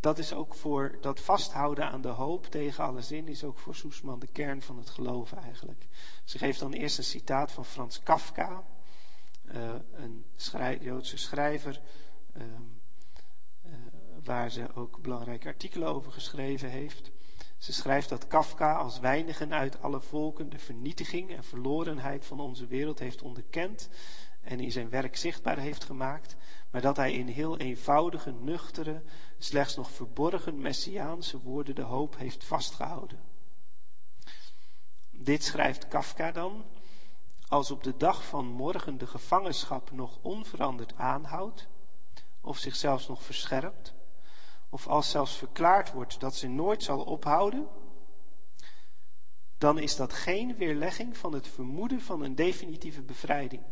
dat 0.00 0.18
is 0.18 0.32
ook 0.32 0.54
voor 0.54 0.98
dat 1.00 1.20
vasthouden 1.20 1.90
aan 1.90 2.00
de 2.00 2.08
hoop 2.08 2.46
tegen 2.46 2.84
alle 2.84 3.02
zin, 3.02 3.28
is 3.28 3.44
ook 3.44 3.58
voor 3.58 3.74
Soesman 3.74 4.18
de 4.18 4.26
kern 4.26 4.62
van 4.62 4.78
het 4.78 4.90
geloven 4.90 5.38
eigenlijk. 5.38 5.86
Ze 6.24 6.38
geeft 6.38 6.60
dan 6.60 6.72
eerst 6.72 6.98
een 6.98 7.04
citaat 7.04 7.52
van 7.52 7.64
Frans 7.64 8.02
Kafka, 8.02 8.62
een 9.92 10.24
Joodse 10.80 11.16
schrijver, 11.16 11.80
um, 12.36 12.80
waar 14.24 14.50
ze 14.50 14.74
ook 14.74 15.02
belangrijke 15.02 15.48
artikelen 15.48 15.88
over 15.88 16.12
geschreven 16.12 16.70
heeft. 16.70 17.10
Ze 17.60 17.72
schrijft 17.72 18.08
dat 18.08 18.26
Kafka 18.26 18.74
als 18.74 19.00
weinigen 19.00 19.52
uit 19.52 19.82
alle 19.82 20.00
volken 20.00 20.50
de 20.50 20.58
vernietiging 20.58 21.36
en 21.36 21.44
verlorenheid 21.44 22.26
van 22.26 22.40
onze 22.40 22.66
wereld 22.66 22.98
heeft 22.98 23.22
onderkend 23.22 23.88
en 24.40 24.60
in 24.60 24.72
zijn 24.72 24.88
werk 24.88 25.16
zichtbaar 25.16 25.58
heeft 25.58 25.84
gemaakt, 25.84 26.36
maar 26.70 26.80
dat 26.80 26.96
hij 26.96 27.12
in 27.12 27.26
heel 27.26 27.56
eenvoudige, 27.56 28.30
nuchtere, 28.30 29.02
slechts 29.38 29.76
nog 29.76 29.90
verborgen 29.90 30.60
messiaanse 30.60 31.40
woorden 31.40 31.74
de 31.74 31.82
hoop 31.82 32.16
heeft 32.16 32.44
vastgehouden. 32.44 33.20
Dit 35.10 35.44
schrijft 35.44 35.88
Kafka 35.88 36.32
dan, 36.32 36.64
als 37.48 37.70
op 37.70 37.82
de 37.82 37.96
dag 37.96 38.24
van 38.24 38.46
morgen 38.46 38.98
de 38.98 39.06
gevangenschap 39.06 39.90
nog 39.90 40.18
onveranderd 40.22 40.94
aanhoudt, 40.96 41.68
of 42.40 42.58
zich 42.58 42.76
zelfs 42.76 43.08
nog 43.08 43.22
verscherpt, 43.22 43.94
of 44.70 44.86
als 44.86 45.10
zelfs 45.10 45.36
verklaard 45.36 45.92
wordt 45.92 46.20
dat 46.20 46.34
ze 46.34 46.48
nooit 46.48 46.82
zal 46.82 47.02
ophouden, 47.02 47.68
dan 49.58 49.78
is 49.78 49.96
dat 49.96 50.12
geen 50.12 50.56
weerlegging 50.56 51.16
van 51.16 51.32
het 51.32 51.48
vermoeden 51.48 52.00
van 52.00 52.22
een 52.22 52.34
definitieve 52.34 53.02
bevrijding. 53.02 53.62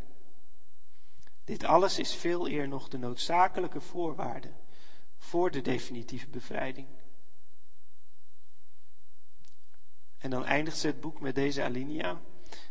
Dit 1.44 1.64
alles 1.64 1.98
is 1.98 2.14
veel 2.14 2.48
eer 2.48 2.68
nog 2.68 2.88
de 2.88 2.98
noodzakelijke 2.98 3.80
voorwaarde 3.80 4.52
voor 5.18 5.50
de 5.50 5.60
definitieve 5.60 6.28
bevrijding. 6.28 6.86
En 10.18 10.30
dan 10.30 10.44
eindigt 10.44 10.82
het 10.82 11.00
boek 11.00 11.20
met 11.20 11.34
deze 11.34 11.62
alinea. 11.62 12.20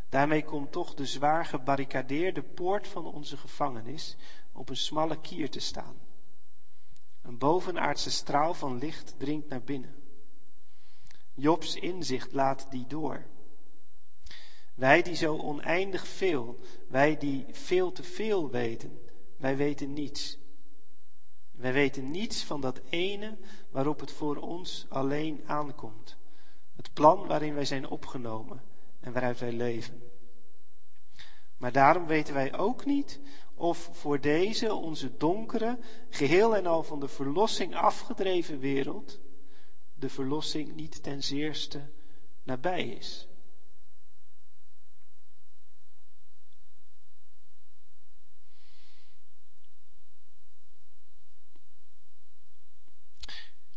Daarmee 0.09 0.43
komt 0.43 0.71
toch 0.71 0.93
de 0.93 1.05
zwaar 1.05 1.45
gebarricadeerde 1.45 2.43
poort 2.43 2.87
van 2.87 3.05
onze 3.05 3.37
gevangenis 3.37 4.15
op 4.51 4.69
een 4.69 4.77
smalle 4.77 5.21
kier 5.21 5.49
te 5.49 5.59
staan. 5.59 6.06
Een 7.27 7.37
bovenaardse 7.37 8.11
straal 8.11 8.53
van 8.53 8.77
licht 8.77 9.15
dringt 9.17 9.49
naar 9.49 9.61
binnen. 9.61 9.95
Jobs 11.33 11.75
inzicht 11.75 12.31
laat 12.31 12.67
die 12.69 12.87
door. 12.87 13.25
Wij 14.75 15.01
die 15.01 15.15
zo 15.15 15.37
oneindig 15.37 16.07
veel, 16.07 16.59
wij 16.87 17.17
die 17.17 17.45
veel 17.51 17.91
te 17.91 18.03
veel 18.03 18.49
weten, 18.49 18.99
wij 19.37 19.57
weten 19.57 19.93
niets. 19.93 20.37
Wij 21.51 21.73
weten 21.73 22.11
niets 22.11 22.43
van 22.43 22.61
dat 22.61 22.81
ene 22.89 23.37
waarop 23.69 23.99
het 23.99 24.11
voor 24.11 24.35
ons 24.35 24.85
alleen 24.89 25.43
aankomt. 25.45 26.17
Het 26.75 26.93
plan 26.93 27.27
waarin 27.27 27.53
wij 27.53 27.65
zijn 27.65 27.87
opgenomen 27.87 28.61
en 28.99 29.13
waaruit 29.13 29.39
wij 29.39 29.51
leven. 29.51 30.01
Maar 31.57 31.71
daarom 31.71 32.05
weten 32.05 32.33
wij 32.33 32.57
ook 32.57 32.85
niet 32.85 33.19
of 33.57 33.89
voor 33.91 34.21
deze 34.21 34.73
onze 34.73 35.17
donkere, 35.17 35.79
geheel 36.09 36.55
en 36.55 36.65
al 36.65 36.83
van 36.83 36.99
de 36.99 37.07
verlossing 37.07 37.75
afgedreven 37.75 38.59
wereld, 38.59 39.19
de 39.95 40.09
verlossing 40.09 40.75
niet 40.75 41.03
ten 41.03 41.23
zeerste 41.23 41.89
nabij 42.43 42.87
is. 42.87 43.27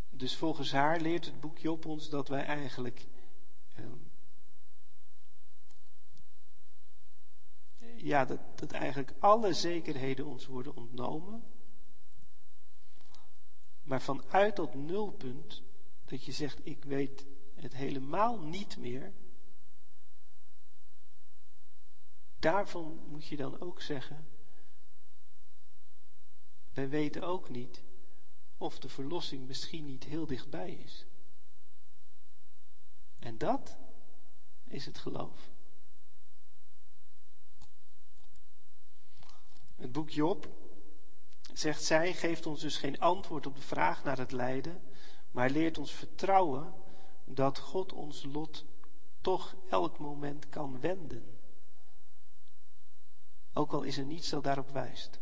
Dus 0.08 0.36
volgens 0.36 0.72
haar 0.72 1.00
leert 1.00 1.24
het 1.24 1.40
boekje 1.40 1.70
op 1.70 1.84
ons 1.86 2.08
dat 2.08 2.28
wij 2.28 2.44
eigenlijk 2.44 3.06
ja, 8.02 8.24
dat, 8.24 8.40
dat 8.58 8.72
eigenlijk 8.72 9.12
alle 9.18 9.52
zekerheden 9.52 10.26
ons 10.26 10.46
worden 10.46 10.76
ontnomen. 10.76 11.42
Maar 13.82 14.02
vanuit 14.02 14.56
dat 14.56 14.74
nulpunt, 14.74 15.62
dat 16.04 16.24
je 16.24 16.32
zegt, 16.32 16.66
ik 16.66 16.84
weet 16.84 17.26
het 17.54 17.74
helemaal 17.74 18.40
niet 18.40 18.76
meer. 18.76 19.12
Daarvan 22.38 23.00
moet 23.08 23.26
je 23.26 23.36
dan 23.36 23.60
ook 23.60 23.80
zeggen, 23.80 24.28
wij 26.72 26.88
weten 26.88 27.22
ook 27.22 27.48
niet 27.48 27.82
of 28.56 28.78
de 28.78 28.88
verlossing 28.88 29.46
misschien 29.46 29.84
niet 29.84 30.04
heel 30.04 30.26
dichtbij 30.26 30.72
is. 30.72 31.06
En 33.18 33.38
dat 33.38 33.76
is 34.64 34.86
het 34.86 34.98
geloof. 34.98 35.50
Het 39.80 39.92
boek 39.92 40.10
Job, 40.10 40.48
zegt 41.52 41.82
zij, 41.82 42.12
geeft 42.12 42.46
ons 42.46 42.60
dus 42.60 42.76
geen 42.76 43.00
antwoord 43.00 43.46
op 43.46 43.56
de 43.56 43.62
vraag 43.62 44.04
naar 44.04 44.18
het 44.18 44.32
lijden, 44.32 44.82
maar 45.30 45.50
leert 45.50 45.78
ons 45.78 45.92
vertrouwen 45.92 46.74
dat 47.24 47.58
God 47.58 47.92
ons 47.92 48.24
lot 48.24 48.64
toch 49.20 49.56
elk 49.68 49.98
moment 49.98 50.48
kan 50.48 50.80
wenden. 50.80 51.38
Ook 53.52 53.72
al 53.72 53.82
is 53.82 53.98
er 53.98 54.04
niets 54.04 54.28
dat 54.28 54.44
daarop 54.44 54.70
wijst. 54.70 55.20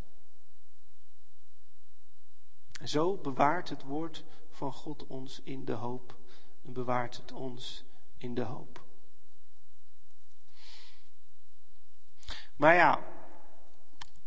Zo 2.85 3.17
bewaart 3.17 3.69
het 3.69 3.83
woord 3.83 4.25
van 4.51 4.73
God 4.73 5.07
ons 5.07 5.41
in 5.43 5.65
de 5.65 5.73
hoop 5.73 6.19
en 6.65 6.73
bewaart 6.73 7.17
het 7.17 7.33
ons 7.33 7.85
in 8.17 8.35
de 8.35 8.43
hoop. 8.43 8.87
Maar 12.57 12.75
ja, 12.75 13.18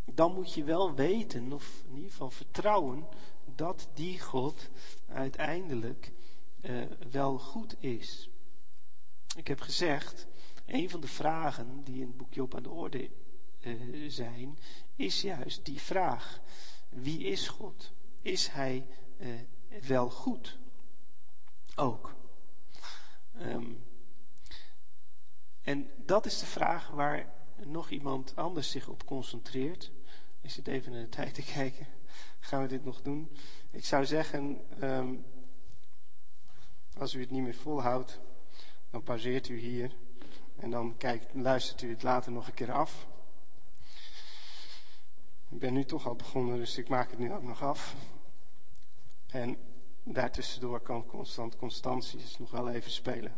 dan 0.06 0.34
moet 0.34 0.53
je 0.53 0.64
wel 0.64 0.94
weten, 0.94 1.53
of 1.53 1.84
in 1.88 1.95
ieder 1.95 2.11
geval 2.11 2.30
vertrouwen, 2.30 3.07
dat 3.56 3.90
die 3.94 4.19
God 4.19 4.69
uiteindelijk 5.07 6.11
uh, 6.61 6.86
wel 7.11 7.38
goed 7.40 7.76
is. 7.80 8.30
Ik 9.36 9.48
heb 9.48 9.61
gezegd, 9.61 10.28
een 10.65 10.90
van 10.90 11.02
de 11.02 11.07
vragen 11.07 11.84
die 11.84 12.02
in 12.02 12.07
het 12.07 12.18
boekje 12.18 12.41
op 12.41 12.56
aan 12.56 12.64
de 12.64 12.69
orde 12.69 13.10
uh, 13.61 14.10
zijn, 14.10 14.60
is 14.95 15.22
juist 15.22 15.65
die 15.65 15.82
vraag: 15.82 16.41
wie 16.90 17.23
is 17.23 17.48
God? 17.48 17.91
Is 18.22 18.48
Hij 18.48 18.88
uh, 19.18 19.40
wel 19.88 20.10
goed? 20.10 20.57
Ook. 21.76 22.15
Um, 23.41 23.84
en 25.61 25.90
dat 26.06 26.26
is 26.26 26.40
de 26.40 26.45
vraag 26.45 26.90
waar 26.90 27.34
nog 27.66 27.90
iemand 27.90 28.36
anders 28.36 28.72
zich 28.72 28.88
op 28.88 29.06
concentreert. 29.06 29.92
Ik 30.42 30.50
zit 30.50 30.68
even 30.68 30.92
naar 30.92 31.02
de 31.02 31.10
tijd 31.10 31.34
te 31.34 31.44
kijken. 31.44 31.88
Gaan 32.40 32.62
we 32.62 32.68
dit 32.68 32.86
nog 32.86 33.02
doen? 33.02 33.38
Ik 33.72 33.86
zou 33.86 34.06
zeggen, 34.06 34.62
um, 34.84 35.26
als 36.98 37.14
u 37.14 37.20
het 37.20 37.32
niet 37.32 37.42
meer 37.42 37.56
volhoudt, 37.56 38.20
dan 38.90 39.04
pauzeert 39.04 39.50
u 39.50 39.60
hier. 39.60 39.96
En 40.56 40.70
dan 40.70 40.98
kijkt, 40.98 41.34
luistert 41.34 41.82
u 41.82 41.90
het 41.90 42.04
later 42.04 42.32
nog 42.32 42.48
een 42.48 42.54
keer 42.54 42.72
af. 42.72 43.08
Ik 45.50 45.60
ben 45.60 45.74
nu 45.74 45.86
toch 45.86 46.08
al 46.08 46.16
begonnen, 46.16 46.58
dus 46.58 46.78
ik 46.78 46.90
maak 46.90 47.10
het 47.10 47.20
nu 47.20 47.34
ook 47.34 47.44
nog 47.44 47.64
af. 47.64 47.96
En 49.28 49.58
daartussendoor 50.04 50.80
kan 50.80 51.06
Constant 51.06 51.56
Constantius 51.56 52.38
nog 52.38 52.52
wel 52.52 52.70
even 52.70 52.92
spelen. 52.92 53.34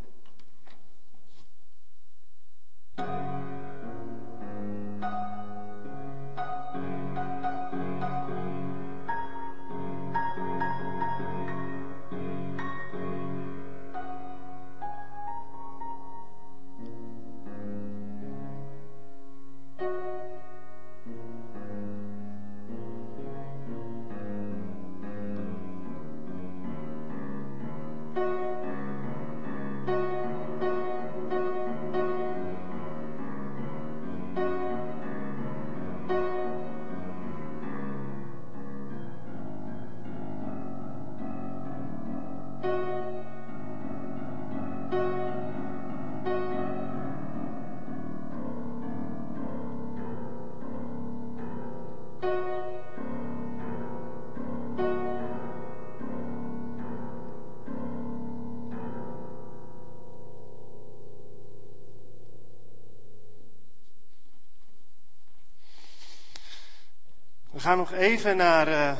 Gaan 67.64 67.78
nog 67.78 67.92
even 67.92 68.38
naar 68.38 68.68
uh, 68.68 68.98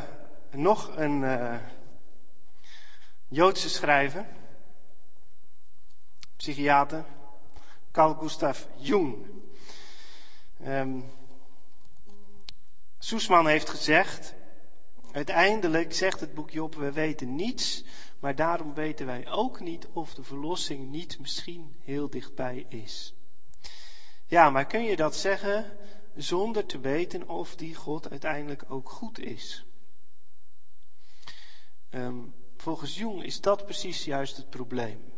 nog 0.52 0.98
een 0.98 1.22
uh, 1.22 1.56
Joodse 3.28 3.70
schrijver, 3.70 4.26
psychiater, 6.36 7.06
Carl 7.92 8.14
Gustav 8.14 8.64
Jung. 8.76 9.26
Um, 10.68 11.06
Soesman 13.00 13.48
heeft 13.48 13.70
gezegd, 13.70 14.34
uiteindelijk 15.12 15.94
zegt 15.94 16.20
het 16.20 16.34
boekje 16.34 16.64
op, 16.64 16.76
we 16.76 16.92
weten 16.92 17.36
niets, 17.36 17.84
maar 18.20 18.36
daarom 18.36 18.74
weten 18.74 19.06
wij 19.06 19.30
ook 19.30 19.60
niet 19.60 19.88
of 19.94 20.14
de 20.14 20.24
verlossing 20.24 20.92
niet 20.92 21.20
misschien 21.20 21.76
heel 21.84 22.10
dichtbij 22.10 22.66
is. 22.70 23.14
Ja, 24.26 24.50
maar 24.50 24.66
kun 24.66 24.84
je 24.84 24.96
dat 24.96 25.16
zeggen 25.16 25.78
zonder 26.16 26.66
te 26.66 26.80
weten 26.80 27.30
of 27.30 27.56
die 27.56 27.76
God 27.76 28.10
uiteindelijk 28.10 28.64
ook 28.68 28.90
goed 28.90 29.20
is. 29.20 29.66
Um, 31.90 32.34
volgens 32.58 32.98
Jung 32.98 33.24
is 33.24 33.42
dat 33.42 33.64
precies 33.66 34.06
juist 34.06 34.38
het 34.38 34.50
probleem. 34.50 35.14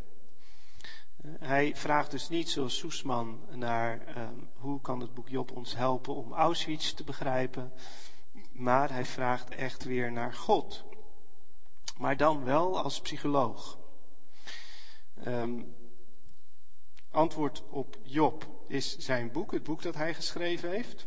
Uh, 1.22 1.32
hij 1.40 1.76
vraagt 1.76 2.12
dus 2.12 2.30
niet 2.30 2.50
zoals 2.50 2.78
Soesman 2.78 3.42
naar 3.52 4.18
um, 4.18 4.50
hoe 4.56 4.82
kan 4.82 5.00
het 5.00 5.14
boek 5.14 5.30
Job 5.30 5.52
ons 5.52 5.76
helpen 5.76 6.16
om 6.16 6.34
Auschwitz 6.34 6.94
te 6.94 7.04
begrijpen, 7.04 7.74
maar 8.52 8.92
hij 8.92 9.06
vraagt 9.06 9.50
echt 9.50 9.84
weer 9.84 10.12
naar 10.12 10.34
God. 10.34 10.84
Maar 11.98 12.18
dan 12.18 12.44
wel 12.44 12.80
als 12.80 13.02
psycholoog. 13.02 13.78
Um, 15.28 15.76
antwoord 17.12 17.64
op 17.70 17.98
Job 18.04 18.55
is 18.68 18.98
zijn 18.98 19.32
boek, 19.32 19.52
het 19.52 19.64
boek 19.64 19.82
dat 19.82 19.96
hij 19.96 20.14
geschreven 20.14 20.70
heeft. 20.70 21.06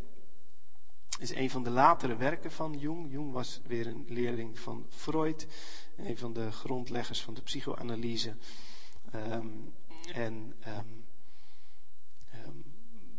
is 1.18 1.34
een 1.34 1.50
van 1.50 1.62
de 1.62 1.70
latere 1.70 2.16
werken 2.16 2.52
van 2.52 2.78
Jung. 2.78 3.10
Jung 3.10 3.32
was 3.32 3.60
weer 3.66 3.86
een 3.86 4.04
leerling 4.08 4.58
van 4.58 4.86
Freud, 4.88 5.46
een 5.96 6.18
van 6.18 6.32
de 6.32 6.52
grondleggers 6.52 7.22
van 7.22 7.34
de 7.34 7.42
psychoanalyse. 7.42 8.36
Ehm, 9.10 9.48
en 10.12 10.54
um, 10.66 11.04
um, 12.46 12.64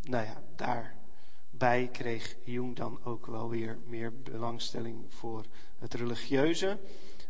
nou 0.01 0.25
ja, 0.25 0.43
daarbij 0.55 1.89
kreeg 1.91 2.35
Jung 2.43 2.75
dan 2.75 3.03
ook 3.03 3.25
wel 3.25 3.49
weer 3.49 3.79
meer 3.85 4.21
belangstelling 4.21 5.05
voor 5.13 5.45
het 5.77 5.93
religieuze. 5.93 6.79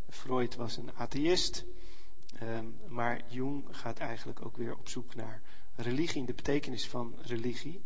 Freud 0.08 0.56
was 0.56 0.76
een 0.76 0.94
atheïst, 0.94 1.64
maar 2.88 3.20
Jung 3.26 3.64
gaat 3.70 3.98
eigenlijk 3.98 4.44
ook 4.44 4.56
weer 4.56 4.76
op 4.76 4.88
zoek 4.88 5.14
naar 5.14 5.42
religie, 5.80 6.24
de 6.24 6.34
betekenis 6.34 6.88
van 6.88 7.14
religie. 7.22 7.80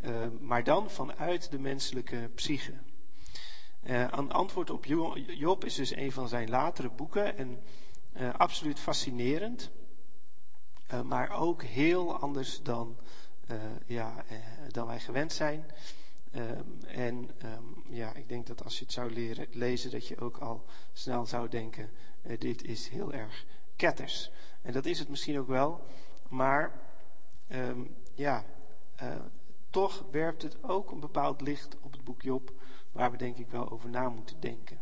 Uh, 0.00 0.26
maar 0.40 0.64
dan 0.64 0.90
vanuit 0.90 1.50
de 1.50 1.58
menselijke 1.58 2.30
psyche. 2.34 2.72
Uh, 3.82 4.00
een 4.10 4.32
antwoord 4.32 4.70
op 4.70 4.84
Job 5.26 5.64
is 5.64 5.74
dus 5.74 5.96
een 5.96 6.12
van 6.12 6.28
zijn 6.28 6.50
latere 6.50 6.90
boeken 6.90 7.36
en 7.36 7.62
uh, 8.16 8.34
absoluut 8.34 8.80
fascinerend, 8.80 9.70
maar 11.04 11.30
ook 11.30 11.62
heel 11.62 12.18
anders 12.18 12.62
dan, 12.62 12.96
ja, 13.86 14.24
dan 14.68 14.86
wij 14.86 15.00
gewend 15.00 15.32
zijn. 15.32 15.64
En 16.86 17.30
um, 17.44 17.84
ja, 17.88 18.14
ik 18.14 18.28
denk 18.28 18.46
dat 18.46 18.64
als 18.64 18.78
je 18.78 18.84
het 18.84 18.92
zou 18.92 19.12
leren, 19.12 19.46
lezen, 19.50 19.90
dat 19.90 20.08
je 20.08 20.18
ook 20.18 20.36
al 20.36 20.64
snel 20.92 21.26
zou 21.26 21.48
denken: 21.48 21.90
dit 22.38 22.64
is 22.64 22.88
heel 22.88 23.12
erg 23.12 23.44
ketters. 23.76 24.30
En 24.62 24.72
dat 24.72 24.86
is 24.86 24.98
het 24.98 25.08
misschien 25.08 25.38
ook 25.38 25.48
wel, 25.48 25.86
maar 26.28 26.83
um, 27.48 27.96
ja, 28.14 28.44
toch 29.70 30.04
werpt 30.10 30.42
het 30.42 30.62
ook 30.62 30.90
een 30.90 31.00
bepaald 31.00 31.40
licht 31.40 31.76
op 31.80 31.92
het 31.92 32.04
boek 32.04 32.22
Job, 32.22 32.52
waar 32.92 33.10
we 33.10 33.16
denk 33.16 33.36
ik 33.36 33.48
wel 33.48 33.70
over 33.70 33.88
na 33.88 34.08
moeten 34.08 34.40
denken. 34.40 34.80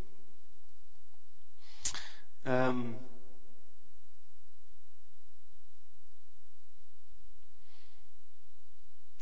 Um, 2.42 2.98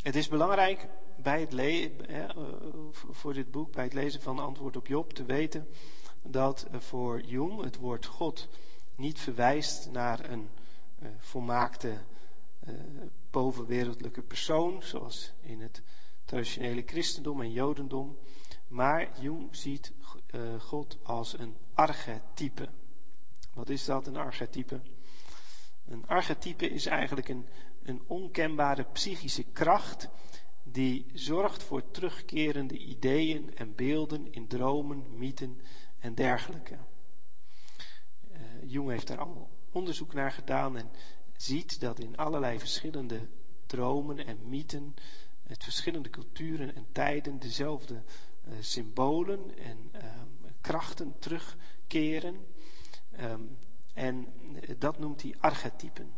het 0.03 0.17
is 0.17 0.29
belangrijk 0.29 0.89
bij 1.17 1.41
het 1.41 1.53
lezen, 1.53 2.09
eh, 2.09 2.29
voor 2.93 3.33
dit 3.33 3.51
boek, 3.51 3.73
bij 3.73 3.85
het 3.85 3.93
lezen 3.93 4.23
van 4.23 4.39
Antwoord 4.39 4.77
op 4.77 4.87
Job, 4.87 5.13
te 5.13 5.25
weten 5.25 5.69
dat 6.23 6.67
voor 6.73 7.21
Jung 7.21 7.63
het 7.63 7.77
woord 7.77 8.07
God 8.07 8.49
niet 8.95 9.21
verwijst 9.21 9.91
naar 9.91 10.31
een 10.31 10.49
uh, 11.03 11.09
volmaakte 11.19 11.99
uh, 12.69 12.75
bovenwereldlijke 13.31 14.23
persoon, 14.23 14.83
zoals 14.83 15.33
in 15.41 15.61
het 15.61 15.83
traditionele 16.25 16.83
christendom 16.87 17.41
en 17.41 17.53
jodendom. 17.53 18.19
Maar 18.69 19.21
Jung 19.21 19.57
ziet 19.57 19.93
uh, 20.31 20.61
God 20.61 20.99
als 21.03 21.39
een 21.39 21.57
archetype. 21.75 22.69
Wat 23.55 23.69
is 23.69 23.85
dat, 23.85 24.07
een 24.07 24.17
archetype? 24.17 24.81
Een 25.87 26.07
archetype 26.07 26.69
is 26.69 26.87
eigenlijk 26.87 27.29
een, 27.29 27.47
een 27.83 28.03
onkenbare 28.07 28.85
psychische 28.93 29.45
kracht 29.53 30.09
die 30.63 31.07
zorgt 31.13 31.63
voor 31.63 31.91
terugkerende 31.91 32.79
ideeën 32.79 33.57
en 33.57 33.75
beelden 33.75 34.33
in 34.33 34.47
dromen, 34.47 35.05
mythen 35.19 35.61
en 35.99 36.15
dergelijke. 36.15 36.79
Uh, 38.33 38.39
Jung 38.67 38.89
heeft 38.89 39.07
daar 39.07 39.19
allemaal 39.19 39.51
onderzoek 39.73 40.15
naar 40.15 40.33
gedaan 40.33 40.77
en 40.77 40.91
ziet 41.43 41.81
dat 41.81 41.99
in 41.99 42.17
allerlei 42.17 42.59
verschillende 42.59 43.29
dromen 43.67 44.27
en 44.27 44.49
mythen, 44.49 44.95
uit 45.49 45.65
verschillende 45.65 46.11
culturen 46.11 46.75
en 46.75 46.87
tijden, 46.93 47.39
dezelfde 47.39 47.95
uh, 47.95 48.55
symbolen 48.61 49.59
en 49.59 49.91
uh, 49.95 50.03
krachten 50.61 51.19
terugkeren. 51.19 52.47
Um, 53.21 53.59
en 53.95 54.27
dat 54.79 54.99
noemt 54.99 55.23
hij 55.23 55.35
archetypen. 55.39 56.13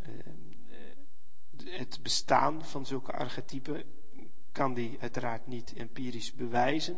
Uh, 0.00 0.08
het 1.64 2.02
bestaan 2.02 2.64
van 2.64 2.86
zulke 2.86 3.12
archetypen 3.12 3.84
kan 4.52 4.74
die 4.74 4.96
uiteraard 5.00 5.46
niet 5.46 5.72
empirisch 5.72 6.32
bewijzen, 6.32 6.96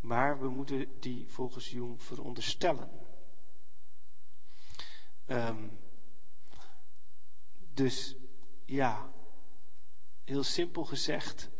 maar 0.00 0.40
we 0.40 0.48
moeten 0.48 0.86
die 1.00 1.28
volgens 1.28 1.70
Jung 1.70 2.02
veronderstellen. 2.02 2.90
Um, 5.26 5.70
dus 7.74 8.14
ja, 8.64 9.12
heel 10.24 10.42
simpel 10.42 10.84
gezegd, 10.84 11.50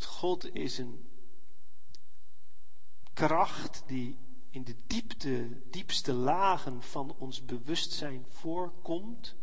God 0.00 0.54
is 0.54 0.78
een 0.78 1.08
kracht 3.12 3.82
die 3.86 4.18
in 4.50 4.64
de 4.64 4.76
diepte, 4.86 5.60
diepste 5.70 6.12
lagen 6.12 6.82
van 6.82 7.14
ons 7.18 7.44
bewustzijn 7.44 8.26
voorkomt. 8.28 9.36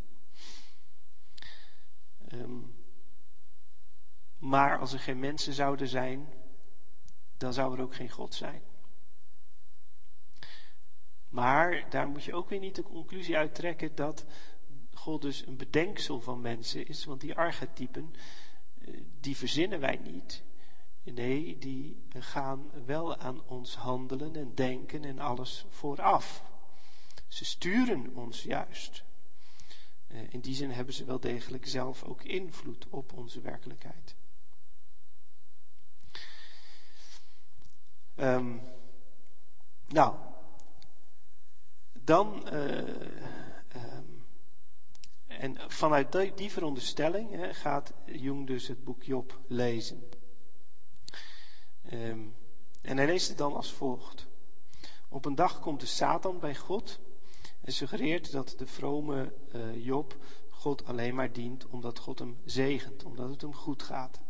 Um, 2.32 2.76
maar 4.38 4.80
als 4.80 4.94
er 4.94 4.99
geen 4.99 5.20
mensen 5.20 5.53
zouden 5.53 5.88
zijn, 5.88 6.34
dan 7.38 7.53
zou 7.53 7.76
er 7.76 7.84
ook 7.84 7.95
geen 7.95 8.10
God 8.10 8.34
zijn. 8.34 8.62
Maar 11.30 11.90
daar 11.90 12.08
moet 12.08 12.24
je 12.24 12.34
ook 12.34 12.49
weer 12.49 12.60
niet 12.60 12.76
de 12.76 12.84
conclusie 12.84 13.38
uit 13.38 13.56
trekken 13.56 13.95
dat 13.95 14.26
God 15.02 15.22
dus 15.22 15.45
een 15.45 15.57
bedenksel 15.57 16.22
van 16.22 16.41
mensen 16.41 16.88
is, 16.88 17.06
want 17.06 17.22
die 17.22 17.36
archetypen, 17.36 18.15
eh, 18.82 19.02
die 19.19 19.38
verzinnen 19.38 19.80
wij 19.80 19.99
niet. 20.03 20.44
Nee, 21.03 21.57
die 21.57 22.03
gaan 22.10 22.72
wel 22.86 23.18
aan 23.18 23.48
ons 23.48 23.76
handelen 23.76 24.36
en 24.36 24.56
denken 24.56 25.03
en 25.06 25.19
alles 25.19 25.65
vooraf. 25.69 26.44
Ze 27.28 27.45
sturen 27.45 28.15
ons 28.15 28.44
juist. 28.44 29.03
Eh, 30.07 30.34
in 30.34 30.40
die 30.40 30.56
zin 30.56 30.72
hebben 30.72 30.94
ze 30.94 31.06
wel 31.06 31.19
degelijk 31.19 31.68
zelf 31.68 32.03
ook 32.03 32.23
invloed 32.23 32.88
op 32.90 33.14
onze 33.14 33.41
werkelijkheid. 33.41 34.15
Um, 38.15 38.61
nou, 39.88 40.15
dan 41.94 42.49
uh, 42.53 43.51
en 45.42 45.58
vanuit 45.68 46.38
die, 46.38 46.52
veronderstelling 46.52 47.32
hè, 47.32 47.54
gaat 47.54 47.94
Jung 48.06 48.48
dus 48.48 48.68
het 48.68 48.84
boek 48.84 49.04
Job 49.04 49.40
lezen. 49.48 50.04
Um, 51.94 52.36
en 52.82 52.98
hij 52.98 53.06
leest 53.06 53.28
het 53.28 53.38
dan 53.38 53.56
als 53.56 53.74
volgt. 53.74 54.28
Op 55.10 55.26
een 55.26 55.36
dag 55.36 55.60
komt 55.60 55.80
de 55.80 55.86
Satan 55.86 56.40
bij 56.40 56.56
God 56.56 57.00
en 57.62 57.74
suggereert 57.74 58.32
dat 58.32 58.54
de 58.58 58.68
vrome 58.68 59.34
uh, 59.56 59.86
Job 59.86 60.16
God 60.50 60.86
alleen 60.86 61.16
maar 61.16 61.32
dient 61.32 61.68
omdat 61.68 62.00
God 62.00 62.20
hem 62.20 62.38
zegent, 62.46 63.04
omdat 63.04 63.30
het 63.30 63.42
hem 63.42 63.54
goed 63.54 63.84
gaat. 63.84 64.22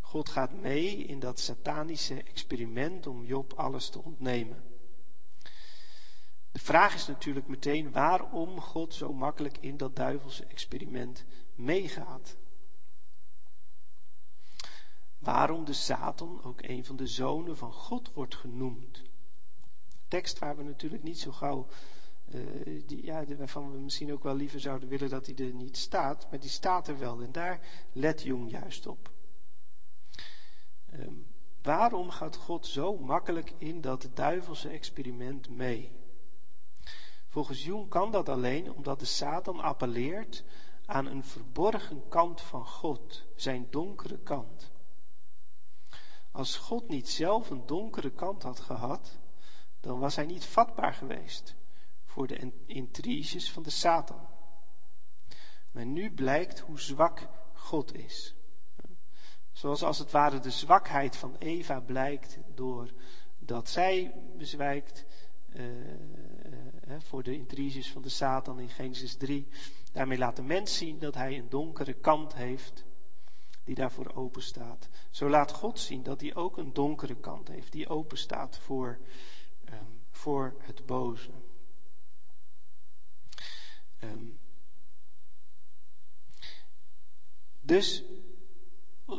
God 0.00 0.28
gaat 0.28 0.52
mee 0.52 0.96
in 0.96 1.20
dat 1.20 1.40
satanische 1.40 2.22
experiment 2.22 3.06
om 3.06 3.24
Job 3.24 3.52
alles 3.52 3.88
te 3.88 4.02
ontnemen. 4.02 4.71
De 6.52 6.58
vraag 6.58 6.94
is 6.94 7.06
natuurlijk 7.06 7.46
meteen 7.46 7.92
waarom 7.92 8.60
God 8.60 8.94
zo 8.94 9.12
makkelijk 9.12 9.58
in 9.60 9.76
dat 9.76 9.96
duivelse 9.96 10.44
experiment 10.44 11.24
meegaat. 11.54 12.36
Waarom 15.18 15.64
de 15.64 15.72
Satan 15.72 16.42
ook 16.42 16.62
een 16.62 16.84
van 16.84 16.96
de 16.96 17.06
zonen 17.06 17.56
van 17.56 17.72
God 17.72 18.12
wordt 18.12 18.34
genoemd. 18.34 19.02
Tekst 20.08 20.38
waar 20.38 20.56
we 20.56 20.62
natuurlijk 20.62 21.02
niet 21.02 21.18
zo 21.18 21.32
gauw, 21.32 21.66
uh, 22.34 22.82
die, 22.86 23.04
ja, 23.04 23.24
waarvan 23.36 23.72
we 23.72 23.78
misschien 23.78 24.12
ook 24.12 24.22
wel 24.22 24.34
liever 24.34 24.60
zouden 24.60 24.88
willen 24.88 25.10
dat 25.10 25.26
hij 25.26 25.34
er 25.36 25.52
niet 25.52 25.76
staat, 25.76 26.26
maar 26.30 26.40
die 26.40 26.50
staat 26.50 26.88
er 26.88 26.98
wel 26.98 27.22
en 27.22 27.32
daar 27.32 27.60
let 27.92 28.22
Jung 28.22 28.50
juist 28.50 28.86
op. 28.86 29.10
Um, 30.94 31.26
waarom 31.62 32.10
gaat 32.10 32.36
God 32.36 32.66
zo 32.66 32.98
makkelijk 32.98 33.52
in 33.58 33.80
dat 33.80 34.08
duivelse 34.14 34.68
experiment 34.68 35.48
mee? 35.48 36.01
Volgens 37.32 37.64
Jung 37.64 37.88
kan 37.88 38.10
dat 38.10 38.28
alleen 38.28 38.72
omdat 38.72 39.00
de 39.00 39.04
Satan 39.04 39.60
appelleert 39.60 40.44
aan 40.86 41.06
een 41.06 41.24
verborgen 41.24 42.08
kant 42.08 42.40
van 42.40 42.66
God, 42.66 43.24
zijn 43.36 43.66
donkere 43.70 44.18
kant. 44.18 44.70
Als 46.30 46.56
God 46.56 46.88
niet 46.88 47.08
zelf 47.08 47.50
een 47.50 47.66
donkere 47.66 48.10
kant 48.10 48.42
had 48.42 48.60
gehad, 48.60 49.18
dan 49.80 49.98
was 49.98 50.16
hij 50.16 50.26
niet 50.26 50.44
vatbaar 50.44 50.94
geweest 50.94 51.56
voor 52.04 52.26
de 52.26 52.52
intriges 52.66 53.50
van 53.50 53.62
de 53.62 53.70
Satan. 53.70 54.28
Maar 55.70 55.86
nu 55.86 56.14
blijkt 56.14 56.58
hoe 56.60 56.80
zwak 56.80 57.28
God 57.52 57.94
is. 57.94 58.34
Zoals 59.52 59.82
als 59.82 59.98
het 59.98 60.10
ware 60.10 60.40
de 60.40 60.50
zwakheid 60.50 61.16
van 61.16 61.36
Eva 61.38 61.80
blijkt 61.80 62.38
doordat 62.54 63.68
zij 63.68 64.14
bezwijkt. 64.36 65.04
Uh, 65.54 66.71
voor 67.00 67.22
de 67.22 67.36
intriges 67.36 67.90
van 67.90 68.02
de 68.02 68.08
Satan 68.08 68.60
in 68.60 68.68
Genesis 68.68 69.16
3. 69.16 69.48
Daarmee 69.92 70.18
laat 70.18 70.36
de 70.36 70.42
mens 70.42 70.76
zien 70.76 70.98
dat 70.98 71.14
hij 71.14 71.38
een 71.38 71.48
donkere 71.48 71.92
kant 71.94 72.34
heeft. 72.34 72.84
die 73.64 73.74
daarvoor 73.74 74.14
open 74.14 74.42
staat. 74.42 74.88
Zo 75.10 75.28
laat 75.28 75.52
God 75.52 75.78
zien 75.78 76.02
dat 76.02 76.20
hij 76.20 76.34
ook 76.34 76.56
een 76.56 76.72
donkere 76.72 77.16
kant 77.16 77.48
heeft, 77.48 77.72
die 77.72 77.88
open 77.88 78.18
staat 78.18 78.58
voor, 78.58 78.98
um, 79.72 80.02
voor 80.10 80.54
het 80.58 80.86
boze. 80.86 81.30
Um, 84.02 84.38
dus 87.60 88.04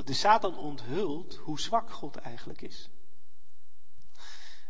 de 0.04 0.14
Satan 0.14 0.58
onthult 0.58 1.36
hoe 1.36 1.60
zwak 1.60 1.92
God 1.92 2.16
eigenlijk 2.16 2.62
is. 2.62 2.90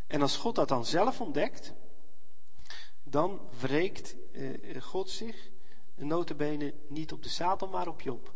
En 0.06 0.22
als 0.22 0.36
God 0.36 0.54
dat 0.54 0.68
dan 0.68 0.84
zelf 0.84 1.20
ontdekt, 1.20 1.74
dan 3.14 3.40
wreekt 3.60 4.16
eh, 4.32 4.82
God 4.82 5.10
zich, 5.10 5.50
notabene 5.96 6.74
niet 6.88 7.12
op 7.12 7.22
de 7.22 7.28
Satan, 7.28 7.70
maar 7.70 7.88
op 7.88 8.00
Job. 8.00 8.32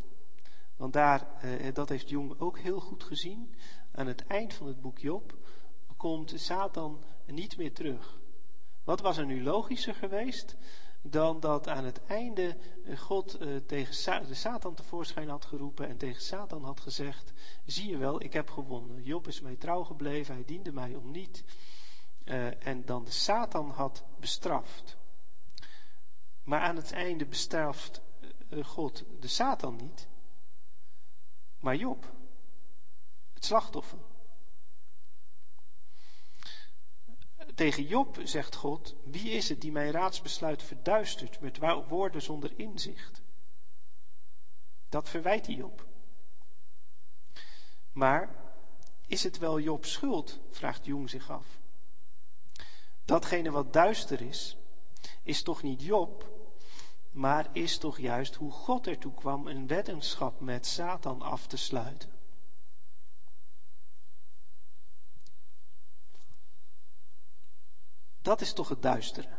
Want 0.77 0.93
daar, 0.93 1.41
eh, 1.41 1.75
dat 1.75 1.89
heeft 1.89 2.09
Jung 2.09 2.41
ook 2.41 2.59
heel 2.59 2.81
goed 2.81 3.05
gezien, 3.05 3.55
aan 3.93 4.07
het 4.07 4.27
eind 4.27 4.55
van 4.55 4.67
het 4.67 4.81
boek 4.81 4.99
Job 4.99 5.35
komt 5.97 6.33
Satan 6.37 7.05
niet 7.27 7.57
meer 7.57 7.75
terug. 7.75 8.19
Wat 8.85 9.01
was 9.01 9.17
er 9.17 9.27
nu 9.27 9.43
logischer 9.43 9.95
geweest 9.95 10.57
dan 11.03 11.41
dat 11.41 11.69
aan 11.69 11.85
het 11.85 12.05
einde 12.05 12.57
eh, 12.85 12.99
God 12.99 13.35
eh, 13.35 13.57
tegen 13.67 14.27
de 14.27 14.35
Satan 14.35 14.75
tevoorschijn 14.75 15.29
had 15.29 15.45
geroepen 15.45 15.89
en 15.89 15.97
tegen 15.97 16.23
Satan 16.23 16.65
had 16.65 16.81
gezegd: 16.81 17.33
Zie 17.65 17.91
je 17.91 17.97
wel, 17.97 18.23
ik 18.23 18.33
heb 18.33 18.51
gewonnen. 18.51 19.03
Job 19.03 19.27
is 19.27 19.41
mij 19.41 19.57
trouw 19.57 19.85
gebleven, 19.85 20.35
hij 20.35 20.45
diende 20.45 20.73
mij 20.73 20.95
om 20.95 21.11
niet. 21.11 21.45
Uh, 22.29 22.67
en 22.67 22.85
dan 22.85 23.05
de 23.05 23.11
Satan 23.11 23.71
had 23.71 24.05
bestraft. 24.21 24.97
Maar 26.43 26.61
aan 26.61 26.77
het 26.77 26.93
einde 26.93 27.27
bestraft 27.27 28.03
God 28.63 29.05
de 29.21 29.29
Satan 29.29 29.77
niet, 29.77 30.09
maar 31.61 31.77
Job, 31.77 32.13
het 33.33 33.45
slachtoffer. 33.45 33.99
Tegen 37.55 37.83
Job 37.85 38.19
zegt 38.25 38.55
God: 38.55 38.95
Wie 39.05 39.31
is 39.31 39.49
het 39.49 39.61
die 39.61 39.73
mijn 39.73 39.91
raadsbesluit 39.91 40.63
verduistert 40.63 41.41
met 41.41 41.59
woorden 41.89 42.23
zonder 42.23 42.59
inzicht? 42.59 43.23
Dat 44.89 45.09
verwijt 45.09 45.47
hij 45.47 45.55
Job. 45.55 45.87
Maar 47.93 48.35
is 49.07 49.25
het 49.25 49.39
wel 49.39 49.61
Jobs 49.61 49.93
schuld? 49.93 50.41
vraagt 50.51 50.87
Jong 50.87 51.11
zich 51.11 51.31
af. 51.31 51.58
Datgene 53.09 53.51
wat 53.51 53.73
duister 53.73 54.21
is, 54.21 54.57
is 55.23 55.43
toch 55.43 55.63
niet 55.63 55.83
Job, 55.83 56.31
maar 57.11 57.49
is 57.53 57.79
toch 57.79 57.99
juist 57.99 58.35
hoe 58.35 58.53
God 58.53 58.87
ertoe 58.87 59.15
kwam 59.15 59.47
een 59.47 59.67
weddenschap 59.67 60.41
met 60.41 60.67
Satan 60.67 61.23
af 61.23 61.47
te 61.47 61.57
sluiten. 61.57 62.11
Dat 68.23 68.41
is 68.41 68.53
toch 68.53 68.69
het 68.69 68.83
duistere. 68.83 69.39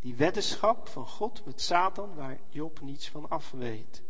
Die 0.00 0.14
weddenschap 0.14 0.88
van 0.88 1.06
God 1.06 1.44
met 1.44 1.60
Satan, 1.60 2.14
waar 2.14 2.40
Job 2.48 2.80
niets 2.80 3.08
van 3.08 3.28
af 3.28 3.50
weet. 3.50 4.02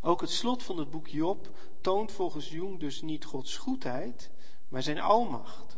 Ook 0.00 0.20
het 0.20 0.30
slot 0.30 0.62
van 0.62 0.78
het 0.78 0.90
boek 0.90 1.06
Job 1.06 1.56
toont 1.80 2.12
volgens 2.12 2.48
Jung 2.48 2.80
dus 2.80 3.02
niet 3.02 3.24
Gods 3.24 3.56
goedheid, 3.56 4.30
maar 4.74 4.82
zijn 4.82 5.00
almacht. 5.00 5.76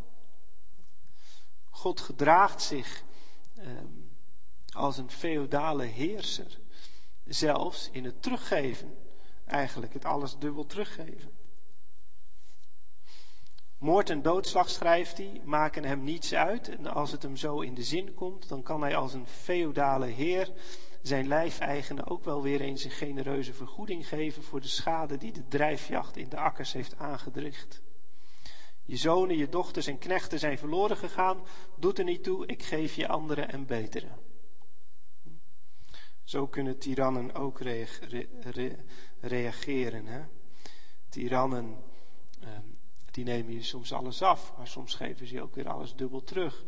God 1.70 2.00
gedraagt 2.00 2.62
zich 2.62 3.04
eh, 3.54 3.66
als 4.72 4.98
een 4.98 5.10
feodale 5.10 5.84
heerser, 5.84 6.58
zelfs 7.24 7.88
in 7.92 8.04
het 8.04 8.22
teruggeven, 8.22 8.94
eigenlijk 9.46 9.92
het 9.92 10.04
alles 10.04 10.38
dubbel 10.38 10.66
teruggeven. 10.66 11.30
Moord 13.78 14.10
en 14.10 14.22
doodslag, 14.22 14.70
schrijft 14.70 15.16
hij, 15.16 15.40
maken 15.44 15.84
hem 15.84 16.04
niets 16.04 16.34
uit. 16.34 16.68
En 16.68 16.86
als 16.86 17.12
het 17.12 17.22
hem 17.22 17.36
zo 17.36 17.60
in 17.60 17.74
de 17.74 17.84
zin 17.84 18.14
komt, 18.14 18.48
dan 18.48 18.62
kan 18.62 18.82
hij 18.82 18.96
als 18.96 19.14
een 19.14 19.26
feodale 19.26 20.06
heer 20.06 20.52
zijn 21.02 21.28
lijfeigenen 21.28 22.06
ook 22.06 22.24
wel 22.24 22.42
weer 22.42 22.60
eens 22.60 22.84
een 22.84 22.90
genereuze 22.90 23.54
vergoeding 23.54 24.08
geven 24.08 24.42
voor 24.42 24.60
de 24.60 24.68
schade 24.68 25.16
die 25.16 25.32
de 25.32 25.48
drijfjacht 25.48 26.16
in 26.16 26.28
de 26.28 26.36
akkers 26.36 26.72
heeft 26.72 26.96
aangedricht. 26.96 27.84
Je 28.86 28.96
zonen, 28.96 29.36
je 29.36 29.48
dochters 29.48 29.86
en 29.86 29.98
knechten 29.98 30.38
zijn 30.38 30.58
verloren 30.58 30.96
gegaan, 30.96 31.42
doet 31.76 31.98
er 31.98 32.04
niet 32.04 32.22
toe, 32.22 32.46
ik 32.46 32.62
geef 32.62 32.94
je 32.94 33.08
andere 33.08 33.42
en 33.42 33.66
betere. 33.66 34.08
Zo 36.24 36.46
kunnen 36.46 36.78
tirannen 36.78 37.34
ook 37.34 37.60
reageren. 39.20 40.06
Hè? 40.06 40.24
Tirannen 41.08 41.76
ehm, 42.40 42.62
die 43.10 43.24
nemen 43.24 43.52
je 43.52 43.62
soms 43.62 43.92
alles 43.92 44.22
af, 44.22 44.52
maar 44.56 44.68
soms 44.68 44.94
geven 44.94 45.26
ze 45.26 45.34
je 45.34 45.42
ook 45.42 45.54
weer 45.54 45.68
alles 45.68 45.94
dubbel 45.94 46.24
terug. 46.24 46.64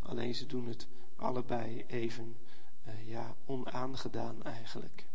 Alleen 0.00 0.34
ze 0.34 0.46
doen 0.46 0.66
het 0.66 0.88
allebei 1.16 1.84
even 1.86 2.36
uh, 2.86 3.08
ja, 3.08 3.36
onaangedaan 3.44 4.42
eigenlijk. 4.42 5.06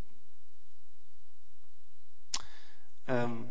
Um, 3.06 3.50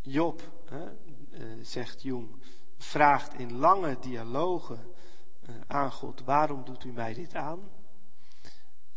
Job, 0.00 0.42
uh, 0.72 0.82
zegt 1.62 2.02
Jung, 2.02 2.42
vraagt 2.78 3.34
in 3.34 3.52
lange 3.52 3.96
dialogen 4.00 4.80
uh, 5.48 5.54
aan 5.66 5.92
God: 5.92 6.24
waarom 6.24 6.64
doet 6.64 6.84
u 6.84 6.92
mij 6.92 7.14
dit 7.14 7.34
aan? 7.34 7.60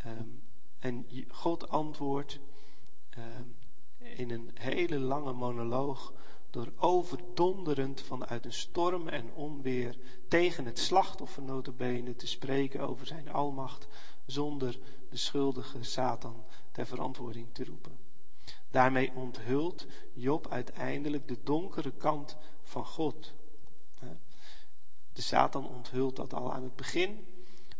Um, 0.06 0.42
en 0.80 1.06
God 1.28 1.70
antwoordt 1.70 2.40
um, 3.18 3.56
in 3.98 4.32
een 4.32 4.52
hele 4.54 5.00
lange 5.00 5.34
monoloog 5.34 6.14
door 6.50 6.74
overdonderend 6.78 8.02
vanuit 8.02 8.46
een 8.46 8.54
storm 8.54 9.08
en 9.08 9.34
onweer 9.34 9.98
tegen 10.28 10.66
het 10.66 10.80
slachtoffer 10.80 11.44
notabene 11.44 12.16
te 12.16 12.28
spreken 12.28 12.80
over 12.80 13.06
zijn 13.06 13.30
almacht, 13.30 13.88
zonder 14.26 14.80
de 15.10 15.18
schuldige 15.18 15.84
Satan 15.84 16.44
ter 16.72 16.86
verantwoording 16.86 17.48
te 17.54 17.66
roepen. 17.66 18.09
Daarmee 18.72 19.12
onthult 19.16 19.86
Job 20.14 20.48
uiteindelijk 20.48 21.28
de 21.28 21.38
donkere 21.44 21.92
kant 21.92 22.38
van 22.64 22.86
God. 22.86 23.34
De 25.14 25.22
Satan 25.22 25.68
onthult 25.68 26.16
dat 26.16 26.34
al 26.34 26.54
aan 26.54 26.64
het 26.64 26.76
begin, 26.76 27.28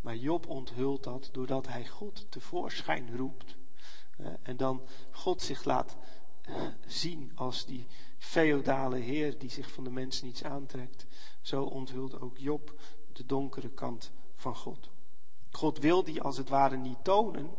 maar 0.02 0.16
Job 0.16 0.48
onthult 0.48 1.04
dat 1.04 1.30
doordat 1.32 1.68
hij 1.68 1.88
God 1.88 2.26
tevoorschijn 2.30 3.18
roept. 3.18 3.58
En 4.42 4.58
dan 4.58 4.82
God 5.12 5.42
zich 5.42 5.64
laat 5.64 5.98
zien 6.86 7.32
als 7.36 7.66
die 7.66 7.88
feodale 8.18 8.98
heer 8.98 9.38
die 9.38 9.50
zich 9.50 9.72
van 9.72 9.84
de 9.84 9.90
mens 9.90 10.22
niets 10.22 10.44
aantrekt. 10.44 11.06
Zo 11.42 11.64
onthult 11.64 12.22
ook 12.22 12.38
Job 12.38 12.82
de 13.14 13.26
donkere 13.26 13.70
kant 13.70 14.12
van 14.36 14.56
God. 14.56 14.90
God 15.52 15.78
wil 15.78 16.04
die 16.04 16.22
als 16.22 16.38
het 16.38 16.50
ware 16.50 16.78
niet 16.78 17.04
tonen, 17.04 17.52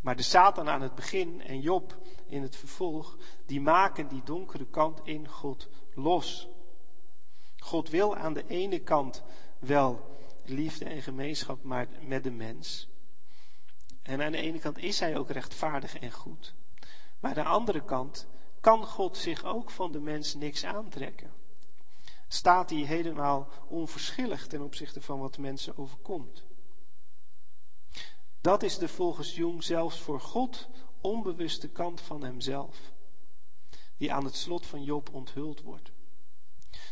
maar 0.00 0.16
de 0.16 0.22
Satan 0.22 0.68
aan 0.68 0.82
het 0.82 0.94
begin 0.94 1.42
en 1.42 1.60
Job 1.60 1.98
in 2.26 2.42
het 2.42 2.56
vervolg, 2.56 3.16
die 3.46 3.60
maken 3.60 4.08
die 4.08 4.22
donkere 4.24 4.66
kant 4.66 5.00
in 5.04 5.28
God 5.28 5.68
los. 5.94 6.48
God 7.58 7.90
wil 7.90 8.16
aan 8.16 8.32
de 8.32 8.44
ene 8.46 8.78
kant 8.78 9.22
wel 9.58 10.18
liefde 10.44 10.84
en 10.84 11.02
gemeenschap 11.02 11.64
met 12.00 12.22
de 12.22 12.30
mens. 12.30 12.88
En 14.02 14.22
aan 14.22 14.32
de 14.32 14.38
ene 14.38 14.58
kant 14.58 14.78
is 14.78 15.00
hij 15.00 15.16
ook 15.16 15.30
rechtvaardig 15.30 15.98
en 15.98 16.12
goed. 16.12 16.54
Maar 17.20 17.30
aan 17.30 17.44
de 17.44 17.50
andere 17.50 17.84
kant 17.84 18.26
kan 18.60 18.84
God 18.84 19.16
zich 19.16 19.44
ook 19.44 19.70
van 19.70 19.92
de 19.92 20.00
mens 20.00 20.34
niks 20.34 20.64
aantrekken. 20.64 21.32
Staat 22.28 22.70
hij 22.70 22.78
helemaal 22.78 23.48
onverschillig 23.68 24.46
ten 24.46 24.62
opzichte 24.62 25.00
van 25.00 25.18
wat 25.18 25.38
mensen 25.38 25.78
overkomt. 25.78 26.44
Dat 28.40 28.62
is 28.62 28.78
de 28.78 28.88
volgens 28.88 29.34
Jung 29.34 29.64
zelfs 29.64 29.98
voor 29.98 30.20
God 30.20 30.68
onbewuste 31.00 31.68
kant 31.68 32.00
van 32.00 32.24
hemzelf, 32.24 32.92
die 33.96 34.12
aan 34.12 34.24
het 34.24 34.36
slot 34.36 34.66
van 34.66 34.82
Job 34.82 35.08
onthuld 35.12 35.62
wordt. 35.62 35.90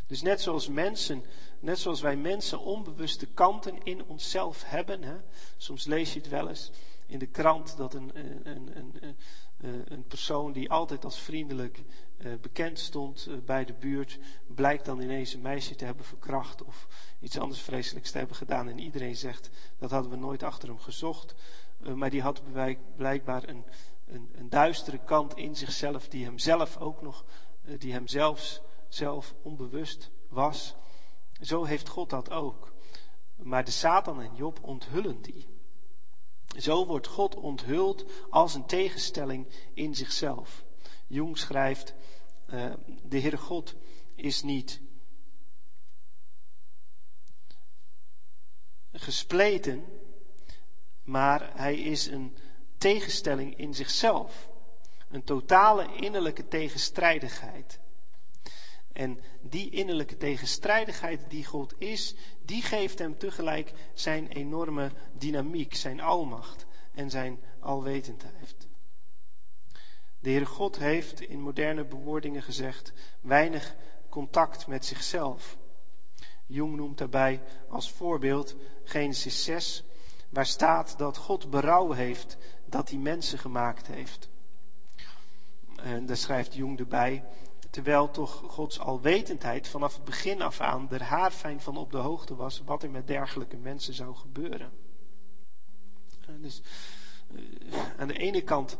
Dus 0.07 0.23
net 0.23 0.41
zoals 0.41 0.69
mensen, 0.69 1.25
net 1.61 1.79
zoals 1.79 2.01
wij 2.01 2.16
mensen 2.16 2.61
onbewuste 2.61 3.27
kanten 3.27 3.83
in 3.83 4.05
onszelf 4.05 4.62
hebben, 4.65 5.03
hè, 5.03 5.16
soms 5.57 5.85
lees 5.85 6.12
je 6.12 6.20
het 6.20 6.29
wel 6.29 6.49
eens 6.49 6.70
in 7.07 7.19
de 7.19 7.27
krant 7.27 7.77
dat 7.77 7.95
een, 7.95 8.11
een, 8.49 8.77
een, 8.77 9.16
een 9.60 10.05
persoon 10.09 10.52
die 10.52 10.70
altijd 10.70 11.05
als 11.05 11.18
vriendelijk 11.18 11.82
uh, 12.18 12.32
bekend 12.40 12.78
stond 12.78 13.26
uh, 13.28 13.39
bij 13.44 13.64
de 13.64 13.72
buurt, 13.72 14.18
blijkt 14.47 14.85
dan 14.85 15.01
ineens 15.01 15.35
een 15.35 15.40
meisje 15.40 15.74
te 15.74 15.85
hebben 15.85 16.05
verkracht 16.05 16.62
of 16.62 16.86
iets 17.20 17.39
anders 17.39 17.60
vreselijks 17.60 18.10
te 18.10 18.18
hebben 18.18 18.36
gedaan. 18.36 18.68
En 18.68 18.78
iedereen 18.78 19.16
zegt, 19.16 19.51
dat 19.78 19.90
hadden 19.90 20.10
we 20.10 20.16
nooit 20.16 20.43
achter 20.43 20.68
hem 20.68 20.78
gezocht. 20.78 21.35
maar 21.94 22.10
die 22.10 22.22
had 22.22 22.43
blijkbaar 22.97 23.48
een, 23.48 23.64
een, 24.06 24.30
een, 24.35 24.48
duistere 24.48 24.98
kant 24.98 25.36
in 25.36 25.56
zichzelf, 25.56 26.09
die 26.09 26.24
hem 26.24 26.39
zelf 26.39 26.76
ook 26.76 27.02
nog, 27.02 27.24
die 27.78 27.93
hem 27.93 28.09
zelfs, 28.09 28.60
zelf 28.89 29.35
onbewust 29.43 30.10
was. 30.28 30.74
Zo 31.40 31.64
heeft 31.64 31.89
God 31.89 32.10
dat 32.10 32.30
ook. 32.30 32.72
Maar 33.36 33.64
de 33.64 33.70
Satan 33.70 34.20
en 34.20 34.35
Job 34.35 34.59
onthullen 34.62 35.22
die. 35.22 35.57
Zo 36.57 36.87
wordt 36.87 37.07
God 37.07 37.35
onthuld 37.35 38.05
als 38.31 38.55
een 38.55 38.66
tegenstelling 38.66 39.47
in 39.75 39.95
zichzelf. 39.95 40.65
Jung 41.07 41.39
schrijft, 41.39 41.95
uh, 42.51 42.73
de 43.03 43.20
Heere 43.20 43.37
God 43.37 43.75
is 44.15 44.43
niet 44.43 44.81
gespleten, 48.93 49.85
maar 51.03 51.51
hij 51.55 51.79
is 51.79 52.07
een 52.07 52.37
tegenstelling 52.79 53.57
in 53.57 53.75
zichzelf. 53.75 54.49
Een 55.09 55.25
totale 55.25 55.95
innerlijke 55.95 56.49
tegenstrijdigheid. 56.49 57.81
En 58.99 59.20
die 59.41 59.70
innerlijke 59.70 60.16
tegenstrijdigheid 60.16 61.20
die 61.29 61.45
God 61.45 61.75
is, 61.79 62.15
die 62.45 62.62
geeft 62.62 62.99
hem 62.99 63.19
tegelijk 63.19 63.73
zijn 63.95 64.29
enorme 64.29 64.91
dynamiek, 65.12 65.75
zijn 65.75 66.01
almacht 66.01 66.66
en 66.95 67.11
zijn 67.11 67.41
alwetendheid. 67.61 68.69
De 70.19 70.31
Heere 70.31 70.47
God 70.47 70.79
heeft 70.79 71.20
in 71.20 71.41
moderne 71.41 71.85
bewoordingen 71.85 72.43
gezegd 72.43 72.93
weinig 73.20 73.77
contact 74.09 74.66
met 74.66 74.85
zichzelf. 74.85 75.59
Jung 76.47 76.77
noemt 76.77 76.99
daarbij 76.99 77.43
als 77.69 77.91
voorbeeld 77.91 78.57
Genesis 78.85 79.45
6, 79.45 79.85
waar 80.29 80.47
staat 80.47 80.99
dat 80.99 81.16
God 81.16 81.51
berouw 81.51 81.93
heeft 81.93 82.37
dat 82.65 82.89
hij 82.89 82.99
mensen 82.99 83.39
gemaakt 83.39 83.87
heeft. 83.87 84.29
En 85.77 86.07
daar 86.07 86.16
schrijft 86.16 86.55
Jung 86.55 86.79
erbij, 86.79 87.25
terwijl 87.70 88.11
toch 88.11 88.43
Gods 88.47 88.81
alwetendheid 88.81 89.69
vanaf 89.69 89.95
het 89.95 90.05
begin 90.05 90.43
af 90.43 90.61
aan 90.61 90.90
er 90.90 91.03
haarfijn 91.03 91.61
van 91.61 91.77
op 91.77 91.90
de 91.90 91.99
hoogte 91.99 92.36
was 92.36 92.62
wat 92.65 92.82
er 92.82 92.90
met 92.90 93.07
dergelijke 93.07 93.57
mensen 93.57 93.95
zou 93.95 94.15
gebeuren. 94.15 94.70
Dus 96.40 96.62
eh, 97.35 97.78
aan 97.99 98.09
de 98.09 98.19
ene 98.19 98.43
kant 98.43 98.78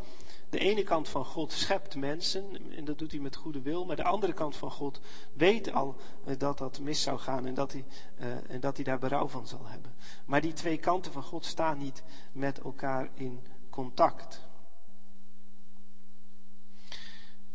de 0.51 0.59
ene 0.59 0.83
kant 0.83 1.09
van 1.09 1.25
God 1.25 1.53
schept 1.53 1.97
mensen 1.97 2.73
en 2.77 2.85
dat 2.85 2.99
doet 2.99 3.11
hij 3.11 3.21
met 3.21 3.37
goede 3.37 3.61
wil, 3.61 3.85
maar 3.85 3.97
de 3.97 4.05
andere 4.05 4.33
kant 4.33 4.57
van 4.57 4.71
God 4.71 5.01
weet 5.33 5.73
al 5.73 5.97
eh, 6.25 6.39
dat 6.39 6.59
dat 6.59 6.81
mis 6.81 7.03
zou 7.03 7.19
gaan 7.19 7.47
en 7.47 7.55
dat 7.55 7.73
hij, 7.73 7.85
en 8.49 8.61
dat 8.61 8.77
hij 8.77 8.85
daar 8.85 8.99
berouw 8.99 9.29
van 9.29 9.47
zal 9.47 9.67
hebben. 9.67 9.95
Maar 10.27 10.41
die 10.41 10.53
twee 10.53 10.79
kanten 10.79 11.13
van 11.13 11.23
God 11.23 11.45
staan 11.45 11.79
niet 11.79 12.03
met 12.33 12.59
elkaar 12.59 13.11
in 13.15 13.41
contact. 13.71 14.47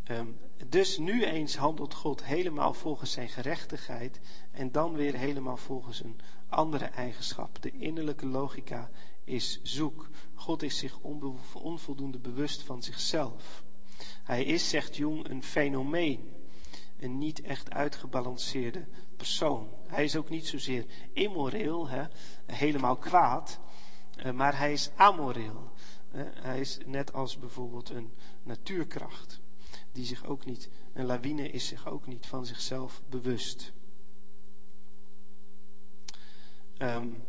Um, 0.07 0.39
dus 0.69 0.97
nu 0.97 1.23
eens 1.23 1.55
handelt 1.55 1.93
God 1.93 2.23
helemaal 2.23 2.73
volgens 2.73 3.11
zijn 3.11 3.29
gerechtigheid 3.29 4.19
en 4.51 4.71
dan 4.71 4.93
weer 4.93 5.15
helemaal 5.15 5.57
volgens 5.57 6.03
een 6.03 6.19
andere 6.47 6.85
eigenschap. 6.85 7.61
De 7.61 7.71
innerlijke 7.71 8.25
logica 8.25 8.89
is 9.23 9.59
zoek. 9.63 10.09
God 10.33 10.63
is 10.63 10.77
zich 10.77 10.99
onvoldoende 11.53 12.19
bewust 12.19 12.61
van 12.61 12.83
zichzelf. 12.83 13.63
Hij 14.23 14.43
is, 14.43 14.69
zegt 14.69 14.95
Jung, 14.95 15.29
een 15.29 15.43
fenomeen. 15.43 16.31
Een 16.99 17.17
niet 17.17 17.41
echt 17.41 17.71
uitgebalanceerde 17.71 18.85
persoon. 19.17 19.69
Hij 19.87 20.03
is 20.03 20.15
ook 20.15 20.29
niet 20.29 20.47
zozeer 20.47 20.85
immoreel, 21.13 21.87
hè, 21.87 22.03
helemaal 22.45 22.95
kwaad, 22.95 23.59
eh, 24.15 24.31
maar 24.31 24.57
hij 24.57 24.71
is 24.71 24.89
amoreel. 24.95 25.71
Hij 26.17 26.59
is 26.59 26.77
net 26.85 27.13
als 27.13 27.39
bijvoorbeeld 27.39 27.89
een 27.89 28.13
natuurkracht, 28.43 29.41
die 29.93 30.05
zich 30.05 30.25
ook 30.25 30.45
niet, 30.45 30.69
een 30.93 31.05
lawine 31.05 31.49
is 31.49 31.67
zich 31.67 31.87
ook 31.87 32.07
niet 32.07 32.25
van 32.25 32.45
zichzelf 32.45 33.01
bewust. 33.09 33.73
Um, 36.77 37.23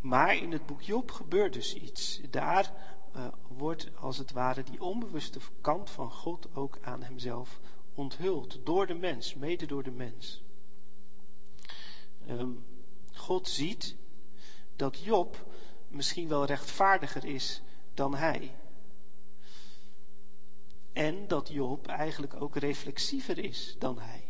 maar 0.00 0.36
in 0.36 0.52
het 0.52 0.66
boek 0.66 0.82
Job 0.82 1.10
gebeurt 1.10 1.52
dus 1.52 1.74
iets. 1.74 2.20
Daar 2.30 2.72
uh, 3.16 3.26
wordt 3.48 3.96
als 3.96 4.18
het 4.18 4.32
ware 4.32 4.62
die 4.62 4.82
onbewuste 4.82 5.38
kant 5.60 5.90
van 5.90 6.10
God 6.10 6.54
ook 6.54 6.78
aan 6.82 7.02
hemzelf 7.02 7.60
onthuld. 7.94 8.60
Door 8.64 8.86
de 8.86 8.94
mens, 8.94 9.34
mede 9.34 9.66
door 9.66 9.82
de 9.82 9.90
mens. 9.90 10.42
Um, 12.28 12.64
God 13.12 13.48
ziet 13.48 13.96
dat 14.76 15.00
Job 15.00 15.46
misschien 15.88 16.28
wel 16.28 16.44
rechtvaardiger 16.44 17.24
is 17.24 17.62
dan 17.94 18.14
hij. 18.14 18.54
En 20.96 21.28
dat 21.28 21.48
Job 21.48 21.86
eigenlijk 21.86 22.42
ook 22.42 22.56
reflexiever 22.56 23.38
is 23.38 23.76
dan 23.78 23.98
hij. 23.98 24.24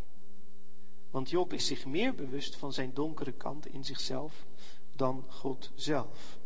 Want 1.11 1.31
Job 1.31 1.53
is 1.53 1.67
zich 1.67 1.87
meer 1.87 2.15
bewust 2.15 2.57
van 2.57 2.73
zijn 2.73 2.95
donkere 2.95 3.33
kant 3.33 3.67
in 3.67 3.85
zichzelf 3.85 4.47
dan 4.93 5.25
God 5.29 5.73
zelf. 5.75 6.39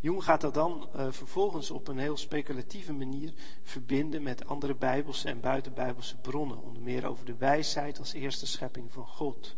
Jung 0.00 0.24
gaat 0.24 0.40
dat 0.40 0.54
dan 0.54 0.88
uh, 0.96 1.12
vervolgens 1.12 1.70
op 1.70 1.88
een 1.88 1.98
heel 1.98 2.16
speculatieve 2.16 2.92
manier 2.92 3.32
verbinden 3.62 4.22
met 4.22 4.46
andere 4.46 4.74
bijbelse 4.74 5.28
en 5.28 5.40
buitenbijbelse 5.40 6.16
bronnen. 6.16 6.62
Onder 6.62 6.82
meer 6.82 7.06
over 7.06 7.24
de 7.24 7.36
wijsheid 7.36 7.98
als 7.98 8.12
eerste 8.12 8.46
schepping 8.46 8.92
van 8.92 9.06
God. 9.06 9.56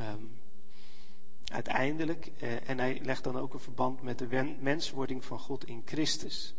Um, 0.00 0.40
uiteindelijk, 1.44 2.32
uh, 2.42 2.68
en 2.68 2.78
hij 2.78 3.00
legt 3.02 3.24
dan 3.24 3.38
ook 3.38 3.54
een 3.54 3.60
verband 3.60 4.02
met 4.02 4.18
de 4.18 4.56
menswording 4.60 5.24
van 5.24 5.38
God 5.38 5.64
in 5.64 5.82
Christus. 5.84 6.54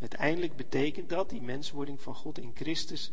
Uiteindelijk 0.00 0.56
betekent 0.56 1.08
dat, 1.08 1.30
die 1.30 1.42
menswording 1.42 2.00
van 2.00 2.14
God 2.14 2.38
in 2.38 2.52
Christus, 2.54 3.12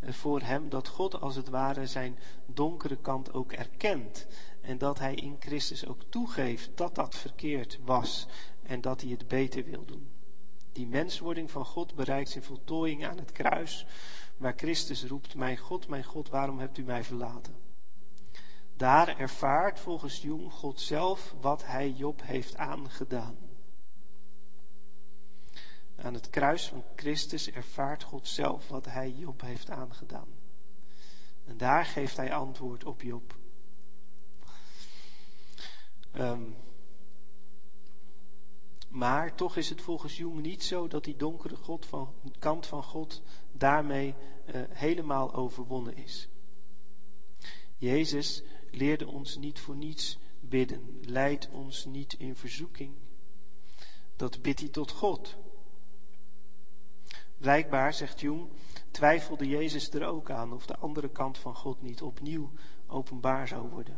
uh, 0.00 0.12
voor 0.12 0.40
hem 0.40 0.68
dat 0.68 0.88
God 0.88 1.20
als 1.20 1.36
het 1.36 1.48
ware 1.48 1.86
zijn 1.86 2.18
donkere 2.46 2.96
kant 2.96 3.32
ook 3.32 3.52
erkent. 3.52 4.26
En 4.60 4.78
dat 4.78 4.98
hij 4.98 5.14
in 5.14 5.36
Christus 5.38 5.86
ook 5.86 6.02
toegeeft 6.08 6.70
dat 6.74 6.94
dat 6.94 7.14
verkeerd 7.14 7.78
was 7.84 8.26
en 8.62 8.80
dat 8.80 9.00
hij 9.00 9.10
het 9.10 9.28
beter 9.28 9.64
wil 9.64 9.84
doen. 9.84 10.10
Die 10.72 10.86
menswording 10.86 11.50
van 11.50 11.64
God 11.64 11.94
bereikt 11.94 12.30
zijn 12.30 12.44
voltooiing 12.44 13.06
aan 13.06 13.18
het 13.18 13.32
kruis, 13.32 13.86
waar 14.36 14.54
Christus 14.56 15.04
roept: 15.04 15.34
Mijn 15.34 15.56
God, 15.56 15.88
mijn 15.88 16.04
God, 16.04 16.28
waarom 16.28 16.58
hebt 16.58 16.78
u 16.78 16.82
mij 16.82 17.04
verlaten? 17.04 17.54
Daar 18.76 19.18
ervaart 19.18 19.80
volgens 19.80 20.22
Jung 20.22 20.52
God 20.52 20.80
zelf 20.80 21.34
wat 21.40 21.66
hij 21.66 21.90
Job 21.90 22.22
heeft 22.24 22.56
aangedaan. 22.56 23.45
Aan 25.96 26.14
het 26.14 26.30
kruis 26.30 26.68
van 26.68 26.84
Christus 26.96 27.50
ervaart 27.50 28.02
God 28.02 28.28
zelf 28.28 28.68
wat 28.68 28.84
hij 28.84 29.10
Job 29.10 29.40
heeft 29.40 29.70
aangedaan. 29.70 30.28
En 31.44 31.56
daar 31.56 31.84
geeft 31.84 32.16
hij 32.16 32.34
antwoord 32.34 32.84
op 32.84 33.02
Job. 33.02 33.36
Um, 36.14 36.56
maar 38.88 39.34
toch 39.34 39.56
is 39.56 39.68
het 39.68 39.80
volgens 39.80 40.16
Jung 40.16 40.40
niet 40.40 40.64
zo 40.64 40.88
dat 40.88 41.04
die 41.04 41.16
donkere 41.16 41.56
God 41.56 41.86
van, 41.86 42.14
kant 42.38 42.66
van 42.66 42.82
God 42.82 43.22
daarmee 43.52 44.14
uh, 44.46 44.62
helemaal 44.68 45.34
overwonnen 45.34 45.96
is. 45.96 46.28
Jezus 47.76 48.42
leerde 48.70 49.06
ons 49.06 49.36
niet 49.36 49.60
voor 49.60 49.76
niets 49.76 50.18
bidden, 50.40 50.98
leidt 51.00 51.48
ons 51.50 51.84
niet 51.84 52.12
in 52.12 52.36
verzoeking. 52.36 52.94
Dat 54.16 54.42
bidt 54.42 54.60
hij 54.60 54.68
tot 54.68 54.90
God. 54.90 55.36
Blijkbaar, 57.38 57.94
zegt 57.94 58.20
Jung, 58.20 58.48
twijfelde 58.90 59.48
Jezus 59.48 59.90
er 59.90 60.06
ook 60.06 60.30
aan 60.30 60.52
of 60.52 60.66
de 60.66 60.76
andere 60.76 61.08
kant 61.08 61.38
van 61.38 61.54
God 61.54 61.82
niet 61.82 62.02
opnieuw 62.02 62.50
openbaar 62.86 63.48
zou 63.48 63.68
worden. 63.68 63.96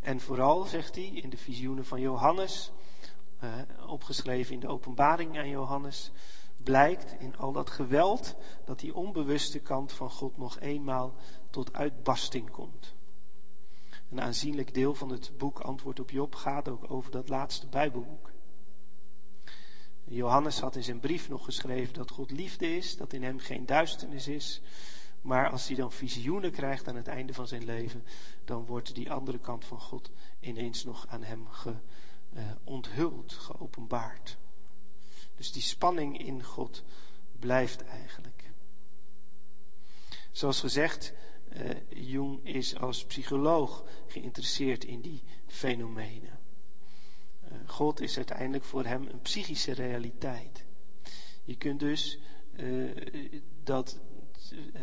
En 0.00 0.20
vooral, 0.20 0.64
zegt 0.64 0.94
hij, 0.94 1.04
in 1.04 1.30
de 1.30 1.36
visioenen 1.36 1.84
van 1.84 2.00
Johannes, 2.00 2.72
uh, 3.44 3.52
opgeschreven 3.86 4.54
in 4.54 4.60
de 4.60 4.68
openbaring 4.68 5.38
aan 5.38 5.48
Johannes, 5.48 6.12
blijkt 6.62 7.14
in 7.18 7.36
al 7.36 7.52
dat 7.52 7.70
geweld 7.70 8.36
dat 8.64 8.78
die 8.78 8.94
onbewuste 8.94 9.58
kant 9.58 9.92
van 9.92 10.10
God 10.10 10.36
nog 10.36 10.60
eenmaal 10.60 11.14
tot 11.50 11.72
uitbarsting 11.72 12.50
komt. 12.50 12.94
Een 14.10 14.20
aanzienlijk 14.20 14.74
deel 14.74 14.94
van 14.94 15.08
het 15.08 15.32
boek 15.38 15.60
Antwoord 15.60 16.00
op 16.00 16.10
Job 16.10 16.34
gaat 16.34 16.68
ook 16.68 16.90
over 16.90 17.10
dat 17.10 17.28
laatste 17.28 17.66
Bijbelboek. 17.66 18.33
Johannes 20.14 20.60
had 20.60 20.76
in 20.76 20.84
zijn 20.84 21.00
brief 21.00 21.28
nog 21.28 21.44
geschreven 21.44 21.94
dat 21.94 22.10
God 22.10 22.30
liefde 22.30 22.76
is, 22.76 22.96
dat 22.96 23.12
in 23.12 23.22
hem 23.22 23.38
geen 23.38 23.66
duisternis 23.66 24.28
is, 24.28 24.60
maar 25.20 25.50
als 25.50 25.66
hij 25.66 25.76
dan 25.76 25.92
visioenen 25.92 26.52
krijgt 26.52 26.88
aan 26.88 26.96
het 26.96 27.08
einde 27.08 27.34
van 27.34 27.46
zijn 27.46 27.64
leven, 27.64 28.04
dan 28.44 28.64
wordt 28.64 28.94
die 28.94 29.12
andere 29.12 29.38
kant 29.38 29.64
van 29.64 29.80
God 29.80 30.10
ineens 30.40 30.84
nog 30.84 31.06
aan 31.08 31.22
hem 31.22 31.48
ge, 31.48 31.74
uh, 32.34 32.42
onthuld, 32.64 33.32
geopenbaard. 33.32 34.36
Dus 35.36 35.52
die 35.52 35.62
spanning 35.62 36.18
in 36.18 36.42
God 36.42 36.82
blijft 37.38 37.84
eigenlijk. 37.84 38.52
Zoals 40.30 40.60
gezegd, 40.60 41.12
uh, 41.52 41.70
Jung 41.88 42.46
is 42.46 42.76
als 42.76 43.04
psycholoog 43.04 43.84
geïnteresseerd 44.06 44.84
in 44.84 45.00
die 45.00 45.22
fenomenen. 45.46 46.43
Uh, 47.54 47.68
God 47.68 48.00
is 48.00 48.16
uiteindelijk 48.16 48.64
voor 48.64 48.84
hem 48.84 49.06
een 49.06 49.20
psychische 49.20 49.72
realiteit. 49.72 50.64
Je 51.44 51.56
kunt 51.56 51.80
dus 51.80 52.18
dat 53.62 54.00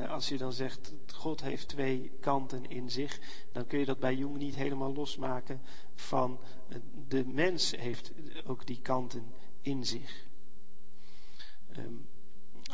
als 0.09 0.29
je 0.29 0.37
dan 0.37 0.53
zegt, 0.53 0.93
God 1.13 1.41
heeft 1.41 1.67
twee 1.67 2.11
kanten 2.19 2.69
in 2.69 2.91
zich, 2.91 3.19
dan 3.51 3.67
kun 3.67 3.79
je 3.79 3.85
dat 3.85 3.99
bij 3.99 4.15
Jung 4.15 4.37
niet 4.37 4.55
helemaal 4.55 4.93
losmaken 4.93 5.61
van 5.95 6.39
de 7.07 7.25
mens 7.25 7.71
heeft 7.71 8.11
ook 8.45 8.65
die 8.67 8.81
kanten 8.81 9.33
in 9.61 9.85
zich. 9.85 10.25
Ehm, 11.71 11.93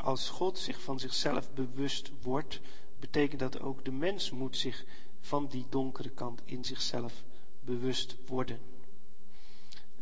als 0.01 0.29
God 0.29 0.57
zich 0.57 0.81
van 0.81 0.99
zichzelf 0.99 1.53
bewust 1.53 2.11
wordt, 2.21 2.59
betekent 2.99 3.39
dat 3.39 3.59
ook 3.59 3.85
de 3.85 3.91
mens 3.91 4.31
moet 4.31 4.57
zich 4.57 4.85
van 5.19 5.47
die 5.47 5.65
donkere 5.69 6.09
kant 6.09 6.41
in 6.45 6.65
zichzelf 6.65 7.23
bewust 7.59 8.17
worden. 8.25 8.59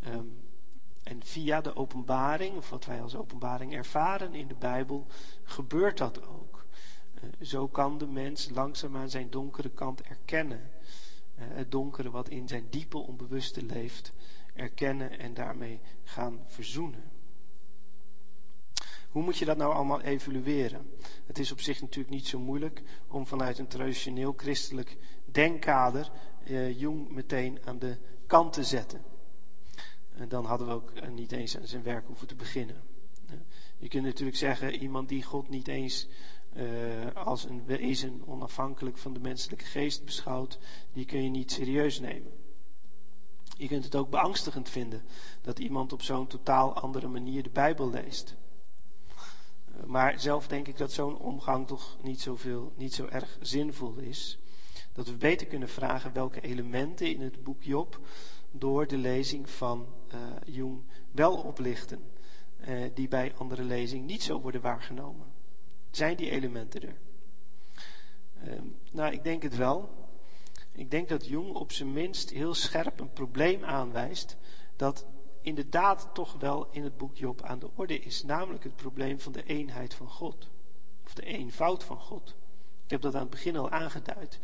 Ehm, 0.06 0.26
en 1.03 1.23
via 1.23 1.61
de 1.61 1.76
openbaring, 1.76 2.57
of 2.57 2.69
wat 2.69 2.86
wij 2.86 3.02
als 3.02 3.15
openbaring 3.15 3.73
ervaren 3.73 4.34
in 4.34 4.48
de 4.48 4.56
Bijbel, 4.56 5.06
gebeurt 5.44 5.98
dat 5.98 6.27
ook. 6.27 6.65
Uh, 7.15 7.30
zo 7.41 7.68
kan 7.68 7.98
de 7.98 8.07
mens 8.07 8.49
langzaamaan 8.49 9.10
zijn 9.10 9.30
donkere 9.30 9.69
kant 9.69 10.02
erkennen. 10.02 10.72
Uh, 11.40 11.44
het 11.48 11.72
donkere 11.72 12.11
wat 12.11 12.30
in 12.30 12.48
zijn 12.48 12.68
diepe 12.69 12.98
onbewuste 12.98 13.64
leeft, 13.64 14.14
erkennen 14.53 15.19
en 15.19 15.34
daarmee 15.34 15.80
gaan 16.03 16.40
verzoenen. 16.45 17.03
Hoe 19.10 19.23
moet 19.23 19.38
je 19.38 19.45
dat 19.45 19.57
nou 19.57 19.73
allemaal 19.73 20.02
evalueren? 20.02 20.90
Het 21.26 21.40
is 21.40 21.52
op 21.52 21.60
zich 21.60 21.82
natuurlijk 21.82 22.14
niet 22.14 22.27
zo 22.27 22.40
moeilijk 22.40 22.84
om 23.07 23.27
vanuit 23.27 23.57
een 23.57 23.68
traditioneel 23.68 24.34
christelijk 24.38 24.98
denkkader 25.26 26.11
uh, 26.48 26.80
Jung 26.80 27.10
meteen 27.10 27.60
aan 27.65 27.80
de 27.80 27.98
kant 28.27 28.53
te 28.53 28.64
zetten. 28.64 29.15
En 30.18 30.30
dan 30.30 30.46
hadden 30.46 30.68
we 30.68 30.74
ook 30.74 30.92
eh, 30.92 31.10
niet 31.10 31.32
eens 31.32 31.58
aan 31.58 31.68
zijn 31.68 31.84
werk 31.84 32.08
hoeven 32.08 32.28
te 32.28 32.36
beginnen. 32.36 32.84
Je 33.78 33.88
kunt 33.88 34.04
natuurlijk 34.04 34.38
zeggen, 34.38 34.76
iemand 34.76 35.10
die 35.10 35.24
God 35.24 35.50
niet 35.50 35.68
eens 35.68 36.08
uh, 36.56 36.64
als 37.14 37.44
een 37.44 37.66
wezen 37.66 38.22
onafhankelijk 38.26 38.98
van 38.98 39.14
de 39.14 39.20
menselijke 39.20 39.66
geest 39.66 40.06
beschouwt, 40.06 40.60
die 40.94 41.06
kun 41.06 41.24
je 41.24 41.30
niet 41.30 41.52
serieus 41.52 42.00
nemen. 42.00 42.32
Je 43.58 43.68
kunt 43.68 43.84
het 43.84 43.96
ook 43.96 44.10
beangstigend 44.10 44.70
vinden 44.70 45.04
dat 45.42 45.60
iemand 45.60 45.94
op 45.94 46.02
zo'n 46.02 46.28
totaal 46.28 46.74
andere 46.74 47.08
manier 47.08 47.44
de 47.44 47.50
Bijbel 47.50 47.90
leest. 47.90 48.36
Maar 49.86 50.20
zelf 50.20 50.48
denk 50.48 50.68
ik 50.68 50.78
dat 50.78 50.92
zo'n 50.92 51.18
omgang 51.18 51.68
toch 51.68 51.98
niet, 52.02 52.22
zoveel, 52.22 52.74
niet 52.76 52.94
zo 52.94 53.06
erg 53.06 53.38
zinvol 53.42 53.96
is. 53.96 54.40
Dat 54.94 55.08
we 55.08 55.14
beter 55.14 55.48
kunnen 55.48 55.70
vragen 55.70 56.14
welke 56.14 56.42
elementen 56.42 57.14
in 57.14 57.22
het 57.22 57.44
boek 57.44 57.64
Job 57.64 58.00
door 58.52 58.88
de 58.88 58.98
lezing 58.98 59.50
van 59.50 59.86
Jung 60.46 60.84
wel 61.12 61.36
oplichten, 61.38 62.12
uh, 62.68 62.90
die 62.94 63.08
bij 63.08 63.34
andere 63.36 63.64
lezing 63.64 64.06
niet 64.06 64.24
zo 64.24 64.42
worden 64.42 64.62
waargenomen. 64.62 65.28
Zijn 65.92 66.16
die 66.16 66.30
elementen 66.30 66.82
er? 66.82 66.98
Uh, 68.44 68.62
nou, 68.92 69.14
ik 69.14 69.24
denk 69.24 69.44
het 69.44 69.56
wel. 69.56 69.90
Ik 70.72 70.92
denk 70.92 71.10
dat 71.10 71.28
Jung 71.28 71.54
op 71.54 71.72
zijn 71.72 71.94
minst 71.94 72.30
heel 72.30 72.54
scherp 72.54 73.00
een 73.00 73.14
probleem 73.14 73.64
aanwijst 73.64 74.38
dat 74.76 75.06
inderdaad 75.42 76.10
toch 76.14 76.34
wel 76.40 76.68
in 76.72 76.84
het 76.84 76.98
boek 76.98 77.18
Job 77.18 77.42
aan 77.42 77.60
de 77.60 77.70
orde 77.76 78.00
is, 78.00 78.24
namelijk 78.24 78.64
het 78.64 78.76
probleem 78.76 79.20
van 79.20 79.32
de 79.32 79.44
eenheid 79.44 79.94
van 79.94 80.10
God, 80.10 80.50
of 81.06 81.14
de 81.14 81.26
eenvoud 81.26 81.84
van 81.84 82.00
God. 82.00 82.36
Ik 82.84 82.92
heb 82.92 83.02
dat 83.02 83.16
aan 83.16 83.22
het 83.22 83.30
begin 83.30 83.58
al 83.58 83.70
aangeduid. 83.70 84.40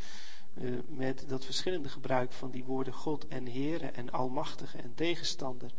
Uh, 0.53 0.79
met 0.87 1.23
dat 1.27 1.45
verschillende 1.45 1.89
gebruik 1.89 2.31
van 2.31 2.51
die 2.51 2.63
woorden 2.63 2.93
God 2.93 3.27
en 3.27 3.45
Heere 3.45 3.87
en 3.87 4.11
Almachtige 4.11 4.77
en 4.77 4.93
tegenstander 4.95 5.71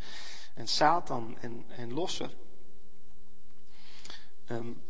en 0.54 0.68
Satan 0.68 1.36
en, 1.40 1.64
en 1.68 1.92
losser. 1.92 2.36
Um, 4.48 4.82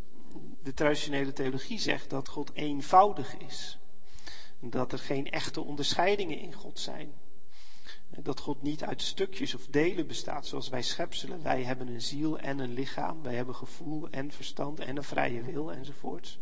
de 0.62 0.74
traditionele 0.74 1.32
theologie 1.32 1.78
zegt 1.78 2.10
dat 2.10 2.28
God 2.28 2.50
eenvoudig 2.54 3.36
is. 3.36 3.78
Dat 4.60 4.92
er 4.92 4.98
geen 4.98 5.30
echte 5.30 5.60
onderscheidingen 5.60 6.38
in 6.38 6.52
God 6.52 6.78
zijn. 6.78 7.12
Dat 8.08 8.40
God 8.40 8.62
niet 8.62 8.84
uit 8.84 9.02
stukjes 9.02 9.54
of 9.54 9.66
delen 9.66 10.06
bestaat 10.06 10.46
zoals 10.46 10.68
wij 10.68 10.82
schepselen. 10.82 11.42
Wij 11.42 11.62
hebben 11.62 11.88
een 11.88 12.02
ziel 12.02 12.38
en 12.38 12.58
een 12.58 12.72
lichaam. 12.72 13.22
Wij 13.22 13.34
hebben 13.34 13.54
gevoel 13.54 14.10
en 14.10 14.30
verstand 14.30 14.80
en 14.80 14.96
een 14.96 15.04
vrije 15.04 15.42
wil 15.42 15.72
enzovoorts. 15.72 16.38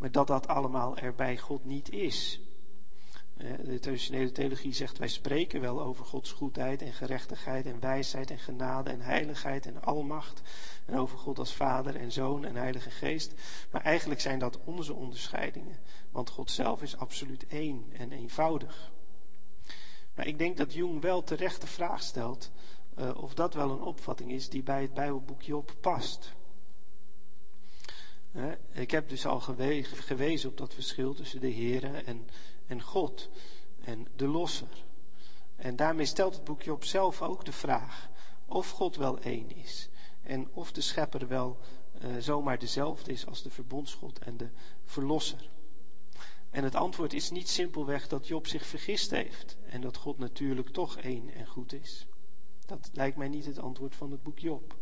Maar 0.00 0.10
dat 0.10 0.26
dat 0.26 0.48
allemaal 0.48 0.96
er 0.96 1.14
bij 1.14 1.38
God 1.38 1.64
niet 1.64 1.90
is. 1.90 2.40
De 3.64 3.78
traditionele 3.78 4.32
theologie 4.32 4.72
zegt 4.72 4.98
wij 4.98 5.08
spreken 5.08 5.60
wel 5.60 5.82
over 5.82 6.04
Gods 6.04 6.32
goedheid 6.32 6.82
en 6.82 6.92
gerechtigheid 6.92 7.66
en 7.66 7.80
wijsheid 7.80 8.30
en 8.30 8.38
genade 8.38 8.90
en 8.90 9.00
heiligheid 9.00 9.66
en 9.66 9.82
almacht. 9.82 10.42
En 10.84 10.98
over 10.98 11.18
God 11.18 11.38
als 11.38 11.54
Vader 11.54 11.96
en 11.96 12.12
Zoon 12.12 12.44
en 12.44 12.56
Heilige 12.56 12.90
Geest. 12.90 13.34
Maar 13.70 13.82
eigenlijk 13.82 14.20
zijn 14.20 14.38
dat 14.38 14.58
onze 14.64 14.94
onderscheidingen. 14.94 15.78
Want 16.10 16.30
God 16.30 16.50
zelf 16.50 16.82
is 16.82 16.96
absoluut 16.96 17.46
één 17.46 17.84
en 17.92 18.12
eenvoudig. 18.12 18.92
Maar 20.14 20.26
ik 20.26 20.38
denk 20.38 20.56
dat 20.56 20.72
Jung 20.72 21.00
wel 21.00 21.24
terecht 21.24 21.60
de 21.60 21.66
vraag 21.66 22.02
stelt 22.02 22.50
uh, 22.98 23.22
of 23.22 23.34
dat 23.34 23.54
wel 23.54 23.70
een 23.70 23.82
opvatting 23.82 24.30
is 24.30 24.48
die 24.48 24.62
bij 24.62 24.82
het 24.82 24.94
Bijbelboek 24.94 25.42
Job 25.42 25.74
past. 25.80 26.32
Ik 28.70 28.90
heb 28.90 29.08
dus 29.08 29.26
al 29.26 29.40
gewezen 29.80 30.50
op 30.50 30.56
dat 30.56 30.74
verschil 30.74 31.14
tussen 31.14 31.40
de 31.40 31.52
Here 31.52 32.02
en, 32.02 32.28
en 32.66 32.82
God 32.82 33.30
en 33.80 34.06
de 34.16 34.26
Losser. 34.26 34.84
En 35.56 35.76
daarmee 35.76 36.06
stelt 36.06 36.34
het 36.34 36.44
boekje 36.44 36.72
op 36.72 36.84
zelf 36.84 37.22
ook 37.22 37.44
de 37.44 37.52
vraag 37.52 38.10
of 38.46 38.70
God 38.70 38.96
wel 38.96 39.18
één 39.18 39.56
is. 39.56 39.88
En 40.22 40.48
of 40.52 40.72
de 40.72 40.80
schepper 40.80 41.28
wel 41.28 41.58
uh, 42.04 42.16
zomaar 42.18 42.58
dezelfde 42.58 43.12
is 43.12 43.26
als 43.26 43.42
de 43.42 43.50
verbondsgod 43.50 44.18
en 44.18 44.36
de 44.36 44.48
verlosser. 44.84 45.50
En 46.50 46.64
het 46.64 46.74
antwoord 46.74 47.12
is 47.12 47.30
niet 47.30 47.48
simpelweg 47.48 48.08
dat 48.08 48.26
Job 48.26 48.46
zich 48.46 48.66
vergist 48.66 49.10
heeft 49.10 49.56
en 49.68 49.80
dat 49.80 49.96
God 49.96 50.18
natuurlijk 50.18 50.68
toch 50.68 50.96
één 50.96 51.34
en 51.34 51.46
goed 51.46 51.72
is. 51.72 52.06
Dat 52.66 52.90
lijkt 52.92 53.16
mij 53.16 53.28
niet 53.28 53.46
het 53.46 53.58
antwoord 53.58 53.94
van 53.94 54.10
het 54.10 54.22
boek 54.22 54.38
Job. 54.38 54.76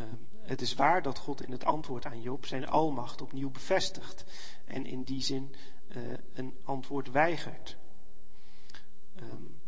Uh, 0.00 0.06
het 0.44 0.60
is 0.60 0.74
waar 0.74 1.02
dat 1.02 1.18
God 1.18 1.42
in 1.42 1.52
het 1.52 1.64
antwoord 1.64 2.06
aan 2.06 2.20
Job 2.20 2.46
zijn 2.46 2.66
almacht 2.68 3.22
opnieuw 3.22 3.50
bevestigt 3.50 4.24
en 4.64 4.86
in 4.86 5.02
die 5.02 5.22
zin 5.22 5.54
uh, 5.88 6.02
een 6.32 6.56
antwoord 6.64 7.10
weigert. 7.10 7.76
Um, 9.20 9.60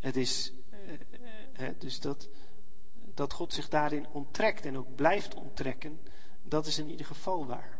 het 0.00 0.16
is 0.16 0.52
uh, 1.60 1.68
dus 1.78 2.00
dat, 2.00 2.28
dat 3.14 3.32
God 3.32 3.52
zich 3.52 3.68
daarin 3.68 4.06
onttrekt 4.12 4.66
en 4.66 4.78
ook 4.78 4.94
blijft 4.94 5.34
onttrekken, 5.34 6.00
dat 6.42 6.66
is 6.66 6.78
in 6.78 6.90
ieder 6.90 7.06
geval 7.06 7.46
waar. 7.46 7.78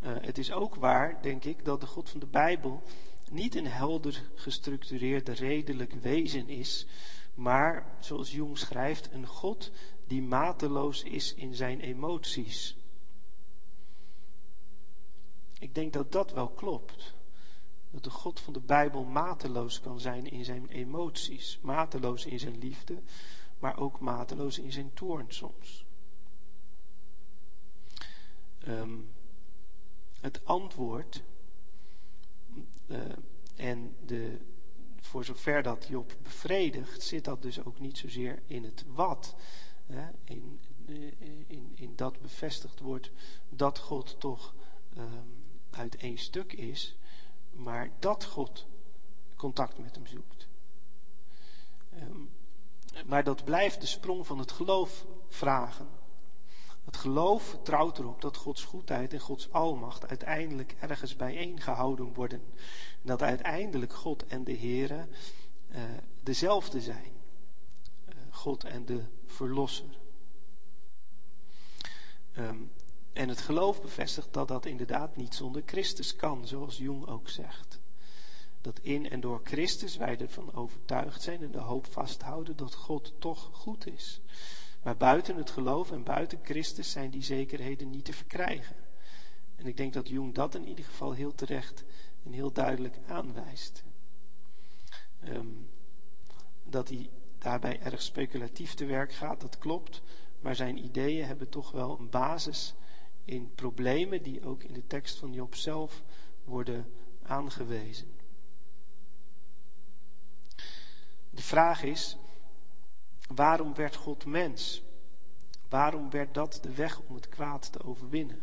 het 0.00 0.38
is 0.38 0.52
ook 0.52 0.74
waar, 0.74 1.22
denk 1.22 1.44
ik, 1.44 1.64
dat 1.64 1.80
de 1.80 1.86
God 1.86 2.10
van 2.10 2.20
de 2.20 2.26
Bijbel 2.26 2.82
niet 3.30 3.54
een 3.54 3.66
helder 3.66 4.22
gestructureerd 4.34 5.28
redelijk 5.28 5.92
wezen 5.92 6.48
is, 6.48 6.86
maar, 7.34 7.96
zoals 8.00 8.32
Jung 8.32 8.58
schrijft, 8.58 9.12
een 9.12 9.26
God 9.26 9.70
die 10.12 10.22
mateloos 10.22 11.02
is 11.02 11.34
in 11.34 11.54
zijn 11.54 11.80
emoties. 11.80 12.76
Ik 15.58 15.74
denk 15.74 15.92
dat 15.92 16.12
dat 16.12 16.32
wel 16.32 16.48
klopt. 16.48 17.14
Dat 17.90 18.04
de 18.04 18.10
God 18.10 18.40
van 18.40 18.52
de 18.52 18.60
Bijbel 18.60 19.04
mateloos 19.04 19.80
kan 19.80 20.00
zijn 20.00 20.26
in 20.26 20.44
zijn 20.44 20.68
emoties, 20.68 21.58
mateloos 21.62 22.26
in 22.26 22.38
zijn 22.38 22.58
liefde, 22.58 23.02
maar 23.58 23.78
ook 23.78 24.00
mateloos 24.00 24.58
in 24.58 24.72
zijn 24.72 24.92
toorn 24.94 25.26
soms. 25.28 25.84
Um, 28.68 29.10
het 30.20 30.44
antwoord 30.44 31.22
uh, 32.86 32.98
en 33.56 33.96
de, 34.06 34.38
voor 35.00 35.24
zover 35.24 35.62
dat 35.62 35.86
Job 35.86 36.16
bevredigt, 36.22 37.02
zit 37.02 37.24
dat 37.24 37.42
dus 37.42 37.64
ook 37.64 37.80
niet 37.80 37.98
zozeer 37.98 38.42
in 38.46 38.64
het 38.64 38.84
wat, 38.86 39.36
in, 40.24 40.60
in, 41.46 41.72
in 41.74 41.92
dat 41.96 42.20
bevestigd 42.20 42.80
wordt 42.80 43.10
dat 43.48 43.78
God 43.78 44.20
toch 44.20 44.54
um, 44.98 45.44
uit 45.70 45.96
één 45.96 46.18
stuk 46.18 46.52
is, 46.52 46.96
maar 47.50 47.90
dat 47.98 48.24
God 48.24 48.66
contact 49.36 49.78
met 49.78 49.94
hem 49.94 50.06
zoekt. 50.06 50.48
Um, 52.00 52.30
maar 53.06 53.24
dat 53.24 53.44
blijft 53.44 53.80
de 53.80 53.86
sprong 53.86 54.26
van 54.26 54.38
het 54.38 54.52
geloof 54.52 55.06
vragen. 55.28 55.88
Het 56.84 56.96
geloof 56.96 57.42
vertrouwt 57.42 57.98
erop 57.98 58.20
dat 58.20 58.36
Gods 58.36 58.64
goedheid 58.64 59.12
en 59.12 59.20
Gods 59.20 59.52
almacht 59.52 60.08
uiteindelijk 60.08 60.76
ergens 60.80 61.16
bijeen 61.16 61.60
gehouden 61.60 62.12
worden. 62.14 62.42
En 63.02 63.02
dat 63.02 63.22
uiteindelijk 63.22 63.92
God 63.92 64.26
en 64.26 64.44
de 64.44 64.56
Heere 64.56 65.06
uh, 65.70 65.82
dezelfde 66.22 66.80
zijn. 66.80 67.12
Uh, 68.08 68.14
God 68.30 68.64
en 68.64 68.84
de 68.84 69.02
verlosser. 69.32 69.98
Um, 72.38 72.72
en 73.12 73.28
het 73.28 73.40
geloof 73.40 73.82
bevestigt 73.82 74.32
dat 74.32 74.48
dat 74.48 74.66
inderdaad 74.66 75.16
niet 75.16 75.34
zonder 75.34 75.62
Christus 75.66 76.16
kan, 76.16 76.46
zoals 76.46 76.76
Jung 76.76 77.06
ook 77.06 77.28
zegt. 77.28 77.80
Dat 78.60 78.78
in 78.78 79.10
en 79.10 79.20
door 79.20 79.40
Christus 79.44 79.96
wij 79.96 80.18
ervan 80.18 80.54
overtuigd 80.54 81.22
zijn 81.22 81.42
en 81.42 81.50
de 81.50 81.58
hoop 81.58 81.86
vasthouden 81.86 82.56
dat 82.56 82.74
God 82.74 83.12
toch 83.18 83.50
goed 83.52 83.86
is. 83.86 84.20
Maar 84.82 84.96
buiten 84.96 85.36
het 85.36 85.50
geloof 85.50 85.90
en 85.90 86.02
buiten 86.02 86.38
Christus 86.42 86.90
zijn 86.90 87.10
die 87.10 87.22
zekerheden 87.22 87.90
niet 87.90 88.04
te 88.04 88.12
verkrijgen. 88.12 88.76
En 89.56 89.66
ik 89.66 89.76
denk 89.76 89.92
dat 89.92 90.08
Jung 90.08 90.34
dat 90.34 90.54
in 90.54 90.68
ieder 90.68 90.84
geval 90.84 91.12
heel 91.12 91.34
terecht 91.34 91.84
en 92.24 92.32
heel 92.32 92.52
duidelijk 92.52 92.98
aanwijst. 93.06 93.84
Ehm, 95.20 95.46
dat 96.64 96.88
hij 96.88 97.10
daarbij 97.42 97.80
erg 97.80 98.02
speculatief 98.02 98.74
te 98.74 98.84
werk 98.84 99.12
gaat, 99.12 99.40
dat 99.40 99.58
klopt. 99.58 100.02
Maar 100.40 100.54
zijn 100.54 100.84
ideeën 100.84 101.26
hebben 101.26 101.48
toch 101.48 101.70
wel 101.70 101.98
een 101.98 102.10
basis 102.10 102.74
in 103.24 103.54
problemen 103.54 104.22
die 104.22 104.44
ook 104.44 104.62
in 104.62 104.72
de 104.72 104.86
tekst 104.86 105.18
van 105.18 105.32
Job 105.32 105.54
zelf 105.54 106.02
worden 106.44 106.92
aangewezen. 107.22 108.20
De 111.30 111.42
vraag 111.42 111.82
is, 111.82 112.16
waarom 113.34 113.74
werd 113.74 113.94
God 113.94 114.24
mens? 114.24 114.82
Waarom 115.68 116.10
werd 116.10 116.34
dat 116.34 116.58
de 116.62 116.74
weg 116.74 117.00
om 117.00 117.14
het 117.14 117.28
kwaad 117.28 117.72
te 117.72 117.84
overwinnen? 117.84 118.42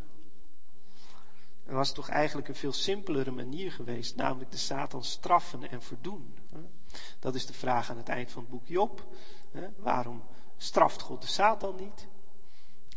Er 1.66 1.76
was 1.76 1.94
toch 1.94 2.10
eigenlijk 2.10 2.48
een 2.48 2.56
veel 2.56 2.74
simpelere 2.74 3.32
manier 3.32 3.72
geweest, 3.72 4.16
namelijk 4.16 4.52
de 4.52 4.58
Satan 4.58 5.04
straffen 5.04 5.70
en 5.70 5.82
verdoen. 5.82 6.39
Dat 7.20 7.36
is 7.36 7.46
de 7.46 7.54
vraag 7.54 7.90
aan 7.90 7.98
het 7.98 8.10
eind 8.10 8.32
van 8.32 8.42
het 8.42 8.52
boek 8.52 8.68
Job. 8.68 9.08
Waarom 9.78 10.24
straft 10.58 11.02
God 11.02 11.22
de 11.22 11.28
Satan 11.28 11.76
niet? 11.76 12.08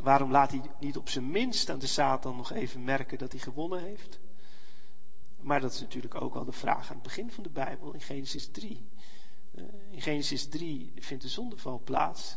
Waarom 0.02 0.31
laat 0.31 0.51
hij 0.51 0.62
niet 0.81 0.97
op 0.97 1.09
zijn 1.09 1.31
minst 1.31 1.70
aan 1.70 1.78
de 1.78 1.86
Satan 1.86 2.36
nog 2.36 2.52
even 2.52 2.85
merken 2.85 3.19
dat 3.19 3.32
hij 3.32 3.40
gewonnen 3.40 3.82
heeft? 3.82 4.20
Maar 5.40 5.60
dat 5.60 5.73
is 5.73 5.81
natuurlijk 5.81 6.14
ook 6.14 6.35
al 6.35 6.44
de 6.44 6.52
vraag 6.52 6.89
aan 6.89 6.94
het 6.94 7.02
begin 7.02 7.31
van 7.31 7.43
de 7.43 7.51
Bijbel 7.51 7.93
in 7.93 8.01
Genesis 8.01 8.51
3. 8.51 8.89
In 9.90 10.01
Genesis 10.01 10.48
3 10.48 10.93
vindt 10.97 11.23
de 11.23 11.28
zondeval 11.28 11.81
plaats. 11.85 12.36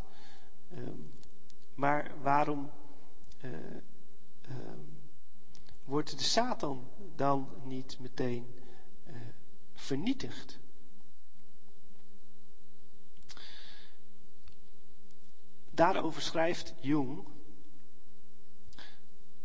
Ehm, 0.72 1.00
maar 1.74 2.12
waarom 2.22 2.72
uh, 3.42 3.52
wordt 5.84 6.18
de 6.18 6.24
Satan 6.24 6.88
dan 7.16 7.50
niet 7.64 8.00
meteen 8.00 8.56
uh, 9.08 9.16
vernietigd? 9.74 10.60
Daarover 15.76 16.22
schrijft 16.22 16.74
Jung. 16.80 17.24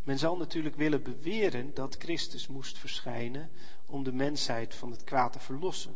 Men 0.02 0.18
zal 0.18 0.36
natuurlijk 0.36 0.76
willen 0.76 1.02
beweren 1.02 1.74
dat 1.74 1.96
Christus 1.98 2.46
moest 2.46 2.78
verschijnen 2.78 3.50
om 3.86 4.02
de 4.04 4.12
mensheid 4.12 4.74
van 4.74 4.90
het 4.90 5.04
kwaad 5.04 5.32
te 5.32 5.38
verlossen. 5.38 5.94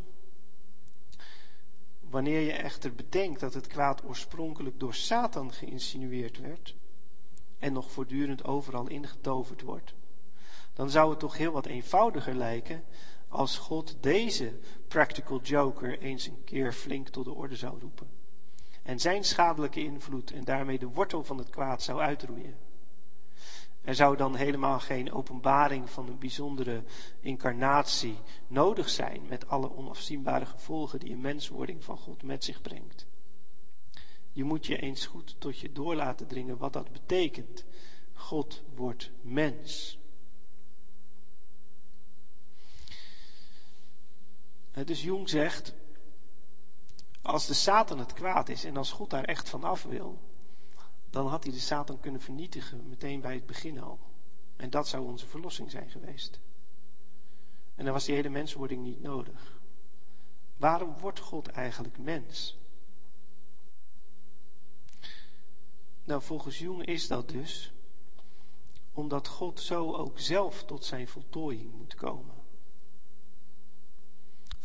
Wanneer 1.99 2.39
je 2.39 2.51
echter 2.51 2.93
bedenkt 2.93 3.39
dat 3.39 3.53
het 3.53 3.67
kwaad 3.67 4.03
oorspronkelijk 4.03 4.79
door 4.79 4.93
Satan 4.93 5.53
geïnsinueerd 5.53 6.39
werd 6.39 6.75
en 7.59 7.73
nog 7.73 7.91
voortdurend 7.91 8.43
overal 8.43 8.87
ingetoverd 8.87 9.61
wordt, 9.61 9.93
dan 10.73 10.89
zou 10.89 11.09
het 11.09 11.19
toch 11.19 11.37
heel 11.37 11.51
wat 11.51 11.65
eenvoudiger 11.65 12.35
lijken 12.35 12.83
als 13.27 13.57
God 13.57 13.97
deze 13.99 14.59
practical 14.87 15.41
joker 15.41 15.99
eens 15.99 16.27
een 16.27 16.43
keer 16.43 16.73
flink 16.73 17.09
tot 17.09 17.25
de 17.25 17.33
orde 17.33 17.55
zou 17.55 17.79
roepen. 17.79 18.24
En 18.85 18.99
zijn 18.99 19.23
schadelijke 19.23 19.79
invloed 19.83 20.31
en 20.31 20.43
daarmee 20.43 20.79
de 20.79 20.87
wortel 20.87 21.23
van 21.23 21.37
het 21.37 21.49
kwaad 21.49 21.81
zou 21.81 21.99
uitroeien. 21.99 22.57
Er 23.81 23.95
zou 23.95 24.17
dan 24.17 24.35
helemaal 24.35 24.79
geen 24.79 25.11
openbaring 25.11 25.89
van 25.89 26.07
een 26.07 26.19
bijzondere 26.19 26.83
incarnatie 27.19 28.17
nodig 28.47 28.89
zijn 28.89 29.21
met 29.27 29.47
alle 29.47 29.75
onafzienbare 29.75 30.45
gevolgen 30.45 30.99
die 30.99 31.11
een 31.11 31.21
menswording 31.21 31.83
van 31.83 31.97
God 31.97 32.23
met 32.23 32.43
zich 32.43 32.61
brengt. 32.61 33.07
Je 34.31 34.43
moet 34.43 34.65
je 34.65 34.77
eens 34.77 35.05
goed 35.05 35.35
tot 35.39 35.59
je 35.59 35.71
door 35.71 35.95
laten 35.95 36.27
dringen 36.27 36.57
wat 36.57 36.73
dat 36.73 36.91
betekent. 36.91 37.65
God 38.13 38.63
wordt 38.75 39.11
mens. 39.21 39.99
Dus 44.85 45.03
Jung 45.03 45.29
zegt, 45.29 45.73
als 47.25 47.45
de 47.47 47.53
Satan 47.53 47.99
het 47.99 48.13
kwaad 48.13 48.49
is 48.49 48.63
en 48.63 48.77
als 48.77 48.91
God 48.91 49.09
daar 49.09 49.23
echt 49.23 49.49
van 49.49 49.63
af 49.63 49.83
wil, 49.83 50.19
dan 51.09 51.27
had 51.27 51.43
hij 51.43 51.53
de 51.53 51.59
Satan 51.59 51.99
kunnen 51.99 52.21
vernietigen 52.21 52.89
meteen 52.89 53.21
bij 53.21 53.33
het 53.33 53.45
begin 53.45 53.81
al. 53.81 53.99
En 54.55 54.69
dat 54.69 54.87
zou 54.87 55.05
onze 55.05 55.27
verlossing 55.27 55.71
zijn 55.71 55.89
geweest. 55.89 56.39
En 57.75 57.83
dan 57.85 57.93
was 57.93 58.05
die 58.05 58.15
hele 58.15 58.29
menswording 58.29 58.83
niet 58.83 59.01
nodig. 59.01 59.59
Waarom 60.57 60.97
wordt 60.97 61.19
God 61.19 61.47
eigenlijk 61.47 61.97
mens? 61.97 62.57
Nou, 66.03 66.21
volgens 66.21 66.59
Jung 66.59 66.85
is 66.85 67.07
dat 67.07 67.29
dus 67.29 67.73
omdat 68.93 69.27
God 69.27 69.59
zo 69.59 69.93
ook 69.93 70.19
zelf 70.19 70.63
tot 70.63 70.85
zijn 70.85 71.07
voltooiing 71.07 71.73
moet 71.73 71.95
komen. 71.95 72.34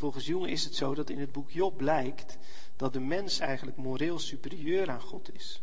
Volgens 0.01 0.27
Jung 0.27 0.47
is 0.47 0.65
het 0.65 0.75
zo 0.75 0.95
dat 0.95 1.11
in 1.11 1.19
het 1.19 1.33
boek 1.33 1.51
Job 1.51 1.77
blijkt 1.77 2.39
dat 2.77 2.93
de 2.93 3.01
mens 3.01 3.39
eigenlijk 3.39 3.77
moreel 3.77 4.19
superieur 4.19 4.91
aan 4.91 5.01
God 5.01 5.35
is. 5.35 5.63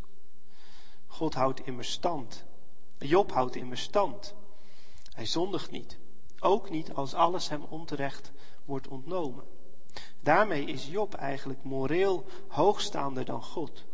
God 1.07 1.33
houdt 1.33 1.65
immers 1.65 1.91
stand. 1.91 2.45
Job 2.97 3.31
houdt 3.31 3.55
immers 3.55 3.81
stand. 3.81 4.35
Hij 5.11 5.25
zondigt 5.25 5.71
niet. 5.71 5.97
Ook 6.39 6.69
niet 6.69 6.93
als 6.93 7.13
alles 7.13 7.49
hem 7.49 7.63
onterecht 7.63 8.31
wordt 8.65 8.87
ontnomen. 8.87 9.43
Daarmee 10.19 10.65
is 10.65 10.87
Job 10.87 11.13
eigenlijk 11.13 11.63
moreel 11.63 12.25
hoogstaander 12.47 13.25
dan 13.25 13.43
God, 13.43 13.85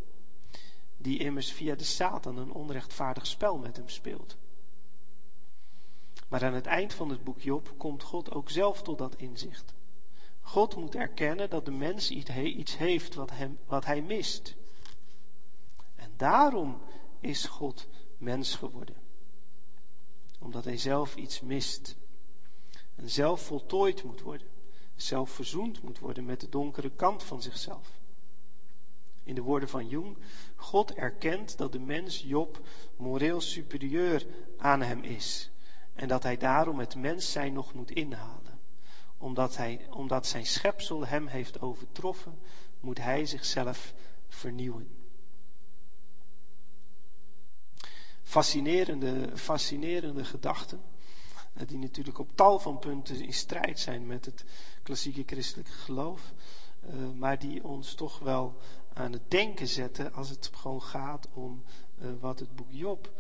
die 0.98 1.20
immers 1.20 1.52
via 1.52 1.76
de 1.76 1.84
Satan 1.84 2.38
een 2.38 2.52
onrechtvaardig 2.52 3.28
spel 3.28 3.58
met 3.58 3.78
hem 3.78 3.90
speelt. 3.90 4.38
Maar 6.28 6.44
aan 6.44 6.54
het 6.54 6.66
eind 6.66 6.94
van 6.94 7.10
het 7.10 7.24
boek 7.24 7.40
Job 7.40 7.74
komt 7.78 8.04
God 8.04 8.32
ook 8.32 8.50
zelf 8.50 8.82
tot 8.82 8.98
dat 8.98 9.16
inzicht. 9.16 9.74
God 10.44 10.76
moet 10.76 10.96
erkennen 10.96 11.50
dat 11.50 11.66
de 11.66 11.72
mens 11.72 12.12
iets 12.12 12.78
heeft 12.78 13.16
wat, 13.16 13.30
hem, 13.30 13.58
wat 13.66 13.86
hij 13.86 14.02
mist. 14.02 14.56
En 15.96 16.14
daarom 16.18 16.82
is 17.20 17.46
God 17.46 17.88
mens 18.18 18.56
geworden. 18.56 18.96
Omdat 20.40 20.64
hij 20.64 20.78
zelf 20.78 21.16
iets 21.16 21.42
mist. 21.42 21.96
En 22.96 23.10
zelf 23.10 23.42
voltooid 23.42 24.04
moet 24.04 24.22
worden. 24.22 24.48
Zelf 24.96 25.30
verzoend 25.30 25.82
moet 25.82 26.00
worden 26.00 26.26
met 26.26 26.40
de 26.40 26.50
donkere 26.50 26.90
kant 26.90 27.24
van 27.24 27.42
zichzelf. 27.42 28.02
In 29.24 29.36
de 29.36 29.42
woorden 29.42 29.70
van 29.70 29.88
Jung, 29.88 30.18
God 30.56 30.94
erkent 30.94 31.58
dat 31.58 31.72
de 31.72 31.80
mens 31.80 32.22
Job 32.22 32.60
moreel 32.96 33.42
superieur 33.42 34.26
aan 34.58 34.82
hem 34.82 35.04
is. 35.04 35.52
En 35.94 36.08
dat 36.08 36.24
hij 36.24 36.38
daarom 36.38 36.80
het 36.80 36.96
mens 36.96 37.32
zijn 37.32 37.54
nog 37.54 37.74
moet 37.74 37.92
inhalen. 37.92 38.43
Omdat, 39.24 39.58
hij, 39.58 39.88
omdat 39.90 40.28
zijn 40.28 40.46
schepsel 40.46 41.06
hem 41.06 41.28
heeft 41.28 41.62
overtroffen, 41.62 42.40
moet 42.80 42.98
hij 42.98 43.26
zichzelf 43.26 43.94
vernieuwen. 44.28 45.02
fascinerende, 48.34 49.38
fascinerende 49.38 50.26
gedachten. 50.26 50.82
Eh, 51.54 51.68
die 51.68 51.78
natuurlijk 51.78 52.18
op 52.20 52.36
tal 52.36 52.60
van 52.60 52.80
punten 52.80 53.22
in 53.22 53.34
strijd 53.34 53.80
zijn 53.80 54.06
met 54.06 54.26
het 54.26 54.46
klassieke 54.84 55.24
christelijke 55.26 55.72
geloof. 55.72 56.34
Eh, 56.80 56.94
maar 57.16 57.40
die 57.40 57.64
ons 57.64 57.94
toch 57.94 58.20
wel 58.20 58.58
aan 58.94 59.12
het 59.12 59.32
denken 59.32 59.68
zetten 59.68 60.14
als 60.14 60.30
het 60.30 60.50
gewoon 60.54 60.82
gaat 60.82 61.28
om 61.34 61.64
uh, 62.02 62.08
wat 62.20 62.40
het 62.40 62.56
boek 62.56 62.72
Job 62.72 63.12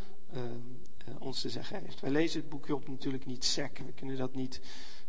ons 1.19 1.41
te 1.41 1.49
zeggen 1.49 1.83
heeft. 1.83 1.99
Wij 1.99 2.09
lezen 2.09 2.39
het 2.39 2.49
boek 2.49 2.67
Job 2.67 2.87
natuurlijk 2.87 3.25
niet 3.25 3.43
sec. 3.43 3.77
We 3.77 3.91
kunnen 3.91 4.17
dat 4.17 4.35
niet. 4.35 4.61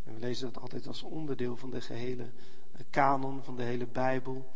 We 0.04 0.18
lezen 0.18 0.52
dat 0.52 0.62
altijd 0.62 0.86
als 0.86 1.02
onderdeel 1.02 1.56
van 1.56 1.70
de 1.70 1.80
gehele 1.80 2.30
kanon, 2.90 3.44
van 3.44 3.56
de 3.56 3.62
hele 3.62 3.86
Bijbel. 3.86 4.52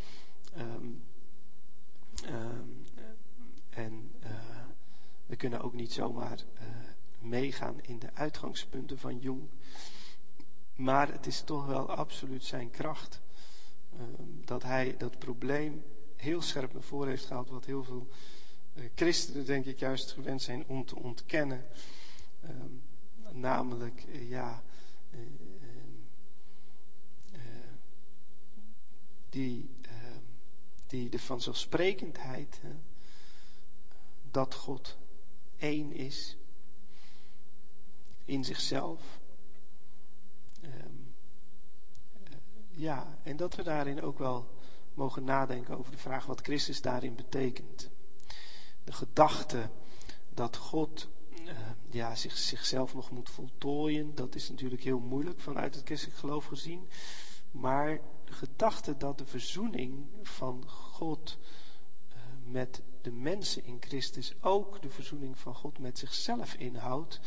Um, 0.59 1.03
um, 2.27 2.85
en 3.71 4.11
we 5.27 5.37
kunnen 5.37 5.61
ook 5.61 5.73
niet 5.73 5.93
zomaar 5.93 6.39
uh, 6.55 6.67
meegaan 7.19 7.81
in 7.83 7.99
de 7.99 8.15
uitgangspunten 8.15 8.99
van 8.99 9.19
Jung. 9.19 9.49
Maar 10.75 11.13
het 11.13 11.27
is 11.27 11.41
toch 11.41 11.67
wel 11.67 11.91
absoluut 11.91 12.45
zijn 12.45 12.71
kracht 12.71 13.21
uh, 13.95 14.01
dat 14.45 14.63
hij 14.63 14.97
dat 14.97 15.19
probleem 15.19 15.83
heel 16.17 16.43
scherp 16.43 16.73
naar 16.73 16.83
voren 16.83 17.09
heeft 17.09 17.27
gehaald, 17.27 17.51
wat 17.51 17.65
heel 17.65 17.85
veel 17.85 18.09
christenen 18.95 19.45
denk 19.45 19.65
ik 19.65 19.79
juist 19.79 20.13
gewend 20.13 20.43
zijn 20.43 20.65
om 20.67 20.85
te 20.85 20.97
ontkennen. 20.97 21.67
Ehm, 22.43 22.73
namelijk, 23.41 24.05
ja, 24.29 24.63
die, 29.31 29.71
ehm, 29.83 30.23
die 30.87 31.09
de 31.09 31.19
vanzelfsprekendheid 31.19 32.61
dat 34.31 34.55
God 34.55 34.97
één 35.57 35.93
is 35.93 36.37
in 38.25 38.45
zichzelf. 38.45 39.21
Um, 40.65 41.15
ja, 42.71 43.19
en 43.23 43.37
dat 43.37 43.55
we 43.55 43.63
daarin 43.63 44.03
ook 44.03 44.19
wel 44.19 44.57
mogen 44.95 45.25
nadenken 45.25 45.79
over 45.79 45.93
de 45.93 45.99
vraag 45.99 46.27
wat 46.27 46.41
Christus 46.41 46.81
daarin 46.81 47.15
betekent. 47.15 47.91
De 48.85 48.93
gedachte 48.93 49.71
dat 50.35 50.57
God 50.57 51.09
ja, 51.91 52.15
zich, 52.15 52.37
zichzelf 52.37 52.95
nog 52.95 53.11
moet 53.11 53.31
voltooien. 53.31 54.15
Dat 54.15 54.35
is 54.35 54.49
natuurlijk 54.49 54.83
heel 54.83 54.99
moeilijk 54.99 55.41
vanuit 55.41 55.75
het 55.75 55.85
christelijk 55.85 56.19
geloof 56.19 56.45
gezien. 56.45 56.89
Maar 57.51 58.01
de 58.25 58.33
gedachte 58.33 58.97
dat 58.97 59.19
de 59.19 59.27
verzoening 59.27 60.07
van 60.23 60.69
God 60.69 61.39
uh, 62.09 62.17
met 62.45 62.83
de 63.03 63.11
mensen 63.11 63.65
in 63.65 63.77
Christus 63.81 64.35
ook 64.41 64.83
de 64.83 64.91
verzoening 64.91 65.39
van 65.39 65.55
God 65.55 65.79
met 65.79 65.99
zichzelf 65.99 66.55
inhoudt. 66.55 67.21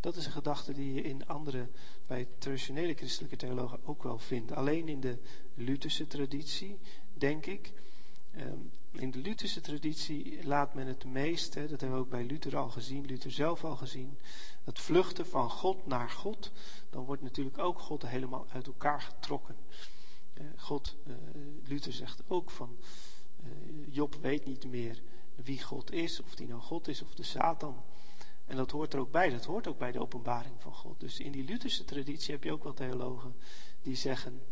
Dat 0.00 0.16
is 0.16 0.26
een 0.26 0.32
gedachte 0.32 0.72
die 0.72 0.94
je 0.94 1.02
in 1.02 1.26
andere, 1.26 1.68
bij 2.06 2.28
traditionele 2.38 2.94
christelijke 2.94 3.36
theologen 3.36 3.80
ook 3.84 4.02
wel 4.02 4.18
vindt. 4.18 4.52
Alleen 4.52 4.88
in 4.88 5.00
de 5.00 5.18
Lutherse 5.54 6.06
traditie, 6.06 6.78
denk 7.14 7.46
ik. 7.46 7.72
Um, 8.36 8.70
in 8.90 9.10
de 9.10 9.18
Lutherse 9.18 9.60
traditie 9.60 10.46
laat 10.46 10.74
men 10.74 10.86
het 10.86 11.04
meest, 11.04 11.54
hè, 11.54 11.68
dat 11.68 11.80
hebben 11.80 11.98
we 11.98 12.04
ook 12.04 12.10
bij 12.10 12.24
Luther 12.24 12.56
al 12.56 12.70
gezien, 12.70 13.06
Luther 13.06 13.30
zelf 13.30 13.64
al 13.64 13.76
gezien, 13.76 14.18
het 14.64 14.78
vluchten 14.78 15.26
van 15.26 15.50
God 15.50 15.86
naar 15.86 16.10
God. 16.10 16.50
Dan 16.90 17.04
wordt 17.04 17.22
natuurlijk 17.22 17.58
ook 17.58 17.78
God 17.78 18.06
helemaal 18.06 18.46
uit 18.48 18.66
elkaar 18.66 19.00
getrokken. 19.00 19.56
God, 20.56 20.96
uh, 21.06 21.14
Luther 21.64 21.92
zegt 21.92 22.22
ook 22.28 22.50
van, 22.50 22.76
uh, 23.44 23.48
Job 23.88 24.14
weet 24.20 24.46
niet 24.46 24.66
meer 24.66 25.02
wie 25.34 25.62
God 25.62 25.92
is, 25.92 26.20
of 26.20 26.34
die 26.34 26.46
nou 26.46 26.60
God 26.60 26.88
is 26.88 27.02
of 27.02 27.14
de 27.14 27.22
Satan. 27.22 27.82
En 28.46 28.56
dat 28.56 28.70
hoort 28.70 28.92
er 28.92 29.00
ook 29.00 29.10
bij, 29.10 29.30
dat 29.30 29.44
hoort 29.44 29.66
ook 29.66 29.78
bij 29.78 29.92
de 29.92 30.00
openbaring 30.00 30.54
van 30.58 30.74
God. 30.74 31.00
Dus 31.00 31.18
in 31.18 31.32
die 31.32 31.44
Lutherse 31.44 31.84
traditie 31.84 32.34
heb 32.34 32.44
je 32.44 32.52
ook 32.52 32.64
wel 32.64 32.74
theologen 32.74 33.34
die 33.82 33.96
zeggen, 33.96 34.42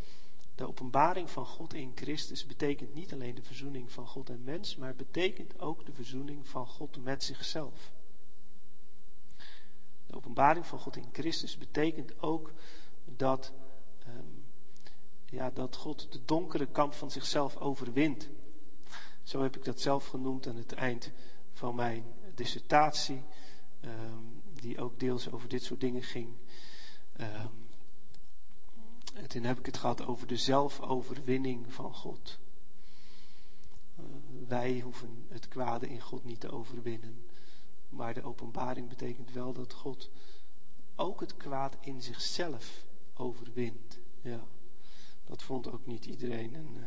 de 0.61 0.69
openbaring 0.69 1.31
van 1.31 1.47
God 1.47 1.75
in 1.75 1.93
Christus 1.95 2.47
betekent 2.47 2.95
niet 2.95 3.13
alleen 3.13 3.35
de 3.35 3.43
verzoening 3.43 3.93
van 3.93 4.07
God 4.07 4.31
en 4.31 4.45
mens, 4.45 4.77
maar 4.77 4.95
betekent 4.95 5.61
ook 5.61 5.87
de 5.87 5.93
verzoening 5.93 6.49
van 6.49 6.67
God 6.67 7.03
met 7.05 7.25
zichzelf. 7.25 7.93
De 10.07 10.17
openbaring 10.17 10.67
van 10.67 10.79
God 10.79 10.97
in 10.97 11.09
Christus 11.13 11.59
betekent 11.59 12.23
ook 12.23 12.53
dat, 13.05 13.53
um, 14.07 14.45
ja, 15.27 15.51
dat 15.51 15.77
God 15.77 16.13
de 16.13 16.25
donkere 16.25 16.67
kant 16.67 16.97
van 16.97 17.11
zichzelf 17.11 17.57
overwint. 17.57 18.29
Zo 19.23 19.43
heb 19.43 19.57
ik 19.57 19.65
dat 19.65 19.81
zelf 19.81 20.07
genoemd 20.07 20.47
aan 20.47 20.57
het 20.57 20.73
eind 20.73 21.13
van 21.53 21.75
mijn 21.75 22.05
dissertatie, 22.35 23.25
um, 23.85 24.43
die 24.53 24.81
ook 24.81 25.01
deels 25.01 25.31
over 25.31 25.49
dit 25.49 25.63
soort 25.63 25.81
dingen 25.81 26.03
ging. 26.03 26.37
Um, 27.21 27.60
en 29.15 29.29
toen 29.29 29.43
heb 29.43 29.59
ik 29.59 29.67
het 29.67 29.77
gehad 29.77 30.07
over 30.07 30.27
de 30.27 30.37
zelfoverwinning 30.37 31.73
van 31.73 31.95
God. 31.95 32.39
Uh, 33.99 34.05
wij 34.49 34.81
hoeven 34.81 35.27
het 35.29 35.49
kwade 35.49 35.89
in 35.89 36.01
God 36.01 36.25
niet 36.25 36.41
te 36.41 36.51
overwinnen. 36.51 37.25
Maar 37.89 38.15
de 38.15 38.23
openbaring 38.23 38.89
betekent 38.89 39.33
wel 39.33 39.53
dat 39.53 39.73
God 39.73 40.11
ook 40.97 41.21
het 41.21 41.37
kwaad 41.37 41.77
in 41.81 42.03
zichzelf 42.03 42.85
overwint. 43.15 43.99
Ja, 44.23 44.45
dat 45.25 45.43
vond 45.43 45.73
ook 45.73 45.87
niet 45.87 46.05
iedereen 46.05 46.55
een, 46.55 46.77
uh, 46.77 46.85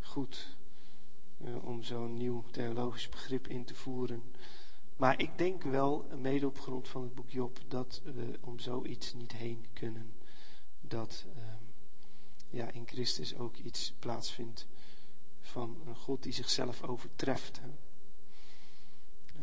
goed 0.00 0.56
uh, 1.38 1.64
om 1.64 1.82
zo'n 1.82 2.16
nieuw 2.16 2.44
theologisch 2.50 3.08
begrip 3.08 3.48
in 3.48 3.64
te 3.64 3.74
voeren. 3.74 4.22
Maar 4.96 5.20
ik 5.20 5.38
denk 5.38 5.62
wel, 5.62 6.06
mede 6.16 6.46
op 6.46 6.60
grond 6.60 6.88
van 6.88 7.02
het 7.02 7.14
boek 7.14 7.30
Job, 7.30 7.58
dat 7.68 8.00
we 8.04 8.38
om 8.40 8.58
zoiets 8.58 9.14
niet 9.14 9.32
heen 9.32 9.66
kunnen 9.72 10.12
dat 10.92 11.24
um, 11.36 11.72
ja, 12.48 12.70
in 12.70 12.86
Christus 12.86 13.36
ook 13.36 13.56
iets 13.56 13.92
plaatsvindt 13.98 14.66
van 15.40 15.82
een 15.86 15.96
God 15.96 16.22
die 16.22 16.32
zichzelf 16.32 16.82
overtreft. 16.82 17.60
Uh, 19.36 19.42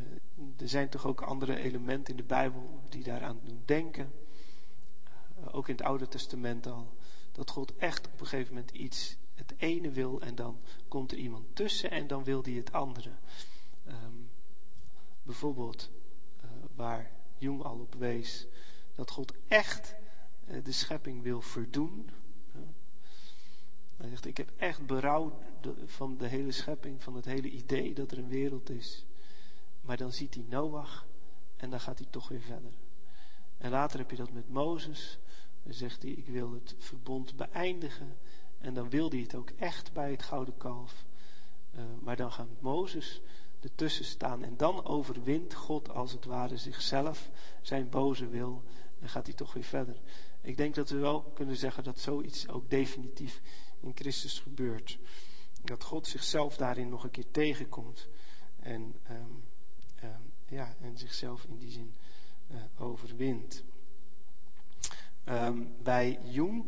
er 0.58 0.70
zijn 0.70 0.90
toch 0.90 1.06
ook 1.06 1.22
andere 1.22 1.56
elementen 1.56 2.14
in 2.14 2.20
de 2.20 2.28
Bijbel 2.28 2.84
die 2.90 3.04
daaraan 3.04 3.40
doen 3.44 3.62
denken. 3.66 4.12
Uh, 5.40 5.56
ook 5.56 5.68
in 5.68 5.76
het 5.76 5.86
Oude 5.86 6.08
Testament 6.08 6.68
al. 6.68 6.98
Dat 7.32 7.50
God 7.50 7.76
echt 7.78 8.08
op 8.08 8.20
een 8.20 8.28
gegeven 8.28 8.54
moment 8.54 8.72
iets, 8.72 9.18
het 9.34 9.54
ene 9.58 9.90
wil 9.92 10.22
en 10.22 10.36
dan 10.36 10.60
komt 10.88 11.12
er 11.12 11.18
iemand 11.18 11.56
tussen 11.56 11.92
en 11.92 12.08
dan 12.08 12.24
wil 12.24 12.42
die 12.42 12.58
het 12.58 12.72
andere. 12.72 13.12
Um, 13.88 14.30
bijvoorbeeld 15.24 15.90
uh, 16.44 16.50
waar 16.76 17.12
Jung 17.38 17.64
al 17.64 17.80
op 17.80 17.96
wees, 17.96 18.48
dat 18.96 19.12
God 19.12 19.34
echt 19.48 19.92
eh, 19.92 20.09
de 20.64 20.72
schepping 20.72 21.24
wil 21.24 21.42
verdoen. 21.42 22.10
Hij 23.98 24.10
zegt, 24.10 24.26
ik 24.26 24.38
heb 24.38 24.52
echt 24.58 24.86
berouw 24.86 25.40
van 25.86 26.18
de 26.18 26.28
hele 26.28 26.52
schepping, 26.52 27.04
van 27.04 27.16
het 27.16 27.26
hele 27.26 27.50
idee 27.50 27.94
dat 27.94 28.12
er 28.12 28.18
een 28.18 28.28
wereld 28.28 28.70
is. 28.70 29.06
Maar 29.82 29.98
dan 29.98 30.12
ziet 30.12 30.34
hij 30.34 30.46
Noach 30.50 31.06
en 31.58 31.70
dan 31.70 31.80
gaat 31.80 32.00
hij 32.00 32.08
toch 32.10 32.28
weer 32.28 32.42
verder. 32.42 32.72
En 33.58 33.72
later 33.72 34.00
heb 34.00 34.12
je 34.12 34.18
dat 34.18 34.32
met 34.32 34.50
Mozes. 34.50 35.20
Dan 35.64 35.74
zegt 35.74 36.02
hij, 36.02 36.12
ik 36.12 36.28
wil 36.28 36.54
het 36.54 36.76
verbond 36.78 37.36
beëindigen. 37.36 38.18
En 38.58 38.74
dan 38.74 38.90
wil 38.90 39.10
hij 39.10 39.20
het 39.20 39.36
ook 39.36 39.50
echt 39.50 39.94
bij 39.94 40.12
het 40.12 40.24
gouden 40.24 40.58
kalf. 40.58 41.06
Uh, 41.76 41.82
maar 42.02 42.16
dan 42.16 42.32
gaat 42.32 42.48
Mozes 42.60 43.22
ertussen 43.60 44.06
staan. 44.06 44.44
En 44.44 44.58
dan 44.58 44.86
overwint 44.86 45.54
God 45.54 45.90
als 45.90 46.12
het 46.12 46.26
ware 46.26 46.58
zichzelf, 46.58 47.30
zijn 47.62 47.90
boze 47.90 48.28
wil. 48.28 48.64
En 49.00 49.10
gaat 49.10 49.26
hij 49.26 49.36
toch 49.36 49.54
weer 49.54 49.64
verder. 49.64 49.96
Ik 50.42 50.58
denk 50.58 50.76
dat 50.76 50.90
we 50.90 50.98
wel 50.98 51.22
kunnen 51.22 51.58
zeggen 51.58 51.84
dat 51.84 52.00
zoiets 52.00 52.48
ook 52.48 52.70
definitief 52.70 53.42
in 53.80 53.92
Christus 53.96 54.40
gebeurt. 54.40 55.00
Dat 55.64 55.84
God 55.84 56.08
zichzelf 56.08 56.58
daarin 56.58 56.90
nog 56.90 57.04
een 57.04 57.12
keer 57.12 57.32
tegenkomt. 57.32 58.08
En, 58.60 58.96
um, 59.10 59.44
um, 60.04 60.32
ja, 60.48 60.76
en 60.82 60.98
zichzelf 60.98 61.44
in 61.44 61.58
die 61.58 61.72
zin 61.72 61.94
uh, 62.52 62.58
overwint. 62.78 63.64
Um, 65.26 65.76
bij 65.84 66.20
Jung 66.24 66.66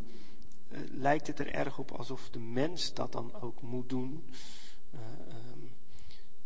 uh, 0.68 0.78
lijkt 0.90 1.26
het 1.26 1.38
er 1.38 1.54
erg 1.54 1.78
op 1.78 1.90
alsof 1.90 2.30
de 2.30 2.38
mens 2.38 2.94
dat 2.94 3.12
dan 3.12 3.34
ook 3.40 3.62
moet 3.62 3.88
doen. 3.88 4.24
Uh, 4.94 5.00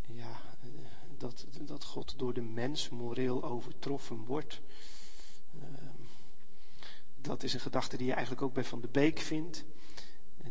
ja, 0.01 0.41
dat, 1.17 1.47
dat 1.61 1.83
God 1.83 2.19
door 2.19 2.33
de 2.33 2.41
mens 2.41 2.89
moreel 2.89 3.43
overtroffen 3.43 4.25
wordt 4.25 4.61
dat 7.27 7.43
is 7.43 7.53
een 7.53 7.59
gedachte 7.59 7.97
die 7.97 8.05
je 8.05 8.13
eigenlijk 8.13 8.41
ook 8.41 8.53
bij 8.53 8.63
Van 8.63 8.81
de 8.81 8.87
Beek 8.87 9.19
vindt. 9.19 9.65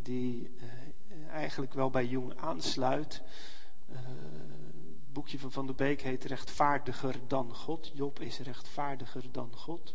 Die 0.02 0.50
uh, 0.56 1.28
eigenlijk 1.28 1.74
wel 1.74 1.90
bij 1.90 2.06
Jung 2.06 2.36
aansluit. 2.36 3.22
Uh, 3.90 3.96
het 3.96 5.12
boekje 5.12 5.38
van 5.38 5.52
Van 5.52 5.66
de 5.66 5.72
Beek 5.72 6.02
heet 6.02 6.24
Rechtvaardiger 6.24 7.20
dan 7.26 7.54
God. 7.54 7.90
Job 7.94 8.20
is 8.20 8.38
rechtvaardiger 8.38 9.32
dan 9.32 9.56
God. 9.56 9.94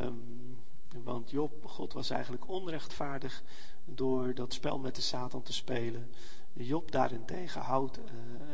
Um, 0.00 0.58
want 1.02 1.30
Job, 1.30 1.64
God 1.64 1.92
was 1.92 2.10
eigenlijk 2.10 2.48
onrechtvaardig 2.48 3.42
door 3.84 4.34
dat 4.34 4.52
spel 4.52 4.78
met 4.78 4.96
de 4.96 5.02
Satan 5.02 5.42
te 5.42 5.52
spelen. 5.52 6.10
Job 6.52 6.90
daarentegen 6.90 7.60
houdt 7.60 7.98
uh, 7.98 8.04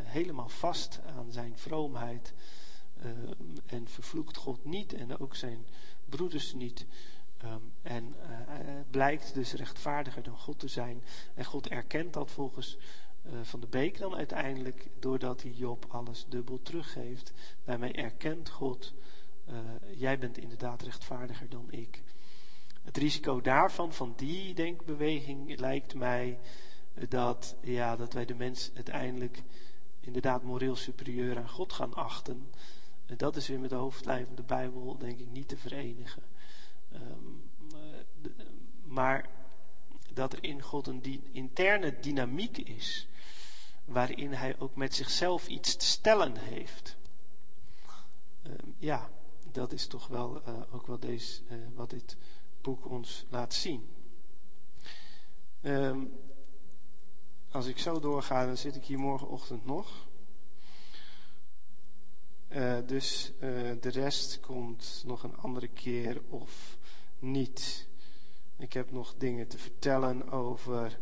helemaal 0.03 0.49
vast 0.49 1.01
aan 1.17 1.33
zijn 1.33 1.59
vroomheid. 1.59 2.35
Uh, 3.05 3.07
en 3.67 3.89
vervloekt 3.89 4.37
God 4.37 4.65
niet 4.65 4.93
en 4.93 5.19
ook 5.19 5.35
zijn 5.35 5.67
broeders 6.11 6.55
niet. 6.55 6.87
Um, 7.45 7.73
en 7.83 8.05
uh, 8.05 8.81
blijkt 8.91 9.35
dus 9.35 9.53
rechtvaardiger 9.53 10.23
dan 10.23 10.39
God 10.39 10.59
te 10.59 10.69
zijn. 10.69 11.03
En 11.35 11.45
God 11.45 11.69
erkent 11.69 12.13
dat 12.13 12.31
volgens 12.31 12.77
uh, 13.27 13.33
Van 13.43 13.61
de 13.61 13.67
Beek 13.67 13.99
dan 13.99 14.15
uiteindelijk, 14.15 14.89
doordat 14.99 15.43
hij 15.43 15.51
Job 15.51 15.87
alles 15.89 16.27
dubbel 16.29 16.63
teruggeeft. 16.63 17.33
Daarmee 17.65 17.93
erkent 17.93 18.51
God, 18.51 18.95
jij 19.97 20.19
bent 20.19 20.39
inderdaad 20.39 20.83
rechtvaardiger 20.83 21.49
dan 21.49 21.67
ik. 21.71 22.03
Het 22.83 22.97
risico 22.97 23.41
daarvan, 23.41 23.93
van 23.93 24.13
die 24.17 24.55
denkbeweging, 24.55 25.59
lijkt 25.59 25.95
mij 25.95 26.39
dat, 27.09 27.57
ja, 27.63 27.97
dat 27.97 28.13
wij 28.13 28.25
de 28.25 28.35
mens 28.35 28.71
uiteindelijk 28.75 29.43
inderdaad 30.01 30.43
moreel 30.43 30.77
superieur 30.77 31.39
aan 31.39 31.49
God 31.49 31.73
gaan 31.73 31.95
achten. 31.95 32.51
Dat 33.17 33.37
is 33.37 33.49
weer 33.49 33.61
met 33.61 33.71
de 33.71 33.77
hoofdlijn 33.77 34.27
van 34.27 34.35
de 34.35 34.43
Bijbel, 34.43 34.99
denk 34.99 35.19
ik, 35.19 35.31
niet 35.31 35.49
te 35.49 35.57
verenigen. 35.57 36.23
Um, 36.93 37.51
maar 38.85 39.29
dat 40.13 40.33
er 40.33 40.45
in 40.45 40.63
God 40.63 40.87
een 40.87 41.25
interne 41.33 42.01
dynamiek 42.01 42.59
is, 42.59 43.09
waarin 43.85 44.33
hij 44.33 44.59
ook 44.59 44.77
met 44.77 44.95
zichzelf 44.95 45.49
iets 45.49 45.77
te 45.77 45.85
stellen 45.85 46.37
heeft. 46.37 46.97
Um, 48.43 48.75
ja, 48.79 49.11
dat 49.53 49.73
is 49.73 49.87
toch 49.87 50.07
wel 50.07 50.43
uh, 50.49 50.63
ook 50.71 50.87
wel 50.87 50.99
deze, 50.99 51.43
uh, 51.51 51.67
wat 51.75 51.91
dit 51.91 52.17
boek 52.61 52.91
ons 52.91 53.27
laat 53.29 53.55
zien. 53.55 53.89
Um, 55.63 56.13
als 57.51 57.67
ik 57.67 57.79
zo 57.79 58.01
doorga, 58.01 58.47
dan 58.47 58.57
zit 58.57 58.77
ik 58.77 58.85
hier 58.85 58.99
morgenochtend 58.99 59.65
nog. 59.65 60.09
Uh, 62.57 62.77
dus 62.87 63.33
uh, 63.35 63.41
de 63.81 63.89
rest 63.89 64.41
komt 64.41 65.03
nog 65.07 65.23
een 65.23 65.37
andere 65.37 65.69
keer 65.69 66.21
of 66.29 66.79
niet. 67.19 67.89
Ik 68.59 68.73
heb 68.73 68.91
nog 68.91 69.15
dingen 69.19 69.49
te 69.49 69.59
vertellen 69.59 70.31
over 70.31 70.99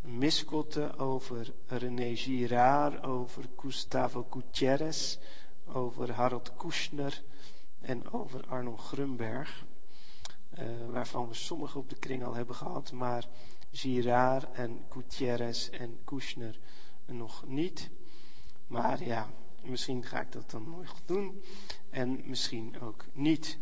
Miskotte, 0.00 0.96
over 0.96 1.52
René 1.66 2.16
Girard, 2.16 3.02
over 3.02 3.48
Gustavo 3.56 4.26
Gutierrez, 4.30 5.18
over 5.66 6.12
Harold 6.12 6.56
Kushner 6.56 7.22
en 7.80 8.10
over 8.12 8.46
Arno 8.46 8.76
Grunberg. 8.76 9.64
Uh, 10.58 10.64
waarvan 10.90 11.28
we 11.28 11.34
sommige 11.34 11.78
op 11.78 11.90
de 11.90 11.98
kring 11.98 12.24
al 12.24 12.34
hebben 12.34 12.54
gehad, 12.54 12.92
maar 12.92 13.28
Girard 13.70 14.52
en 14.52 14.84
Gutierrez 14.88 15.68
en 15.68 15.98
Kushner 16.04 16.58
nog 17.06 17.44
niet. 17.46 17.90
Maar 18.66 19.04
ja, 19.04 19.30
misschien 19.62 20.04
ga 20.04 20.20
ik 20.20 20.32
dat 20.32 20.50
dan 20.50 20.70
nog 20.70 21.00
doen 21.04 21.42
en 21.90 22.22
misschien 22.24 22.80
ook 22.80 23.04
niet. 23.12 23.58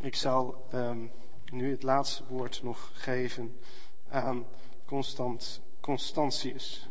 Ik 0.00 0.14
zal 0.14 0.66
um, 0.74 1.10
nu 1.52 1.70
het 1.70 1.82
laatste 1.82 2.24
woord 2.28 2.62
nog 2.62 2.90
geven 2.94 3.56
aan 4.08 4.46
Constant, 4.84 5.60
Constantius. 5.80 6.88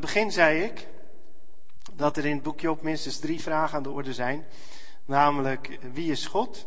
Het 0.00 0.12
begin 0.12 0.32
zei 0.32 0.62
ik 0.62 0.88
dat 1.92 2.16
er 2.16 2.24
in 2.26 2.34
het 2.34 2.42
boekje 2.42 2.70
op 2.70 2.82
minstens 2.82 3.18
drie 3.18 3.40
vragen 3.40 3.76
aan 3.76 3.82
de 3.82 3.90
orde 3.90 4.12
zijn. 4.12 4.44
Namelijk, 5.04 5.78
wie 5.92 6.10
is 6.10 6.26
God? 6.26 6.66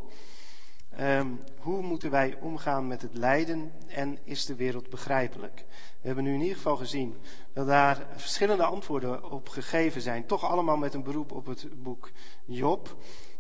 Um, 1.00 1.40
hoe 1.58 1.82
moeten 1.82 2.12
wij 2.12 2.38
omgaan 2.40 2.88
met 2.88 3.02
het 3.02 3.14
lijden 3.14 3.72
en 3.88 4.20
is 4.24 4.46
de 4.46 4.56
wereld 4.56 4.90
begrijpelijk? 4.90 5.66
We 6.02 6.08
hebben 6.08 6.24
nu 6.24 6.34
in 6.34 6.42
ieder 6.42 6.56
geval 6.56 6.76
gezien 6.76 7.16
dat 7.54 7.68
daar 7.68 8.06
verschillende 8.16 8.64
antwoorden 8.64 9.32
op 9.32 9.50
gegeven 9.50 10.02
zijn. 10.02 10.26
Toch 10.26 10.44
allemaal 10.44 10.78
met 10.78 10.94
een 10.94 11.04
beroep 11.04 11.32
op 11.32 11.46
het 11.46 11.84
boek 11.84 12.12
Job. 12.46 12.98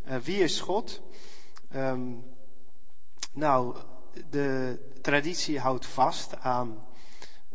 Uh, 0.07 0.15
wie 0.15 0.44
is 0.44 0.61
God? 0.61 1.02
Um, 1.76 2.24
nou, 3.32 3.76
de 4.30 4.80
traditie 5.02 5.60
houdt 5.60 5.86
vast 5.86 6.40
aan 6.40 6.86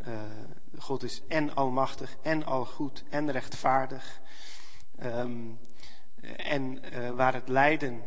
uh, 0.06 0.20
God 0.78 1.02
is 1.02 1.22
en 1.28 1.54
almachtig 1.54 2.16
en 2.22 2.44
algoed 2.44 3.04
en 3.10 3.30
rechtvaardig. 3.30 4.20
Um, 5.02 5.58
en 6.36 6.78
uh, 6.94 7.10
waar 7.10 7.34
het 7.34 7.48
lijden, 7.48 8.02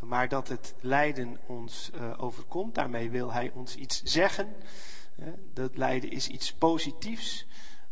maar 0.00 0.28
dat 0.28 0.48
het 0.48 0.74
lijden 0.80 1.38
ons 1.46 1.90
uh, 1.94 2.12
overkomt, 2.16 2.74
daarmee 2.74 3.10
wil 3.10 3.32
hij 3.32 3.50
ons 3.54 3.76
iets 3.76 4.02
zeggen. 4.02 4.54
dat 5.52 5.76
lijden 5.76 6.10
is 6.10 6.28
iets 6.28 6.52
positiefs. 6.52 7.46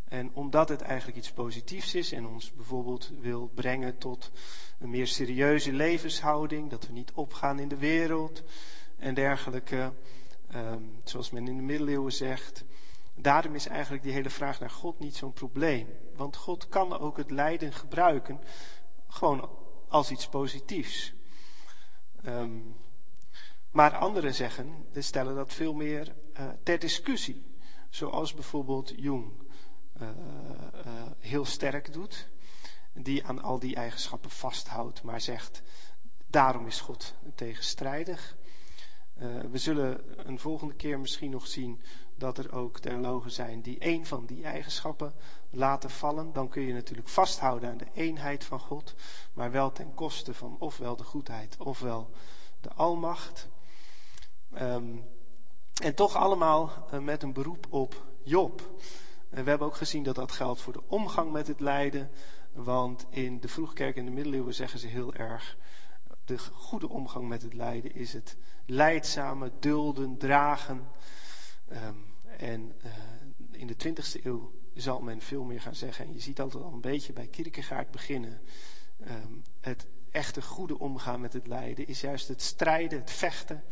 En 0.05 0.31
omdat 0.35 0.69
het 0.69 0.81
eigenlijk 0.81 1.19
iets 1.19 1.33
positiefs 1.33 1.95
is 1.95 2.13
en 2.13 2.27
ons 2.27 2.53
bijvoorbeeld 2.53 3.11
wil 3.21 3.51
brengen 3.55 3.99
tot 3.99 4.31
een 4.79 4.91
meer 4.91 5.07
serieuze 5.07 5.73
levenshouding, 5.73 6.71
dat 6.71 6.87
we 6.87 6.93
niet 6.93 7.13
opgaan 7.13 7.59
in 7.59 7.69
de 7.69 7.77
wereld 7.77 8.43
en 8.99 9.15
dergelijke, 9.15 9.93
um, 10.55 11.01
zoals 11.05 11.31
men 11.31 11.49
in 11.49 11.57
de 11.57 11.63
middeleeuwen 11.63 12.13
zegt, 12.13 12.65
Daarom 13.15 13.55
is 13.55 13.67
eigenlijk 13.67 14.03
die 14.03 14.13
hele 14.13 14.31
vraag 14.31 14.61
naar 14.61 14.71
God 14.71 14.99
niet 14.99 15.17
zo'n 15.17 15.33
probleem. 15.33 15.89
Want 16.17 16.37
God 16.37 16.69
kan 16.69 16.99
ook 16.99 17.17
het 17.17 17.31
lijden 17.31 17.73
gebruiken, 17.73 18.41
gewoon 19.09 19.51
als 19.89 20.11
iets 20.11 20.29
positiefs. 20.29 21.13
Um, 22.27 22.77
maar 23.71 23.97
anderen 23.97 24.35
zeggen, 24.35 24.87
stellen 24.93 25.35
dat 25.35 25.53
veel 25.53 25.75
meer 25.75 26.15
uh, 26.39 26.49
ter 26.63 26.79
discussie. 26.79 27.45
Zoals 27.91 28.35
bijvoorbeeld 28.35 28.93
Jung 28.97 29.33
uh, 30.01 30.09
uh, 30.09 30.93
heel 31.19 31.45
sterk 31.45 31.93
doet. 31.93 32.29
Die 32.93 33.25
aan 33.25 33.43
al 33.43 33.59
die 33.59 33.75
eigenschappen 33.75 34.31
vasthoudt, 34.31 35.03
maar 35.03 35.21
zegt, 35.21 35.63
daarom 36.27 36.67
is 36.67 36.81
God 36.81 37.15
tegenstrijdig. 37.35 38.37
we 39.51 39.59
zullen 39.59 40.01
een 40.29 40.39
volgende 40.39 40.75
keer 40.75 41.01
misschien 41.01 41.31
nog 41.31 41.47
zien 41.47 41.83
dat 42.25 42.39
er 42.39 42.55
ook 42.55 42.79
theologen 42.79 43.31
zijn 43.31 43.61
die 43.61 43.79
één 43.79 44.07
van 44.07 44.27
die 44.27 44.45
eigenschappen 44.45 45.13
laten 45.51 45.91
vallen. 45.91 46.33
Dan 46.33 46.49
kun 46.49 46.63
je 46.63 46.73
natuurlijk 46.73 47.09
vasthouden 47.09 47.71
aan 47.71 47.77
de 47.77 47.89
eenheid 47.95 48.45
van 48.45 48.59
God, 48.59 48.95
maar 49.33 49.51
wel 49.51 49.73
ten 49.73 49.95
koste 49.95 50.35
van 50.35 50.57
ofwel 50.59 50.97
de 50.97 51.05
goedheid 51.05 51.57
ofwel 51.59 52.11
de 52.61 52.73
almacht. 52.73 53.49
Um, 54.61 55.05
en 55.83 55.95
toch 55.95 56.17
allemaal 56.17 56.89
uh, 56.95 57.01
met 57.01 57.23
een 57.23 57.33
beroep 57.33 57.67
op 57.71 58.05
Job. 58.23 58.61
En 59.31 59.45
we 59.45 59.49
hebben 59.51 59.69
ook 59.69 59.77
gezien 59.77 60.03
dat 60.03 60.15
dat 60.15 60.33
geldt 60.33 60.61
voor 60.61 60.73
de 60.73 60.83
omgang 60.87 61.33
met 61.33 61.47
het 61.47 61.61
lijden. 61.61 62.11
Want 62.53 63.07
in 63.11 63.41
de 63.41 63.49
vroegkerk 63.49 63.97
in 63.97 64.05
de 64.05 64.11
middeleeuwen 64.11 64.55
zeggen 64.55 64.79
ze 64.79 64.87
heel 64.87 65.15
erg. 65.15 65.57
De 66.25 66.39
goede 66.39 66.89
omgang 66.89 67.29
met 67.29 67.43
het 67.43 67.55
lijden 67.55 67.95
is 67.95 68.13
het 68.13 68.37
lijdzame, 68.67 69.53
dulden, 69.61 70.17
dragen. 70.17 70.89
Um, 71.73 72.14
en 72.39 72.73
uh, 72.85 72.93
in 73.51 73.67
de 73.67 73.77
20e 73.89 74.23
eeuw 74.23 74.53
zal 74.75 75.01
men 75.01 75.21
veel 75.21 75.45
meer 75.45 75.61
gaan 75.61 75.75
zeggen. 75.75 76.05
En 76.05 76.13
je 76.13 76.21
ziet 76.21 76.41
altijd 76.41 76.65
al 76.65 76.73
een 76.73 76.81
beetje 76.81 77.13
bij 77.13 77.27
Kierkegaard 77.27 77.91
beginnen. 77.91 78.41
Um, 79.09 79.43
het 79.61 79.87
echte 80.11 80.43
goede 80.43 80.79
omgaan 80.79 81.21
met 81.21 81.33
het 81.33 81.47
lijden 81.47 81.87
is 81.87 82.01
juist 82.01 82.29
het 82.29 82.43
strijden, 82.43 82.99
het 82.99 83.11
vechten. 83.11 83.65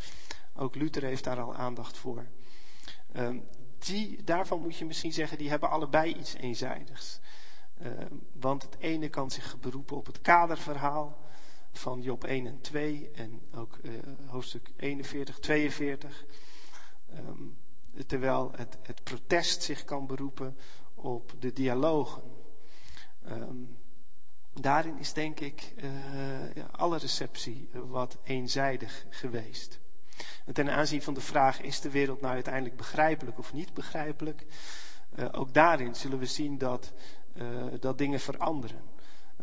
Ook 0.54 0.74
Luther 0.74 1.02
heeft 1.02 1.24
daar 1.24 1.40
al 1.40 1.54
aandacht 1.54 1.96
voor. 1.96 2.26
Um, 3.16 3.44
die, 3.78 4.24
daarvan 4.24 4.60
moet 4.60 4.76
je 4.76 4.84
misschien 4.84 5.12
zeggen, 5.12 5.38
die 5.38 5.50
hebben 5.50 5.70
allebei 5.70 6.14
iets 6.14 6.34
eenzijdigs. 6.34 7.20
Um, 7.84 8.26
want 8.32 8.62
het 8.62 8.76
ene 8.78 9.08
kan 9.08 9.30
zich 9.30 9.60
beroepen 9.60 9.96
op 9.96 10.06
het 10.06 10.20
kaderverhaal 10.20 11.18
van 11.72 12.02
Job 12.02 12.24
1 12.24 12.46
en 12.46 12.60
2 12.60 13.10
en 13.10 13.40
ook 13.54 13.78
uh, 13.82 13.92
hoofdstuk 14.26 14.70
41, 14.76 15.38
42. 15.38 16.24
Um, 17.14 17.56
terwijl 18.06 18.52
het, 18.56 18.78
het 18.82 19.02
protest 19.02 19.62
zich 19.62 19.84
kan 19.84 20.06
beroepen 20.06 20.56
op 20.94 21.34
de 21.38 21.52
dialogen. 21.52 22.22
Um, 23.28 23.76
daarin 24.52 24.98
is 24.98 25.12
denk 25.12 25.40
ik 25.40 25.74
uh, 25.76 26.54
ja, 26.54 26.68
alle 26.70 26.98
receptie 26.98 27.68
wat 27.72 28.18
eenzijdig 28.24 29.06
geweest. 29.08 29.80
En 30.44 30.54
ten 30.54 30.70
aanzien 30.70 31.02
van 31.02 31.14
de 31.14 31.20
vraag, 31.20 31.60
is 31.60 31.80
de 31.80 31.90
wereld 31.90 32.20
nou 32.20 32.34
uiteindelijk 32.34 32.76
begrijpelijk 32.76 33.38
of 33.38 33.52
niet 33.52 33.74
begrijpelijk? 33.74 34.46
ook 35.32 35.54
daarin 35.54 35.94
zullen 35.94 36.18
we 36.18 36.26
zien 36.26 36.58
dat, 36.58 36.92
dat 37.80 37.98
dingen 37.98 38.20
veranderen. 38.20 38.80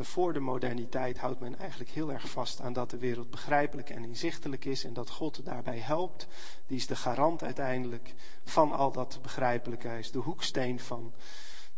Voor 0.01 0.33
de 0.33 0.39
moderniteit 0.39 1.17
houdt 1.17 1.39
men 1.39 1.59
eigenlijk 1.59 1.89
heel 1.89 2.11
erg 2.11 2.29
vast 2.29 2.61
aan 2.61 2.73
dat 2.73 2.89
de 2.89 2.97
wereld 2.97 3.29
begrijpelijk 3.29 3.89
en 3.89 4.03
inzichtelijk 4.03 4.65
is 4.65 4.83
en 4.83 4.93
dat 4.93 5.09
God 5.09 5.45
daarbij 5.45 5.79
helpt. 5.79 6.27
Die 6.67 6.77
is 6.77 6.87
de 6.87 6.95
garant 6.95 7.43
uiteindelijk 7.43 8.13
van 8.43 8.71
al 8.71 8.91
dat 8.91 9.19
begrijpelijke. 9.21 9.87
Hij 9.87 9.99
is 9.99 10.11
de 10.11 10.19
hoeksteen 10.19 10.79
van 10.79 11.13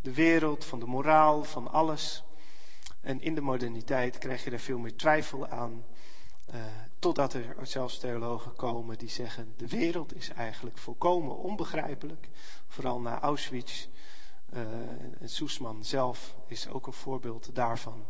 de 0.01 0.13
wereld, 0.13 0.65
van 0.65 0.79
de 0.79 0.85
moraal, 0.85 1.43
van 1.43 1.71
alles. 1.71 2.23
En 3.01 3.21
in 3.21 3.35
de 3.35 3.41
moderniteit 3.41 4.17
krijg 4.17 4.43
je 4.43 4.51
er 4.51 4.59
veel 4.59 4.77
meer 4.77 4.95
twijfel 4.95 5.47
aan. 5.47 5.85
Uh, 6.53 6.61
totdat 6.99 7.33
er 7.33 7.55
zelfs 7.61 7.99
theologen 7.99 8.55
komen 8.55 8.97
die 8.97 9.09
zeggen: 9.09 9.53
de 9.57 9.67
wereld 9.67 10.15
is 10.15 10.29
eigenlijk 10.29 10.77
volkomen 10.77 11.37
onbegrijpelijk. 11.37 12.29
Vooral 12.67 12.99
na 12.99 13.19
Auschwitz 13.19 13.87
uh, 14.53 14.61
en 15.19 15.29
Soesman 15.29 15.83
zelf 15.83 16.35
is 16.47 16.67
ook 16.67 16.87
een 16.87 16.93
voorbeeld 16.93 17.55
daarvan. 17.55 18.05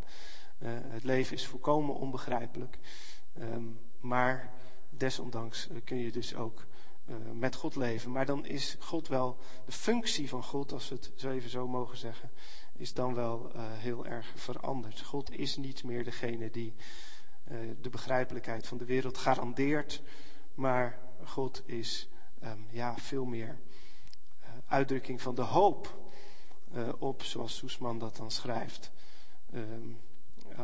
Uh, 0.59 0.69
het 0.73 1.03
leven 1.03 1.35
is 1.35 1.47
volkomen 1.47 1.95
onbegrijpelijk. 1.95 2.77
Um, 3.39 3.79
maar 3.99 4.53
desondanks 4.89 5.67
uh, 5.69 5.77
kun 5.83 5.97
je 5.97 6.11
dus 6.11 6.35
ook 6.35 6.65
met 7.33 7.55
God 7.55 7.75
leven. 7.75 8.11
Maar 8.11 8.25
dan 8.25 8.45
is 8.45 8.75
God 8.79 9.07
wel, 9.07 9.37
de 9.65 9.71
functie 9.71 10.29
van 10.29 10.43
God, 10.43 10.71
als 10.71 10.89
we 10.89 10.95
het 10.95 11.11
zo 11.15 11.29
even 11.29 11.49
zo 11.49 11.67
mogen 11.67 11.97
zeggen, 11.97 12.31
is 12.73 12.93
dan 12.93 13.13
wel 13.13 13.51
heel 13.55 14.05
erg 14.05 14.33
veranderd. 14.35 15.01
God 15.01 15.31
is 15.31 15.57
niet 15.57 15.83
meer 15.83 16.03
degene 16.03 16.51
die 16.51 16.73
de 17.81 17.89
begrijpelijkheid 17.89 18.67
van 18.67 18.77
de 18.77 18.85
wereld 18.85 19.17
garandeert, 19.17 20.01
maar 20.53 20.99
God 21.23 21.61
is 21.65 22.09
um, 22.43 22.67
ja, 22.69 22.97
veel 22.97 23.25
meer 23.25 23.59
uitdrukking 24.67 25.21
van 25.21 25.35
de 25.35 25.41
hoop 25.41 26.01
op, 26.97 27.23
zoals 27.23 27.55
Soesman 27.55 27.99
dat 27.99 28.15
dan 28.15 28.31
schrijft. 28.31 28.91
Um, 29.53 29.99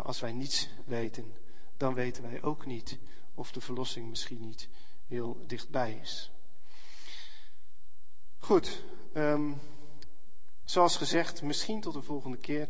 als 0.04 0.20
wij 0.20 0.32
niets 0.32 0.70
weten, 0.86 1.34
dan 1.78 1.94
weten 1.94 2.24
wij 2.24 2.44
ook 2.44 2.66
niet 2.66 2.98
of 3.34 3.52
de 3.52 3.62
verlossing 3.62 4.10
misschien 4.10 4.40
niet 4.40 4.70
heel 5.08 5.44
dichtbij 5.48 6.00
is. 6.02 6.32
Goed, 8.38 8.84
um, 9.14 9.60
zoals 10.64 10.98
gezegd, 10.98 11.42
misschien 11.42 11.82
tot 11.82 11.94
de 11.94 12.02
volgende 12.02 12.38
keer. 12.38 12.70